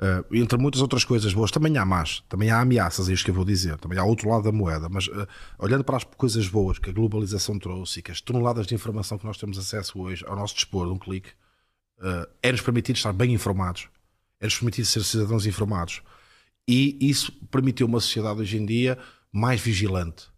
eh, 0.00 0.24
entre 0.32 0.58
muitas 0.58 0.82
outras 0.82 1.04
coisas 1.04 1.32
boas, 1.32 1.52
também 1.52 1.78
há 1.78 1.84
más, 1.84 2.24
também 2.28 2.50
há 2.50 2.60
ameaças, 2.60 3.08
é 3.08 3.12
isto 3.12 3.24
que 3.24 3.30
eu 3.30 3.34
vou 3.34 3.44
dizer, 3.44 3.78
também 3.78 3.96
há 3.96 4.04
outro 4.04 4.28
lado 4.28 4.42
da 4.42 4.50
moeda. 4.50 4.88
Mas 4.88 5.08
eh, 5.08 5.26
olhando 5.56 5.84
para 5.84 5.96
as 5.96 6.02
coisas 6.04 6.48
boas 6.48 6.80
que 6.80 6.90
a 6.90 6.92
globalização 6.92 7.60
trouxe 7.60 8.00
e 8.00 8.02
que 8.02 8.10
as 8.10 8.20
toneladas 8.20 8.66
de 8.66 8.74
informação 8.74 9.16
que 9.16 9.24
nós 9.24 9.38
temos 9.38 9.56
acesso 9.56 10.00
hoje 10.00 10.24
ao 10.26 10.34
nosso 10.34 10.56
dispor 10.56 10.88
de 10.88 10.92
um 10.94 10.98
clique, 10.98 11.30
eh, 12.02 12.28
é-nos 12.42 12.60
permitido 12.60 12.96
estar 12.96 13.12
bem 13.12 13.32
informados, 13.32 13.88
é-nos 14.40 14.56
permitido 14.56 14.86
ser 14.86 15.04
cidadãos 15.04 15.46
informados. 15.46 16.02
E 16.66 16.98
isso 17.00 17.30
permitiu 17.52 17.86
uma 17.86 18.00
sociedade 18.00 18.40
hoje 18.40 18.56
em 18.56 18.66
dia 18.66 18.98
mais 19.32 19.60
vigilante 19.60 20.33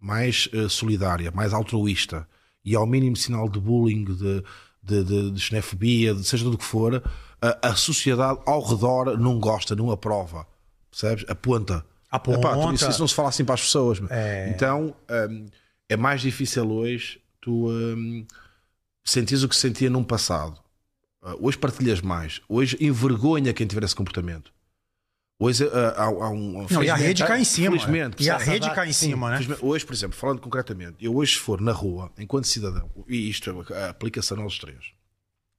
mais 0.00 0.48
eh, 0.52 0.68
solidária, 0.68 1.30
mais 1.30 1.52
altruísta 1.52 2.26
e 2.64 2.76
ao 2.76 2.86
mínimo 2.86 3.16
sinal 3.16 3.48
de 3.48 3.58
bullying, 3.58 4.04
de, 4.04 4.44
de, 4.82 5.04
de, 5.04 5.30
de 5.30 5.40
xenofobia, 5.40 6.14
de 6.14 6.24
seja 6.24 6.44
do 6.44 6.58
que 6.58 6.64
for, 6.64 7.02
a, 7.40 7.68
a 7.68 7.74
sociedade 7.74 8.40
ao 8.46 8.62
redor 8.62 9.18
não 9.18 9.38
gosta, 9.38 9.74
não 9.74 9.90
aprova. 9.90 10.46
Percebes? 10.90 11.24
Aponta. 11.28 11.84
Aponta. 12.10 12.38
Epá, 12.38 12.72
isso, 12.72 12.88
isso 12.88 13.00
não 13.00 13.08
se 13.08 13.14
fala 13.14 13.28
assim 13.28 13.44
para 13.44 13.54
as 13.54 13.62
pessoas. 13.62 14.00
meu. 14.00 14.08
Então 14.48 14.94
hum, 15.30 15.46
é 15.88 15.96
mais 15.96 16.20
difícil 16.20 16.70
hoje 16.70 17.20
tu 17.40 17.68
hum, 17.68 18.26
sentires 19.04 19.42
o 19.42 19.48
que 19.48 19.56
sentia 19.56 19.90
num 19.90 20.04
passado. 20.04 20.58
Uh, 21.22 21.36
hoje 21.40 21.58
partilhas 21.58 22.00
mais. 22.00 22.40
Hoje 22.48 22.76
envergonha 22.80 23.52
quem 23.52 23.66
tiver 23.66 23.82
esse 23.84 23.96
comportamento. 23.96 24.52
Hoje 25.40 25.64
uh, 25.64 25.70
há, 25.96 26.04
há 26.04 26.30
um. 26.30 26.66
Não, 26.68 26.82
e 26.82 26.90
a 26.90 26.96
rede 26.96 27.24
cai 27.24 27.40
em 27.40 27.44
cima. 27.44 27.70
Felizmente, 27.78 28.22
e 28.24 28.28
a 28.28 28.36
rede 28.36 28.68
cai 28.74 28.88
em 28.88 28.92
cima, 28.92 29.30
né? 29.30 29.36
Felizmente, 29.36 29.64
Hoje, 29.64 29.86
por 29.86 29.92
exemplo, 29.94 30.16
falando 30.16 30.40
concretamente, 30.40 30.96
eu 31.04 31.14
hoje 31.14 31.34
se 31.34 31.38
for 31.38 31.60
na 31.60 31.70
rua, 31.70 32.10
enquanto 32.18 32.48
cidadão, 32.48 32.90
e 33.06 33.30
isto 33.30 33.64
é 33.72 33.88
aplicação 33.88 34.40
aos 34.42 34.58
três, 34.58 34.92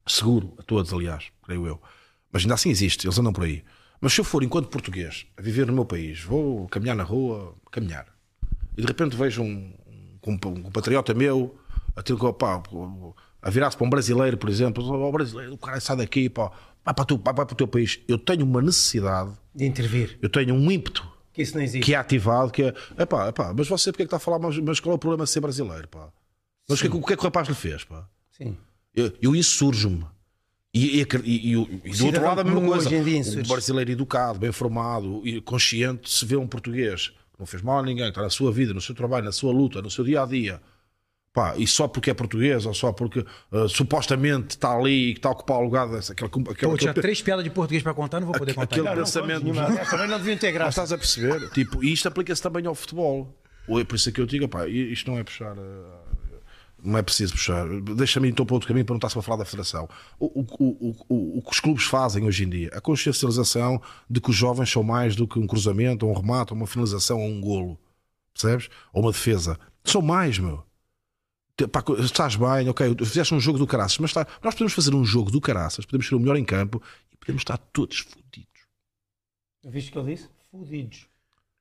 seguro, 0.06 0.54
a 0.60 0.64
todos, 0.64 0.92
aliás, 0.94 1.28
creio 1.44 1.66
eu, 1.66 1.82
mas 2.30 2.42
ainda 2.42 2.56
assim 2.56 2.70
existe, 2.70 3.08
eles 3.08 3.18
andam 3.18 3.32
por 3.32 3.46
aí. 3.46 3.64
Mas 4.02 4.14
se 4.14 4.20
eu 4.20 4.26
for 4.26 4.44
enquanto 4.44 4.68
português 4.68 5.26
a 5.38 5.42
viver 5.42 5.66
no 5.66 5.74
meu 5.74 5.86
país, 5.86 6.22
vou 6.22 6.68
caminhar 6.68 6.96
na 6.96 7.04
rua, 7.04 7.56
caminhar, 7.72 8.06
e 8.78 8.82
de 8.82 8.88
repente 8.88 9.16
vejo 9.16 9.42
um, 9.42 9.74
um, 10.28 10.34
um 10.34 10.38
compatriota 10.64 11.14
meu 11.14 11.58
a, 11.96 12.04
ter, 12.04 12.18
pá, 12.38 12.62
a 13.42 13.50
virar-se 13.50 13.78
para 13.78 13.88
um 13.88 13.90
brasileiro, 13.90 14.38
por 14.38 14.50
exemplo, 14.50 14.84
o 14.84 15.12
brasileiro, 15.12 15.54
o 15.54 15.58
cara 15.58 15.80
sai 15.80 15.96
daqui, 15.96 16.30
pá, 16.30 16.52
vai 16.86 16.94
para, 16.94 17.04
o 17.04 17.06
teu, 17.06 17.18
vai 17.18 17.34
para 17.34 17.44
o 17.44 17.56
teu 17.56 17.68
país. 17.68 18.00
Eu 18.08 18.18
tenho 18.18 18.46
uma 18.46 18.62
necessidade, 18.62 19.32
De 19.54 19.66
intervir. 19.66 20.18
eu 20.22 20.30
tenho 20.30 20.54
um 20.56 20.72
ímpeto 20.72 21.08
Que 21.34 21.42
isso 21.42 21.56
não 21.56 21.64
existe. 21.64 21.86
que 21.86 21.94
é 21.94 21.98
ativado, 21.98 22.52
que 22.52 22.64
é, 22.64 22.74
epá, 22.98 23.28
epá, 23.30 23.54
mas 23.56 23.68
você 23.68 23.92
porque 23.92 24.04
é 24.04 24.06
que 24.06 24.08
está 24.08 24.18
a 24.18 24.20
falar, 24.20 24.40
mas, 24.40 24.58
mas 24.60 24.80
qual 24.80 24.94
é 24.94 24.96
o 24.96 25.00
problema 25.00 25.24
de 25.26 25.30
ser 25.30 25.40
brasileiro, 25.40 25.88
pá? 25.88 26.10
Mas 26.68 26.80
o 26.80 26.82
que, 26.82 26.88
é 26.88 26.92
que- 26.92 27.14
é 27.14 27.16
que 27.16 27.22
o 27.22 27.24
rapaz 27.24 27.48
lhe 27.48 27.56
fez, 27.56 27.84
pá? 27.84 28.08
Sim. 28.32 28.56
Eu, 28.96 29.12
eu 29.22 29.36
isso 29.36 29.58
surge-me. 29.58 30.06
E, 30.74 31.00
e, 31.02 31.08
e- 31.24 31.52
e- 31.86 31.92
do 31.98 32.06
outro 32.06 32.22
lado 32.24 32.42
a 32.42 32.44
mesma 32.44 32.62
coisa. 32.62 32.90
dia 32.90 33.00
Um 33.00 33.48
brasileiro 33.48 33.92
educado, 33.92 34.38
bem 34.40 34.52
formado 34.52 35.22
e 35.26 35.42
consciente, 35.42 36.10
se 36.10 36.24
vê 36.26 36.36
um 36.36 36.48
português 36.48 37.08
que 37.08 37.40
não 37.40 37.46
fez 37.48 37.64
mal 37.64 37.80
a 37.80 37.84
ninguém, 37.84 38.04
que 38.06 38.10
está 38.12 38.22
na 38.22 38.30
sua 38.30 38.52
vida, 38.52 38.72
no 38.74 38.80
seu 38.82 38.94
trabalho, 38.94 39.26
na 39.26 39.32
sua 39.32 39.52
luta, 39.52 39.82
no 39.82 39.90
seu 39.90 40.04
dia 40.04 40.22
a 40.22 40.26
dia. 40.28 40.62
Pá, 41.40 41.54
e 41.56 41.66
só 41.66 41.88
porque 41.88 42.10
é 42.10 42.14
português 42.14 42.66
ou 42.66 42.74
só 42.74 42.92
porque 42.92 43.26
ah, 43.52 43.66
supostamente 43.70 44.50
está 44.58 44.76
ali 44.76 45.12
e 45.12 45.14
que 45.14 45.20
está 45.20 45.30
a 45.30 45.32
ocupar 45.32 45.58
o 45.60 45.62
lugar 45.64 45.88
dessa. 45.88 46.12
Aquela, 46.12 46.28
aquela, 46.30 46.44
Pô, 46.44 46.52
eu 46.52 46.78
tinha 46.78 46.92
aquele- 46.92 47.02
três 47.02 47.22
piadas 47.22 47.46
de 47.46 47.50
português 47.50 47.82
para 47.82 47.94
contar, 47.94 48.20
não 48.20 48.28
vou 48.28 48.38
poder 48.38 48.54
contar. 48.54 48.64
aquele 48.66 48.82
Não, 48.90 48.96
não. 48.96 49.04
pensamento. 49.04 49.46
Também 49.90 50.08
não 50.10 50.18
deviam 50.18 50.38
ter 50.38 50.52
Mas 50.60 50.70
estás 50.70 50.92
a 50.92 50.98
perceber? 50.98 51.50
Tipo, 51.52 51.82
e 51.82 51.94
isto 51.94 52.08
aplica-se 52.10 52.42
também 52.42 52.66
ao 52.66 52.76
futebol. 52.76 53.34
Ou 53.70 53.80
é 53.80 53.86
por 53.86 53.96
isso 53.96 54.12
que 54.12 54.20
eu 54.20 54.26
digo, 54.26 54.50
pá, 54.50 54.68
isto 54.68 55.10
não 55.10 55.18
é 55.18 55.24
puxar. 55.24 55.56
eh, 55.58 56.40
Não 56.84 56.98
é 56.98 57.02
preciso 57.02 57.32
puxar. 57.34 57.66
Deixa-me 57.96 58.28
então 58.30 58.46
para 58.46 58.56
outro 58.56 58.68
caminho 58.68 58.86
para 58.86 58.94
não 58.96 58.98
estar 58.98 59.10
só 59.10 59.20
a 59.20 59.22
falar 59.22 59.38
da 59.38 59.46
federação. 59.46 59.88
O, 60.20 60.42
o, 60.42 60.46
o, 60.60 60.96
o, 61.08 61.38
o 61.38 61.42
que 61.42 61.52
os 61.52 61.60
clubes 61.62 61.86
fazem 61.86 62.26
hoje 62.26 62.44
em 62.44 62.50
dia, 62.50 62.70
a 62.74 62.82
consciencialização 62.82 63.82
de 64.10 64.20
que 64.20 64.30
os 64.30 64.36
jovens 64.36 64.70
são 64.70 64.84
mais 64.84 65.16
do 65.16 65.26
que 65.28 65.40
um 65.40 65.48
cruzamento, 65.48 66.06
ou 66.06 66.12
um 66.12 66.16
remate, 66.20 66.52
ou 66.52 66.58
uma 66.58 66.68
finalização, 66.68 67.20
ou 67.22 67.28
um 67.30 67.40
golo. 67.40 67.80
Percebes? 68.34 68.70
Ou 68.92 69.04
uma 69.04 69.12
defesa. 69.12 69.58
São 69.86 70.02
mais, 70.02 70.38
meu. 70.38 70.64
Pá, 71.68 71.84
estás 72.00 72.36
bem, 72.36 72.70
ok, 72.70 72.96
fizeste 73.06 73.34
um 73.34 73.40
jogo 73.40 73.58
do 73.58 73.68
caraças, 73.68 73.98
mas 73.98 74.12
está- 74.12 74.26
nós 74.44 74.54
podemos 74.54 74.74
fazer 74.74 74.94
um 74.96 75.04
jogo 75.04 75.30
do 75.32 75.42
caraças, 75.42 75.86
podemos 75.86 76.08
ser 76.08 76.16
o 76.16 76.20
melhor 76.20 76.38
em 76.38 76.46
campo 76.46 76.82
e 77.12 77.18
podemos 77.18 77.42
estar 77.42 77.58
todos 77.58 78.00
fodidos. 78.00 78.48
Viste 79.66 79.90
o 79.90 79.92
que 79.94 80.00
ele 80.00 80.16
disse? 80.16 80.30
Fudidos. 80.52 81.09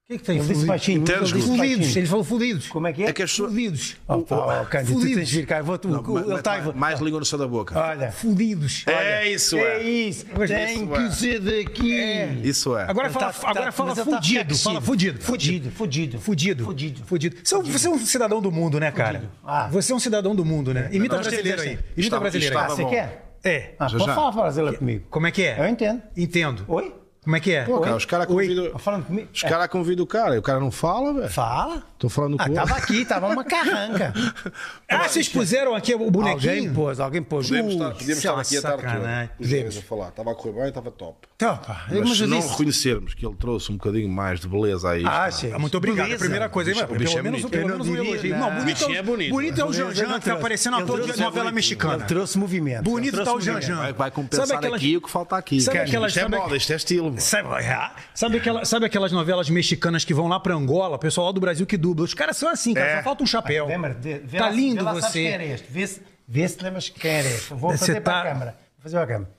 O 0.09 0.11
que 0.11 0.15
é 0.15 0.19
que 0.21 0.25
tem 0.25 0.37
Ele 0.37 0.41
disse 0.41 0.55
fudidos? 0.55 0.69
baixinho. 0.69 1.01
mas 1.03 1.11
Entendes, 1.11 1.31
Fudidos, 1.45 1.97
ele 1.97 2.07
falou 2.07 2.25
fudidos. 2.25 2.69
Como 2.69 2.87
é 2.87 2.93
que 2.95 3.03
é? 3.03 3.09
É 3.09 3.13
que 3.13 3.23
as 3.23 3.31
pessoas- 3.31 3.51
Fudidos. 3.53 3.97
Oh, 4.09 4.23
pá, 4.23 4.63
oh, 4.63 4.65
Cândido, 4.65 4.95
tu 4.95 5.01
Fudidos. 5.03 5.31
vir 5.31 5.47
cá. 5.47 5.61
Vou, 5.61 5.77
tu, 5.79 5.89
Não, 5.89 6.03
mas- 6.03 6.39
está 6.39 6.53
mais, 6.63 6.75
mais 6.75 7.01
língua 7.01 7.21
no 7.21 7.27
céu 7.27 7.39
da 7.39 7.47
boca. 7.47 7.79
Olha. 7.79 8.11
Fudidos. 8.11 8.85
É 8.87 9.29
isso, 9.29 9.59
É 9.59 9.83
isso. 9.83 10.25
Tem 10.25 10.75
isso 10.75 10.87
que 10.87 10.95
é. 10.95 11.11
ser 11.11 11.41
daqui. 11.41 12.41
Isso 12.43 12.79
é. 12.79 12.85
Agora 12.89 13.11
fala, 13.11 13.27
tá- 13.27 13.33
tá- 13.39 13.51
agora 13.51 13.71
fala 13.71 13.89
mas 13.91 13.99
tá 13.99 14.05
fudido. 14.07 14.45
crescido. 14.47 14.65
Fala 14.71 14.81
fudido. 14.81 15.21
Fudido, 15.21 15.71
fudido. 15.71 16.19
Fudido. 16.19 16.65
Fudido. 16.65 17.05
Fudido. 17.05 17.37
Você 17.45 17.55
é 17.55 17.59
um- 17.59 17.63
Você 17.65 17.87
é 17.87 17.91
um 17.91 17.99
cidadão 17.99 18.41
do 18.41 18.51
mundo, 18.51 18.81
né, 18.81 18.91
cara? 18.91 19.31
Ah. 19.45 19.69
Você 19.71 19.93
é 19.93 19.95
um 19.95 20.01
cidadão 20.01 20.35
do 20.35 20.43
mundo, 20.43 20.73
né? 20.73 20.89
Imita 20.91 21.17
Nós 21.17 21.27
brasileiro 21.27 21.61
aí. 21.61 21.79
Imita 21.95 22.19
brasileiro 22.19 22.59
aí. 22.59 22.67
Você 22.69 22.85
quer? 22.87 23.35
É. 23.45 23.75
Ah, 23.79 23.91
pode 23.91 24.07
falar 24.07 24.31
brasileiro 24.33 24.79
comigo. 24.79 25.05
Como 25.11 25.27
é 25.27 25.31
que 25.31 25.43
é? 25.43 25.61
Eu 25.61 25.69
entendo. 25.69 26.03
Entendo. 26.17 26.65
Oi? 26.67 26.95
Como 27.23 27.37
é 27.37 27.41
que 27.41 27.53
é? 27.53 27.65
Pô, 27.65 27.81
cara, 27.81 27.97
os 27.97 28.05
caras 28.07 28.27
convidam. 28.27 28.71
Tá? 28.71 29.03
Os 29.35 29.43
caras 29.43 29.69
convidam 29.69 30.05
o 30.05 30.07
cara 30.07 30.35
e 30.37 30.39
o 30.39 30.43
cara 30.43 30.59
não 30.61 30.71
fala, 30.71 31.13
velho. 31.13 31.29
Fala. 31.29 31.83
Estou 31.95 32.09
falando 32.09 32.37
Ah, 32.39 32.45
com 32.45 32.51
estava 32.51 32.71
outro. 32.75 32.85
aqui, 32.85 33.03
estava 33.03 33.27
uma 33.29 33.45
carranca. 33.45 34.15
Ah, 34.91 35.07
vocês 35.07 35.29
puseram 35.29 35.75
aqui 35.75 35.93
o 35.95 35.99
Alguém 35.99 36.11
bonequinho? 36.11 36.73
pôs, 36.73 36.99
alguém 36.99 37.23
pôs. 37.23 37.47
Podemos 37.49 37.75
estar, 37.75 37.89
Uh, 37.89 37.93
podemos 37.93 38.09
isso 38.19 38.27
é 38.27 38.31
estar 38.31 38.41
aqui 38.41 38.57
a 38.57 38.63
tarde 38.63 38.83
sacanagem. 38.83 39.29
toda. 39.37 39.45
Os 39.45 39.51
dois 39.51 39.77
a 39.79 39.83
falar. 39.83 40.09
Estava 40.09 40.31
a 40.31 40.35
correr 40.35 40.53
bem, 40.55 40.69
estava 40.69 40.91
top. 40.91 41.29
Então, 41.37 41.57
pá, 41.59 41.85
Mas, 41.91 41.99
mas 42.01 42.17
se 42.17 42.27
não 42.27 42.39
disse. 42.39 42.51
reconhecermos 42.51 43.15
que 43.15 43.27
ele 43.27 43.35
trouxe 43.37 43.71
um 43.71 43.77
bocadinho 43.77 44.09
mais 44.09 44.41
de 44.41 44.49
beleza 44.49 44.89
a 44.91 44.97
isto. 44.97 45.09
Ah, 45.09 45.31
sim. 45.31 45.53
Ah, 45.53 45.59
Muito 45.59 45.77
obrigado. 45.77 46.19
Primeira 46.19 46.49
coisa, 46.49 46.71
hein, 46.71 46.77
O 46.77 46.79
bicho- 46.79 46.89
mas 46.89 46.97
o 46.97 46.99
bicho 46.99 47.15
pelo 47.15 47.19
é 47.19 47.23
menos, 47.31 47.51
pelo 47.51 47.69
menos 47.69 47.87
um 47.89 47.97
elogio. 47.97 48.37
não. 48.39 48.49
Bonito, 48.51 48.65
Bichinho 48.65 48.97
é 48.97 49.03
bonito. 49.03 49.31
bonito 49.31 49.61
é 49.61 49.65
o 49.67 49.73
Janjan 49.73 49.93
que 50.07 50.11
tá 50.13 50.19
trouxe. 50.21 50.31
aparecendo 50.31 50.75
a 50.75 50.79
Ele 50.79 50.87
toda 50.87 51.03
trouxe- 51.03 51.21
novela 51.23 51.53
mexicana. 51.53 51.95
Ele 51.97 52.05
trouxe 52.05 52.39
movimento. 52.39 52.83
Bonito 52.85 53.23
tá 53.25 53.35
o. 53.35 53.41
Janjan. 53.41 53.93
Vai, 53.93 54.11
compensar 54.11 54.65
aqui 54.65 54.97
o 54.97 55.01
que 55.03 55.11
falta 55.11 55.37
aqui. 55.37 55.61
Sabe 55.61 55.79
aquelas- 55.81 56.17
isto 56.17 56.25
é 56.25 56.29
moda, 56.29 56.57
isto 56.57 56.73
é 56.73 56.77
estilo. 56.77 57.08
Mano. 57.11 57.21
Sabe, 57.21 57.49
ah, 57.71 57.95
sabe, 58.15 58.37
aquela, 58.39 58.65
sabe 58.65 58.87
aquelas 58.87 59.13
novelas 59.13 59.49
mexicanas 59.51 60.05
que 60.05 60.13
vão 60.15 60.29
lá 60.29 60.39
pra 60.41 60.55
Angola, 60.55 60.97
o 60.97 60.99
pessoal 60.99 61.27
lá 61.29 61.33
do 61.33 61.41
Brasil 61.41 61.67
que 61.67 61.77
dubla? 61.77 62.05
Os 62.05 62.15
caras 62.15 62.37
são 62.37 62.49
assim, 62.49 62.75
cara, 62.75 62.87
É. 62.87 62.97
só 62.99 63.03
falta 63.03 63.23
um 63.23 63.27
chapéu. 63.27 63.67
Lembra? 63.67 63.95
de- 63.95 64.19
vê 64.19 64.39
Tá 64.39 64.47
lá- 64.47 64.51
lindo 64.51 64.77
vê 64.77 64.83
lá, 64.83 64.93
você. 64.95 65.13
quem 65.23 65.27
era 65.33 65.45
este. 65.45 65.71
Vê 65.71 65.87
se, 65.87 66.03
vê 66.27 66.49
se 66.49 66.63
lembras 66.63 66.89
quem 66.89 67.11
era 67.11 67.29
este. 67.29 67.49
Vou 67.55 67.71
Você 67.73 67.79
fazer 67.79 68.01
para 68.01 68.13
tá- 68.13 68.21
a 68.21 68.33
câmara. 68.33 68.51
Vou 68.77 68.83
fazer 68.83 68.97
para 68.97 69.05
a 69.05 69.07
câmara. 69.09 69.31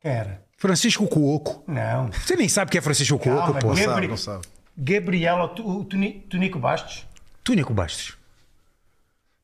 Quem 0.00 0.10
era? 0.12 0.42
Francisco 0.56 1.06
Cuoco. 1.06 1.62
Não. 1.66 2.10
Você 2.12 2.36
nem 2.36 2.48
sabe 2.48 2.70
quem 2.70 2.78
é 2.78 2.82
Francisco 2.82 3.18
Cuoco, 3.18 3.46
pô. 3.54 3.68
Não 3.68 3.74
Gabriel- 3.74 3.90
sabe, 3.94 4.08
não 4.08 4.16
sabe. 4.16 4.46
Gabriela 4.76 5.48
Tu- 5.48 5.66
o 5.66 5.84
Tuni- 5.84 6.20
Tunico 6.28 6.58
Bastos. 6.58 7.06
Túnico 7.44 7.72
Bastos. 7.74 8.16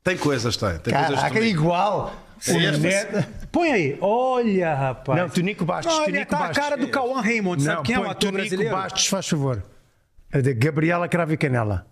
Tem 0.03 0.17
coisas, 0.17 0.57
tem. 0.57 0.79
Tem 0.79 0.95
coisas 0.95 1.17
Caraca, 1.17 1.35
também. 1.35 1.51
igual. 1.51 2.15
Põe 3.53 3.73
aí. 3.73 3.99
Olha, 4.01 4.75
rapaz. 4.75 5.19
Não, 5.21 5.29
Tunico 5.29 5.65
Bastos. 5.65 5.95
Ele 5.99 6.05
Tunico 6.07 6.31
tá 6.31 6.37
a 6.37 6.41
Bastos. 6.41 6.59
cara 6.59 6.77
do 6.77 6.89
Cauã 6.89 7.21
Raymond. 7.21 7.63
Sabe 7.63 7.77
Não, 7.77 7.83
quem 7.83 7.95
é 7.95 7.99
o 7.99 8.03
ator 8.03 8.15
Tunico 8.17 8.35
brasileiro? 8.39 8.75
Bastos, 8.75 9.07
faz 9.07 9.29
favor. 9.29 9.63
É 10.33 10.41
de 10.43 10.53
Gabriela 10.55 11.09
Cravo 11.09 11.33
e 11.33 11.37
Canela. 11.37 11.87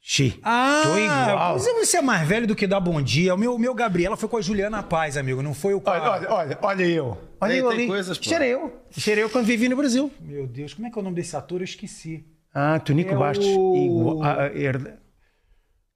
Xi. 0.00 0.38
Ah, 0.44 0.80
Tô 0.84 0.96
igual. 0.96 1.54
mas 1.54 1.64
você 1.86 1.96
é 1.98 2.00
mais 2.02 2.26
velho 2.26 2.46
do 2.46 2.54
que 2.54 2.66
dá 2.66 2.78
bom 2.78 3.02
dia. 3.02 3.34
O 3.34 3.38
meu, 3.38 3.54
o 3.54 3.58
meu 3.58 3.74
Gabriela 3.74 4.16
foi 4.16 4.28
com 4.28 4.36
a 4.36 4.40
Juliana 4.40 4.82
Paz, 4.82 5.16
amigo. 5.16 5.42
Não 5.42 5.52
foi 5.52 5.74
o 5.74 5.80
com 5.80 5.90
a... 5.90 5.94
Olha, 5.94 6.10
olha, 6.10 6.30
olha, 6.30 6.58
olha 6.62 6.84
eu. 6.84 7.18
Olha 7.40 7.50
Tem- 7.52 7.60
eu 7.60 7.68
tem 7.68 7.78
ali. 7.80 7.86
coisas, 7.88 8.20
era 8.32 8.46
eu. 8.46 8.80
Era 9.06 9.20
eu 9.20 9.28
quando 9.28 9.44
vivi 9.44 9.68
no 9.68 9.76
Brasil. 9.76 10.10
Meu 10.20 10.46
Deus, 10.46 10.72
como 10.72 10.86
é 10.86 10.90
que 10.90 10.98
é 10.98 11.00
o 11.00 11.04
nome 11.04 11.16
desse 11.16 11.36
ator? 11.36 11.60
Eu 11.60 11.64
esqueci. 11.64 12.24
Ah, 12.54 12.78
Tunico 12.78 13.12
É 13.12 13.16
Bastos. 13.16 13.46
o- 13.46 13.76
Igual, 13.76 14.22
ah, 14.22 14.36
ah, 14.44 14.46
herde- 14.58 14.92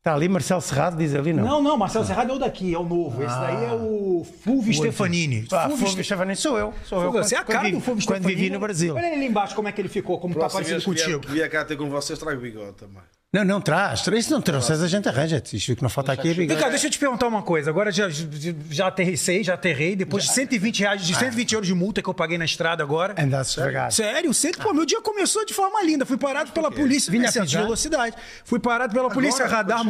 Está 0.03 0.15
ali 0.15 0.29
Marcelo 0.29 0.61
Serrado, 0.61 0.97
diz 0.97 1.15
ali, 1.15 1.33
não. 1.33 1.45
Não, 1.45 1.63
não, 1.63 1.77
Marcelo 1.77 2.05
Serrado 2.05 2.33
é 2.33 2.35
o 2.35 2.39
daqui, 2.41 2.75
é 2.75 2.77
o 2.77 2.83
novo. 2.83 3.23
Esse 3.23 3.39
daí 3.39 3.67
é 3.67 3.73
o 3.73 4.27
Fulvio 4.43 4.75
Stefanini. 4.75 5.47
Ah, 5.53 5.69
Fulvio 5.69 5.87
Fulvio 5.87 6.05
Stefanini 6.05 6.35
sou 6.35 6.59
eu. 6.59 6.75
Sou 6.85 7.01
eu. 7.05 7.13
Você 7.13 7.37
é 7.37 7.39
a 7.39 7.45
Quando 7.45 7.53
cara 7.55 7.65
vivi- 7.67 7.77
do 7.77 7.83
Fulvio 7.85 8.05
Quando 8.05 8.17
Stefanini. 8.17 8.41
vivi 8.43 8.53
no 8.53 8.59
Brasil. 8.59 8.97
Olha 8.97 9.07
ele 9.07 9.15
ali 9.15 9.27
embaixo 9.27 9.55
como 9.55 9.69
é 9.69 9.73
que 9.73 9.81
ele 9.81 9.89
ficou, 9.89 10.19
como 10.19 10.35
tá 10.35 10.41
Próxima 10.41 10.61
parecido 10.65 10.81
vez 10.93 10.99
que 11.01 11.05
vier- 11.07 11.17
contigo. 11.21 11.33
vier 11.33 11.49
cá 11.49 11.65
ter 11.65 11.77
com 11.77 11.89
vocês, 11.89 12.19
trago 12.19 12.41
bigode 12.41 12.73
também. 12.73 12.99
Não, 13.35 13.47
não, 13.47 13.63
traz. 13.63 14.03
traz. 14.03 14.25
Isso 14.27 14.31
não 14.35 14.43
trouxes, 14.43 14.83
a 14.83 14.87
gente 14.87 15.09
arranja. 15.09 15.43
Isto 15.55 15.75
que 15.75 15.83
não 15.83 15.89
falta 15.89 16.13
aqui 16.13 16.29
é 16.29 16.35
bigode. 16.35 16.53
Ricardo, 16.55 16.73
deixa 16.73 16.87
eu 16.89 16.91
te 16.91 16.99
perguntar 16.99 17.27
uma 17.29 17.41
coisa. 17.41 17.71
Agora 17.71 17.91
já, 17.91 18.07
já, 18.11 18.27
já 18.69 18.87
aterrissei, 18.89 19.43
já 19.43 19.55
aterrei. 19.55 19.97
Depois 19.97 20.25
de 20.25 20.33
120 20.35 20.81
reais, 20.81 21.01
de 21.07 21.15
120 21.17 21.53
euros 21.55 21.67
de 21.67 21.73
multa 21.75 22.03
que 22.03 22.09
eu 22.11 22.13
paguei 22.13 22.37
na 22.37 22.45
estrada 22.45 22.83
agora. 22.83 23.15
Andasse 23.19 23.55
devagar. 23.57 23.91
Sério, 23.91 24.35
sempre, 24.35 24.61
pô, 24.61 24.75
meu 24.75 24.85
dia 24.85 25.01
começou 25.01 25.47
de 25.47 25.55
forma 25.55 25.83
linda. 25.83 26.05
Fui 26.05 26.19
parado 26.19 26.53
pela 26.53 26.71
polícia. 26.71 27.11
Vinha 27.11 27.31
de 27.31 27.41
pisar? 27.41 27.63
velocidade. 27.63 28.15
Fui 28.45 28.59
parado 28.59 28.93
pela 28.93 29.09
polícia, 29.09 29.47
radar 29.47 29.83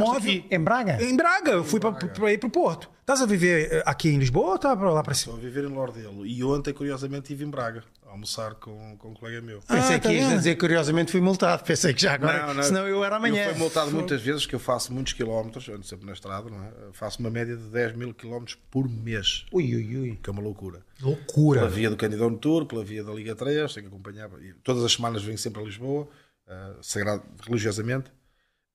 Em 0.51 0.61
Braga? 0.61 1.03
Em 1.03 1.17
Braga, 1.17 1.51
eu 1.53 1.65
fui 1.65 1.81
pra 1.81 2.33
ir 2.33 2.39
pro 2.39 2.51
Porto. 2.51 2.91
Estás 3.01 3.21
a 3.21 3.27
viver 3.27 3.69
eh, 3.73 3.83
aqui 3.85 4.09
em 4.11 4.19
Lisboa 4.19 4.53
ou 4.53 4.59
tá 4.59 4.77
pra 4.77 4.91
lá 4.91 5.03
pra 5.03 5.13
cima? 5.15 5.35
Estou 5.35 5.47
a 5.47 5.51
viver 5.51 5.69
em 5.69 5.73
Lordelo. 5.75 6.25
E 6.27 6.43
ontem, 6.45 6.73
curiosamente, 6.73 7.23
estive 7.25 7.45
em 7.45 7.51
Braga 7.51 7.83
a 8.07 8.11
almoçar 8.11 8.55
com, 8.55 8.97
com 8.97 9.09
um 9.11 9.15
colega 9.15 9.41
meu. 9.43 9.61
Pensei 9.67 9.97
Ah, 9.97 9.99
que 9.99 10.07
tá 10.07 10.13
ias 10.13 10.29
vendo? 10.29 10.37
dizer 10.39 10.57
curiosamente 10.57 11.11
fui 11.11 11.21
multado. 11.21 11.65
Pensei 11.65 11.93
que 11.93 12.01
já 12.03 12.15
agora. 12.15 12.63
Senão 12.63 12.87
eu 12.87 13.03
era 13.05 13.17
amanhã. 13.17 13.45
Eu 13.47 13.51
fui 13.51 13.59
multado 13.59 13.91
muitas 13.91 14.21
vezes, 14.23 14.47
que 14.47 14.55
eu 14.55 14.61
faço 14.61 14.93
muitos 14.93 15.13
quilómetros, 15.15 15.69
ando 15.69 15.85
sempre 15.85 16.07
na 16.07 16.13
estrada, 16.13 16.49
não 16.49 16.63
é? 16.63 16.71
Faço 16.93 17.19
uma 17.19 17.31
média 17.31 17.57
de 17.57 17.65
10 17.65 17.97
mil 17.97 18.15
quilómetros 18.15 18.57
por 18.71 18.89
mês, 18.89 19.45
Ui, 19.53 19.65
ui, 19.75 19.97
ui. 19.97 20.19
que 20.23 20.31
é 20.31 20.33
uma 20.33 20.43
loucura. 20.43 20.83
Loucura. 21.01 21.61
Pela 21.61 21.71
via 21.73 21.91
do 21.91 21.97
Candidão 21.97 22.33
Tour, 22.37 22.67
pela 22.67 22.85
via 22.85 23.03
da 23.03 23.13
Liga 23.13 23.35
3, 23.35 23.75
tenho 23.75 23.89
que 23.89 23.93
acompanhar. 23.95 24.31
Todas 24.63 24.85
as 24.85 24.93
semanas 24.93 25.25
venho 25.25 25.37
sempre 25.39 25.61
a 25.61 25.65
Lisboa, 25.65 26.07
eh, 26.49 26.73
sagrado, 26.83 27.23
religiosamente, 27.45 28.11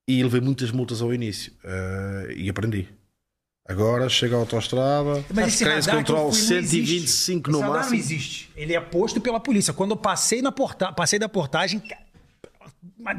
e 0.07 0.23
levei 0.23 0.39
muitas 0.41 0.71
multas 0.71 1.01
ao 1.01 1.13
início 1.13 1.51
eh, 1.63 2.33
e 2.37 2.49
aprendi. 2.49 2.87
Agora 3.67 4.07
chega 4.07 4.35
à 4.37 4.39
autostrada, 4.39 5.25
Mas 5.33 5.59
eu 5.59 5.67
control 5.91 6.31
fui 6.31 6.39
não 6.55 6.61
125 6.63 7.49
existe. 7.49 7.51
no 7.51 7.59
máximo. 7.59 7.89
não 7.91 7.99
existe. 7.99 8.49
Ele 8.55 8.73
é 8.73 8.79
posto 8.79 9.19
pela 9.19 9.41
polícia. 9.41 9.73
Quando 9.73 9.91
eu 9.91 9.97
passei, 9.97 10.41
na 10.41 10.51
porta... 10.53 10.91
passei 10.93 11.19
da 11.19 11.27
portagem... 11.27 11.81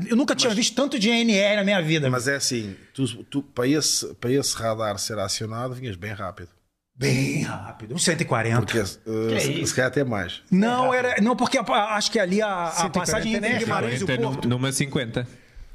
Eu 0.08 0.16
nunca 0.16 0.34
tinha 0.34 0.52
visto 0.54 0.74
tanto 0.74 0.98
de 0.98 1.08
NR 1.10 1.56
na 1.56 1.64
minha 1.64 1.80
vida. 1.82 2.08
Mas 2.10 2.26
é 2.28 2.36
assim, 2.36 2.74
tu, 2.94 3.06
tu- 3.24 3.42
para, 3.42 3.66
esse, 3.66 4.06
para 4.14 4.30
esse 4.32 4.54
radar 4.56 4.98
ser 4.98 5.18
acionado, 5.18 5.74
vinhas 5.74 5.96
bem 5.96 6.12
rápido. 6.12 6.48
Bem 6.96 7.42
rápido. 7.42 7.94
Um 7.94 7.98
140. 7.98 8.60
Porque 8.60 8.78
uh, 8.80 9.40
se, 9.40 9.66
se 9.66 9.74
calhar 9.74 9.88
até 9.90 10.02
mais. 10.04 10.42
Não, 10.50 10.92
era, 10.92 11.20
não, 11.22 11.36
porque 11.36 11.56
a- 11.58 11.62
acho 11.94 12.10
que 12.10 12.18
ali 12.18 12.42
a, 12.42 12.68
a 12.68 12.90
passagem 12.90 13.34
entre? 13.34 13.58
Guimarães 13.58 14.00
e 14.00 14.04
o 14.04 14.06
Porto. 14.06 14.48
numa 14.48 14.72
50. 14.72 15.26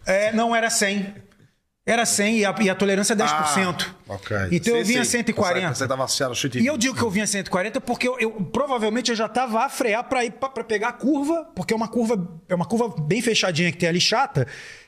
É, 0.06 0.32
não, 0.34 0.56
era 0.56 0.70
100. 0.70 1.16
Era 1.86 2.06
100 2.06 2.38
e 2.38 2.45
a, 2.45 2.56
e 2.62 2.70
a 2.70 2.76
tolerância 2.76 3.12
é 3.14 3.16
10%. 3.18 3.26
Ah, 4.08 4.14
ok. 4.14 4.38
Então 4.51 4.74
eu 4.78 4.86
Sim, 4.86 4.91
vinha 4.93 5.04
sim. 5.04 5.12
140. 5.18 5.54
Pensei- 5.54 5.68
pensei 5.70 5.78
que 5.80 5.84
estava 5.84 6.04
associado 6.06 6.34
120. 6.34 6.64
E 6.64 6.68
eu 6.68 6.78
digo 6.78 6.95
que 6.95 7.01
eu 7.01 7.10
vinha 7.10 7.28
140 7.28 7.82
porque 7.82 8.08
eu, 8.08 8.18
eu- 8.20 8.32
provavelmente 8.54 9.12
eu 9.12 9.16
já 9.18 9.26
estava 9.26 9.66
a 9.66 9.70
frear 9.70 10.04
para 10.06 10.24
ir 10.24 10.32
para 10.32 10.64
pegar 10.64 10.89
a 10.89 10.93
curva, 10.93 11.43
porque 11.54 11.74
é 11.74 11.76
uma 11.78 11.89
curva 11.89 12.41
é 12.47 12.56
uma 12.56 12.66
curva 12.66 12.88
bem 13.01 13.22
fechadinha 13.22 13.70
que 13.72 13.78
tem 13.78 13.89
ali 13.89 13.99
chata. 13.99 14.47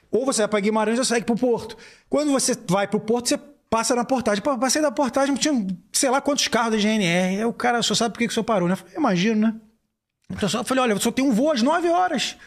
Ou 0.10 0.26
você 0.26 0.44
vai 0.44 0.48
para 0.48 0.60
Guimarães 0.62 0.98
ou 0.98 1.04
segue 1.04 1.26
para 1.26 1.36
o 1.36 1.38
Porto. 1.38 1.76
Quando 2.10 2.32
você 2.32 2.58
vai 2.70 2.88
para 2.88 2.96
o 2.96 3.02
Porto, 3.02 3.28
você 3.28 3.38
passa 3.70 3.94
na 3.94 4.06
portagem. 4.06 4.42
Pô, 4.42 4.58
passei 4.58 4.82
da 4.82 4.90
portagem, 4.92 5.36
tinha 5.36 5.68
sei 5.92 6.10
lá 6.10 6.22
quantos 6.22 6.48
carros 6.48 6.72
da 6.72 6.78
GNR. 6.78 7.40
Aí 7.40 7.46
o 7.46 7.52
cara 7.52 7.82
só 7.84 7.94
sabe 7.94 8.14
por 8.14 8.20
que 8.20 8.28
que 8.28 8.32
o 8.32 8.34
senhor 8.34 8.46
parou, 8.46 8.70
né? 8.70 8.74
Eu 8.74 8.78
falei, 8.78 8.96
imagino, 8.96 9.48
né? 9.48 9.54
Então 10.32 10.48
só- 10.48 10.60
eu 10.60 10.64
falei, 10.64 10.82
olha, 10.84 10.94
eu 10.94 11.00
só 11.02 11.12
tenho 11.12 11.28
um 11.28 11.34
voo 11.34 11.52
às 11.52 11.62
9 11.62 11.90
horas. 11.90 12.38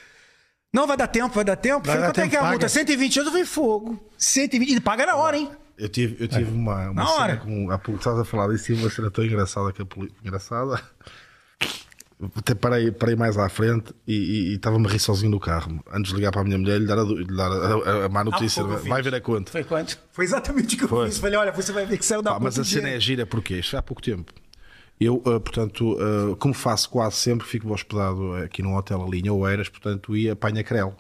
Não, 0.73 0.87
vai 0.87 0.97
dar 0.97 1.07
tempo, 1.07 1.35
vai 1.35 1.45
dar 1.45 1.57
tempo. 1.57 1.87
Vai 1.87 1.97
falei, 1.97 2.01
dar 2.01 2.07
quanto 2.09 2.19
é 2.19 2.23
tempo, 2.23 2.31
que 2.31 2.37
é 2.37 2.39
a 2.39 2.43
paga. 2.43 2.53
multa? 2.53 2.69
120 2.69 3.17
euros, 3.17 3.27
eu 3.27 3.33
falei, 3.33 3.47
fogo. 3.47 4.11
120. 4.19 4.71
E 4.77 4.81
paga 4.81 5.07
na 5.07 5.17
hora, 5.17 5.37
hein? 5.39 5.51
Eu 5.79 5.89
tive, 5.89 6.23
eu 6.23 6.29
tive 6.29 6.51
uma, 6.51 6.91
uma 6.91 6.95
Na 6.95 7.07
cena 7.07 7.19
hora. 7.21 7.37
com. 7.37 7.69
Pouco 7.79 7.95
estavas 7.99 8.21
a 8.21 8.25
falar 8.25 8.49
disso, 8.49 8.75
uma 8.75 8.91
cena 8.91 9.11
tão 9.11 9.25
engraçada 9.25 9.73
que 9.73 9.81
a 9.81 9.87
poli- 9.87 10.13
engraçada. 10.25 10.83
Até 12.35 12.53
parei, 12.53 12.91
parei 12.91 13.15
mais 13.15 13.39
à 13.39 13.49
frente 13.49 13.95
e, 14.05 14.13
e- 14.13 14.51
e 14.51 14.55
estava-me 14.57 14.85
a 14.89 14.91
rir 14.91 14.99
sozinho 14.99 15.31
no 15.31 15.39
carro. 15.39 15.81
Antes 15.93 16.11
de 16.11 16.17
ligar 16.17 16.33
para 16.33 16.41
a 16.41 16.45
minha 16.45 16.59
mulher 16.59 16.77
e 16.77 16.81
lhe 16.81 16.87
dar 16.87 16.99
a, 16.99 17.05
lhe 17.05 17.25
dar 17.37 17.47
a, 17.53 17.75
a- 18.03 18.05
a 18.07 18.09
má 18.09 18.25
notícia. 18.25 18.65
vai 18.65 19.01
ver 19.01 19.15
a 19.15 19.21
conta. 19.21 19.53
Foi 19.53 19.63
quanto? 19.63 19.97
Foi 20.11 20.25
exatamente 20.25 20.75
o 20.75 20.79
que 20.79 20.85
eu 20.85 20.89
Foi. 20.89 21.07
fiz. 21.07 21.19
Falei, 21.19 21.39
olha, 21.39 21.53
você 21.53 21.71
vai 21.73 21.87
ver 21.87 21.97
que 21.97 22.05
saiu 22.05 22.21
da 22.21 22.33
Pá, 22.33 22.41
mas 22.41 22.59
a 22.59 22.65
cena 22.65 22.89
é 22.89 22.99
gira 22.99 23.25
porque 23.25 23.55
isto 23.55 23.71
foi 23.71 23.79
há 23.79 23.83
pouco 23.83 24.03
tempo. 24.03 24.33
Eu, 25.01 25.23
ah, 25.27 25.39
portanto, 25.41 25.97
ah, 26.01 26.37
como 26.39 26.53
faço 26.55 26.91
quase 26.91 27.17
sempre, 27.17 27.47
fico 27.47 27.73
hospedado 27.73 28.35
aqui 28.37 28.63
num 28.63 28.77
hotel 28.77 29.03
ali 29.05 29.21
em 29.21 29.31
Oeiras, 29.31 29.69
portanto, 29.69 30.17
ia 30.17 30.33
apanha 30.33 30.63
Crel. 30.65 30.95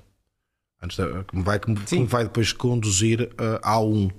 Antes 0.82 0.96
da, 0.96 1.24
que, 1.24 1.36
me 1.36 1.42
vai, 1.42 1.58
que, 1.58 1.70
me, 1.70 1.76
que 1.80 1.98
me 1.98 2.06
vai 2.06 2.22
depois 2.24 2.52
conduzir 2.52 3.30
a 3.62 3.76
A1. 3.78 4.12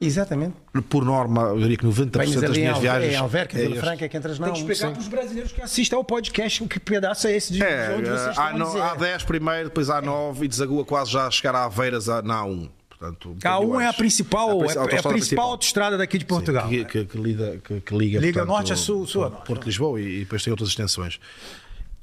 Exatamente. 0.00 0.54
Por 0.88 1.04
norma, 1.04 1.42
eu 1.48 1.58
diria 1.58 1.76
que 1.76 1.86
90% 1.86 2.18
Venhas 2.18 2.40
das 2.40 2.50
minhas 2.56 2.74
Alver, 2.76 2.80
viagens. 2.92 3.12
em 3.14 3.16
Alverca, 3.16 3.58
é 3.58 3.62
Vila. 3.62 3.80
Franca, 3.80 4.08
que 4.08 4.16
entras 4.16 4.38
na 4.38 4.46
Tem 4.46 4.54
que 4.54 4.60
explicar 4.60 4.90
para 4.92 5.00
os 5.00 5.08
brasileiros 5.08 5.52
que 5.52 5.62
assistem 5.62 5.96
ao 5.96 6.04
podcast 6.04 6.64
que 6.68 6.78
pedaço 6.80 7.26
é 7.26 7.36
esse 7.36 7.52
de 7.52 7.62
É, 7.62 7.94
onde 7.96 8.10
vocês 8.10 8.36
há, 8.38 8.48
a 8.48 8.52
no, 8.58 8.82
há 8.82 8.94
10 8.94 9.22
primeiro, 9.24 9.64
depois 9.68 9.88
há 9.88 10.02
9 10.02 10.44
e 10.44 10.48
desagua 10.48 10.84
quase 10.84 11.10
já 11.10 11.26
a 11.26 11.30
chegar 11.30 11.54
a 11.54 11.64
Aveiras 11.64 12.08
a- 12.08 12.22
na 12.22 12.42
A1. 12.44 12.68
Portanto, 12.98 13.30
um 13.30 13.32
A 13.48 13.58
1 13.58 13.62
bocadinho 13.62 13.80
é 13.80 13.86
a 13.88 13.92
principal, 13.92 14.48
A 14.48 14.52
é, 14.52 14.58
principal 14.58 14.74
é 14.74 14.78
a 14.78 14.82
autoestrada 14.82 15.08
principal 15.14 15.50
autoestrada 15.50 15.98
daqui 15.98 16.18
de 16.18 16.24
Sim, 16.24 16.28
Portugal. 16.28 16.68
que, 16.68 16.84
que- 16.84 17.04
que 17.04 17.18
lida- 17.18 17.56
que- 17.62 17.80
que 17.80 17.96
liga, 17.96 18.20
Liga 18.20 18.32
portanto, 18.40 18.48
norte 18.48 18.72
a 18.72 18.76
sul, 18.76 19.06
sul 19.06 19.24
a 19.24 19.30
norte. 19.30 19.46
Porto 19.46 19.60
de 19.62 19.66
Lisboa 19.66 20.00
e, 20.00 20.04
e 20.04 20.18
depois 20.20 20.42
tem 20.42 20.50
outras 20.52 20.68
extensões. 20.68 21.18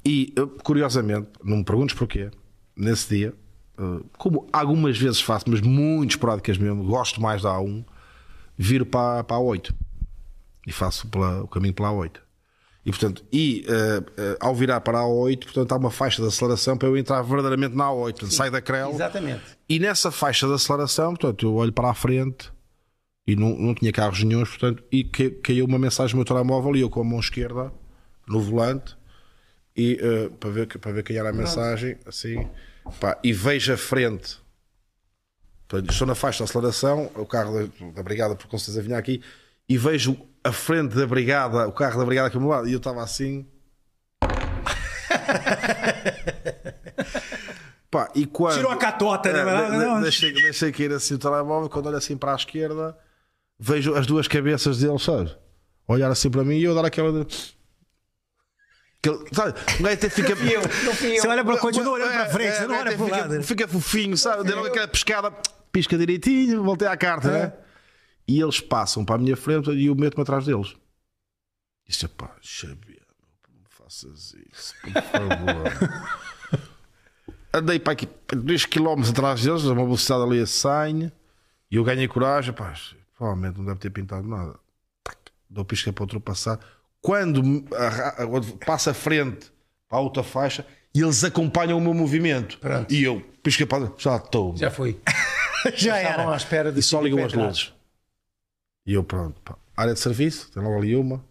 E, 0.04 0.34
curiosamente, 0.62 1.28
não 1.42 1.58
me 1.58 1.64
perguntes 1.64 1.96
porquê, 1.96 2.30
nesse 2.76 3.08
dia, 3.16 3.34
eh, 3.78 4.04
como 4.18 4.48
algumas 4.52 4.98
vezes 4.98 5.20
faço, 5.20 5.44
mas 5.48 5.60
muito 5.60 6.10
esporádicas 6.10 6.58
mesmo, 6.58 6.84
gosto 6.84 7.20
mais 7.22 7.42
da 7.42 7.50
A1, 7.56 7.84
viro 8.58 8.84
para, 8.84 9.22
para 9.24 9.36
a 9.36 9.40
8 9.40 9.74
e 10.66 10.72
faço 10.72 11.06
pela- 11.08 11.42
o 11.42 11.48
caminho 11.48 11.72
pela 11.74 11.90
A8. 11.90 12.16
E, 12.84 12.90
portanto, 12.90 13.24
e, 13.32 13.64
eh, 13.68 14.02
eh, 14.16 14.36
ao 14.40 14.54
virar 14.54 14.80
para 14.80 14.98
a 14.98 15.02
A8, 15.02 15.44
portanto, 15.44 15.70
há 15.72 15.76
uma 15.76 15.90
faixa 15.90 16.20
de 16.20 16.26
aceleração 16.26 16.76
para 16.76 16.88
eu 16.88 16.96
entrar 16.96 17.22
verdadeiramente 17.22 17.76
na 17.76 17.84
A8. 17.84 18.12
Portanto, 18.12 18.32
sai 18.34 18.50
da 18.50 18.60
Crel. 18.60 18.90
Exatamente. 18.90 19.42
E 19.68 19.78
nessa 19.78 20.10
faixa 20.10 20.48
de 20.48 20.54
aceleração, 20.54 21.10
portanto, 21.14 21.46
eu 21.46 21.54
olho 21.54 21.72
para 21.72 21.90
a 21.90 21.94
frente 21.94 22.50
e 23.24 23.36
não, 23.36 23.50
não 23.56 23.72
tinha 23.74 23.92
carros 23.92 24.24
nenhums, 24.24 24.48
portanto, 24.48 24.82
e 24.90 25.04
ca- 25.04 25.30
caiu 25.44 25.64
uma 25.64 25.78
mensagem 25.78 26.14
no 26.14 26.18
meu 26.18 26.24
telemóvel 26.24 26.74
e 26.74 26.80
eu 26.80 26.90
com 26.90 27.00
a 27.00 27.04
mão 27.04 27.20
esquerda 27.20 27.72
no 28.26 28.40
volante 28.40 28.96
e 29.76 29.96
eh, 30.02 30.28
para, 30.40 30.50
ver, 30.50 30.66
para 30.78 30.90
ver 30.92 31.04
quem 31.04 31.16
era 31.16 31.30
a 31.30 31.32
mensagem, 31.32 31.96
assim, 32.04 32.48
pá, 32.98 33.16
e 33.22 33.32
vejo 33.32 33.72
a 33.72 33.76
frente. 33.76 34.38
Portanto, 35.68 35.90
estou 35.92 36.06
na 36.06 36.16
faixa 36.16 36.38
de 36.44 36.50
aceleração, 36.50 37.10
o 37.14 37.24
carro 37.24 37.54
da, 37.68 37.86
da 37.92 38.02
brigada, 38.02 38.34
por 38.34 38.50
certeza 38.58 38.82
vinha 38.82 38.98
aqui, 38.98 39.22
e 39.68 39.78
vejo 39.78 40.16
a 40.44 40.52
frente 40.52 40.94
da 40.96 41.06
brigada, 41.06 41.68
o 41.68 41.72
carro 41.72 41.98
da 42.00 42.04
brigada 42.04 42.28
aqui 42.28 42.36
ao 42.36 42.40
meu 42.42 42.50
lado, 42.50 42.68
e 42.68 42.72
eu 42.72 42.78
estava 42.78 43.02
assim. 43.02 43.46
Pá, 47.90 48.10
e 48.14 48.24
quando, 48.26 48.56
Tirou 48.56 48.70
a 48.72 48.76
catota, 48.76 49.30
né? 49.32 49.40
É, 49.40 49.44
Não, 49.44 49.70
de- 49.70 49.76
não. 49.84 49.96
de- 49.96 50.02
deixei, 50.02 50.32
deixei 50.32 50.72
cair 50.72 50.92
assim 50.92 51.14
o 51.14 51.18
telemóvel. 51.18 51.68
Quando 51.68 51.86
olho 51.86 51.96
assim 51.98 52.16
para 52.16 52.32
a 52.32 52.36
esquerda, 52.36 52.96
vejo 53.58 53.94
as 53.94 54.06
duas 54.06 54.26
cabeças 54.26 54.78
deles, 54.78 55.02
sabe? 55.02 55.34
Olhar 55.86 56.10
assim 56.10 56.30
para 56.30 56.42
mim 56.42 56.56
e 56.56 56.64
eu 56.64 56.74
dar 56.74 56.86
aquela. 56.86 57.12
De... 57.12 57.26
Aquele, 58.98 59.18
sabe? 59.34 59.50
O 59.78 59.82
gajo 59.82 59.94
até 59.94 60.08
fica. 60.08 60.34
Você 60.34 61.28
olha 61.28 61.44
para 61.44 61.58
continua 61.58 61.92
olhando 61.92 62.12
para 62.12 62.26
frente, 62.30 62.56
você 62.56 62.66
não 62.66 62.74
É, 62.76 62.80
olha 62.80 62.92
para 62.96 63.02
o 63.02 63.06
fica, 63.06 63.16
lado. 63.20 63.34
né? 63.34 63.42
Fica 63.42 63.68
fofinho, 63.68 64.16
sabe? 64.16 64.44
Deu 64.44 64.56
logo 64.56 64.68
aquela 64.68 64.88
pescada, 64.88 65.30
pisca 65.70 65.98
direitinho, 65.98 66.64
voltei 66.64 66.88
à 66.88 66.96
carta, 66.96 67.28
É. 67.28 67.32
né? 67.32 67.52
E 68.32 68.40
eles 68.40 68.60
passam 68.60 69.04
para 69.04 69.16
a 69.16 69.18
minha 69.18 69.36
frente 69.36 69.70
e 69.72 69.86
eu 69.86 69.94
meto-me 69.94 70.22
atrás 70.22 70.46
deles. 70.46 70.74
Disse, 71.86 72.08
pá, 72.08 72.34
Xavier, 72.40 73.02
não 73.48 73.58
me 73.58 73.66
faças 73.68 74.34
isso, 74.50 74.74
por 74.80 74.92
favor. 75.02 76.62
Andei 77.52 77.78
para 77.78 77.92
aqui 77.92 78.08
2 78.34 78.64
km 78.66 79.02
atrás 79.10 79.42
deles, 79.42 79.64
a 79.66 79.72
uma 79.72 79.84
velocidade 79.84 80.22
ali 80.22 80.40
a 80.40 80.46
100, 80.46 81.12
e 81.70 81.76
eu 81.76 81.84
ganhei 81.84 82.08
coragem, 82.08 82.54
pá, 82.54 82.72
provavelmente 83.18 83.58
não 83.58 83.66
deve 83.66 83.78
ter 83.80 83.90
pintado 83.90 84.26
nada. 84.26 84.54
Tac, 85.04 85.18
Dou 85.50 85.64
pisca 85.64 85.92
para 85.92 86.04
ultrapassar. 86.04 86.58
Quando 87.02 87.42
me 87.42 87.66
arra- 87.76 88.26
quando 88.26 88.56
passo 88.64 88.88
a 88.88 88.94
frente 88.94 89.52
para 89.88 89.98
a 89.98 90.00
outra 90.00 90.22
faixa, 90.22 90.66
e 90.94 91.00
eles 91.02 91.22
acompanham 91.24 91.76
o 91.76 91.80
meu 91.80 91.92
movimento. 91.92 92.58
E 92.88 93.02
eu, 93.04 93.20
pisca 93.42 93.66
para 93.66 93.92
já 93.98 94.16
estou. 94.16 94.56
Já 94.56 94.70
foi. 94.70 94.98
Já 95.76 96.00
Estavam 96.02 96.26
à 96.26 96.28
era. 96.30 96.36
espera 96.36 96.72
de 96.72 96.80
E 96.80 96.82
só 96.82 97.00
ligam 97.00 97.24
as 97.24 97.32
luzes. 97.32 97.72
E 98.86 98.94
eu, 98.94 99.04
pronto, 99.04 99.40
pá, 99.42 99.56
área 99.76 99.94
de 99.94 100.00
serviço, 100.00 100.50
tem 100.52 100.62
logo 100.62 100.76
ali 100.78 100.96
uma, 100.96 101.24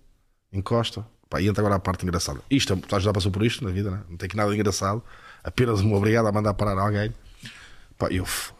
encosta. 0.53 1.05
Pá, 1.29 1.41
e 1.41 1.47
entra 1.47 1.61
agora 1.61 1.75
a 1.75 1.79
parte 1.79 2.03
engraçada. 2.05 2.39
Isto, 2.49 2.75
tu 2.77 2.99
já 2.99 3.11
passou 3.13 3.31
por 3.31 3.45
isto 3.45 3.63
na 3.63 3.71
vida, 3.71 3.89
né? 3.91 4.01
não 4.09 4.17
tem 4.17 4.27
que 4.29 4.35
nada 4.35 4.49
de 4.51 4.55
engraçado. 4.57 5.03
Apenas 5.43 5.79
uma 5.81 5.97
obrigado 5.97 6.27
a 6.27 6.31
mandar 6.31 6.53
parar 6.53 6.77
alguém. 6.79 7.13
Pá, 7.97 8.07
e 8.11 8.17
eu, 8.17 8.25
f- 8.25 8.51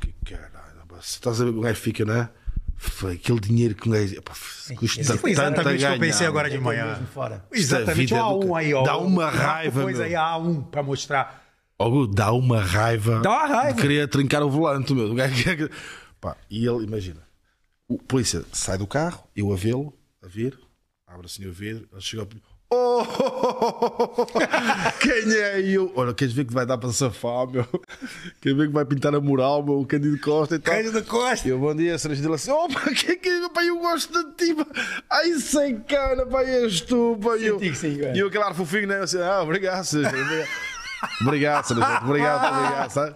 que 0.00 0.12
caralho, 0.24 0.86
pá, 0.88 0.96
se 1.00 1.14
estás 1.14 1.40
a 1.40 1.44
ver, 1.44 1.50
o 1.50 1.60
gajo 1.60 1.80
fica, 1.80 2.04
né? 2.04 2.28
F- 2.76 3.08
Aquele 3.08 3.40
dinheiro 3.40 3.74
que 3.74 3.88
um 3.88 3.92
gajo 3.92 4.20
pá, 4.22 4.32
custa 4.76 5.00
Isso 5.00 5.18
foi 5.18 5.34
tanto 5.34 5.60
a 5.60 5.74
exatamente 5.74 5.84
o 5.84 5.88
que 5.88 5.94
eu 5.94 5.98
pensei 6.00 6.26
agora 6.26 6.48
de 6.48 6.54
Mesmo 6.56 6.66
manhã. 6.68 6.96
fora. 7.12 7.44
Exatamente, 7.52 8.14
o 8.14 8.38
do 8.38 8.46
A1 8.48 8.58
aí, 8.58 8.74
ó. 8.74 8.82
Dá 8.84 8.96
uma 8.98 9.28
raiva, 9.30 9.84
meu. 9.86 10.02
aí 10.02 10.12
A1 10.12 10.64
para 10.70 10.82
mostrar. 10.82 11.44
Ó, 11.78 12.06
dá 12.06 12.32
uma 12.32 12.60
raiva. 12.62 13.20
Dá 13.20 13.30
uma 13.30 13.46
raiva. 13.46 13.74
De 13.76 13.82
querer 13.82 14.08
trincar 14.08 14.42
o 14.42 14.50
volante, 14.50 14.94
meu. 14.94 15.10
O 15.10 15.14
gajo- 15.14 15.70
Pá, 16.20 16.36
e 16.50 16.66
ele, 16.66 16.84
imagina, 16.84 17.20
o 17.88 17.98
polícia 17.98 18.44
sai 18.52 18.76
do 18.76 18.86
carro, 18.86 19.26
eu 19.34 19.52
a 19.52 19.56
vê-lo, 19.56 19.94
a 20.22 20.28
vir, 20.28 20.58
abre 21.06 21.26
assim 21.26 21.46
o 21.46 21.52
vidro, 21.52 21.88
ele 21.90 22.00
chega 22.00 22.22
ao 22.22 22.28
Oh, 22.70 23.02
quem 25.00 25.32
é 25.32 25.60
eu? 25.60 25.90
Olha, 25.96 26.12
queres 26.12 26.34
ver 26.34 26.44
que 26.44 26.52
vai 26.52 26.66
dar 26.66 26.76
para 26.76 26.92
safar, 26.92 27.46
meu? 27.46 27.64
Queres 28.42 28.58
ver 28.58 28.66
que 28.66 28.74
vai 28.74 28.84
pintar 28.84 29.14
a 29.14 29.20
moral, 29.22 29.62
meu? 29.62 29.80
O 29.80 29.86
Cândido 29.86 30.20
Costa 30.20 30.56
e 30.56 30.58
tal. 30.58 30.74
Cândido 30.74 31.02
Costa. 31.04 31.48
E 31.48 31.50
eu, 31.50 31.58
bom 31.58 31.74
dia, 31.74 31.96
Cereja 31.96 32.20
dele 32.20 32.34
assim, 32.34 32.50
opa, 32.50 32.78
que 32.92 33.12
é 33.12 33.16
que 33.16 33.26
é? 33.26 33.48
Pá, 33.48 33.64
eu 33.64 33.78
gosto 33.78 34.12
de 34.12 34.32
ti, 34.32 34.54
pá. 34.54 34.66
Ai, 35.08 35.32
sem 35.38 35.80
cana, 35.80 36.26
pá, 36.26 36.42
és 36.42 36.82
tu, 36.82 37.18
pá. 37.22 37.38
E 37.38 37.46
eu, 37.46 37.58
que 37.58 37.74
sim, 37.74 38.00
eu, 38.14 38.26
aquele 38.26 38.44
ar 38.44 38.54
fofinho, 38.54 38.88
né? 38.88 38.98
Assim, 38.98 39.18
ah, 39.18 39.40
obrigado, 39.42 39.82
Cereja. 39.84 40.10
Obrigado. 40.10 40.48
Obrigado, 41.22 41.64
Cereja. 41.64 42.00
Obrigado, 42.04 42.54
obrigado, 42.54 42.90
sabe? 42.90 43.14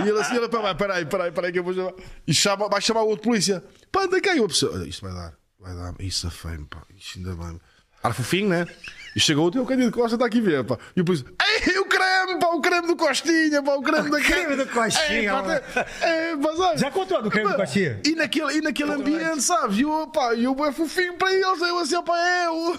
E 0.00 0.08
ele 0.08 0.20
assim, 0.20 0.38
vai, 0.48 0.74
peraí, 0.74 1.04
peraí, 1.06 1.32
peraí, 1.32 1.52
que 1.52 1.58
eu 1.58 1.64
vou 1.64 1.74
chamar. 1.74 1.92
E 2.26 2.34
chama, 2.34 2.68
vai 2.68 2.80
chamar 2.80 3.02
o 3.02 3.08
outro 3.08 3.24
polícia. 3.24 3.62
Pá, 3.90 4.04
anda 4.04 4.20
cá. 4.20 4.34
E 4.34 4.38
eu, 4.38 4.48
pessoa, 4.48 4.74
olha, 4.74 4.88
isto 4.88 5.02
vai 5.02 5.12
dar, 5.12 5.34
vai 5.58 5.74
dar. 5.74 5.94
Isso 6.00 6.26
é 6.26 6.30
feio, 6.30 6.66
pá. 6.66 6.82
Isto 6.96 7.18
ainda 7.18 7.34
vai. 7.34 7.56
Ar 8.02 8.14
fofinho, 8.14 8.48
né? 8.48 8.66
E 9.14 9.20
chegou 9.20 9.46
o 9.46 9.50
teu 9.50 9.64
Cândido 9.64 9.92
Costa, 9.92 10.16
está 10.16 10.26
aqui 10.26 10.40
ver, 10.40 10.64
pá. 10.64 10.78
E 10.96 11.00
o 11.00 11.04
polícia, 11.04 11.26
ei, 11.66 11.78
o 11.78 11.84
creme, 12.02 12.38
pá, 12.40 12.46
o 12.48 12.60
creme 12.60 12.86
do 12.86 12.96
Costinha, 12.96 13.62
pá, 13.62 13.72
o 13.74 13.82
creme 13.82 14.10
da 14.10 14.20
creme 14.20 14.56
do 14.56 14.66
Costinha, 14.66 15.18
Ei, 15.18 15.26
pá, 15.28 15.86
é, 16.00 16.36
pá, 16.36 16.56
sabe? 16.56 16.80
Já 16.80 16.90
contou 16.90 17.22
do 17.22 17.30
creme 17.30 17.50
do 17.50 17.56
Costinha? 17.56 18.00
E 18.04 18.14
naquele, 18.14 18.58
e 18.58 18.60
naquele 18.60 18.92
ambiente, 18.92 19.42
sabes? 19.42 19.78
E 19.78 19.82
eu, 19.82 20.06
pá, 20.08 20.34
e 20.34 20.44
é 20.44 20.72
fofinho 20.72 21.14
para 21.14 21.32
eles, 21.32 21.60
eu 21.60 21.78
assim, 21.78 22.02
pá, 22.02 22.18
é 22.18 22.50
o, 22.50 22.76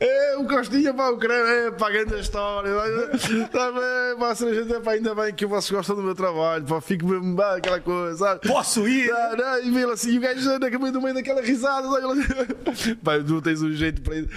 é 0.00 0.36
o 0.38 0.44
Costinha, 0.46 0.94
pá, 0.94 1.08
o 1.10 1.18
creme, 1.18 1.48
é, 1.48 1.70
pá, 1.70 1.90
grande 1.90 2.20
história, 2.20 2.70
está 3.14 3.72
bem, 3.72 4.18
pá, 4.18 4.34
cereja, 4.34 4.80
pá, 4.80 4.92
ainda 4.92 5.14
bem 5.14 5.34
que 5.34 5.46
vocês 5.46 5.70
gostam 5.70 5.96
do 5.96 6.02
meu 6.02 6.14
trabalho, 6.14 6.64
pá, 6.64 6.80
fico 6.80 7.06
mesmo, 7.06 7.36
pá, 7.36 7.56
aquela 7.56 7.80
coisa, 7.80 8.16
sabe? 8.16 8.46
Posso 8.48 8.86
ir? 8.88 9.08
Não, 9.08 9.36
não, 9.36 9.62
e 9.62 9.70
vê 9.70 9.84
assim, 9.90 10.12
e 10.12 10.18
o 10.18 10.20
gajo 10.20 10.58
no 10.92 11.00
meio, 11.00 11.14
daquela 11.14 11.40
risada, 11.42 11.88
sabe? 11.88 12.06
Ele- 12.06 12.96
Pá, 13.02 13.18
tu 13.18 13.40
tens 13.42 13.62
um 13.62 13.72
jeito 13.72 14.02
para 14.02 14.16
ir, 14.16 14.28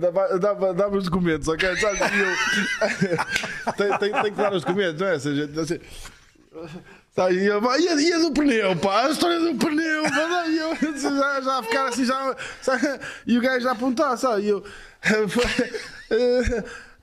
dá- 0.00 0.54
dá- 0.54 0.72
dá-me 0.72 0.98
os 0.98 1.04
documentos, 1.04 1.48
ok? 1.48 1.76
Sabe? 1.76 1.98
E 1.98 2.20
eu, 2.20 3.71
tem, 3.76 3.98
tem, 3.98 4.12
tem 4.12 4.32
que 4.32 4.36
dar 4.36 4.52
os 4.52 4.62
documentos, 4.62 5.00
não 5.00 5.08
é? 5.08 5.14
Ou 5.14 5.20
seja, 5.20 5.50
assim, 5.60 5.80
e, 7.30 7.46
eu, 7.46 7.60
pá, 7.60 7.78
e, 7.78 7.88
a, 7.88 8.00
e 8.00 8.12
a 8.12 8.18
do 8.18 8.32
pneu, 8.32 8.74
pá, 8.76 9.06
a 9.06 9.10
história 9.10 9.38
do 9.38 9.54
pneu, 9.54 10.02
pá, 10.04 10.46
e 10.48 10.56
eu 10.56 10.74
já, 10.98 11.40
já 11.40 11.58
a 11.58 11.62
ficar 11.62 11.88
assim, 11.88 12.06
já, 12.06 12.36
sabe? 12.62 13.00
e 13.26 13.36
o 13.36 13.40
gajo 13.40 13.60
já 13.60 13.72
apontar, 13.72 14.16
sabe? 14.16 14.42
E 14.42 14.48
eu, 14.48 14.62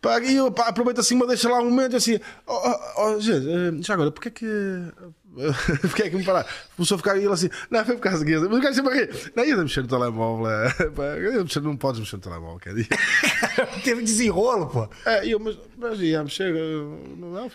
pá, 0.02 0.20
e 0.20 0.36
eu 0.36 0.52
pá, 0.52 0.68
aproveito 0.68 1.00
assim, 1.00 1.14
uma 1.14 1.28
deixa 1.28 1.48
lá 1.48 1.60
um 1.60 1.66
momento 1.66 1.96
assim, 1.96 2.20
oh, 2.48 2.54
oh, 2.54 3.04
oh, 3.04 3.20
gente, 3.20 3.48
eh, 3.48 3.72
já 3.82 3.94
agora, 3.94 4.12
porque 4.12 4.30
é 4.30 4.32
que. 4.32 4.46
É 6.00 6.10
que 6.10 6.16
me 6.16 6.24
parar? 6.24 6.46
Começou 6.76 6.96
a 6.96 6.98
ficar 6.98 7.18
e 7.18 7.24
ele 7.24 7.34
assim, 7.34 7.50
não, 7.70 7.84
foi 7.86 7.96
por 7.96 8.02
causa 8.02 8.24
disso. 8.26 8.48
Mas 8.50 8.58
o 8.58 8.62
gajo 8.62 8.76
sempre 8.76 9.00
aqui, 9.00 9.32
não, 9.36 9.46
ia 9.46 9.58
mexer 9.58 9.82
no 9.82 9.88
telemóvel, 9.88 10.50
é, 10.50 10.70
pá, 10.90 11.04
mexer, 11.44 11.62
não 11.62 11.76
podes 11.78 12.00
mexer 12.00 12.16
no 12.16 12.22
telemóvel, 12.22 12.60
quer 12.60 12.74
dizer. 12.74 12.88
Teve 13.84 14.02
desenrolo, 14.02 14.68
pô. 14.68 14.90
É, 15.06 15.28
eu, 15.28 15.40
mas, 15.40 15.58
mas 15.78 16.00
ia 16.00 16.24
mexer, 16.24 16.56
eh, 16.56 17.18
não, 17.18 17.48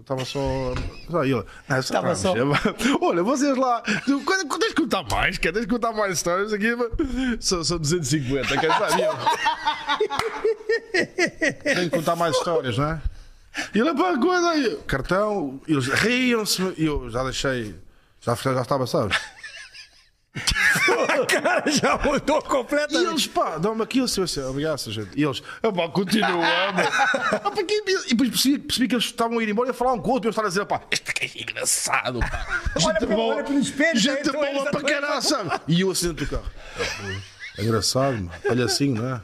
estava 0.00 0.24
só. 0.24 0.74
só 1.10 1.24
ele, 1.24 1.34
não, 1.68 1.78
Estava 1.78 1.80
estava 1.80 2.14
só. 2.14 2.34
só. 2.34 2.98
Olha, 3.00 3.22
vocês 3.22 3.56
lá, 3.56 3.82
quando, 4.24 4.48
quando 4.48 4.60
tens 4.60 4.74
que 4.74 4.82
contar 4.82 5.04
mais, 5.10 5.38
quer 5.38 5.52
tens 5.52 5.66
que 5.66 5.70
contar 5.70 5.92
mais 5.92 6.14
histórias 6.14 6.52
aqui, 6.52 6.74
mas 6.74 7.44
são, 7.44 7.62
são 7.62 7.78
250, 7.78 8.56
quer 8.58 8.72
saber? 8.78 9.08
Tenho 11.62 11.90
que 11.90 11.96
contar 11.96 12.16
mais 12.16 12.34
histórias, 12.36 12.78
não 12.78 12.90
é? 12.90 13.02
E 13.74 13.78
ele, 13.78 13.94
coisa 14.18 14.50
aí, 14.50 14.76
cartão, 14.86 15.60
e 15.66 15.72
eles 15.72 15.86
riam-se, 15.88 16.62
e 16.76 16.86
eu 16.86 17.08
já 17.10 17.22
deixei, 17.24 17.74
já, 18.20 18.34
já 18.34 18.60
estava, 18.62 18.86
sabes? 18.86 19.16
A 20.32 21.26
cara 21.26 21.64
já 21.70 21.98
mudou 21.98 22.38
E 22.38 22.42
completamente. 22.42 23.10
eles, 23.10 23.26
pá, 23.26 23.58
dão-me 23.58 23.82
aquilo, 23.82 24.06
se 24.06 24.20
assim, 24.22 24.40
obrigado, 24.42 24.78
gente. 24.92 25.10
E 25.18 25.24
eles, 25.24 25.42
ah, 25.62 25.72
pá, 25.72 25.88
continuamos. 25.88 26.46
Ah, 27.42 27.50
que- 27.50 27.82
e 28.06 28.10
depois 28.10 28.30
percebi, 28.30 28.58
percebi 28.58 28.88
que 28.88 28.94
eles 28.94 29.04
estavam 29.06 29.38
a 29.38 29.42
ir 29.42 29.48
embora 29.48 29.68
e 29.68 29.70
a 29.72 29.74
falar 29.74 29.94
um 29.94 29.98
com 29.98 30.10
o 30.10 30.12
outro. 30.12 30.28
E 30.28 30.28
eu 30.28 30.30
estava 30.30 30.46
a 30.46 30.50
dizer, 30.50 30.64
pá, 30.66 30.82
este 30.90 31.12
gajo 31.12 31.32
é 31.36 31.42
engraçado, 31.42 32.20
pá. 32.20 32.46
Olha 32.76 32.80
Gente 32.80 33.06
para- 33.06 33.16
boa, 33.16 33.34
olha 33.36 33.44
gente 33.96 34.30
boa 34.32 34.70
para 34.70 34.80
caralho, 34.82 35.22
sabe? 35.22 35.50
E 35.66 35.80
eu 35.80 35.90
assim 35.90 36.08
dentro 36.08 36.26
do 36.26 36.30
carro. 36.30 36.50
É 37.58 37.62
engraçado, 37.64 38.12
mano. 38.14 38.30
Palhacinho, 38.46 39.02
não 39.02 39.14
é? 39.16 39.20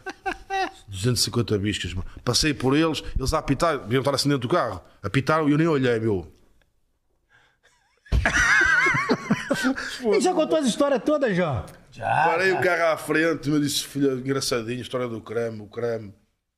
250 0.89 1.59
biscas, 1.59 1.95
mano. 1.95 2.07
Passei 2.25 2.55
por 2.55 2.77
eles, 2.77 3.03
eles 3.19 3.35
a 3.35 3.39
apitar, 3.39 3.79
deviam 3.79 4.01
estar 4.01 4.15
assim 4.15 4.29
dentro 4.29 4.49
do 4.49 4.55
carro. 4.55 4.81
Apitaram 5.03 5.49
e 5.49 5.53
eu 5.53 5.59
nem 5.59 5.67
olhei, 5.67 5.99
meu. 5.99 6.31
E 10.15 10.21
já 10.21 10.33
contou 10.33 10.59
as 10.59 10.67
histórias 10.67 11.03
todas, 11.03 11.37
já? 11.37 11.65
Parei 11.99 12.53
o 12.53 12.61
carro 12.61 12.93
à 12.93 12.97
frente, 12.97 13.49
me 13.49 13.61
disse, 13.61 13.85
filha, 13.85 14.13
engraçadinho, 14.13 14.81
história 14.81 15.09
do 15.09 15.21
creme, 15.21 15.63
o 15.63 15.67
creme. 15.67 16.15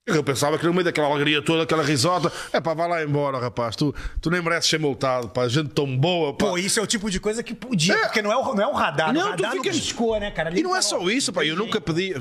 Eu 0.08 0.24
pensava 0.24 0.58
que 0.58 0.66
no 0.66 0.72
meio 0.72 0.84
daquela 0.84 1.06
alegria 1.08 1.42
toda, 1.42 1.62
aquela 1.62 1.82
risota, 1.82 2.32
é 2.52 2.60
pá, 2.60 2.74
vai 2.74 2.88
lá 2.88 3.02
embora, 3.04 3.38
rapaz, 3.38 3.76
tu, 3.76 3.94
tu 4.20 4.30
nem 4.30 4.40
mereces 4.42 4.70
ser 4.70 4.78
multado, 4.80 5.28
pá, 5.28 5.46
gente 5.48 5.68
tão 5.70 5.96
boa, 5.96 6.32
pá. 6.32 6.46
Pô, 6.46 6.58
isso 6.58 6.80
é 6.80 6.82
o 6.82 6.86
tipo 6.86 7.10
de 7.10 7.20
coisa 7.20 7.42
que 7.42 7.54
podia, 7.54 7.96
porque 7.98 8.22
não 8.22 8.32
é 8.32 8.36
o, 8.36 8.54
não 8.54 8.62
é 8.62 8.66
o 8.66 8.72
radar. 8.72 9.12
Não, 9.12 9.20
o 9.20 9.24
tu 9.36 9.42
radar 9.42 9.52
ficas- 9.52 9.76
não 9.76 9.82
piscou, 9.82 10.18
né, 10.20 10.30
cara? 10.30 10.48
Ali 10.50 10.60
E 10.60 10.62
não 10.62 10.74
é 10.74 10.80
só 10.82 10.98
isso, 11.10 11.32
pá, 11.32 11.44
eu 11.44 11.56
nunca 11.56 11.80
pedi. 11.80 12.12
uh, 12.14 12.18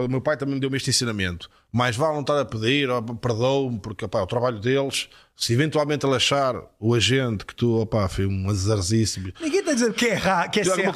uh, 0.00 0.04
o 0.04 0.08
meu 0.08 0.20
pai 0.20 0.36
também 0.36 0.54
me 0.54 0.60
deu-me 0.60 0.76
este 0.76 0.90
ensinamento. 0.90 1.48
Mais 1.70 1.96
vale 1.96 2.14
não 2.14 2.20
estar 2.20 2.40
a 2.40 2.44
pedir, 2.44 2.88
ó, 2.88 3.00
perdoa-me, 3.02 3.78
porque 3.78 4.06
pá, 4.08 4.20
é 4.20 4.22
o 4.22 4.26
trabalho 4.26 4.58
deles. 4.58 5.08
Se 5.36 5.52
eventualmente 5.52 6.06
ele 6.06 6.14
achar 6.14 6.54
o 6.78 6.94
agente 6.94 7.44
que 7.44 7.54
tu, 7.54 7.80
opá, 7.80 8.08
foi 8.08 8.24
um 8.26 8.48
azarzice, 8.48 9.20
Ninguém 9.40 9.64
tá 9.64 9.72
dizendo 9.72 9.92
que 9.92 10.06
é 10.06 10.10
errado, 10.12 10.50
que 10.50 10.60
é 10.60 10.64
certo. 10.64 10.94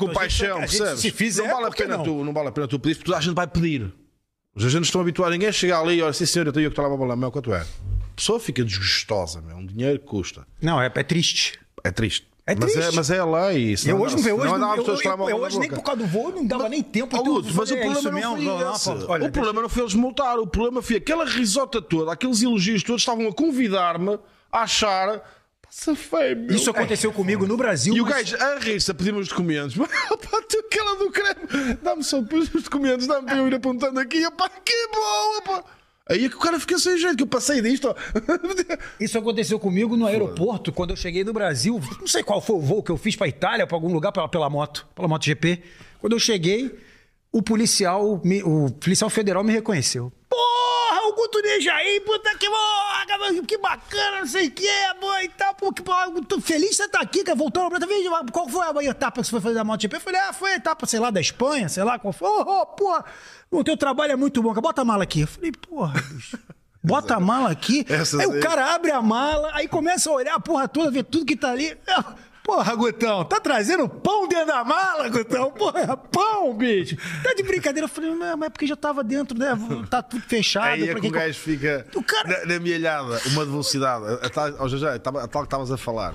A 0.58 0.66
gente-? 0.66 1.00
Se 1.00 1.10
fizer, 1.10 1.48
não, 1.48 1.54
vale 1.56 1.66
a 1.66 1.70
pena 1.70 1.96
não? 1.96 2.04
Tu, 2.04 2.24
não 2.24 2.32
vale 2.32 2.48
a 2.48 2.52
pena 2.52 2.68
tu 2.68 2.78
pedir, 2.78 2.94
porque 2.94 3.06
toda 3.06 3.18
a 3.18 3.20
gente 3.20 3.34
vai 3.34 3.46
pedir. 3.48 3.92
Os 4.58 4.64
agentes 4.64 4.88
estão 4.88 5.00
habituados, 5.00 5.38
ninguém 5.38 5.52
chega 5.52 5.78
ali 5.78 5.98
e 5.98 6.02
olha, 6.02 6.12
sim 6.12 6.26
senhor, 6.26 6.48
eu 6.48 6.52
tenho 6.52 6.66
eu 6.66 6.70
que 6.72 6.80
estar 6.80 6.88
lá 6.88 7.16
meu, 7.16 7.30
quanto 7.30 7.54
é? 7.54 7.60
A 7.60 8.16
pessoa 8.16 8.40
fica 8.40 8.64
desgostosa, 8.64 9.40
meu, 9.40 9.56
um 9.56 9.64
dinheiro 9.64 10.00
que 10.00 10.04
custa. 10.04 10.44
Não, 10.60 10.82
é, 10.82 10.90
é 10.92 11.02
triste. 11.04 11.60
É 11.84 11.92
triste. 11.92 12.26
É 12.44 12.56
mas, 12.56 12.74
é, 12.74 12.90
mas 12.90 13.10
é 13.10 13.18
a 13.20 13.24
lei. 13.24 13.74
Eu 13.86 14.00
hoje, 14.00 14.16
eu, 14.16 14.22
senão 14.22 14.36
hoje, 14.38 14.78
eu, 14.80 14.84
pessoas 14.84 15.04
eu, 15.04 15.16
mão 15.16 15.30
eu 15.30 15.38
na 15.38 15.46
hoje 15.46 15.58
nem 15.60 15.68
por 15.68 15.82
causa 15.82 16.00
do 16.00 16.08
voo 16.08 16.32
não 16.32 16.44
dava 16.44 16.68
nem 16.68 16.82
tempo. 16.82 17.14
Eu 17.14 17.22
Guto, 17.22 17.54
mas 17.54 17.70
o 17.70 17.74
problema 17.74 17.98
isso 17.98 18.10
não 18.10 18.12
mesmo, 18.14 18.36
foi 18.36 18.44
não, 18.44 18.74
esse. 18.74 18.84
pô, 18.90 19.12
olha, 19.12 19.26
o 19.26 19.30
problema 19.30 19.62
não 19.62 19.68
foi 19.68 19.82
eles 19.82 19.94
multar, 19.94 20.38
o 20.38 20.46
problema 20.46 20.82
foi 20.82 20.96
aquela 20.96 21.24
risota 21.24 21.80
toda, 21.80 22.10
aqueles 22.10 22.42
elogios 22.42 22.82
todos 22.82 23.02
estavam 23.02 23.28
a 23.28 23.32
convidar-me 23.32 24.18
a 24.50 24.62
achar 24.62 25.22
passa 25.68 25.94
feio, 25.94 26.36
meu. 26.36 26.56
Isso 26.56 26.70
aconteceu 26.70 27.12
comigo 27.12 27.46
no 27.46 27.56
Brasil. 27.56 27.94
E 27.94 28.00
o 28.00 28.04
mas- 28.04 28.32
gajo 28.32 28.36
a 28.42 28.58
rir-se 28.58 28.90
a 28.90 28.94
pedir-me 28.94 29.20
os 29.20 29.28
documentos. 29.28 29.74
Pá, 29.78 29.86
tu 30.48 30.58
aquela 30.58 30.96
do 30.96 31.10
creme, 31.10 31.74
dá-me 31.82 32.02
só 32.02 32.18
os 32.20 32.48
documentos, 32.48 33.06
dá-me 33.06 33.26
para 33.26 33.36
eu 33.38 33.48
ir 33.48 33.54
apontando 33.54 33.98
aqui. 34.00 34.28
Pá, 34.32 34.48
que 34.48 34.88
boa, 34.92 35.42
pá. 35.42 35.64
Aí 36.10 36.24
é 36.24 36.28
que 36.30 36.36
o 36.36 36.38
cara 36.38 36.58
fica 36.58 36.78
sem 36.78 36.96
jeito, 36.96 37.18
que 37.18 37.22
eu 37.22 37.26
passei 37.26 37.60
disto. 37.60 37.94
Isso 38.98 39.18
aconteceu 39.18 39.58
comigo 39.58 39.94
no 39.94 40.06
aeroporto, 40.06 40.72
quando 40.72 40.90
eu 40.90 40.96
cheguei 40.96 41.22
no 41.22 41.34
Brasil. 41.34 41.78
Não 42.00 42.06
sei 42.06 42.22
qual 42.22 42.40
foi 42.40 42.56
o 42.56 42.60
voo 42.60 42.82
que 42.82 42.90
eu 42.90 42.96
fiz 42.96 43.14
pra 43.14 43.28
Itália, 43.28 43.66
pra 43.66 43.76
algum 43.76 43.92
lugar, 43.92 44.10
pela, 44.10 44.26
pela 44.26 44.48
moto, 44.48 44.86
pela 44.94 45.06
MotoGP. 45.06 45.62
Quando 46.00 46.14
eu 46.14 46.18
cheguei, 46.18 46.78
o 47.30 47.42
policial, 47.42 48.22
o 48.44 48.70
policial 48.70 49.10
federal 49.10 49.44
me 49.44 49.52
reconheceu. 49.52 50.10
Porra, 50.30 50.87
o 51.08 51.14
Guto 51.14 51.40
Nejaí, 51.40 52.00
puta 52.00 52.34
que 52.36 52.48
porra, 52.48 53.46
que 53.46 53.58
bacana, 53.58 54.20
não 54.20 54.26
sei 54.26 54.48
o 54.48 54.50
que, 54.50 54.68
boa 55.00 55.24
e 55.24 55.28
tal. 55.30 55.54
Pô, 55.54 55.72
que 55.72 55.82
tô 56.26 56.40
feliz 56.40 56.70
de 56.70 56.76
você 56.76 56.84
estar 56.84 57.00
aqui, 57.00 57.24
cara, 57.24 57.36
voltou 57.36 57.68
pra 57.68 57.78
ver 57.78 58.08
qual 58.32 58.48
foi 58.48 58.66
a 58.66 58.90
etapa 58.90 59.20
que 59.20 59.26
você 59.26 59.30
foi 59.30 59.40
fazer 59.40 59.54
da 59.54 59.64
MotoGP? 59.64 59.96
Eu 59.96 60.00
falei, 60.00 60.20
ah, 60.20 60.32
foi 60.32 60.52
a 60.52 60.56
etapa, 60.56 60.86
sei 60.86 61.00
lá, 61.00 61.10
da 61.10 61.20
Espanha, 61.20 61.68
sei 61.68 61.84
lá 61.84 61.98
qual 61.98 62.12
foi. 62.12 62.28
Ô, 62.28 62.62
oh, 62.62 62.66
porra, 62.66 63.04
o 63.50 63.64
teu 63.64 63.76
trabalho 63.76 64.12
é 64.12 64.16
muito 64.16 64.42
bom, 64.42 64.50
cara, 64.50 64.60
bota 64.60 64.82
a 64.82 64.84
mala 64.84 65.04
aqui. 65.04 65.20
Eu 65.20 65.28
falei, 65.28 65.52
porra, 65.52 66.00
bicho. 66.12 66.38
Bota 66.80 67.16
a 67.16 67.20
mala 67.20 67.50
aqui. 67.50 67.84
Essas 67.88 68.20
aí 68.20 68.26
o 68.26 68.40
cara 68.40 68.72
abre 68.72 68.92
a 68.92 69.02
mala, 69.02 69.50
aí 69.52 69.66
começa 69.66 70.08
a 70.08 70.12
olhar 70.12 70.36
a 70.36 70.40
porra 70.40 70.68
toda, 70.68 70.92
ver 70.92 71.02
tudo 71.02 71.26
que 71.26 71.36
tá 71.36 71.50
ali. 71.50 71.76
Porra, 72.48 72.74
Gutão, 72.74 73.26
tá 73.26 73.38
trazendo 73.38 73.86
pão 73.86 74.26
dentro 74.26 74.46
da 74.46 74.64
mala, 74.64 75.06
Gutão? 75.10 75.50
Porra, 75.52 75.94
pão, 75.98 76.56
bicho. 76.56 76.96
Tá 77.22 77.34
de 77.34 77.42
brincadeira. 77.42 77.84
Eu 77.84 77.90
falei, 77.90 78.10
não, 78.14 78.38
mas 78.38 78.46
é 78.46 78.50
porque 78.50 78.66
já 78.66 78.74
tava 78.74 79.04
dentro, 79.04 79.38
né? 79.38 79.48
Tá 79.90 80.00
tudo 80.02 80.22
fechado. 80.22 80.64
Aí 80.64 80.88
é 80.88 80.94
que 80.94 81.06
o 81.08 81.10
gajo 81.10 81.38
fica 81.38 81.86
O 81.94 82.02
cara- 82.02 82.46
na, 82.46 82.54
na 82.54 82.58
milhada, 82.58 83.20
uma 83.26 83.44
de 83.44 83.50
velocidade. 83.50 84.02
A, 84.24 84.30
tal- 84.30 84.54
ó, 84.60 84.66
já, 84.66 84.78
já, 84.78 84.94
a 84.94 84.98
tal 84.98 85.20
que 85.28 85.36
estavas 85.44 85.70
a 85.70 85.76
falar. 85.76 86.14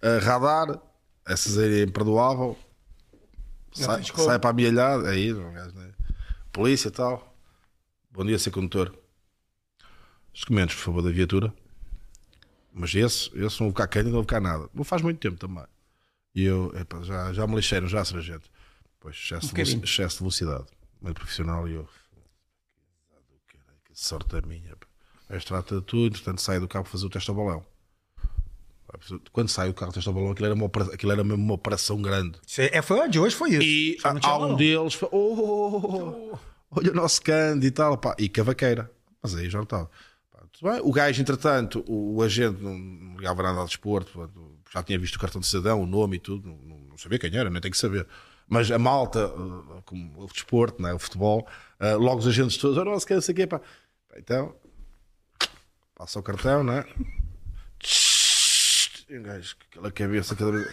A 0.00 0.24
radar, 0.24 0.80
essas 1.28 1.58
aí 1.58 1.80
é 1.80 1.82
imperdoável. 1.82 2.56
Sai, 3.74 4.02
sai 4.04 4.38
para 4.38 4.48
a 4.50 4.52
milhada, 4.54 5.06
aí, 5.10 5.34
gajo, 5.34 5.74
né? 5.76 5.90
polícia 6.50 6.88
e 6.88 6.92
tal. 6.92 7.36
Bom 8.10 8.24
dia, 8.24 8.38
ser 8.38 8.52
condutor. 8.52 8.90
Os 10.32 10.40
documentos, 10.40 10.76
por 10.76 10.80
favor, 10.82 11.02
da 11.02 11.10
viatura. 11.10 11.52
Mas 12.72 12.94
esse, 12.94 13.26
esse 13.34 13.60
não 13.60 13.66
vou 13.66 13.68
ficar 13.68 13.86
quente, 13.86 14.06
não 14.06 14.12
vou 14.12 14.22
ficar 14.22 14.40
nada. 14.40 14.66
Não 14.72 14.82
faz 14.82 15.02
muito 15.02 15.20
tempo 15.20 15.36
também. 15.36 15.62
E 16.34 16.44
eu, 16.44 16.72
epá, 16.76 17.00
já, 17.02 17.32
já 17.32 17.46
me 17.46 17.54
lixeram, 17.56 17.86
já, 17.86 18.04
sargento. 18.04 18.50
Pois, 18.98 19.14
excesso, 19.16 19.48
de, 19.48 19.54
veloci- 19.54 19.80
excesso 19.84 20.16
de 20.16 20.20
velocidade. 20.20 20.64
Meio 21.00 21.14
profissional 21.14 21.68
e 21.68 21.74
eu. 21.74 21.88
Que 23.84 23.92
sorte 23.92 24.36
a 24.36 24.40
minha. 24.42 24.74
gajo 25.28 25.46
trata 25.46 25.76
de 25.76 25.82
tudo, 25.82 26.06
entretanto 26.14 26.40
sai 26.40 26.58
do 26.58 26.66
carro 26.68 26.84
para 26.84 26.92
fazer 26.92 27.06
o 27.06 27.10
teste 27.10 27.30
ao 27.30 27.36
balão. 27.36 27.64
Quando 29.32 29.48
sai 29.48 29.68
o 29.68 29.74
carro 29.74 29.92
testa 29.92 30.10
balão, 30.12 30.30
aquilo 30.30 30.46
era, 30.46 30.54
uma, 30.54 30.66
aquilo 30.92 31.12
era 31.12 31.24
mesmo 31.24 31.42
uma 31.42 31.54
operação 31.54 32.00
grande. 32.00 32.38
É, 32.58 32.80
foi 32.82 33.00
a 33.00 33.06
de 33.06 33.18
hoje, 33.18 33.34
foi 33.34 33.50
isso. 33.50 33.62
E 33.62 33.96
tinha 33.96 34.20
há 34.22 34.38
um 34.38 34.54
deles, 34.56 35.00
oh, 35.02 35.08
oh, 35.10 35.76
oh, 35.76 36.30
oh, 36.32 36.38
olha 36.70 36.92
o 36.92 36.94
nosso 36.94 37.20
cande 37.22 37.66
e 37.66 37.70
tal, 37.70 37.98
pá, 37.98 38.14
e 38.18 38.28
cavaqueira. 38.28 38.90
Mas 39.22 39.34
aí 39.34 39.50
já 39.50 39.58
não 39.58 39.64
estava. 39.64 39.90
Pá. 40.30 40.80
O 40.82 40.92
gajo, 40.92 41.20
entretanto, 41.20 41.84
o, 41.88 42.16
o 42.16 42.22
agente 42.22 42.62
não, 42.62 42.78
não 42.78 43.16
ligava 43.16 43.42
nada 43.42 43.58
ao 43.58 43.66
desporto, 43.66 44.12
pá, 44.12 44.28
já 44.74 44.82
tinha 44.82 44.98
visto 44.98 45.14
o 45.16 45.20
cartão 45.20 45.40
de 45.40 45.46
cidadão, 45.46 45.80
o 45.80 45.86
nome 45.86 46.16
e 46.16 46.18
tudo, 46.20 46.48
não, 46.48 46.56
não- 46.56 46.78
não 46.90 46.98
sabia 46.98 47.18
quem 47.18 47.34
era, 47.34 47.48
nem 47.48 47.60
tem 47.62 47.70
que 47.70 47.78
saber. 47.78 48.06
Mas 48.48 48.70
a 48.70 48.78
malta, 48.78 49.20
eh, 49.20 49.80
como 49.86 50.22
o 50.22 50.26
desporto, 50.26 50.82
né, 50.82 50.92
o 50.92 50.98
futebol, 50.98 51.46
eh, 51.80 51.94
logo 51.94 52.18
os 52.18 52.26
agentes 52.26 52.56
todos, 52.58 52.76
olha 52.76 52.90
o 52.90 52.92
nosso 52.92 53.06
cande, 53.06 53.16
não 53.18 53.22
sei 53.22 53.34
quê, 53.34 53.46
pá. 53.46 53.60
Então, 54.16 54.54
passa 55.94 56.18
o 56.18 56.22
cartão, 56.22 56.62
né? 56.64 56.84
Um 59.10 59.22
gajo, 59.22 59.54
com 59.56 59.64
aquela 59.70 59.92
cabeça 59.92 60.34
cada 60.34 60.50
vez. 60.52 60.64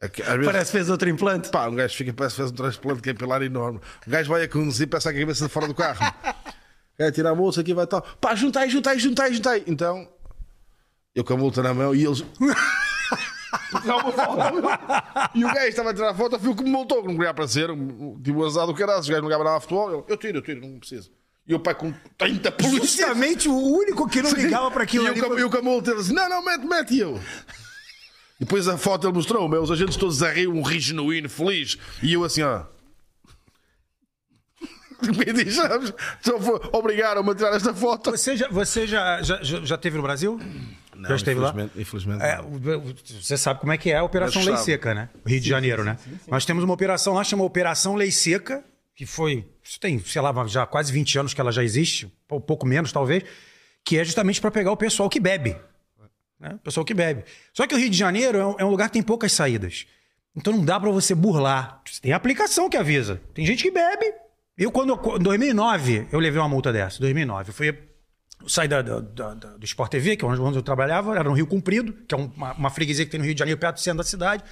Vezes- 0.00 0.44
Parece 0.46 0.70
que 0.72 0.78
fez 0.78 0.88
outro 0.88 1.08
implante. 1.10 1.50
Pá, 1.50 1.68
um 1.68 1.74
gajo 1.74 1.94
fica, 1.94 2.12
parece 2.12 2.36
que 2.36 2.40
fez 2.42 2.50
um 2.50 2.54
transplante 2.54 3.02
capilar 3.02 3.42
enorme. 3.42 3.80
Um 4.06 4.10
gajo 4.10 4.30
vai 4.30 4.42
a 4.44 4.48
conduzir, 4.48 4.88
peça 4.88 5.10
a 5.10 5.12
cabeça 5.12 5.46
de 5.46 5.52
fora 5.52 5.66
do 5.68 5.74
carro. 5.74 6.00
É 6.98 7.10
tirar 7.10 7.30
a 7.30 7.34
multa 7.34 7.62
aqui 7.62 7.72
vai 7.72 7.86
tal. 7.86 8.02
Pá, 8.20 8.34
juntai, 8.34 8.68
juntai, 8.68 8.98
juntai, 8.98 9.32
juntai. 9.32 9.64
Então, 9.66 10.06
eu 11.14 11.24
com 11.24 11.32
a 11.32 11.36
multa 11.38 11.62
na 11.62 11.72
mão 11.72 11.94
e 11.94 12.04
eles. 12.04 12.22
E 15.34 15.44
o 15.44 15.48
gajo 15.48 15.66
estava 15.66 15.90
a 15.90 15.94
tirar 15.94 16.10
a 16.10 16.14
foto, 16.14 16.38
viu 16.38 16.54
que 16.54 16.62
me 16.62 16.70
multou, 16.70 17.02
que 17.02 17.08
não 17.08 17.14
queria 17.14 17.30
aparecer. 17.30 17.68
Tipo, 18.22 18.44
azar 18.44 18.66
do 18.66 18.74
caralho. 18.74 19.00
Os 19.00 19.08
gajos 19.08 19.22
não 19.22 19.30
ligavam 19.30 19.60
futebol. 19.60 19.90
Eu, 19.90 20.04
eu 20.08 20.16
tiro, 20.16 20.38
eu 20.38 20.42
tiro, 20.42 20.60
não 20.60 20.78
preciso. 20.78 21.10
E 21.46 21.54
o 21.54 21.58
pai 21.60 21.74
com 21.74 21.92
30 22.16 22.52
polícias. 22.52 22.90
Justamente 22.92 23.48
o 23.48 23.56
único 23.56 24.08
que 24.08 24.22
não 24.22 24.30
ligava 24.32 24.70
para 24.70 24.84
aquilo 24.84 25.06
E 25.06 25.08
ali. 25.08 25.20
com- 25.20 25.28
foi- 25.28 25.42
eu 25.42 25.50
com 25.50 25.56
a 25.58 25.62
multa, 25.62 25.90
ele 25.90 26.00
disse: 26.00 26.12
Não, 26.12 26.28
não, 26.28 26.44
mete, 26.44 26.64
mete. 26.64 26.94
E 26.94 27.00
eu. 27.00 27.16
E 28.38 28.44
depois 28.44 28.68
a 28.68 28.78
foto 28.78 29.06
ele 29.06 29.14
mostrou, 29.14 29.48
meu, 29.48 29.62
os 29.62 29.70
agentes 29.70 29.96
todos 29.96 30.22
a 30.22 30.30
rir, 30.32 30.46
um 30.46 30.62
rir 30.62 30.80
genuíno, 30.80 31.28
feliz. 31.28 31.76
E 32.02 32.12
eu 32.12 32.22
assim, 32.24 32.42
ó. 32.42 32.62
Me 35.02 35.32
diz, 35.32 35.54
sabes? 35.56 35.92
Só 36.22 36.38
foi- 36.38 36.60
Obrigaram-me 36.72 37.30
a 37.30 37.34
tirar 37.34 37.54
esta 37.56 37.74
foto. 37.74 38.10
Você 38.12 38.36
já, 38.36 38.48
você 38.48 38.86
já, 38.86 39.22
já, 39.22 39.42
já 39.42 39.60
já 39.64 39.74
esteve 39.74 39.96
no 39.96 40.02
Brasil? 40.02 40.38
Já 41.08 41.16
esteve 41.16 41.40
lá? 41.40 41.50
infelizmente, 41.50 41.80
Infelizmente. 41.80 42.22
É, 42.22 42.36
não. 42.36 42.94
você 43.20 43.36
sabe 43.36 43.60
como 43.60 43.72
é 43.72 43.78
que 43.78 43.90
é 43.90 43.96
a 43.96 44.04
Operação 44.04 44.42
Lei. 44.42 44.56
Seca, 44.56 44.94
né? 44.94 45.08
Rio 45.26 45.40
de 45.40 45.48
Janeiro, 45.48 45.84
né? 45.84 45.96
Nós 46.28 46.44
temos 46.44 46.62
uma 46.64 46.74
operação 46.74 47.14
lá 47.14 47.24
chamada 47.24 47.46
Operação 47.46 47.94
Lei 47.94 48.10
Seca, 48.10 48.64
que 48.94 49.06
foi. 49.06 49.46
Tem, 49.80 49.98
sei 50.00 50.20
lá, 50.20 50.46
já 50.46 50.66
quase 50.66 50.92
20 50.92 51.18
anos 51.18 51.34
que 51.34 51.40
ela 51.40 51.52
já 51.52 51.62
existe, 51.62 52.12
um 52.30 52.40
pouco 52.40 52.66
menos 52.66 52.92
talvez, 52.92 53.24
que 53.84 53.98
é 53.98 54.04
justamente 54.04 54.40
para 54.40 54.50
pegar 54.50 54.72
o 54.72 54.76
pessoal 54.76 55.08
que 55.08 55.20
bebe. 55.20 55.56
Né? 56.38 56.54
O 56.54 56.58
pessoal 56.58 56.84
que 56.84 56.94
bebe. 56.94 57.24
Só 57.52 57.66
que 57.66 57.74
o 57.74 57.78
Rio 57.78 57.90
de 57.90 57.96
Janeiro 57.96 58.38
é 58.38 58.46
um, 58.46 58.54
é 58.58 58.64
um 58.64 58.70
lugar 58.70 58.88
que 58.88 58.94
tem 58.94 59.02
poucas 59.02 59.32
saídas. 59.32 59.86
Então 60.34 60.52
não 60.52 60.64
dá 60.64 60.78
para 60.78 60.90
você 60.90 61.14
burlar. 61.14 61.82
Tem 62.00 62.12
aplicação 62.12 62.68
que 62.68 62.76
avisa. 62.76 63.20
Tem 63.34 63.44
gente 63.44 63.62
que 63.62 63.70
bebe. 63.70 64.12
Eu, 64.56 64.70
quando. 64.70 64.94
Em 65.16 65.22
2009, 65.22 66.08
eu 66.12 66.18
levei 66.18 66.40
uma 66.40 66.48
multa 66.48 66.72
dessa. 66.72 67.00
2009. 67.00 67.50
Eu 67.50 67.54
fui 67.54 67.89
saí 68.48 68.66
da, 68.68 68.82
da- 68.82 69.00
da- 69.00 69.34
do 69.56 69.64
Sport 69.64 69.90
TV, 69.90 70.16
que 70.16 70.24
é 70.24 70.28
onde 70.28 70.56
eu 70.58 70.62
trabalhava, 70.62 71.14
era 71.14 71.24
no 71.28 71.32
Rio 71.34 71.46
Comprido, 71.46 71.92
que 72.06 72.14
é 72.14 72.18
um- 72.18 72.30
uma, 72.36 72.52
uma 72.54 72.70
freguesia 72.70 73.04
que 73.04 73.10
tem 73.10 73.18
no 73.20 73.24
Rio 73.26 73.34
de 73.34 73.38
Janeiro, 73.38 73.60
perto 73.60 73.76
do 73.76 73.80
centro 73.80 73.98
da 73.98 74.04
cidade. 74.04 74.42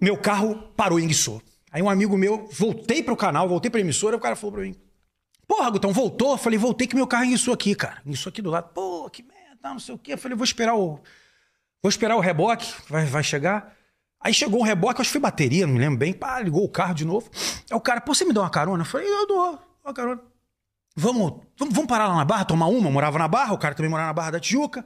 Meu 0.00 0.16
carro 0.16 0.56
parou 0.76 0.98
em 0.98 1.06
Guiçô. 1.06 1.40
Aí 1.70 1.80
um 1.80 1.88
amigo 1.88 2.16
meu, 2.16 2.48
voltei 2.52 3.02
pro 3.02 3.16
canal, 3.16 3.48
voltei 3.48 3.70
pra 3.70 3.80
emissora, 3.80 4.16
o 4.16 4.20
cara 4.20 4.36
falou 4.36 4.52
pra 4.56 4.62
mim: 4.62 4.74
Porra, 5.46 5.70
Gutão, 5.70 5.92
voltou? 5.92 6.36
Falei, 6.36 6.58
voltei 6.58 6.86
que 6.86 6.94
meu 6.94 7.06
carro 7.06 7.24
enguiçou 7.24 7.54
aqui, 7.54 7.74
cara. 7.74 8.02
Enguiçou 8.04 8.30
aqui 8.30 8.42
do 8.42 8.50
lado. 8.50 8.70
Pô, 8.74 9.08
que 9.08 9.22
merda, 9.22 9.70
não 9.70 9.78
sei 9.78 9.94
o 9.94 9.98
quê. 9.98 10.12
Eu 10.14 10.18
falei, 10.18 10.36
vou 10.36 10.44
esperar 10.44 10.74
o. 10.74 11.00
Vou 11.82 11.88
esperar 11.88 12.16
o 12.16 12.20
reboque, 12.20 12.72
vai, 12.88 13.04
vai 13.06 13.22
chegar. 13.24 13.74
Aí 14.20 14.32
chegou 14.32 14.60
um 14.60 14.64
reboque, 14.64 15.00
acho 15.00 15.08
que 15.08 15.12
foi 15.12 15.20
bateria, 15.20 15.66
não 15.66 15.74
me 15.74 15.80
lembro 15.80 15.98
bem. 15.98 16.12
Pá, 16.12 16.38
ligou 16.40 16.62
o 16.64 16.68
carro 16.68 16.94
de 16.94 17.04
novo. 17.04 17.28
Aí 17.70 17.76
o 17.76 17.80
cara, 17.80 18.00
pô, 18.00 18.14
você 18.14 18.24
me 18.24 18.32
dá 18.32 18.40
uma 18.42 18.50
carona? 18.50 18.82
Eu 18.82 18.86
falei, 18.86 19.08
eu 19.08 19.26
dou 19.26 19.58
uma 19.84 19.92
carona. 19.94 20.20
Vamos, 20.94 21.40
vamos, 21.58 21.74
vamos 21.74 21.86
parar 21.88 22.08
lá 22.08 22.16
na 22.16 22.24
Barra, 22.24 22.44
tomar 22.44 22.66
uma? 22.66 22.88
Eu 22.88 22.92
morava 22.92 23.18
na 23.18 23.28
Barra, 23.28 23.54
o 23.54 23.58
cara 23.58 23.74
também 23.74 23.90
morava 23.90 24.08
na 24.08 24.12
Barra 24.12 24.32
da 24.32 24.40
Tijuca. 24.40 24.84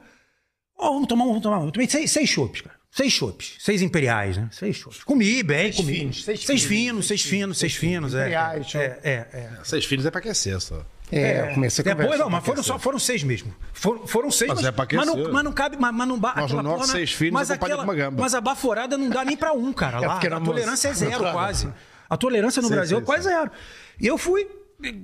Ó, 0.77 0.93
vamos 0.93 1.07
tomar 1.07 1.23
uma, 1.23 1.31
vamos 1.31 1.43
tomar 1.43 1.57
uma. 1.57 1.67
Eu 1.67 1.71
tomei 1.71 1.89
seis, 1.89 2.11
seis 2.11 2.29
chopes, 2.29 2.61
cara. 2.61 2.75
Seis 2.89 3.11
chopes. 3.11 3.55
Seis 3.59 3.81
imperiais, 3.81 4.37
né? 4.37 4.47
Seis 4.51 4.75
chopes. 4.77 5.03
Comi 5.03 5.43
bem, 5.43 5.73
comi. 5.73 5.93
finos, 5.93 6.23
seis 6.23 6.39
seis 6.45 6.63
finos, 6.63 6.67
finos, 6.67 7.07
seis 7.07 7.21
finos, 7.23 7.57
seis 7.57 7.75
finos. 7.75 8.13
é. 8.15 8.19
imperiais, 8.21 8.75
É, 8.75 8.99
é, 9.03 9.11
é. 9.11 9.49
Seis 9.63 9.85
filhos 9.85 10.05
é 10.05 10.11
para 10.11 10.19
aquecer 10.19 10.59
só. 10.61 10.85
É, 11.11 11.53
comecei 11.53 11.89
a 11.89 11.93
Depois, 11.95 12.19
não, 12.19 12.29
mas 12.29 12.43
foram, 12.43 12.61
só, 12.61 12.77
foram 12.77 12.99
seis 12.99 13.23
mesmo. 13.23 13.53
Foram, 13.71 14.05
foram 14.07 14.29
seis, 14.31 14.49
Mas 14.49 14.57
mas, 14.59 14.67
é 14.67 14.71
pra 14.73 14.85
mas, 14.93 15.05
não, 15.07 15.13
aquecer. 15.13 15.33
mas 15.33 15.43
não 15.43 15.53
cabe, 15.53 15.77
mas, 15.79 15.93
mas 15.95 16.07
não 16.07 16.19
ba- 16.19 16.33
Nós 16.35 16.45
aquela 16.45 16.63
no 16.63 16.69
norte, 16.69 16.81
porra, 16.81 16.91
seis 16.93 17.11
filhos, 17.13 17.33
mas 17.33 17.49
uma 17.49 17.95
gamba. 17.95 18.21
Mas 18.21 18.33
a 18.35 18.41
baforada 18.41 18.97
não 18.97 19.09
dá 19.09 19.23
nem 19.23 19.37
pra 19.37 19.53
um, 19.53 19.71
cara. 19.71 19.99
Lá, 19.99 20.09
porque 20.11 20.27
era 20.27 20.37
a 20.37 20.41
tolerância 20.41 20.89
é 20.89 20.93
zero, 20.93 21.19
quase. 21.31 21.73
A 22.09 22.17
tolerância 22.17 22.61
no 22.61 22.67
Sim, 22.67 22.73
Brasil 22.73 22.97
sim, 22.97 23.03
é 23.03 23.05
quase 23.05 23.23
zero. 23.23 23.51
E 23.99 24.07
eu 24.07 24.17
fui. 24.17 24.47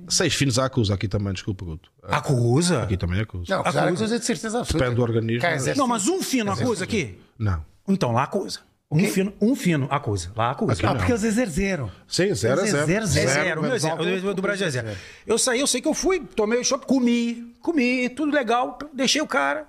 Seis 0.08 0.34
filhos 0.34 0.58
à 0.58 0.66
acusa 0.66 0.94
aqui 0.94 1.08
também, 1.08 1.32
desculpa, 1.32 1.64
Guto. 1.64 1.90
Acusa. 2.02 2.82
Aqui 2.82 2.96
também 2.96 3.20
acusa. 3.20 3.44
Não, 3.48 3.60
Acusa. 3.62 3.84
acusa 3.84 4.18
de 4.18 4.24
certeza 4.24 4.58
absoluta. 4.60 4.78
Depende 4.84 4.96
do 4.96 5.02
organismo. 5.02 5.40
Cara, 5.42 5.56
exército- 5.56 5.78
Não, 5.80 5.88
mas 5.88 6.06
um 6.08 6.22
fino 6.22 6.52
acusa 6.52 6.84
aqui. 6.84 7.18
Não. 7.38 7.64
Então, 7.88 8.12
lá 8.12 8.22
acusa. 8.22 8.60
Um 8.90 9.04
fino, 9.08 9.32
um 9.40 9.56
fino 9.56 9.88
acusa. 9.90 10.30
Lá 10.36 10.52
acusa. 10.52 10.72
Aqui 10.74 10.86
Ah, 10.86 10.90
não. 10.90 10.96
porque 10.98 11.10
eles 11.10 11.24
exerceram. 11.24 11.90
Sim, 12.06 12.32
zero 12.34 12.60
a 12.60 12.64
Zero, 12.64 12.86
zero. 12.86 12.86
zero, 12.86 13.04
É 13.04 13.06
zero. 13.06 13.30
zero, 13.30 13.60
o 13.60 13.62
meu 13.64 13.72
é 13.74 13.78
zero. 13.78 13.92
álcool. 13.94 14.28
O 14.30 14.34
do 14.34 14.42
Brasil 14.42 14.66
é 14.66 14.70
zero. 14.70 14.88
Eu 15.26 15.36
saí, 15.38 15.58
eu 15.58 15.66
sei 15.66 15.80
que 15.80 15.88
eu 15.88 15.94
fui, 15.94 16.20
tomei 16.20 16.60
o 16.60 16.64
chopp, 16.64 16.86
comi, 16.86 17.54
comi, 17.60 18.08
tudo 18.10 18.32
legal, 18.32 18.78
deixei 18.92 19.20
o 19.20 19.26
cara. 19.26 19.66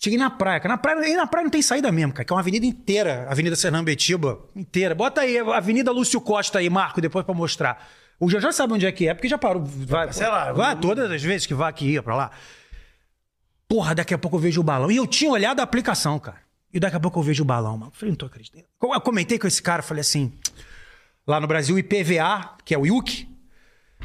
Cheguei 0.00 0.18
na 0.18 0.30
praia, 0.30 0.60
cara. 0.60 0.74
Na 0.74 0.78
praia, 0.78 1.08
e 1.08 1.16
na 1.16 1.26
praia 1.26 1.44
não 1.44 1.50
tem 1.50 1.62
saída 1.62 1.90
mesmo, 1.90 2.12
cara, 2.12 2.24
que 2.24 2.32
é 2.32 2.34
uma 2.34 2.40
avenida 2.40 2.64
inteira, 2.66 3.26
Avenida 3.28 3.56
Sernambetiba, 3.56 4.38
inteira. 4.54 4.94
Bota 4.94 5.22
aí, 5.22 5.38
Avenida 5.38 5.90
Lúcio 5.90 6.20
Costa 6.20 6.58
aí, 6.60 6.68
Marco, 6.70 7.00
depois 7.00 7.24
pra 7.24 7.34
mostrar. 7.34 7.88
O 8.24 8.30
já 8.30 8.38
já 8.38 8.52
sabe 8.52 8.74
onde 8.74 8.86
é 8.86 8.92
que 8.92 9.08
é, 9.08 9.14
porque 9.14 9.26
já 9.28 9.36
parou. 9.36 9.64
Vai, 9.64 10.12
Sei 10.12 10.28
lá, 10.28 10.52
vai 10.52 10.74
eu- 10.74 10.80
todas 10.80 11.10
as 11.10 11.20
vezes 11.22 11.44
que 11.46 11.54
vai 11.54 11.72
que 11.72 11.84
ia 11.86 12.02
pra 12.02 12.14
lá. 12.14 12.30
Porra, 13.68 13.94
daqui 13.94 14.14
a 14.14 14.18
pouco 14.18 14.36
eu 14.36 14.40
vejo 14.40 14.60
o 14.60 14.64
balão. 14.64 14.90
E 14.92 14.96
eu 14.96 15.06
tinha 15.06 15.30
olhado 15.30 15.58
a 15.60 15.62
aplicação, 15.62 16.18
cara. 16.18 16.38
E 16.72 16.78
daqui 16.78 16.94
a 16.96 17.00
pouco 17.00 17.18
eu 17.18 17.22
vejo 17.24 17.42
o 17.42 17.46
balão, 17.46 17.76
mano. 17.76 17.90
Eu 17.92 17.96
falei, 17.96 18.10
não 18.12 18.16
tô 18.16 18.26
acreditando. 18.26 18.64
Eu 18.80 19.00
comentei 19.00 19.38
com 19.38 19.46
esse 19.46 19.60
cara, 19.60 19.82
falei 19.82 20.02
assim: 20.02 20.32
lá 21.26 21.40
no 21.40 21.46
Brasil, 21.48 21.76
IPVA, 21.78 22.56
que 22.64 22.74
é 22.74 22.78
o 22.78 22.86
IUC, 22.86 23.28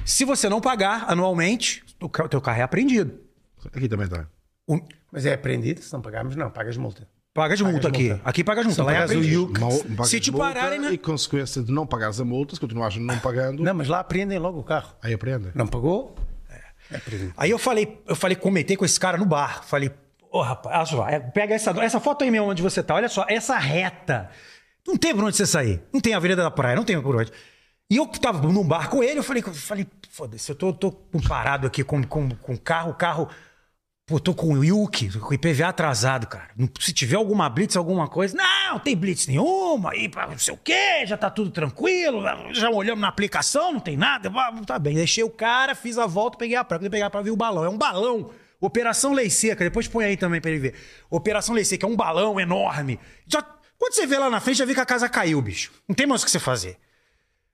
se 0.04 0.26
você 0.26 0.50
não 0.50 0.60
pagar 0.62 1.06
anualmente, 1.08 1.84
o 2.02 2.10
teu 2.28 2.42
carro 2.42 2.60
é 2.60 2.64
apreendido. 2.64 3.20
Aqui 3.66 3.88
também 3.88 4.06
está. 4.06 4.26
O- 4.66 4.80
Mas 5.12 5.26
é 5.26 5.34
apreendido, 5.34 5.82
se 5.82 5.94
não 5.94 6.02
pagarmos, 6.02 6.36
não, 6.36 6.50
pagas 6.50 6.76
multa. 6.76 7.08
Paga 7.38 7.56
de 7.56 7.64
multa 7.64 7.88
aqui. 7.88 8.10
multa. 8.10 8.22
Aqui 8.26 8.44
paga 8.44 8.62
de 8.62 8.68
multa. 8.68 8.82
Se 8.82 8.86
Lá 8.86 8.94
é 8.94 9.04
apreendido. 9.04 9.54
Mal- 9.60 10.06
Se 10.06 10.20
te 10.20 10.32
multa 10.32 10.46
pararem 10.54 10.80
na- 10.80 10.92
E 10.92 10.98
consequência 10.98 11.62
de 11.62 11.72
não 11.72 11.86
pagares 11.86 12.20
a 12.20 12.26
multa, 12.26 12.56
se 12.56 12.60
continuares 12.60 12.98
não 12.98 13.20
pagando, 13.20 13.62
Não, 13.64 13.74
mas 13.76 13.88
lá 13.88 14.00
apreendem 14.00 14.40
logo 14.40 14.60
o 14.60 14.64
carro. 14.64 14.92
aí 15.04 15.14
aprende. 15.14 15.50
Não 15.54 15.68
pagou? 15.68 16.16
É 16.90 16.96
apreendido. 16.98 17.34
Aí 17.38 17.52
eu 17.52 17.60
falei, 17.60 18.02
eu 18.08 18.16
falei, 18.16 18.36
comentei 18.36 18.76
com 18.76 18.84
esse 18.86 19.00
cara 19.00 19.18
no 19.18 19.26
bar. 19.26 19.64
Falei, 19.64 19.92
ô 20.32 20.42
rapaz, 20.42 20.76
olha 20.76 20.86
só, 20.86 21.08
é, 21.10 21.20
pega 21.20 21.54
essa, 21.54 21.70
essa 21.84 22.00
foto 22.00 22.24
aí 22.24 22.32
mesmo 22.32 22.48
onde 22.50 22.62
você 22.64 22.82
tá. 22.82 22.96
Olha 22.96 23.08
só, 23.08 23.24
essa 23.30 23.56
reta. 23.58 24.30
Não 24.88 24.98
tem 24.98 25.14
por 25.14 25.24
onde 25.24 25.36
você 25.38 25.46
sair. 25.46 25.80
Não 25.94 26.02
tem 26.02 26.14
a 26.14 26.18
Avenida 26.18 26.42
da 26.42 26.50
Praia, 26.50 26.76
não 26.76 26.84
tem 26.84 27.00
por 27.00 27.16
onde. 27.16 27.32
E 27.90 27.98
eu 27.98 28.08
tava 28.08 28.48
num 28.52 28.68
bar 28.68 28.90
com 28.90 29.04
ele, 29.04 29.20
eu 29.20 29.24
falei, 29.24 29.44
eu 29.46 29.54
falei 29.54 29.86
foda-se, 30.10 30.50
eu 30.52 30.56
tô, 30.56 30.74
tô 30.74 30.92
parado 31.28 31.68
aqui 31.68 31.84
com, 31.84 32.02
com, 32.04 32.30
com 32.30 32.58
carro, 32.58 32.94
carro. 32.96 33.30
Pô, 34.08 34.22
tô 34.22 34.34
com 34.34 34.54
o 34.54 34.64
Yuki, 34.64 35.20
com 35.20 35.32
o 35.32 35.34
IPVA 35.34 35.68
atrasado, 35.68 36.28
cara. 36.28 36.48
Se 36.80 36.94
tiver 36.94 37.18
alguma 37.18 37.50
blitz, 37.50 37.76
alguma 37.76 38.08
coisa. 38.08 38.38
Não, 38.38 38.76
não 38.76 38.80
tem 38.80 38.96
blitz 38.96 39.28
nenhuma, 39.28 39.92
aí 39.92 40.10
não 40.30 40.38
sei 40.38 40.54
o 40.54 40.58
quê, 40.58 41.06
já 41.06 41.18
tá 41.18 41.30
tudo 41.30 41.52
tranquilo. 41.52 42.24
Já 42.54 42.70
olhamos 42.70 43.02
na 43.02 43.10
aplicação, 43.10 43.74
não 43.74 43.82
tem 43.82 43.98
nada. 43.98 44.32
Tá 44.66 44.80
bem. 44.80 44.96
Deixei 44.96 45.26
o 45.26 45.30
cara, 45.30 45.76
fiz 45.76 45.98
a 45.98 46.08
volta, 46.08 46.38
peguei 46.38 46.56
a 46.56 46.64
praia. 46.64 46.80
Quando 46.80 46.86
eu 46.86 46.92
pegar 46.92 47.10
pra 47.10 47.22
ver 47.22 47.32
o 47.32 47.36
balão. 47.36 47.66
É 47.66 47.70
um 47.70 47.78
balão. 47.78 48.32
Operação 48.62 49.12
Lei 49.12 49.30
Seca, 49.30 49.66
depois 49.66 49.90
põe 49.90 50.06
aí 50.06 50.16
também 50.16 50.40
pra 50.40 50.52
ele 50.52 50.60
ver. 50.62 50.76
Operação 51.10 51.54
Lei 51.54 51.66
Seca, 51.66 51.86
é 51.86 51.90
um 51.90 51.96
balão 51.98 52.40
enorme. 52.40 52.98
Já, 53.28 53.42
quando 53.78 53.94
você 53.94 54.08
vê 54.08 54.18
lá 54.18 54.30
na 54.30 54.40
frente, 54.40 54.60
já 54.60 54.66
vê 54.66 54.74
que 54.74 54.80
a 54.80 54.86
casa 54.86 55.10
caiu, 55.10 55.42
bicho. 55.42 55.70
Não 55.86 55.94
tem 55.94 56.08
mais 56.08 56.22
o 56.22 56.26
que 56.26 56.32
você 56.32 56.40
fazer. 56.40 56.78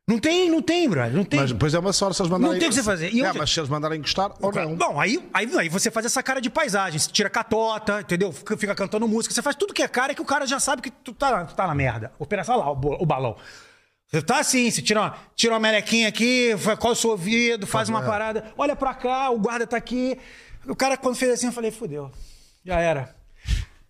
Não 0.05 0.19
tem, 0.19 0.49
não 0.49 0.61
tem, 0.61 0.89
brother. 0.89 1.13
Não 1.13 1.23
tem. 1.23 1.39
Mas 1.39 1.51
depois 1.51 1.73
é 1.73 1.79
uma 1.79 1.93
sorte 1.93 2.17
se 2.17 2.21
eles 2.21 2.29
mandarem. 2.29 2.53
Não 2.53 2.59
tem 2.59 2.67
o 2.67 2.71
que 2.71 2.75
você 2.75 2.83
fazer. 2.83 3.13
E 3.13 3.23
é, 3.23 3.31
mas 3.31 3.49
se 3.49 3.59
eles 3.59 3.69
mandarem 3.69 3.99
encostar 3.99 4.31
ou 4.41 4.51
não. 4.51 4.75
Bom, 4.75 4.99
aí, 4.99 5.17
aí, 5.33 5.49
aí 5.57 5.69
você 5.69 5.89
faz 5.89 6.05
essa 6.05 6.21
cara 6.21 6.41
de 6.41 6.49
paisagem. 6.49 6.99
Você 6.99 7.09
tira 7.09 7.29
catota, 7.29 8.01
entendeu? 8.01 8.33
Fica, 8.33 8.57
fica 8.57 8.75
cantando 8.75 9.07
música. 9.07 9.33
Você 9.33 9.41
faz 9.41 9.55
tudo 9.55 9.73
que 9.73 9.81
é 9.81 9.87
cara 9.87 10.13
que 10.13 10.21
o 10.21 10.25
cara 10.25 10.45
já 10.45 10.59
sabe 10.59 10.81
que 10.81 10.91
tu 10.91 11.13
tá, 11.13 11.45
tu 11.45 11.55
tá 11.55 11.65
na 11.65 11.73
merda. 11.73 12.11
Operação 12.19 12.57
lá, 12.57 12.69
o, 12.69 13.01
o 13.01 13.05
balão. 13.05 13.37
Você 14.07 14.21
tá 14.21 14.39
assim, 14.39 14.69
você 14.69 14.81
tira 14.81 14.99
uma, 14.99 15.17
tira 15.35 15.53
uma 15.53 15.59
melequinha 15.59 16.07
aqui, 16.07 16.51
cola 16.79 16.93
o 16.93 16.95
seu 16.95 17.11
ouvido, 17.11 17.65
faz 17.65 17.89
uma 17.89 18.03
parada, 18.03 18.53
olha 18.55 18.75
pra 18.75 18.93
cá, 18.93 19.31
o 19.31 19.39
guarda 19.39 19.65
tá 19.65 19.75
aqui. 19.75 20.19
O 20.67 20.75
cara, 20.75 20.95
quando 20.97 21.15
fez 21.15 21.31
assim, 21.31 21.47
eu 21.47 21.51
falei, 21.51 21.71
fudeu. 21.71 22.11
Já 22.63 22.79
era. 22.79 23.15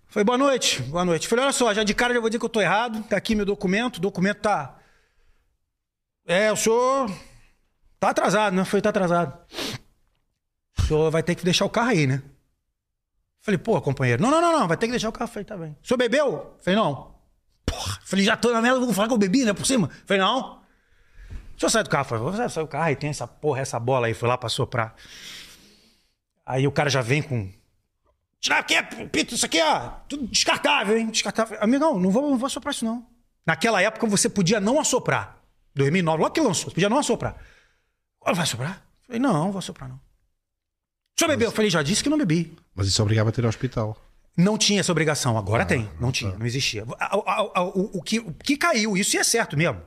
Falei, 0.07 0.23
boa 0.23 0.37
noite, 0.37 0.81
boa 0.83 1.03
noite. 1.03 1.27
Falei, 1.27 1.43
olha 1.43 1.51
só, 1.51 1.73
já 1.73 1.83
de 1.83 1.93
cara 1.93 2.13
já 2.13 2.19
vou 2.21 2.29
dizer 2.29 2.39
que 2.39 2.45
eu 2.45 2.49
tô 2.49 2.61
errado. 2.61 3.03
Tá 3.03 3.17
aqui 3.17 3.35
meu 3.35 3.45
documento, 3.45 3.97
o 3.97 3.99
documento 3.99 4.41
tá. 4.41 4.77
É, 6.25 6.51
o 6.51 6.55
senhor. 6.55 7.11
Tá 7.99 8.09
atrasado, 8.09 8.55
né? 8.55 8.65
Foi, 8.65 8.81
tá 8.81 8.89
atrasado. 8.89 9.37
O 10.77 10.81
senhor 10.81 11.11
vai 11.11 11.23
ter 11.23 11.35
que 11.35 11.45
deixar 11.45 11.65
o 11.65 11.69
carro 11.69 11.89
aí, 11.89 12.07
né? 12.07 12.21
Falei, 13.39 13.57
pô, 13.57 13.79
companheiro, 13.81 14.21
não, 14.21 14.31
não, 14.31 14.41
não, 14.41 14.59
não, 14.59 14.67
vai 14.67 14.77
ter 14.77 14.87
que 14.87 14.91
deixar 14.91 15.09
o 15.09 15.11
carro. 15.11 15.29
Falei, 15.29 15.45
tá 15.45 15.57
bem. 15.57 15.77
O 15.81 15.87
senhor 15.87 15.97
bebeu? 15.97 16.55
Falei, 16.61 16.79
não. 16.79 17.13
Porra, 17.65 17.99
falei, 18.03 18.23
já 18.23 18.37
tô 18.37 18.51
na 18.51 18.61
merda, 18.61 18.79
vou 18.79 18.93
falar 18.93 19.07
que 19.07 19.13
eu 19.13 19.17
bebi, 19.17 19.43
né, 19.43 19.53
por 19.53 19.65
cima? 19.65 19.89
Falei, 20.05 20.21
não. 20.21 20.61
O 21.55 21.59
senhor 21.59 21.69
sai 21.69 21.83
do 21.83 21.89
carro. 21.89 22.05
Falei, 22.05 22.23
você 22.23 22.49
sai 22.49 22.63
do 22.63 22.69
carro, 22.69 22.85
aí 22.85 22.95
tem 22.95 23.09
essa 23.09 23.27
porra, 23.27 23.61
essa 23.61 23.79
bola 23.79 24.07
aí, 24.07 24.13
foi 24.13 24.29
lá 24.29 24.37
pra 24.37 24.47
soprar. 24.47 24.95
Aí 26.45 26.65
o 26.67 26.71
cara 26.71 26.89
já 26.89 27.01
vem 27.01 27.21
com. 27.21 27.51
Tirar 28.39 28.59
aqui, 28.59 28.75
Pito, 29.07 29.35
isso 29.35 29.45
aqui, 29.45 29.61
ó, 29.61 29.89
tudo 30.07 30.27
descartável, 30.27 30.97
hein? 30.97 31.07
Descartável. 31.07 31.57
Amigão, 31.61 31.97
não 31.99 32.11
vou, 32.11 32.29
não 32.29 32.37
vou 32.37 32.47
assoprar 32.47 32.73
isso, 32.73 32.83
não. 32.83 33.05
Naquela 33.45 33.81
época 33.81 34.05
você 34.07 34.29
podia 34.29 34.59
não 34.59 34.79
assoprar. 34.79 35.42
2009, 35.75 36.21
logo 36.21 36.33
que 36.33 36.41
lançou, 36.41 36.65
você 36.69 36.75
podia 36.75 36.89
não 36.89 36.99
assoprar. 36.99 37.35
Vai 38.23 38.33
assoprar? 38.43 38.85
Falei, 39.05 39.19
não, 39.19 39.33
não 39.33 39.51
vou 39.51 39.59
assoprar, 39.59 39.89
não. 39.89 39.95
O 39.95 39.99
senhor 41.19 41.29
bebeu? 41.29 41.47
Eu 41.49 41.51
falei, 41.51 41.69
já 41.69 41.83
disse 41.83 42.01
que 42.03 42.09
não 42.09 42.17
bebi. 42.17 42.55
Mas 42.75 42.87
isso 42.87 43.01
obrigava 43.01 43.29
a 43.29 43.31
ter 43.31 43.43
ao 43.43 43.49
hospital. 43.49 43.97
Não 44.35 44.57
tinha 44.57 44.79
essa 44.79 44.91
obrigação, 44.91 45.37
agora 45.37 45.65
tem. 45.65 45.89
Não 45.99 46.11
tinha, 46.11 46.35
não 46.37 46.45
existia. 46.45 46.85
A- 46.99 47.61
o, 47.63 47.99
o 47.99 48.01
que, 48.01 48.19
o 48.19 48.33
que 48.33 48.57
caiu, 48.57 48.97
isso 48.97 49.15
é 49.17 49.23
certo 49.23 49.55
mesmo. 49.55 49.81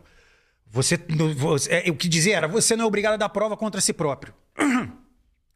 Você, 0.68 0.96
você- 1.36 1.82
é, 1.86 1.90
o 1.90 1.96
que 1.96 2.08
dizia 2.08 2.36
era, 2.36 2.46
você 2.48 2.76
não 2.76 2.84
é 2.84 2.86
obrigado 2.86 3.14
a 3.14 3.16
dar 3.16 3.28
prova 3.28 3.56
contra 3.56 3.80
si 3.80 3.92
próprio. 3.92 4.34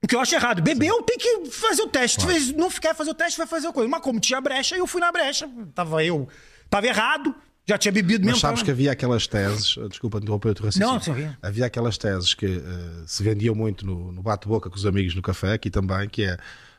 O 0.03 0.09
que 0.09 0.17
eu 0.17 0.21
acho 0.21 0.35
errado. 0.35 0.63
Bebeu, 0.63 1.03
tem 1.03 1.19
que 1.19 1.51
fazer 1.51 1.83
o 1.83 1.87
teste. 1.87 2.23
Se 2.41 2.55
não 2.55 2.71
quer 2.71 2.95
fazer 2.95 3.11
o 3.11 3.15
teste, 3.15 3.37
vai 3.37 3.47
fazer 3.47 3.67
a 3.69 3.73
coisa. 3.73 3.87
Mas 3.87 4.01
como 4.01 4.19
tinha 4.19 4.41
brecha, 4.41 4.75
eu 4.75 4.87
fui 4.87 4.99
na 4.99 5.13
brecha. 5.13 5.47
Tava 5.75 6.03
eu. 6.03 6.27
Tava 6.71 6.87
errado. 6.87 7.35
Já 7.69 7.79
tinha 7.79 7.93
bebido 7.93 8.21
Mas 8.25 8.35
mesmo. 8.35 8.41
sabes 8.41 8.61
tava- 8.61 8.65
que 8.65 8.71
havia 8.73 8.91
aquelas 8.93 9.27
teses, 9.27 9.77
desculpa 9.89 10.19
interromper 10.19 10.49
o 10.51 10.55
teu 10.55 10.65
raciocínio. 10.65 10.93
Não, 10.95 11.01
sim, 11.01 11.11
havia. 11.13 11.39
Havia 11.41 11.67
aquelas 11.67 11.97
teses 11.99 12.35
que 12.35 12.47
eh, 12.47 13.03
se 13.07 13.23
vendiam 13.23 13.55
muito 13.55 13.87
no, 13.87 14.11
no 14.11 14.23
bate-boca 14.23 14.69
com 14.69 14.77
os 14.77 14.85
amigos 14.87 15.15
no 15.15 15.23
café, 15.23 15.53
aqui 15.53 15.71
também, 15.71 16.09
que 16.09 16.25
é 16.25 16.37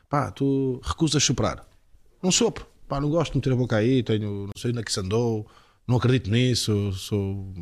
pá, 0.08 0.30
tu 0.30 0.80
recusas 0.84 1.22
soprar. 1.22 1.64
Não 2.22 2.30
sopro, 2.30 2.66
pá, 2.88 3.00
não 3.00 3.08
gosto 3.10 3.32
de 3.32 3.38
meter 3.38 3.52
a 3.52 3.56
boca 3.56 3.76
aí, 3.76 4.02
tenho, 4.02 4.46
não 4.46 4.52
sei 4.56 4.70
onde 4.70 4.80
é 4.80 4.82
que 4.82 4.92
se 4.92 5.00
andou, 5.00 5.46
não 5.88 5.96
acredito 5.96 6.30
nisso, 6.30 6.92
sou 6.92 7.52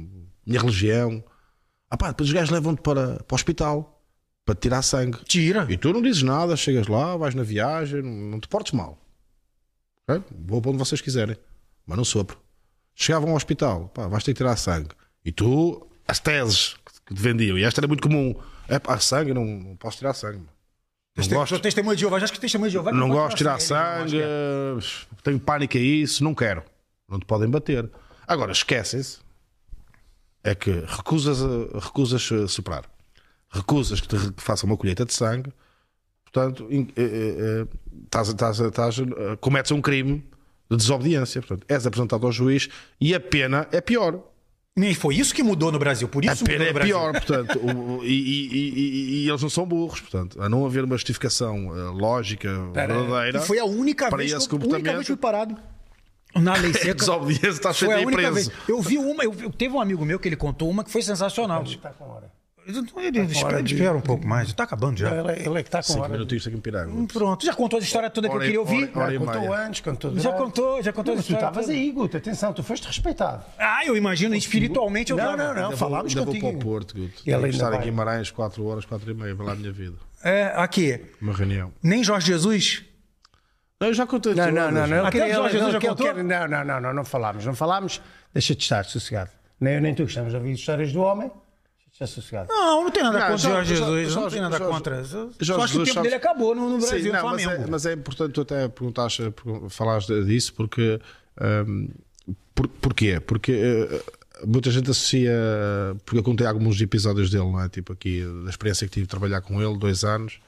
minha 0.45 0.59
religião. 0.61 1.23
Ah 1.89 1.97
pá, 1.97 2.09
depois 2.09 2.29
os 2.29 2.35
gajos 2.35 2.51
levam-te 2.51 2.83
para, 2.83 3.23
para 3.23 3.33
o 3.33 3.37
hospital 3.37 4.03
para 4.45 4.55
te 4.57 4.63
tirar 4.63 4.83
sangue. 4.83 5.19
Tira. 5.25 5.67
E 5.71 5.77
tu 5.77 5.93
não 5.93 6.03
dizes 6.03 6.23
nada, 6.23 6.57
chegas 6.57 6.89
lá, 6.89 7.17
vais 7.17 7.35
na 7.37 7.43
viagem, 7.45 8.03
não, 8.03 8.11
não 8.33 8.41
te 8.41 8.49
portes 8.49 8.73
mal. 8.73 8.99
Ok? 10.09 10.25
Vou 10.47 10.61
para 10.61 10.71
onde 10.73 10.79
vocês 10.79 11.01
quiserem, 11.01 11.37
mas 11.87 11.97
não 11.97 12.05
sopro. 12.05 12.37
Chegavam 12.95 13.31
ao 13.31 13.37
hospital, 13.37 13.89
pá, 13.95 14.07
vais 14.09 14.23
ter 14.25 14.33
que 14.33 14.39
tirar 14.39 14.57
sangue. 14.57 14.91
E 15.25 15.33
tu, 15.33 15.87
as 16.07 16.19
teses 16.19 16.77
que 17.07 17.15
te 17.15 17.21
vendiam, 17.21 17.57
e 17.59 17.65
esta 17.65 17.81
era 17.81 17.89
muito 17.89 18.03
comum: 18.03 18.35
é 18.69 18.79
pá, 18.79 18.99
sangue, 18.99 19.33
não, 19.33 19.45
não 19.45 19.77
posso 19.77 19.99
tirar 19.99 20.13
sangue. 20.15 20.39
Não 20.39 20.47
Teste- 21.17 21.35
gosto, 21.35 21.51
sou 21.51 21.59
testemunha 21.61 21.95
de 21.97 22.01
Jeová, 22.03 22.19
já 22.19 22.25
acho 22.25 22.33
que 22.33 22.41
testemunha 22.41 22.69
de 22.69 22.75
Jeová. 22.75 22.93
não 22.93 23.09
pode 23.09 23.13
gosto 23.13 23.31
de 23.31 23.37
tirar 23.39 23.61
sangue, 23.61 24.19
não 24.21 24.79
é. 24.79 25.23
tenho 25.23 25.41
pânico 25.41 25.77
a 25.77 25.81
isso, 25.81 26.23
não 26.23 26.35
quero. 26.35 26.63
Não 27.09 27.19
te 27.19 27.27
podem 27.27 27.49
bater. 27.51 27.91
Agora, 28.27 28.53
esquecem-se. 28.53 29.19
É 30.45 30.55
que 30.55 30.71
recusas, 30.87 31.39
recusas 31.83 32.33
a 32.33 32.49
soprar. 32.49 32.85
Recusas 33.51 34.01
que 34.01 34.07
te 34.09 34.33
façam 34.37 34.71
uma 34.71 34.77
colheita 34.77 35.05
de 35.05 35.13
sangue. 35.13 35.53
Portanto, 36.23 36.69
eh, 36.71 36.87
eh, 36.97 36.97
eh, 36.97 37.67
estás, 38.05 38.29
estás, 38.29 38.61
estás, 38.61 38.99
eh, 39.01 39.37
cometes 39.41 39.73
um 39.73 39.83
crime 39.83 40.25
de 40.71 40.77
desobediência. 40.77 41.41
Portanto, 41.43 41.65
és 41.69 41.87
apresentado 41.87 42.25
ao 42.27 42.33
juiz 42.33 42.69
e 43.01 43.15
a 43.15 43.21
pena 43.21 43.67
é 43.73 43.81
pior. 43.81 44.21
Nem 44.77 44.95
foi 44.95 45.17
isso 45.17 45.35
que 45.35 45.43
mudou 45.43 45.73
no 45.73 45.79
Brasil. 45.81 46.07
Por 46.09 46.27
A 46.27 46.33
isso 46.33 46.45
pena 46.45 46.65
mudou 46.67 46.81
é 46.81 46.85
pior, 46.85 47.13
portanto, 47.13 47.59
o- 47.67 48.05
e, 48.05 48.09
e- 48.09 48.49
e- 48.53 48.71
e- 48.79 49.25
e 49.25 49.29
eles 49.29 49.43
não 49.43 49.51
são 49.51 49.67
burros, 49.67 50.01
portanto, 50.01 50.41
a 50.41 50.49
não 50.49 50.65
haver 50.65 50.85
uma 50.85 50.95
justificação 50.97 51.77
eh, 51.77 51.91
lógica, 51.93 52.49
verdadeira. 52.73 53.39
E 53.39 53.43
foi 53.43 53.59
a 53.59 53.65
única 53.65 54.09
para 54.09 54.19
vez, 54.19 54.33
esse 54.33 54.49
que 54.49 54.55
eu, 54.55 54.61
a 54.63 54.65
única 54.67 54.91
vez 54.93 55.01
que 55.01 55.07
fui 55.09 55.17
parado 55.17 55.57
na 56.37 56.55
lei 56.57 56.73
seca. 56.73 56.95
Desobediência, 56.95 57.61
a 57.69 57.95
aí 57.97 58.05
única 58.07 58.31
preso. 58.31 58.35
vez. 58.51 58.51
Eu 58.69 58.81
vi 58.81 58.97
uma, 58.97 59.25
eu, 59.25 59.35
eu- 59.41 59.51
teve 59.51 59.75
um 59.75 59.81
amigo 59.81 60.05
meu 60.07 60.21
que 60.21 60.29
ele 60.29 60.37
contou 60.37 60.71
uma 60.71 60.85
que 60.85 60.91
foi 60.91 61.03
sensacional. 61.03 61.65
Está 61.65 61.91
com 61.91 62.05
hora. 62.09 62.31
Ele, 62.67 63.21
espera, 63.33 63.61
espera 63.61 63.97
um 63.97 64.01
pouco 64.01 64.27
mais, 64.27 64.53
tá 64.53 64.65
acabando 64.65 64.99
já. 64.99 65.11
Ele, 65.11 65.33
ele 65.47 65.59
é 65.59 65.63
que 65.63 65.69
está 65.69 65.79
com 65.79 65.85
Cinco 65.85 66.01
hora. 66.01 66.13
minutinhos 66.13 66.47
aqui 66.47 66.57
em 66.57 66.61
Pirago. 66.61 67.07
Pronto, 67.09 67.45
já 67.45 67.55
contou 67.55 67.79
a 67.79 67.83
história 67.83 68.09
toda 68.11 68.29
que 68.29 68.35
eu 68.37 68.41
queria 68.41 68.61
ouvir. 68.61 68.91
hora- 68.95 69.01
hora 69.01 69.13
Já 69.13 69.19
contou 69.19 69.55
antes, 69.55 69.81
contou 69.81 70.19
Já 70.19 70.33
contou, 70.33 70.83
já 70.83 70.93
contou 70.93 71.13
a 71.15 71.17
Mas 71.17 71.27
tu 71.27 71.33
história. 71.33 71.49
estavas 71.49 71.69
aí, 71.71 71.91
Guto. 71.91 72.17
Atenção, 72.17 72.53
tu 72.53 72.63
foste 72.63 72.87
respeitado. 72.87 73.45
Ah, 73.59 73.85
eu 73.85 73.97
imagino, 73.97 74.35
espiritualmente 74.35 75.11
eu 75.11 75.17
Não, 75.17 75.37
não, 75.37 75.55
não. 75.55 75.65
Ainda 75.65 75.77
Falámos 75.77 76.13
vou, 76.13 76.21
ainda 76.23 76.27
contigo. 76.33 76.47
vou 76.47 76.53
para 76.59 76.61
o 76.61 76.71
Porto, 76.73 76.95
Guto. 76.97 77.23
Ainda 77.27 77.49
estar 77.49 77.71
vai. 77.71 77.79
em 77.79 77.83
Guimarães 77.83 78.31
4 78.31 78.65
horas, 78.67 78.85
4 78.85 79.11
e 79.11 79.15
meia, 79.15 79.35
vai 79.35 79.47
lá 79.47 79.53
a 79.53 79.57
minha 79.57 79.73
vida. 79.73 79.97
É, 80.23 80.53
aqui. 80.57 81.01
Uma 81.21 81.33
reunião. 81.33 81.73
Nem 81.83 82.05
Jorge 82.05 82.27
Jesus. 82.29 82.85
Não, 83.81 83.89
eu 83.89 83.95
já 83.95 84.07
contei 84.07 84.35
Não, 84.35 84.51
não, 84.53 84.71
não. 84.71 84.87
não. 84.87 85.07
Até 85.07 85.33
Jorge 85.33 85.57
Jesus 85.57 85.73
já 85.73 85.81
contou? 85.81 86.15
Não, 86.23 86.47
não, 86.47 86.65
não, 86.65 86.81
não. 86.81 86.93
Não 86.93 87.05
falámos. 87.05 87.47
Não 87.47 87.55
falámos. 87.55 88.01
Deixa 88.33 88.55
de 88.55 88.63
estar 88.63 88.85
sossegado. 88.85 89.31
Nem 89.59 89.75
eu 89.77 89.81
nem 89.81 89.95
tu 89.95 90.03
gostamos 90.03 90.31
de 90.31 90.37
ouvir 90.37 90.53
histórias 90.53 90.93
do 90.93 91.01
homem. 91.01 91.31
Sossegado. 92.07 92.49
Não, 92.49 92.85
não 92.85 92.91
tem 92.91 93.03
nada 93.03 93.19
Não, 93.19 93.27
contra 93.29 93.39
Jorge- 93.39 93.75
Jorge 93.77 93.95
Jesus. 93.95 94.15
não 94.15 94.21
Jorge- 94.23 94.35
tem 94.37 94.43
nada 94.43 94.59
Jorge- 94.59 94.73
contra. 94.75 95.05
Só 95.05 95.19
Jorge 95.19 95.31
só 95.31 95.43
acho 95.43 95.45
que 95.45 95.63
o 95.63 95.65
Jesus 95.65 95.77
tempo 95.85 95.95
sabe- 95.95 96.03
dele 96.09 96.15
acabou 96.17 96.55
no, 96.55 96.69
no 96.71 96.79
Brasil, 96.79 96.99
Sim, 97.01 97.05
não, 97.11 97.13
mas, 97.13 97.43
Flamengo. 97.43 97.63
é, 97.65 97.71
mas 97.71 97.87
é 97.87 97.93
importante 97.93 98.33
tu 98.33 98.41
até 98.41 98.69
perguntaste, 98.69 99.35
falares 99.69 100.07
disso, 100.07 100.55
porque. 100.55 101.01
hum, 101.67 101.89
por, 102.55 102.69
porquê? 102.69 103.21
Porque 103.21 103.53
eh, 103.53 104.03
muita 104.47 104.71
gente 104.71 104.91
associa. 104.91 105.33
Porque 106.05 106.19
eu 106.19 106.23
contei 106.23 106.47
alguns 106.47 106.81
episódios 106.81 107.31
dele, 107.31 107.45
não 107.45 107.61
é? 107.61 107.69
Tipo 107.69 107.93
aqui, 107.93 108.23
da 108.45 108.51
experiência 108.51 108.87
que 108.87 108.93
tive 108.93 109.07
de 109.07 109.11
trabalhar 109.11 109.41
com 109.41 109.61
ele, 109.63 109.79
dois 109.79 110.05
anos. 110.05 110.39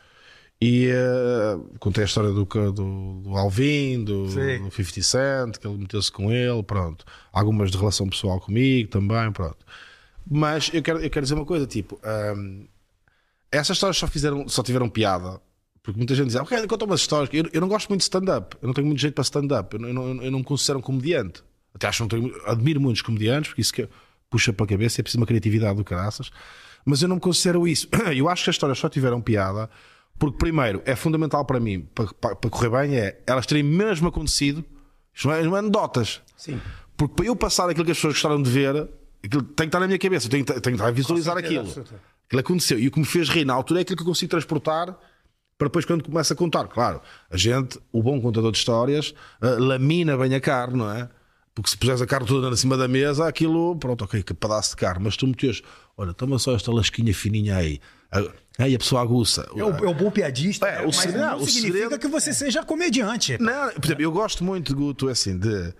E 0.60 0.86
eh, 0.88 1.56
contei 1.80 2.04
a 2.04 2.06
história 2.06 2.30
do, 2.30 2.44
do, 2.44 3.20
do 3.22 3.36
Alvin, 3.36 4.04
do, 4.04 4.28
Sim. 4.28 4.62
do 4.62 4.70
50 4.70 5.02
Cent, 5.02 5.58
que 5.58 5.66
ele 5.66 5.76
meteu-se 5.78 6.10
com 6.12 6.30
ele, 6.32 6.62
pronto. 6.62 7.04
Algumas 7.32 7.70
de 7.70 7.76
relação 7.78 8.08
pessoal 8.08 8.38
comigo 8.40 8.88
também, 8.90 9.32
pronto. 9.32 9.56
Mas 10.30 10.70
eu 10.72 10.82
quero, 10.82 10.98
eu 11.00 11.10
quero 11.10 11.24
dizer 11.24 11.34
uma 11.34 11.44
coisa, 11.44 11.66
tipo, 11.66 11.98
hum, 12.36 12.66
essas 13.50 13.76
histórias 13.76 13.96
só, 13.96 14.06
fizeram, 14.06 14.48
só 14.48 14.62
tiveram 14.62 14.88
piada. 14.88 15.40
Porque 15.82 15.98
muita 15.98 16.14
gente 16.14 16.26
diz, 16.28 16.36
"Ah, 16.36 16.42
ok, 16.42 16.66
conta 16.68 16.84
umas 16.84 17.00
histórias. 17.00 17.28
Eu, 17.32 17.50
eu 17.52 17.60
não 17.60 17.66
gosto 17.68 17.88
muito 17.88 18.00
de 18.00 18.04
stand-up. 18.04 18.56
Eu 18.62 18.68
não 18.68 18.74
tenho 18.74 18.86
muito 18.86 19.00
jeito 19.00 19.14
para 19.14 19.22
stand-up. 19.22 19.74
Eu, 19.74 19.80
não- 19.80 19.88
eu 19.88 19.94
não, 19.94 20.22
eu 20.24 20.30
não 20.30 20.38
me 20.38 20.44
considero 20.44 20.78
um 20.78 20.82
comediante. 20.82 21.42
Até 21.74 21.88
acho 21.88 22.06
que 22.06 22.14
não 22.16 22.30
tenho, 22.30 22.42
admiro 22.48 22.80
muitos 22.80 23.02
comediantes, 23.02 23.48
porque 23.50 23.62
isso 23.62 23.72
que 23.72 23.88
puxa 24.30 24.52
para 24.52 24.64
a 24.64 24.68
cabeça, 24.68 25.00
é 25.00 25.02
preciso 25.02 25.18
uma 25.20 25.26
criatividade 25.26 25.76
do 25.76 25.84
caraças. 25.84 26.30
Mas 26.84 27.02
eu 27.02 27.08
não 27.08 27.16
me 27.16 27.20
considero 27.20 27.66
isso. 27.66 27.88
Eu 28.14 28.28
acho 28.28 28.44
que 28.44 28.50
as 28.50 28.54
histórias 28.54 28.78
só 28.78 28.88
tiveram 28.88 29.20
piada 29.20 29.68
porque, 30.18 30.38
primeiro, 30.38 30.80
é 30.84 30.94
fundamental 30.94 31.44
para 31.44 31.58
mim, 31.58 31.88
para, 31.94 32.06
para, 32.14 32.36
para 32.36 32.50
correr 32.50 32.70
bem, 32.70 32.96
é 32.96 33.20
elas 33.26 33.44
terem 33.46 33.62
mesmo 33.64 34.06
acontecido. 34.06 34.64
Isto 35.12 35.28
não 35.28 35.34
é, 35.34 35.42
não 35.42 35.56
é 35.56 35.58
anedotas. 35.58 36.20
Sim. 36.36 36.60
Porque 36.96 37.14
para 37.16 37.26
eu 37.26 37.34
passar 37.34 37.68
aquilo 37.68 37.84
que 37.84 37.90
as 37.90 37.96
pessoas 37.98 38.14
gostaram 38.14 38.40
de 38.40 38.48
ver, 38.50 38.88
aquilo 39.24 39.42
tem 39.42 39.66
que 39.66 39.68
estar 39.68 39.80
na 39.80 39.86
minha 39.86 39.98
cabeça, 39.98 40.26
eu 40.26 40.30
tenho, 40.30 40.44
que- 40.44 40.52
tenho 40.52 40.62
que 40.62 40.70
estar 40.70 40.88
a 40.88 40.90
visualizar 40.90 41.36
aquilo. 41.36 41.68
Aquilo 41.70 42.40
aconteceu. 42.40 42.78
E 42.78 42.88
o 42.88 42.90
que 42.90 42.98
me 42.98 43.04
fez 43.06 43.28
rir 43.28 43.44
na 43.44 43.54
altura 43.54 43.80
é 43.80 43.82
aquilo 43.82 43.96
que 43.96 44.02
eu 44.02 44.06
consigo 44.06 44.30
transportar 44.30 44.86
para 45.58 45.68
depois, 45.68 45.84
quando 45.84 46.02
começa 46.04 46.34
a 46.34 46.36
contar. 46.36 46.66
Claro, 46.66 47.00
a 47.30 47.36
gente, 47.36 47.78
o 47.92 48.02
bom 48.02 48.20
contador 48.20 48.50
de 48.50 48.58
histórias, 48.58 49.14
ah, 49.40 49.56
lamina 49.58 50.16
bem 50.16 50.34
a 50.34 50.40
carne, 50.40 50.76
não 50.78 50.90
é? 50.90 51.08
Porque 51.54 51.68
se 51.70 51.76
puseres 51.76 52.00
a 52.00 52.06
carne 52.06 52.26
toda 52.26 52.48
em 52.48 52.56
cima 52.56 52.76
da 52.76 52.88
mesa, 52.88 53.28
aquilo, 53.28 53.76
pronto, 53.76 54.02
ok, 54.04 54.22
que 54.22 54.32
pedaço 54.34 54.70
de 54.70 54.76
carne. 54.76 55.04
Mas 55.04 55.16
tu 55.16 55.26
metes, 55.26 55.62
olha, 55.96 56.12
toma 56.14 56.38
só 56.38 56.54
esta 56.56 56.72
lasquinha 56.72 57.14
fininha 57.14 57.56
aí. 57.56 57.78
Ah, 58.10 58.22
Aí 58.58 58.74
a 58.74 58.78
pessoa 58.78 59.00
aguça. 59.00 59.48
É 59.56 59.64
o, 59.64 59.70
é 59.70 59.88
o 59.88 59.94
bom 59.94 60.10
piadista, 60.10 60.66
É, 60.68 60.82
o 60.82 60.86
mas 60.86 60.96
segredo- 60.96 61.20
não 61.24 61.36
o 61.38 61.46
significa 61.46 61.72
segredo- 61.78 61.98
que 61.98 62.06
você 62.06 62.34
seja 62.34 62.62
comediante. 62.62 63.38
Não, 63.40 63.70
por 63.72 63.84
exemplo, 63.86 64.02
eu 64.02 64.12
gosto 64.12 64.44
muito, 64.44 64.74
Guto, 64.76 65.08
assim, 65.08 65.38
de. 65.38 65.72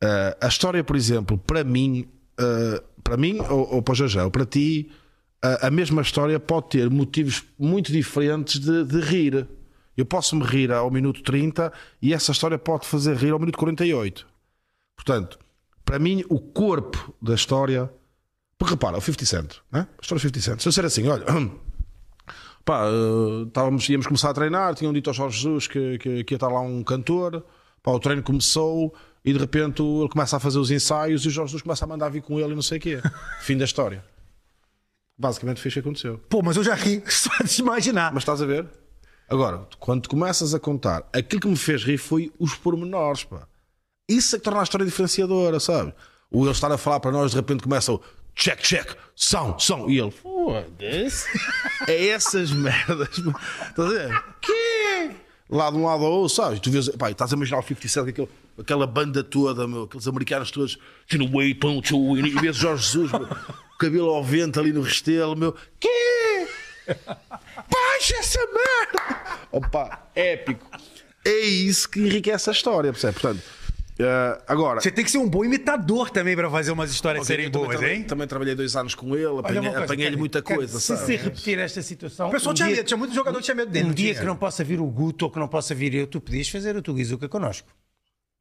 eh, 0.00 0.36
a 0.40 0.46
história, 0.48 0.82
por 0.82 0.96
exemplo, 0.96 1.36
para 1.36 1.62
mim, 1.62 2.08
eh, 2.38 2.82
para 3.02 3.16
mim 3.16 3.38
ou, 3.50 3.74
ou 3.74 3.82
para 3.82 3.94
o 3.94 4.24
ou 4.24 4.30
para 4.30 4.46
ti, 4.46 4.90
eh, 5.42 5.58
a 5.62 5.70
mesma 5.70 6.02
história 6.02 6.40
pode 6.40 6.70
ter 6.70 6.90
motivos 6.90 7.44
muito 7.58 7.92
diferentes 7.92 8.58
de, 8.58 8.84
de 8.84 9.00
rir. 9.00 9.46
Eu 9.96 10.04
posso 10.04 10.34
me 10.34 10.44
rir 10.44 10.72
ao 10.72 10.90
minuto 10.90 11.22
30 11.22 11.72
e 12.02 12.12
essa 12.12 12.32
história 12.32 12.58
pode 12.58 12.86
fazer 12.86 13.16
rir 13.16 13.30
ao 13.30 13.38
minuto 13.38 13.58
48. 13.58 14.26
Portanto, 14.96 15.38
para 15.84 15.98
mim, 15.98 16.24
o 16.28 16.40
corpo 16.40 17.14
da 17.20 17.34
história. 17.34 17.90
Porque 18.56 18.74
repara, 18.74 18.96
o 18.96 19.00
50 19.00 19.26
Cent, 19.26 19.56
né? 19.70 19.86
a 19.98 20.00
história 20.00 20.20
do 20.20 20.22
50 20.22 20.40
Cent. 20.40 20.60
Se 20.60 20.68
eu 20.68 20.70
disser 20.70 20.84
assim, 20.84 21.08
olha. 21.08 21.24
Pá, 22.64 22.86
eh, 22.86 23.46
estávamos, 23.46 23.86
íamos 23.90 24.06
começar 24.06 24.30
a 24.30 24.34
treinar, 24.34 24.74
tinham 24.74 24.90
dito 24.90 25.10
ao 25.10 25.14
Jorge 25.14 25.36
Jesus 25.36 25.66
que, 25.66 25.98
que, 25.98 26.24
que 26.24 26.32
ia 26.32 26.36
estar 26.36 26.48
lá 26.48 26.62
um 26.62 26.82
cantor. 26.82 27.44
Pá, 27.82 27.90
o 27.90 28.00
treino 28.00 28.22
começou 28.22 28.94
e 29.24 29.32
de 29.32 29.38
repente 29.38 29.82
ele 29.82 30.08
começa 30.08 30.36
a 30.36 30.40
fazer 30.40 30.58
os 30.58 30.70
ensaios 30.70 31.24
e 31.24 31.28
o 31.28 31.30
Jorge 31.30 31.50
Jesus 31.50 31.62
começa 31.62 31.84
a 31.84 31.88
mandar 31.88 32.10
vir 32.10 32.22
com 32.22 32.38
ele 32.38 32.52
e 32.52 32.54
não 32.54 32.62
sei 32.62 32.78
o 32.78 32.80
quê. 32.80 33.00
Fim 33.40 33.56
da 33.56 33.64
história. 33.64 34.04
Basicamente 35.16 35.60
foi 35.60 35.68
isso 35.68 35.74
que 35.74 35.80
aconteceu. 35.80 36.18
Pô, 36.28 36.42
mas 36.42 36.56
eu 36.56 36.64
já 36.64 36.74
ri 36.74 37.02
só 37.08 37.30
de 37.42 37.60
imaginar. 37.60 38.12
Mas 38.12 38.22
estás 38.22 38.42
a 38.42 38.46
ver? 38.46 38.66
Agora, 39.28 39.66
quando 39.78 40.08
começas 40.08 40.54
a 40.54 40.60
contar, 40.60 41.08
aquilo 41.12 41.40
que 41.40 41.48
me 41.48 41.56
fez 41.56 41.82
rir 41.82 41.96
foi 41.96 42.30
os 42.38 42.54
pormenores, 42.54 43.24
pá. 43.24 43.48
Isso 44.06 44.36
é 44.36 44.38
que 44.38 44.44
torna 44.44 44.60
a 44.60 44.62
história 44.62 44.84
diferenciadora, 44.84 45.58
sabe? 45.58 45.94
O 46.30 46.42
ele 46.44 46.50
estar 46.50 46.70
a 46.70 46.76
falar 46.76 47.00
para 47.00 47.10
nós, 47.10 47.30
de 47.30 47.38
repente 47.38 47.62
começa 47.62 47.90
o 47.92 48.02
check, 48.34 48.60
check, 48.60 48.94
são, 49.16 49.58
são. 49.58 49.88
E 49.88 49.98
ele, 49.98 50.10
foda-se. 50.10 51.26
é 51.88 52.08
essas 52.08 52.50
merdas. 52.52 53.08
Estás 53.16 53.78
a 53.78 53.88
ver? 53.88 54.24
Que? 54.42 55.24
lá 55.48 55.70
de 55.70 55.76
um 55.76 55.84
lado 55.84 56.04
ao 56.04 56.12
outro, 56.12 56.34
sabes? 56.34 56.60
Tu 56.60 56.70
vês, 56.70 56.88
pá, 56.90 57.10
estás 57.10 57.32
a 57.32 57.36
imaginar 57.36 57.58
o 57.58 57.62
57, 57.62 58.10
aquele, 58.10 58.28
aquela 58.58 58.86
banda 58.86 59.22
toda, 59.24 59.66
meu, 59.66 59.84
aqueles 59.84 60.06
americanos 60.06 60.50
todos, 60.50 60.78
no 61.12 61.28
way, 61.30 61.54
pão, 61.54 61.80
tchu, 61.80 62.16
e 62.18 62.30
vês 62.40 62.56
Jorge 62.56 62.84
Jesus, 62.84 63.12
meu, 63.12 63.22
o 63.22 63.78
cabelo 63.78 64.10
ao 64.10 64.22
vento 64.24 64.58
ali 64.60 64.72
no 64.72 64.82
restelo, 64.82 65.36
meu, 65.36 65.54
que? 65.80 66.46
Baixa 67.70 68.16
essa 68.18 68.40
merda! 68.46 69.38
Opa, 69.52 70.08
épico. 70.14 70.66
É 71.24 71.38
isso 71.40 71.88
que 71.88 72.00
enriquece 72.00 72.50
a 72.50 72.52
história, 72.52 72.92
percebe? 72.92 73.14
Portanto, 73.18 73.42
eh, 73.98 74.42
agora. 74.46 74.80
Você 74.80 74.90
tem 74.90 75.02
que 75.04 75.10
ser 75.10 75.16
um 75.18 75.28
bom 75.28 75.42
imitador 75.44 76.10
também 76.10 76.36
pra 76.36 76.50
fazer 76.50 76.70
umas 76.72 76.90
histórias 76.90 77.24
Ok, 77.24 77.34
serem 77.34 77.50
boas, 77.50 77.76
também, 77.76 77.96
hein? 77.98 78.04
também 78.04 78.26
trabalhei 78.26 78.54
dois 78.54 78.76
anos 78.76 78.94
com 78.94 79.16
ele, 79.16 79.24
apanhei- 79.38 79.58
apanhei-lhe 79.68 79.96
Kennedy, 79.96 80.16
muita 80.18 80.42
coisa, 80.42 80.78
Se 80.78 80.88
sabe? 80.94 81.06
se 81.06 81.16
repetir 81.16 81.58
esta 81.58 81.80
situação. 81.80 82.28
O 82.28 82.30
pessoal 82.30 82.50
um 82.52 82.54
tinha 82.54 82.68
medo, 82.68 82.84
tinha 82.84 82.98
muito 82.98 83.14
jogador 83.14 83.38
que 83.38 83.44
tinha 83.44 83.54
medo 83.54 83.70
dele. 83.70 83.88
Um 83.88 83.92
dia 83.94 84.10
tinha? 84.10 84.20
que 84.20 84.26
não 84.26 84.36
possa 84.36 84.62
vir 84.62 84.80
o 84.80 84.86
Guto 84.86 85.24
ou 85.24 85.30
que 85.30 85.38
não 85.38 85.48
possa 85.48 85.74
vir 85.74 85.94
eu, 85.94 86.06
tu 86.06 86.20
podias 86.20 86.48
fazer 86.48 86.76
o 86.76 86.82
Tuguizuca 86.82 87.26
connosco. 87.28 87.68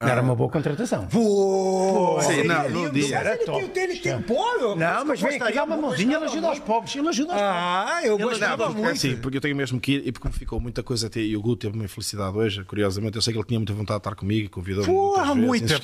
Não 0.04 0.12
era 0.12 0.22
uma 0.22 0.36
boa 0.36 0.50
contratação. 0.50 1.08
Pô, 1.08 2.20
Sim, 2.22 2.44
não, 2.44 2.70
não 2.70 2.92
diga. 2.92 3.08
mas 3.08 3.12
Era 3.12 3.36
ele 3.36 3.46
top. 3.46 4.24
pô, 4.28 4.76
Não, 4.76 5.06
mas 5.06 5.22
vem 5.22 5.42
aqui, 5.42 5.54
dá 5.54 5.64
uma 5.64 5.78
mãozinha, 5.78 6.18
ele 6.18 6.26
ajuda 6.26 6.48
aos 6.48 6.60
pobres. 6.60 6.96
Ele 6.96 7.08
ajuda 7.08 7.34
aos 7.34 7.42
pobres. 7.42 7.94
Ah, 7.94 8.02
eu 8.04 8.18
gostava 8.18 8.70
muito. 8.70 8.90
assim, 8.90 9.16
porque 9.18 9.38
eu 9.38 9.42
tenho 9.42 9.56
mesmo 9.56 9.80
que 9.80 9.94
ir, 9.94 10.08
e 10.08 10.12
porque 10.12 10.28
me 10.28 10.34
ficou 10.34 10.60
muita 10.60 10.84
coisa 10.84 11.08
até, 11.08 11.20
e 11.20 11.36
o 11.38 11.42
Guto 11.42 11.62
teve 11.68 11.76
uma 11.76 11.86
infelicidade 11.86 12.38
hoje, 12.38 12.64
curiosamente, 12.64 13.16
eu 13.16 13.22
sei 13.22 13.34
que 13.34 13.40
ele 13.40 13.48
tinha 13.48 13.60
muita 13.60 13.74
vontade 13.74 14.00
de 14.00 14.02
estar 14.02 14.16
comigo 14.16 14.46
e 14.46 14.50
convidou-me 14.50 14.86
Porra, 14.86 15.34
muita, 15.34 15.80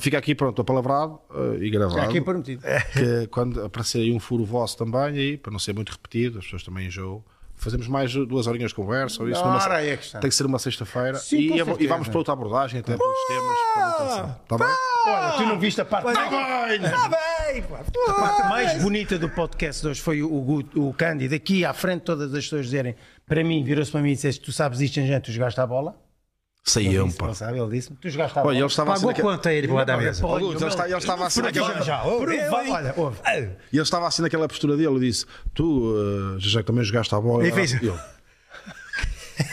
Fica 0.00 0.18
aqui 0.18 0.34
pronto, 0.34 0.60
apalavrado 0.60 1.20
uh, 1.30 1.62
e 1.62 1.70
gravado. 1.70 1.98
Está 1.98 2.10
aqui 2.10 2.20
prometido. 2.20 2.62
que 2.92 3.26
quando 3.28 3.62
aparecer 3.64 3.98
aí 4.00 4.12
um 4.12 4.18
furo 4.18 4.44
vosso 4.44 4.76
também, 4.76 5.18
aí, 5.18 5.36
para 5.36 5.52
não 5.52 5.58
ser 5.58 5.74
muito 5.74 5.90
repetido, 5.92 6.38
as 6.38 6.44
pessoas 6.44 6.64
também 6.64 6.86
enjoam, 6.88 7.22
fazemos 7.66 7.88
mais 7.88 8.12
duas 8.14 8.46
horinhas 8.46 8.70
de 8.70 8.74
conversa, 8.74 9.22
ou 9.22 9.28
isso 9.28 9.42
numa- 9.44 9.56
Ora, 9.62 9.84
é 9.84 9.96
que 9.96 10.04
está. 10.04 10.18
tem 10.20 10.30
que 10.30 10.34
ser 10.36 10.46
uma 10.46 10.58
sexta-feira 10.58 11.18
Sim, 11.18 11.36
e, 11.36 11.58
e 11.82 11.86
vamos 11.86 12.08
para 12.08 12.18
outra 12.18 12.32
abordagem, 12.32 12.80
até 12.80 12.96
pelos 12.96 13.26
temas. 13.28 14.30
Está 14.42 14.56
bem? 14.58 14.66
Olha, 15.08 15.32
tu 15.36 15.42
não 15.44 15.58
viste 15.58 15.80
a 15.80 15.84
parte 15.84 16.04
Mas- 16.06 16.16
mais, 16.16 16.80
Tá 16.90 17.08
bem, 17.52 17.62
pô. 17.62 17.74
a 17.76 18.12
parte 18.14 18.48
mais 18.48 18.82
bonita 18.82 19.18
do 19.18 19.28
podcast 19.28 19.82
de 19.82 19.88
hoje 19.88 20.00
foi 20.00 20.22
o, 20.22 20.28
o, 20.32 20.88
o 20.88 20.94
Cândido. 20.94 21.34
Aqui 21.34 21.64
à 21.64 21.72
frente, 21.72 22.02
todas 22.02 22.32
as 22.34 22.44
pessoas 22.44 22.64
dizerem 22.66 22.94
para 23.26 23.42
mim, 23.44 23.62
virou-se 23.62 23.90
para 23.90 24.00
mim 24.00 24.10
e 24.10 24.14
disseste: 24.14 24.40
Tu 24.44 24.52
sabes 24.52 24.80
isto, 24.80 24.94
gente, 24.94 25.24
tu 25.24 25.32
jogaste 25.32 25.60
a 25.60 25.66
bola? 25.66 25.94
Sei 26.68 26.86
Ele 26.88 26.96
eu, 26.96 27.04
disse, 27.06 27.16
pá. 27.16 27.26
Não 27.28 27.34
sabe, 27.34 27.60
ele 27.60 27.70
disse 27.70 27.92
Tu 27.94 28.10
jogaste 28.10 28.36
a 28.36 28.42
bola. 28.42 28.52
Olha, 28.52 28.58
ele 28.58 28.66
estava 28.66 28.92
assim 28.92 29.00
Pagou 29.02 29.10
naquela- 29.12 29.28
quanto 29.36 29.46
a 29.48 29.52
ele 29.52 29.68
por 29.68 29.84
da 29.84 29.96
mesa? 29.96 30.26
Olha, 30.26 30.44
ele 30.46 30.66
está- 30.66 30.88
ele 30.88 30.96
estava 30.98 31.26
assim 31.26 31.40
naquela- 31.40 31.80
Já? 31.80 32.04
Olha, 32.04 32.94
ouve. 32.96 33.18
E 33.72 33.76
ele 33.76 33.82
estava 33.82 34.06
assim 34.08 34.22
naquela 34.22 34.48
postura 34.48 34.76
dele, 34.76 34.88
ele 34.88 34.98
disse: 35.06 35.26
Tu, 35.54 35.62
uh, 35.64 36.40
já 36.40 36.60
que 36.62 36.66
também 36.66 36.82
jogaste 36.82 37.14
a 37.14 37.20
bola. 37.20 37.44
Ele 37.44 37.52
fez- 37.52 37.80
Eu. 37.80 37.96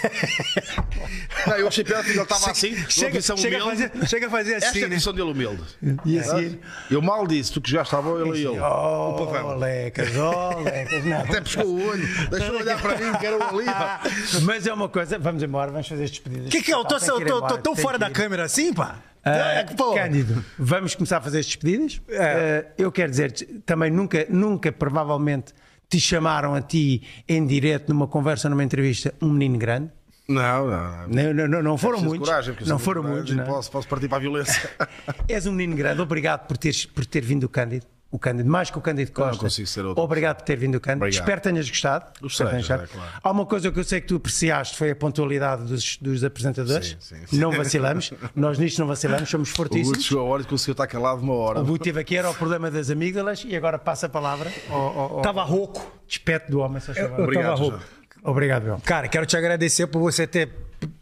Não, 1.47 1.55
eu 1.57 1.67
achei 1.67 1.83
ele 1.83 2.21
estava 2.21 2.51
assim, 2.51 2.75
Chega, 2.89 3.21
chega, 3.21 3.57
a 3.59 3.65
humilde. 3.65 3.89
fazer, 3.89 4.07
chega 4.07 4.27
a 4.27 4.29
fazer 4.29 4.53
Esta 4.53 4.69
assim, 4.69 4.81
é 4.81 4.83
a 4.83 4.87
né? 4.87 4.95
posição 4.95 5.13
dele 5.13 5.31
humilde. 5.31 5.63
E 6.05 6.19
a 6.19 6.23
seguir. 6.23 6.59
Eu 6.89 7.01
mal 7.01 7.27
disse, 7.27 7.51
tu 7.51 7.61
que 7.61 7.69
jogaste 7.69 7.95
a 7.95 8.01
bola, 8.01 8.27
ele 8.27 8.39
e 8.39 8.47
ele. 8.47 8.59
Oh, 8.59 9.55
lecas, 9.57 10.09
oh, 10.15 10.59
lecas. 10.61 11.05
Não. 11.05 11.19
Até 11.21 11.41
pescou 11.41 11.65
o 11.65 11.87
olho, 11.87 12.29
deixou 12.29 12.55
olhar 12.55 12.81
para 12.81 12.97
mim, 12.97 13.17
que 13.17 13.25
era 13.25 13.37
o 13.37 13.43
ali. 13.43 13.65
Mas 14.43 14.67
é 14.67 14.73
uma 14.73 14.89
coisa, 14.89 15.17
vamos 15.19 15.43
embora, 15.43 15.71
vamos 15.71 15.87
fazer 15.87 16.03
as 16.03 16.11
despedidas. 16.11 16.47
O 16.47 16.51
que, 16.51 16.61
que 16.61 16.71
é? 16.71 16.75
Eu 16.75 16.79
eu 16.79 17.41
tô 17.41 17.57
tão 17.57 17.73
tem 17.73 17.83
fora 17.83 17.97
que 17.97 18.03
da 18.05 18.09
câmera 18.09 18.43
assim, 18.43 18.73
pá. 18.73 18.99
É 19.25 19.63
pô. 19.63 19.93
Cândido, 19.93 20.43
vamos 20.59 20.95
começar 20.95 21.17
a 21.17 21.21
fazer 21.21 21.39
as 21.39 21.45
despedidas. 21.45 22.01
Ah, 22.09 22.65
eu 22.77 22.91
quero 22.91 23.09
dizer, 23.09 23.31
também 23.65 23.89
nunca, 23.89 24.25
nunca, 24.29 24.71
provavelmente, 24.71 25.53
te 25.89 25.99
chamaram 25.99 26.53
a 26.53 26.61
ti 26.61 27.01
em 27.27 27.45
direto 27.45 27.89
numa 27.89 28.07
conversa, 28.07 28.49
numa 28.49 28.63
entrevista, 28.63 29.13
um 29.21 29.29
menino 29.29 29.57
grande. 29.57 29.91
Não, 30.27 30.67
não, 30.67 31.07
não. 31.07 31.47
Não, 31.47 31.63
não, 31.63 31.77
foram 31.77 31.99
muitos. 32.01 32.27
coragem, 32.27 32.55
não 32.65 32.79
foram 32.79 33.03
muito 33.03 33.15
muitos, 33.15 33.35
não. 33.35 33.43
é? 33.43 33.45
Posso, 33.45 33.69
posso 33.69 33.87
partir 33.87 34.07
para 34.07 34.17
a 34.17 34.21
violência. 34.21 34.69
És 35.27 35.45
um 35.45 35.51
menino 35.51 35.75
grande. 35.75 36.01
Obrigado 36.01 36.47
por, 36.47 36.57
teres, 36.57 36.85
por 36.85 37.05
ter 37.05 37.21
vindo 37.21 37.43
o 37.43 37.49
Cândido. 37.49 37.85
O 38.13 38.19
Cândido, 38.19 38.47
mais 38.47 38.69
que 38.69 38.77
o 38.77 38.81
Cândido 38.81 39.11
Costa. 39.11 39.39
consigo 39.39 39.67
ser 39.67 39.83
outro. 39.83 40.03
Obrigado 40.03 40.37
por 40.37 40.43
ter 40.43 40.55
vindo 40.55 40.75
o 40.75 40.79
Cândido. 40.79 41.03
Obrigado. 41.05 41.23
Espero 41.23 41.41
que 41.41 41.49
tenhas 41.49 41.67
gostado. 41.67 42.05
Gostei, 42.21 42.45
tenhas 42.45 42.67
gostado. 42.67 42.83
é 42.83 42.87
claro. 42.87 43.11
Há 43.23 43.31
uma 43.31 43.43
coisa 43.43 43.71
que 43.71 43.79
eu 43.79 43.83
sei 43.83 44.01
que 44.01 44.07
tu 44.07 44.17
apreciaste 44.17 44.77
foi 44.77 44.91
a 44.91 44.95
pontualidade 44.95 45.63
dos, 45.63 45.97
dos 45.97 46.23
apresentadores. 46.23 46.95
Sim, 46.99 47.15
sim, 47.15 47.25
sim. 47.25 47.37
Não 47.39 47.51
vacilamos. 47.51 48.13
Nós 48.35 48.59
nisto 48.59 48.77
não 48.77 48.85
vacilamos, 48.85 49.27
somos 49.27 49.49
O 49.49 49.51
Guto 49.51 49.57
fortíssimos. 49.57 50.05
chegou 50.05 50.27
a 50.27 50.29
hora 50.29 50.43
e 50.43 50.45
conseguiu 50.45 50.73
estar 50.73 50.85
calado 50.85 51.23
uma 51.23 51.33
hora. 51.33 51.59
O 51.59 51.65
Guto 51.65 51.85
teve 51.85 51.99
aqui, 51.99 52.15
era 52.15 52.29
o 52.29 52.35
problema 52.35 52.69
das 52.69 52.91
amígdalas 52.91 53.43
e 53.47 53.55
agora 53.55 53.79
passa 53.79 54.05
a 54.05 54.09
palavra 54.09 54.51
ao, 54.69 55.25
ao, 55.27 55.47
rouco. 55.47 55.99
despeto 56.07 56.51
do 56.51 56.59
homem. 56.59 56.79
favor. 56.79 57.01
Eu 57.17 57.23
Obrigado, 57.23 57.45
tava 57.45 57.55
rouco. 57.55 57.79
Obrigado, 58.23 58.65
João. 58.65 58.79
Cara, 58.81 59.07
quero 59.07 59.25
te 59.25 59.35
agradecer 59.35 59.87
por 59.87 59.99
você 59.99 60.27
ter 60.27 60.49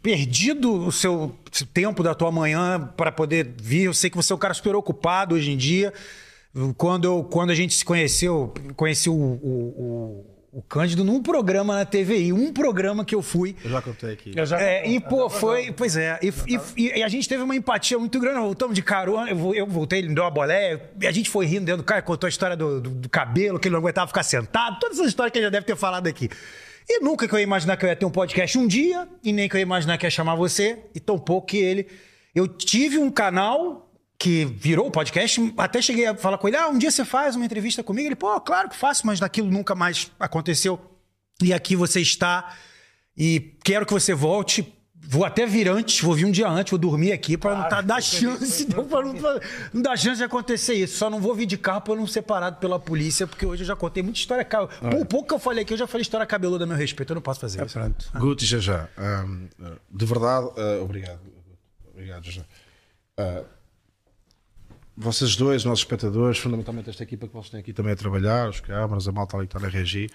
perdido 0.02 0.72
o 0.86 0.90
seu 0.90 1.36
tempo 1.74 2.02
da 2.02 2.14
tua 2.14 2.32
manhã 2.32 2.90
para 2.96 3.12
poder 3.12 3.54
vir. 3.60 3.82
Eu 3.82 3.92
sei 3.94 4.08
que 4.08 4.16
você 4.16 4.32
é 4.32 4.36
um 4.36 4.38
cara 4.38 4.54
super 4.54 4.74
ocupado 4.74 5.34
hoje 5.34 5.50
em 5.50 5.58
dia. 5.58 5.92
Quando, 6.76 7.04
eu, 7.06 7.24
quando 7.24 7.50
a 7.50 7.54
gente 7.54 7.74
se 7.74 7.84
conheceu, 7.84 8.52
conheci 8.76 9.08
o, 9.08 9.14
o, 9.14 10.26
o, 10.52 10.58
o 10.58 10.62
Cândido 10.62 11.02
num 11.02 11.22
programa 11.22 11.74
na 11.74 11.86
TVI, 11.86 12.30
um 12.30 12.52
programa 12.52 13.06
que 13.06 13.14
eu 13.14 13.22
fui. 13.22 13.56
Eu 13.64 13.70
já 13.70 13.80
contei 13.80 14.12
aqui. 14.12 14.32
Eu 14.36 14.44
já- 14.44 14.60
É, 14.60 14.86
e, 14.86 15.00
pô, 15.00 15.30
foi. 15.30 15.72
Pois 15.72 15.96
é. 15.96 16.18
E, 16.22 16.30
e- 16.76 16.98
e 16.98 17.02
a 17.02 17.08
gente 17.08 17.26
teve 17.26 17.42
uma 17.42 17.56
empatia 17.56 17.98
muito 17.98 18.20
grande. 18.20 18.36
Nós 18.36 18.44
Voltamos 18.44 18.74
de 18.74 18.82
carona. 18.82 19.30
Eu, 19.30 19.54
eu 19.54 19.66
voltei, 19.66 20.00
ele 20.00 20.08
me 20.10 20.14
deu 20.14 20.24
uma 20.24 20.30
boleia. 20.30 20.90
E 21.00 21.06
a 21.06 21.10
gente 21.12 21.30
foi 21.30 21.46
rindo 21.46 21.64
dentro 21.64 21.82
do 21.82 21.86
carro, 21.86 22.02
contou 22.02 22.26
a 22.26 22.30
história 22.30 22.54
do, 22.54 22.82
do- 22.82 22.90
do 22.90 23.08
cabelo, 23.08 23.58
que 23.58 23.68
ele 23.68 23.72
não 23.72 23.80
aguentava 23.80 24.08
ficar 24.08 24.22
sentado. 24.22 24.78
Todas 24.78 24.98
essas 24.98 25.08
histórias 25.08 25.32
que 25.32 25.38
ele 25.38 25.46
já 25.46 25.50
deve 25.50 25.64
ter 25.64 25.74
falado 25.76 26.06
aqui. 26.06 26.28
E 26.86 27.00
nunca 27.00 27.26
que 27.26 27.34
eu 27.34 27.38
ia 27.38 27.44
imaginar 27.44 27.78
que 27.78 27.86
eu 27.86 27.88
ia 27.88 27.96
ter 27.96 28.04
um 28.04 28.10
podcast 28.10 28.58
um 28.58 28.66
dia, 28.66 29.08
e 29.24 29.32
nem 29.32 29.48
que 29.48 29.54
eu 29.56 29.58
ia 29.58 29.62
imaginar 29.62 29.96
que 29.96 30.04
ia 30.04 30.10
chamar 30.10 30.34
você, 30.34 30.80
e 30.94 31.00
tão 31.00 31.18
pouco 31.18 31.46
que 31.46 31.56
ele. 31.56 31.86
Eu 32.34 32.46
tive 32.46 32.98
um 32.98 33.10
canal 33.10 33.88
que 34.22 34.44
virou 34.44 34.86
o 34.86 34.90
podcast, 34.90 35.52
até 35.58 35.82
cheguei 35.82 36.06
a 36.06 36.14
falar 36.14 36.38
com 36.38 36.46
ele: 36.46 36.56
ah, 36.56 36.68
um 36.68 36.78
dia 36.78 36.92
você 36.92 37.04
faz 37.04 37.34
uma 37.34 37.44
entrevista 37.44 37.82
comigo? 37.82 38.06
Ele, 38.06 38.14
pô, 38.14 38.40
claro 38.40 38.68
que 38.68 38.76
faço, 38.76 39.04
mas 39.04 39.18
daquilo 39.18 39.50
nunca 39.50 39.74
mais 39.74 40.12
aconteceu. 40.20 40.80
E 41.42 41.52
aqui 41.52 41.74
você 41.74 42.00
está. 42.00 42.54
E 43.16 43.56
quero 43.64 43.84
que 43.84 43.92
você 43.92 44.14
volte. 44.14 44.72
Vou 45.04 45.24
até 45.24 45.44
vir 45.44 45.68
antes, 45.68 46.00
vou 46.00 46.14
vir 46.14 46.24
um 46.24 46.30
dia 46.30 46.48
antes, 46.48 46.70
vou 46.70 46.78
dormir 46.78 47.10
aqui 47.10 47.36
para 47.36 47.56
não 47.56 47.68
tá, 47.68 47.80
dar 47.80 48.00
chance, 48.00 48.64
não, 48.72 48.86
pra 48.86 49.02
não, 49.02 49.12
pra 49.12 49.40
não 49.74 49.82
dar 49.82 49.96
chance 49.96 50.18
de 50.18 50.22
acontecer 50.22 50.74
isso. 50.74 50.96
Só 50.96 51.10
não 51.10 51.20
vou 51.20 51.34
vir 51.34 51.44
de 51.44 51.58
carro 51.58 51.80
para 51.80 51.96
não 51.96 52.06
ser 52.06 52.22
parado 52.22 52.58
pela 52.58 52.78
polícia, 52.78 53.26
porque 53.26 53.44
hoje 53.44 53.64
eu 53.64 53.66
já 53.66 53.74
contei 53.74 54.04
muita 54.04 54.20
história. 54.20 54.46
o 55.00 55.04
pouco 55.04 55.26
que 55.26 55.34
eu 55.34 55.40
falei 55.40 55.64
aqui, 55.64 55.74
eu 55.74 55.78
já 55.78 55.88
falei 55.88 56.02
história 56.02 56.24
cabeluda 56.24 56.62
a 56.62 56.66
meu 56.68 56.76
respeito, 56.76 57.10
eu 57.10 57.16
não 57.16 57.22
posso 57.22 57.40
fazer 57.40 57.64
isso. 57.66 57.76
Pronto. 57.76 58.08
Guto 58.14 58.44
e 58.44 58.46
Jajá, 58.46 58.88
hum, 58.96 59.48
de 59.90 60.06
verdade, 60.06 60.46
uh, 60.46 60.84
obrigado. 60.84 61.18
Obrigado, 61.92 62.24
Jajá. 62.24 62.42
Uh, 63.18 63.44
vocês 64.96 65.36
dois, 65.36 65.64
nossos 65.64 65.80
espectadores, 65.80 66.38
fundamentalmente 66.38 66.90
esta 66.90 67.02
equipa 67.02 67.26
que 67.26 67.32
vocês 67.32 67.50
têm 67.50 67.60
aqui 67.60 67.72
também 67.72 67.92
a 67.92 67.96
trabalhar, 67.96 68.48
os 68.48 68.60
câmaras, 68.60 69.08
a 69.08 69.12
malta 69.12 69.36
ali 69.36 69.46
que 69.46 69.56
está 69.56 69.66
na 69.66 69.72
regi, 69.72 70.08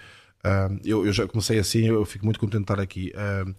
hum, 0.45 0.79
eu, 0.83 1.05
eu 1.05 1.13
já 1.13 1.27
comecei 1.27 1.59
assim, 1.59 1.87
eu 1.87 2.05
fico 2.05 2.25
muito 2.25 2.39
contente 2.39 2.59
de 2.59 2.63
estar 2.63 2.79
aqui. 2.79 3.11
Hum, 3.15 3.53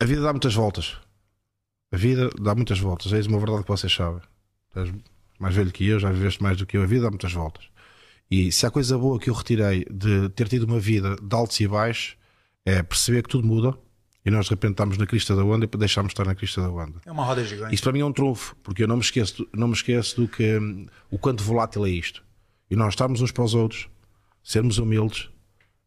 a 0.00 0.04
vida 0.04 0.22
dá 0.22 0.32
muitas 0.32 0.54
voltas. 0.54 0.96
A 1.92 1.96
vida 1.96 2.30
dá 2.40 2.54
muitas 2.54 2.78
voltas. 2.78 3.12
É 3.12 3.20
uma 3.28 3.38
verdade 3.38 3.62
que 3.62 3.68
vocês 3.68 3.92
sabem. 3.92 4.22
És 4.76 4.92
mais 5.38 5.54
velho 5.54 5.72
que 5.72 5.86
eu, 5.86 5.98
já 5.98 6.10
viveste 6.10 6.42
mais 6.42 6.56
do 6.56 6.64
que 6.64 6.76
eu. 6.76 6.82
A 6.82 6.86
vida 6.86 7.02
dá 7.02 7.10
muitas 7.10 7.32
voltas. 7.32 7.68
E 8.30 8.52
se 8.52 8.64
há 8.64 8.70
coisa 8.70 8.96
boa 8.96 9.18
que 9.18 9.28
eu 9.28 9.34
retirei 9.34 9.84
de 9.90 10.28
ter 10.30 10.48
tido 10.48 10.64
uma 10.64 10.78
vida 10.78 11.16
de 11.16 11.34
altos 11.36 11.58
e 11.60 11.66
baixos, 11.66 12.16
é 12.64 12.82
perceber 12.82 13.22
que 13.22 13.28
tudo 13.28 13.46
muda 13.46 13.76
e 14.24 14.30
nós 14.30 14.46
de 14.46 14.50
repente 14.50 14.72
estamos 14.72 14.98
na 14.98 15.06
crista 15.06 15.34
da 15.34 15.44
onda 15.44 15.64
e 15.64 15.78
deixamos 15.78 16.10
de 16.10 16.12
estar 16.12 16.26
na 16.26 16.34
crista 16.34 16.60
da 16.60 16.70
onda. 16.70 17.00
É 17.06 17.12
uma 17.12 17.24
roda 17.24 17.44
gigante. 17.44 17.74
Isso 17.74 17.82
para 17.82 17.92
mim 17.92 18.00
é 18.00 18.04
um 18.04 18.12
trunfo, 18.12 18.54
porque 18.62 18.82
eu 18.82 18.88
não 18.88 18.96
me 18.96 19.02
esqueço, 19.02 19.48
não 19.54 19.68
me 19.68 19.74
esqueço 19.74 20.20
do 20.20 20.28
que 20.28 20.58
hum, 20.58 20.86
o 21.10 21.18
quanto 21.18 21.42
volátil 21.42 21.86
é 21.86 21.90
isto. 21.90 22.22
E 22.70 22.76
nós 22.76 22.92
estarmos 22.92 23.20
uns 23.20 23.32
para 23.32 23.44
os 23.44 23.54
outros, 23.54 23.88
sermos 24.42 24.78
humildes, 24.78 25.30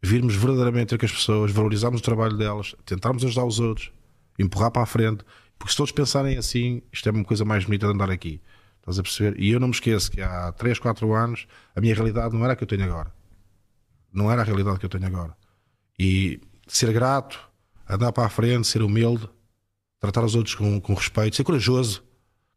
virmos 0.01 0.35
verdadeiramente 0.35 0.97
com 0.97 1.05
as 1.05 1.11
pessoas, 1.11 1.51
valorizarmos 1.51 2.01
o 2.01 2.03
trabalho 2.03 2.35
delas, 2.35 2.75
tentarmos 2.85 3.23
ajudar 3.23 3.45
os 3.45 3.59
outros, 3.59 3.91
empurrar 4.37 4.71
para 4.71 4.81
a 4.81 4.85
frente. 4.85 5.23
Porque 5.57 5.71
se 5.71 5.77
todos 5.77 5.91
pensarem 5.91 6.37
assim, 6.37 6.81
isto 6.91 7.07
é 7.07 7.11
uma 7.11 7.23
coisa 7.23 7.45
mais 7.45 7.63
bonita 7.63 7.87
de 7.87 7.93
andar 7.93 8.09
aqui. 8.09 8.41
Estás 8.79 8.99
a 8.99 9.03
perceber? 9.03 9.39
E 9.39 9.51
eu 9.51 9.59
não 9.61 9.69
me 9.69 9.73
esqueço 9.73 10.11
que 10.11 10.21
há 10.21 10.51
3, 10.51 10.77
4 10.77 11.13
anos 11.13 11.47
a 11.73 11.79
minha 11.79 11.95
realidade 11.95 12.35
não 12.35 12.43
era 12.43 12.51
a 12.51 12.55
que 12.55 12.63
eu 12.63 12.67
tenho 12.67 12.83
agora. 12.83 13.13
Não 14.11 14.29
era 14.29 14.41
a 14.41 14.45
realidade 14.45 14.77
que 14.77 14.85
eu 14.85 14.89
tenho 14.89 15.05
agora. 15.05 15.37
E 15.97 16.41
ser 16.67 16.91
grato, 16.91 17.39
andar 17.95 18.11
para 18.11 18.25
a 18.25 18.29
frente, 18.29 18.67
ser 18.67 18.81
humilde, 18.81 19.29
tratar 19.99 20.23
os 20.23 20.35
outros 20.35 20.55
com, 20.55 20.79
com 20.79 20.93
respeito, 20.93 21.35
ser 21.35 21.43
corajoso. 21.43 22.03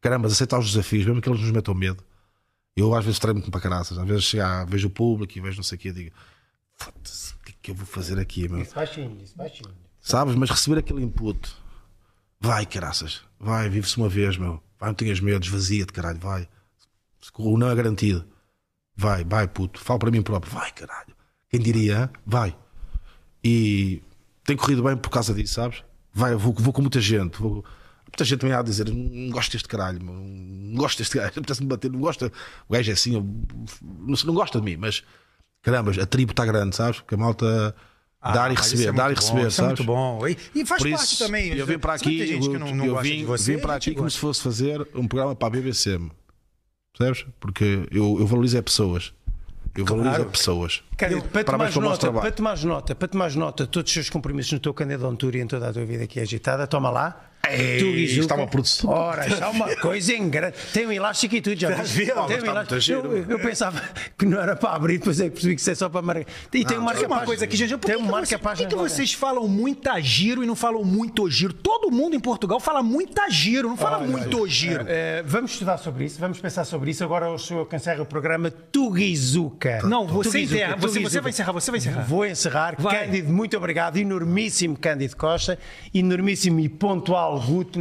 Caramba, 0.00 0.28
aceitar 0.28 0.58
os 0.58 0.72
desafios, 0.72 1.06
mesmo 1.06 1.20
que 1.20 1.28
eles 1.28 1.40
nos 1.40 1.50
metam 1.50 1.74
medo. 1.74 2.02
Eu 2.76 2.94
às 2.94 3.04
vezes 3.04 3.18
tremo-me 3.18 3.50
para 3.50 3.60
caraças. 3.60 3.98
Às 3.98 4.06
vezes 4.06 4.24
chego, 4.24 4.44
ah, 4.44 4.64
vejo 4.64 4.88
o 4.88 4.90
público 4.90 5.36
e 5.36 5.40
vejo 5.40 5.56
não 5.56 5.64
sei 5.64 5.76
o 5.76 5.78
que 5.80 5.88
e 5.88 5.92
digo: 5.92 6.16
foda-se, 6.74 7.34
o 7.34 7.38
que 7.38 7.52
é 7.52 7.54
que 7.62 7.70
eu 7.70 7.74
vou 7.74 7.86
fazer 7.86 8.18
aqui, 8.18 8.48
meu? 8.48 8.60
Isso 8.60 8.74
baixinho, 8.74 9.18
isso 9.22 9.36
baixinho. 9.36 9.70
Sabes? 10.00 10.34
Mas 10.34 10.50
receber 10.50 10.78
aquele 10.78 11.02
input, 11.02 11.50
vai, 12.38 12.66
caraças, 12.66 13.22
vai, 13.40 13.68
vive-se 13.68 13.96
uma 13.96 14.08
vez, 14.08 14.36
meu. 14.36 14.62
Vai, 14.78 14.90
não 14.90 14.94
tenhas 14.94 15.20
medo, 15.20 15.44
esvazia-te, 15.44 15.92
caralho, 15.92 16.18
vai. 16.18 16.48
O 17.38 17.58
não 17.58 17.70
é 17.70 17.74
garantido. 17.74 18.24
Vai, 18.94 19.24
vai, 19.24 19.48
puto. 19.48 19.80
Falo 19.80 19.98
para 19.98 20.10
mim 20.10 20.22
próprio, 20.22 20.52
vai, 20.52 20.70
caralho. 20.72 21.14
Quem 21.48 21.60
diria, 21.60 22.10
vai. 22.24 22.56
E 23.42 24.02
tem 24.46 24.56
corrido 24.56 24.82
bem 24.82 24.96
por 24.96 25.10
causa 25.10 25.34
disso, 25.34 25.54
sabes? 25.54 25.82
vai, 26.12 26.34
vou, 26.34 26.54
vou 26.54 26.72
com 26.72 26.80
muita 26.80 26.98
gente. 27.00 27.38
Vou, 27.38 27.62
muita 28.06 28.24
gente 28.24 28.38
também 28.40 28.54
há 28.54 28.60
a 28.60 28.62
dizer: 28.62 28.88
não 28.88 29.30
gosto 29.30 29.52
deste 29.52 29.68
caralho, 29.68 29.98
não 30.02 30.74
gosto 30.76 30.98
deste 30.98 31.16
gajo, 31.18 31.32
apetece-me 31.36 31.66
bater, 31.68 31.90
não 31.90 32.00
gosta. 32.00 32.32
O 32.68 32.72
gajo 32.72 32.90
é 32.90 32.94
assim, 32.94 33.14
eu- 33.14 33.26
não, 33.82 34.14
não 34.24 34.34
gosta 34.34 34.58
de 34.58 34.64
mim, 34.64 34.76
mas 34.76 35.02
caramba, 35.62 35.90
a 36.00 36.06
tribo 36.06 36.32
está 36.32 36.46
grande, 36.46 36.74
sabes? 36.76 37.00
Porque 37.00 37.14
a 37.14 37.18
malta 37.18 37.74
dar 38.22 38.50
e 38.50 38.52
Ah, 38.52 38.52
isso 38.54 38.62
receber, 38.70 38.88
é 38.88 38.92
dar 38.92 39.10
e 39.10 39.14
receber, 39.14 39.40
bom, 39.42 39.46
isso 39.48 39.60
é 39.60 39.64
sabes? 39.64 39.78
muito 39.80 39.84
bom. 39.84 40.26
E, 40.26 40.36
e 40.54 40.64
faz 40.64 40.82
Por 40.82 40.90
parte 40.90 41.04
isso, 41.12 41.18
também. 41.24 41.52
eu 41.54 41.66
vim 41.66 41.78
para 41.78 41.94
aqui, 41.94 42.38
não, 42.58 42.74
não 42.74 42.84
eu 42.86 42.98
vim, 43.02 43.18
de 43.18 43.24
você, 43.24 43.54
vim 43.56 43.60
para 43.60 43.74
aqui 43.74 43.90
como 43.90 44.04
gosta. 44.04 44.16
se 44.16 44.20
fosse 44.20 44.40
fazer 44.42 44.88
um 44.94 45.06
programa 45.06 45.36
para 45.36 45.48
a 45.48 45.50
BBC. 45.50 46.00
Percebes? 46.96 47.26
Porque 47.38 47.86
eu, 47.90 48.16
eu 48.18 48.26
valorizo 48.26 48.56
é 48.56 48.62
pessoas. 48.62 49.12
Eu 49.76 49.84
valorizo 49.84 50.22
é 50.22 50.24
pessoas. 50.24 50.82
Cândido, 50.96 51.22
para 51.22 51.44
pelo 51.44 51.58
vosso 51.58 51.80
nota, 51.80 52.12
para 52.12 52.32
tomares 52.32 52.64
nota, 52.64 52.94
para 52.94 53.08
tomares 53.08 53.36
nota 53.36 53.66
todos 53.66 53.90
os 53.90 53.94
seus 53.94 54.10
compromissos 54.10 54.52
no 54.52 54.60
teu 54.60 54.72
candidatura 54.72 55.36
e 55.36 55.40
em 55.40 55.46
toda 55.46 55.68
a 55.68 55.72
tua 55.72 55.84
vida 55.84 56.06
que 56.06 56.18
é 56.18 56.22
agitada, 56.22 56.66
toma 56.66 56.90
lá. 56.90 57.30
Ei, 57.52 57.80
Guizuca. 57.80 58.20
está 58.22 58.34
uma 58.34 58.46
produção. 58.46 58.90
Ora, 58.90 59.26
está 59.26 59.50
uma 59.50 59.74
coisa 59.76 60.12
em 60.12 60.28
grande. 60.28 60.56
Tem 60.72 60.86
um 60.86 60.92
elástico 60.92 61.34
e 61.34 61.40
tudo, 61.40 61.58
já 61.58 61.70
viste? 61.70 62.06
Tem 62.06 62.42
um 62.42 62.46
elástico. 62.46 62.92
Eu, 62.92 63.24
eu 63.28 63.38
pensava 63.38 63.82
que 64.16 64.26
não 64.26 64.40
era 64.40 64.56
para 64.56 64.74
abrir, 64.74 64.98
depois 64.98 65.20
é 65.20 65.24
que 65.24 65.30
percebi 65.30 65.54
que 65.54 65.60
isso 65.60 65.70
é 65.70 65.74
só 65.74 65.88
para 65.88 66.02
marcar. 66.02 66.30
E 66.52 66.64
tem 66.64 66.78
um 66.78 66.82
Mas 66.82 66.96
marca 66.96 67.04
é 67.04 67.06
uma 67.06 67.24
coisa 67.24 67.44
aqui, 67.44 67.56
gente. 67.56 67.76
Por 67.76 67.86
Tem 67.86 67.96
um 67.96 68.04
que, 68.04 68.10
marca 68.10 68.38
por 68.38 68.54
que, 68.54 68.66
que 68.66 68.74
vocês 68.74 69.12
falam 69.12 69.46
muita 69.48 70.00
giro 70.00 70.42
e 70.42 70.46
não 70.46 70.56
falam 70.56 70.84
muito 70.84 71.28
giro? 71.30 71.52
Todo 71.52 71.90
mundo 71.90 72.16
em 72.16 72.20
Portugal 72.20 72.58
fala 72.60 72.82
muita 72.82 73.28
giro, 73.30 73.68
não 73.68 73.76
fala 73.76 73.98
muito 73.98 74.46
giro. 74.46 74.84
Eh, 74.88 75.22
vamos 75.26 75.52
estudar 75.52 75.78
sobre 75.78 76.04
isso, 76.04 76.18
vamos 76.18 76.38
pensar 76.38 76.64
sobre 76.64 76.90
isso. 76.90 77.04
Agora 77.04 77.26
eu 77.26 77.66
que 77.66 77.76
encerro 77.76 78.02
o 78.02 78.06
programa 78.06 78.50
Tugizuka. 78.50 79.82
Não, 79.82 80.06
você 80.06 80.30
Tugizuka, 80.30 80.56
enterra. 80.56 80.76
Você, 80.76 81.00
você 81.00 81.20
vai 81.20 81.30
encerrar, 81.30 81.52
você 81.52 81.70
vai 81.70 81.78
encerrar. 81.78 82.02
Vou 82.02 82.26
encerrar. 82.26 82.74
Vai. 82.78 83.06
Cândido, 83.06 83.32
muito 83.32 83.56
obrigado. 83.56 83.96
Enormíssimo 83.96 84.76
Cândido 84.78 85.16
Costa. 85.16 85.58
Enormíssimo 85.94 86.60
e 86.60 86.68
pontual 86.68 87.35
Guto 87.40 87.78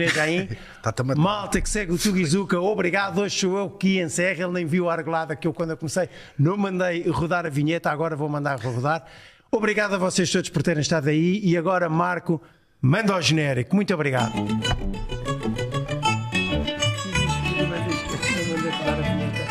a 0.83 1.03
matar. 1.03 1.21
Malta 1.21 1.61
que 1.61 1.69
segue 1.69 1.91
o 1.91 1.97
Tugizuka, 1.97 2.59
obrigado. 2.59 3.21
Hoje 3.21 3.39
sou 3.39 3.57
eu 3.57 3.69
que 3.69 4.01
encerro. 4.01 4.43
Ele 4.43 4.51
nem 4.51 4.65
viu 4.65 4.89
a 4.89 4.93
argolada 4.93 5.35
que 5.35 5.47
eu, 5.47 5.53
quando 5.53 5.71
eu 5.71 5.77
comecei, 5.77 6.09
não 6.37 6.57
mandei 6.57 7.07
rodar 7.09 7.45
a 7.45 7.49
vinheta. 7.49 7.89
Agora 7.89 8.15
vou 8.15 8.29
mandar 8.29 8.59
rodar. 8.59 9.05
Obrigado 9.51 9.95
a 9.95 9.97
vocês 9.97 10.29
todos 10.31 10.49
por 10.49 10.61
terem 10.63 10.81
estado 10.81 11.09
aí. 11.09 11.39
E 11.43 11.57
agora, 11.57 11.87
Marco, 11.89 12.41
manda 12.81 13.13
ao 13.13 13.21
genérico. 13.21 13.75
Muito 13.75 13.93
obrigado. 13.93 14.33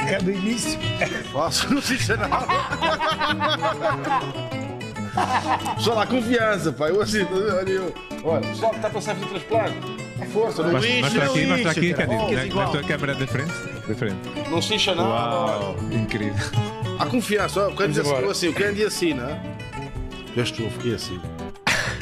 É 0.06 0.18
do 0.18 0.30
início. 0.30 0.78
Posso? 1.32 1.72
Não 1.72 1.80
se 1.80 1.96
nada. 2.16 2.46
Só 5.78 5.94
lá, 5.94 6.06
confiança, 6.06 6.72
pai. 6.72 6.90
Eu 6.90 7.00
assim, 7.02 7.24
olha 7.32 7.70
eu. 7.70 7.94
Olha, 8.24 8.40
pessoal 8.48 8.70
que 8.70 8.76
está 8.76 8.88
a 8.88 8.90
passar 8.90 9.14
por 9.16 9.28
transplante. 9.28 9.76
Força, 10.32 10.62
não 10.62 10.78
incha, 10.78 11.00
mostra 11.02 11.24
não 11.24 11.32
aqui, 11.32 11.46
mostra 11.46 11.70
isso, 11.70 12.00
aqui. 12.00 12.04
Oh, 12.08 12.54
Na, 12.54 12.64
na 12.64 12.70
tua 12.70 12.82
câmera 12.82 13.14
da 13.14 13.26
frente. 13.26 13.52
Da 13.86 13.94
frente. 13.94 14.16
Não 14.50 14.62
se 14.62 14.74
incha 14.74 14.94
nada. 14.94 15.08
Uau, 15.08 15.76
incrível. 15.92 16.34
Há 16.98 17.06
confiança. 17.06 17.66
ó, 17.66 17.70
O 17.70 17.74
Candy 17.74 18.00
assim, 18.00 18.24
assim, 18.30 18.48
o 18.48 18.54
Candy 18.54 18.84
assim, 18.84 19.14
não 19.14 19.28
é? 19.28 19.40
Veste 20.34 20.62
eu 20.62 20.70
fiquei 20.70 20.94
assim. 20.94 21.20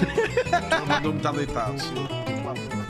Mandou-me 0.89 1.18
estar 1.18 1.32
deitado. 1.32 1.74
Assim. 1.74 2.82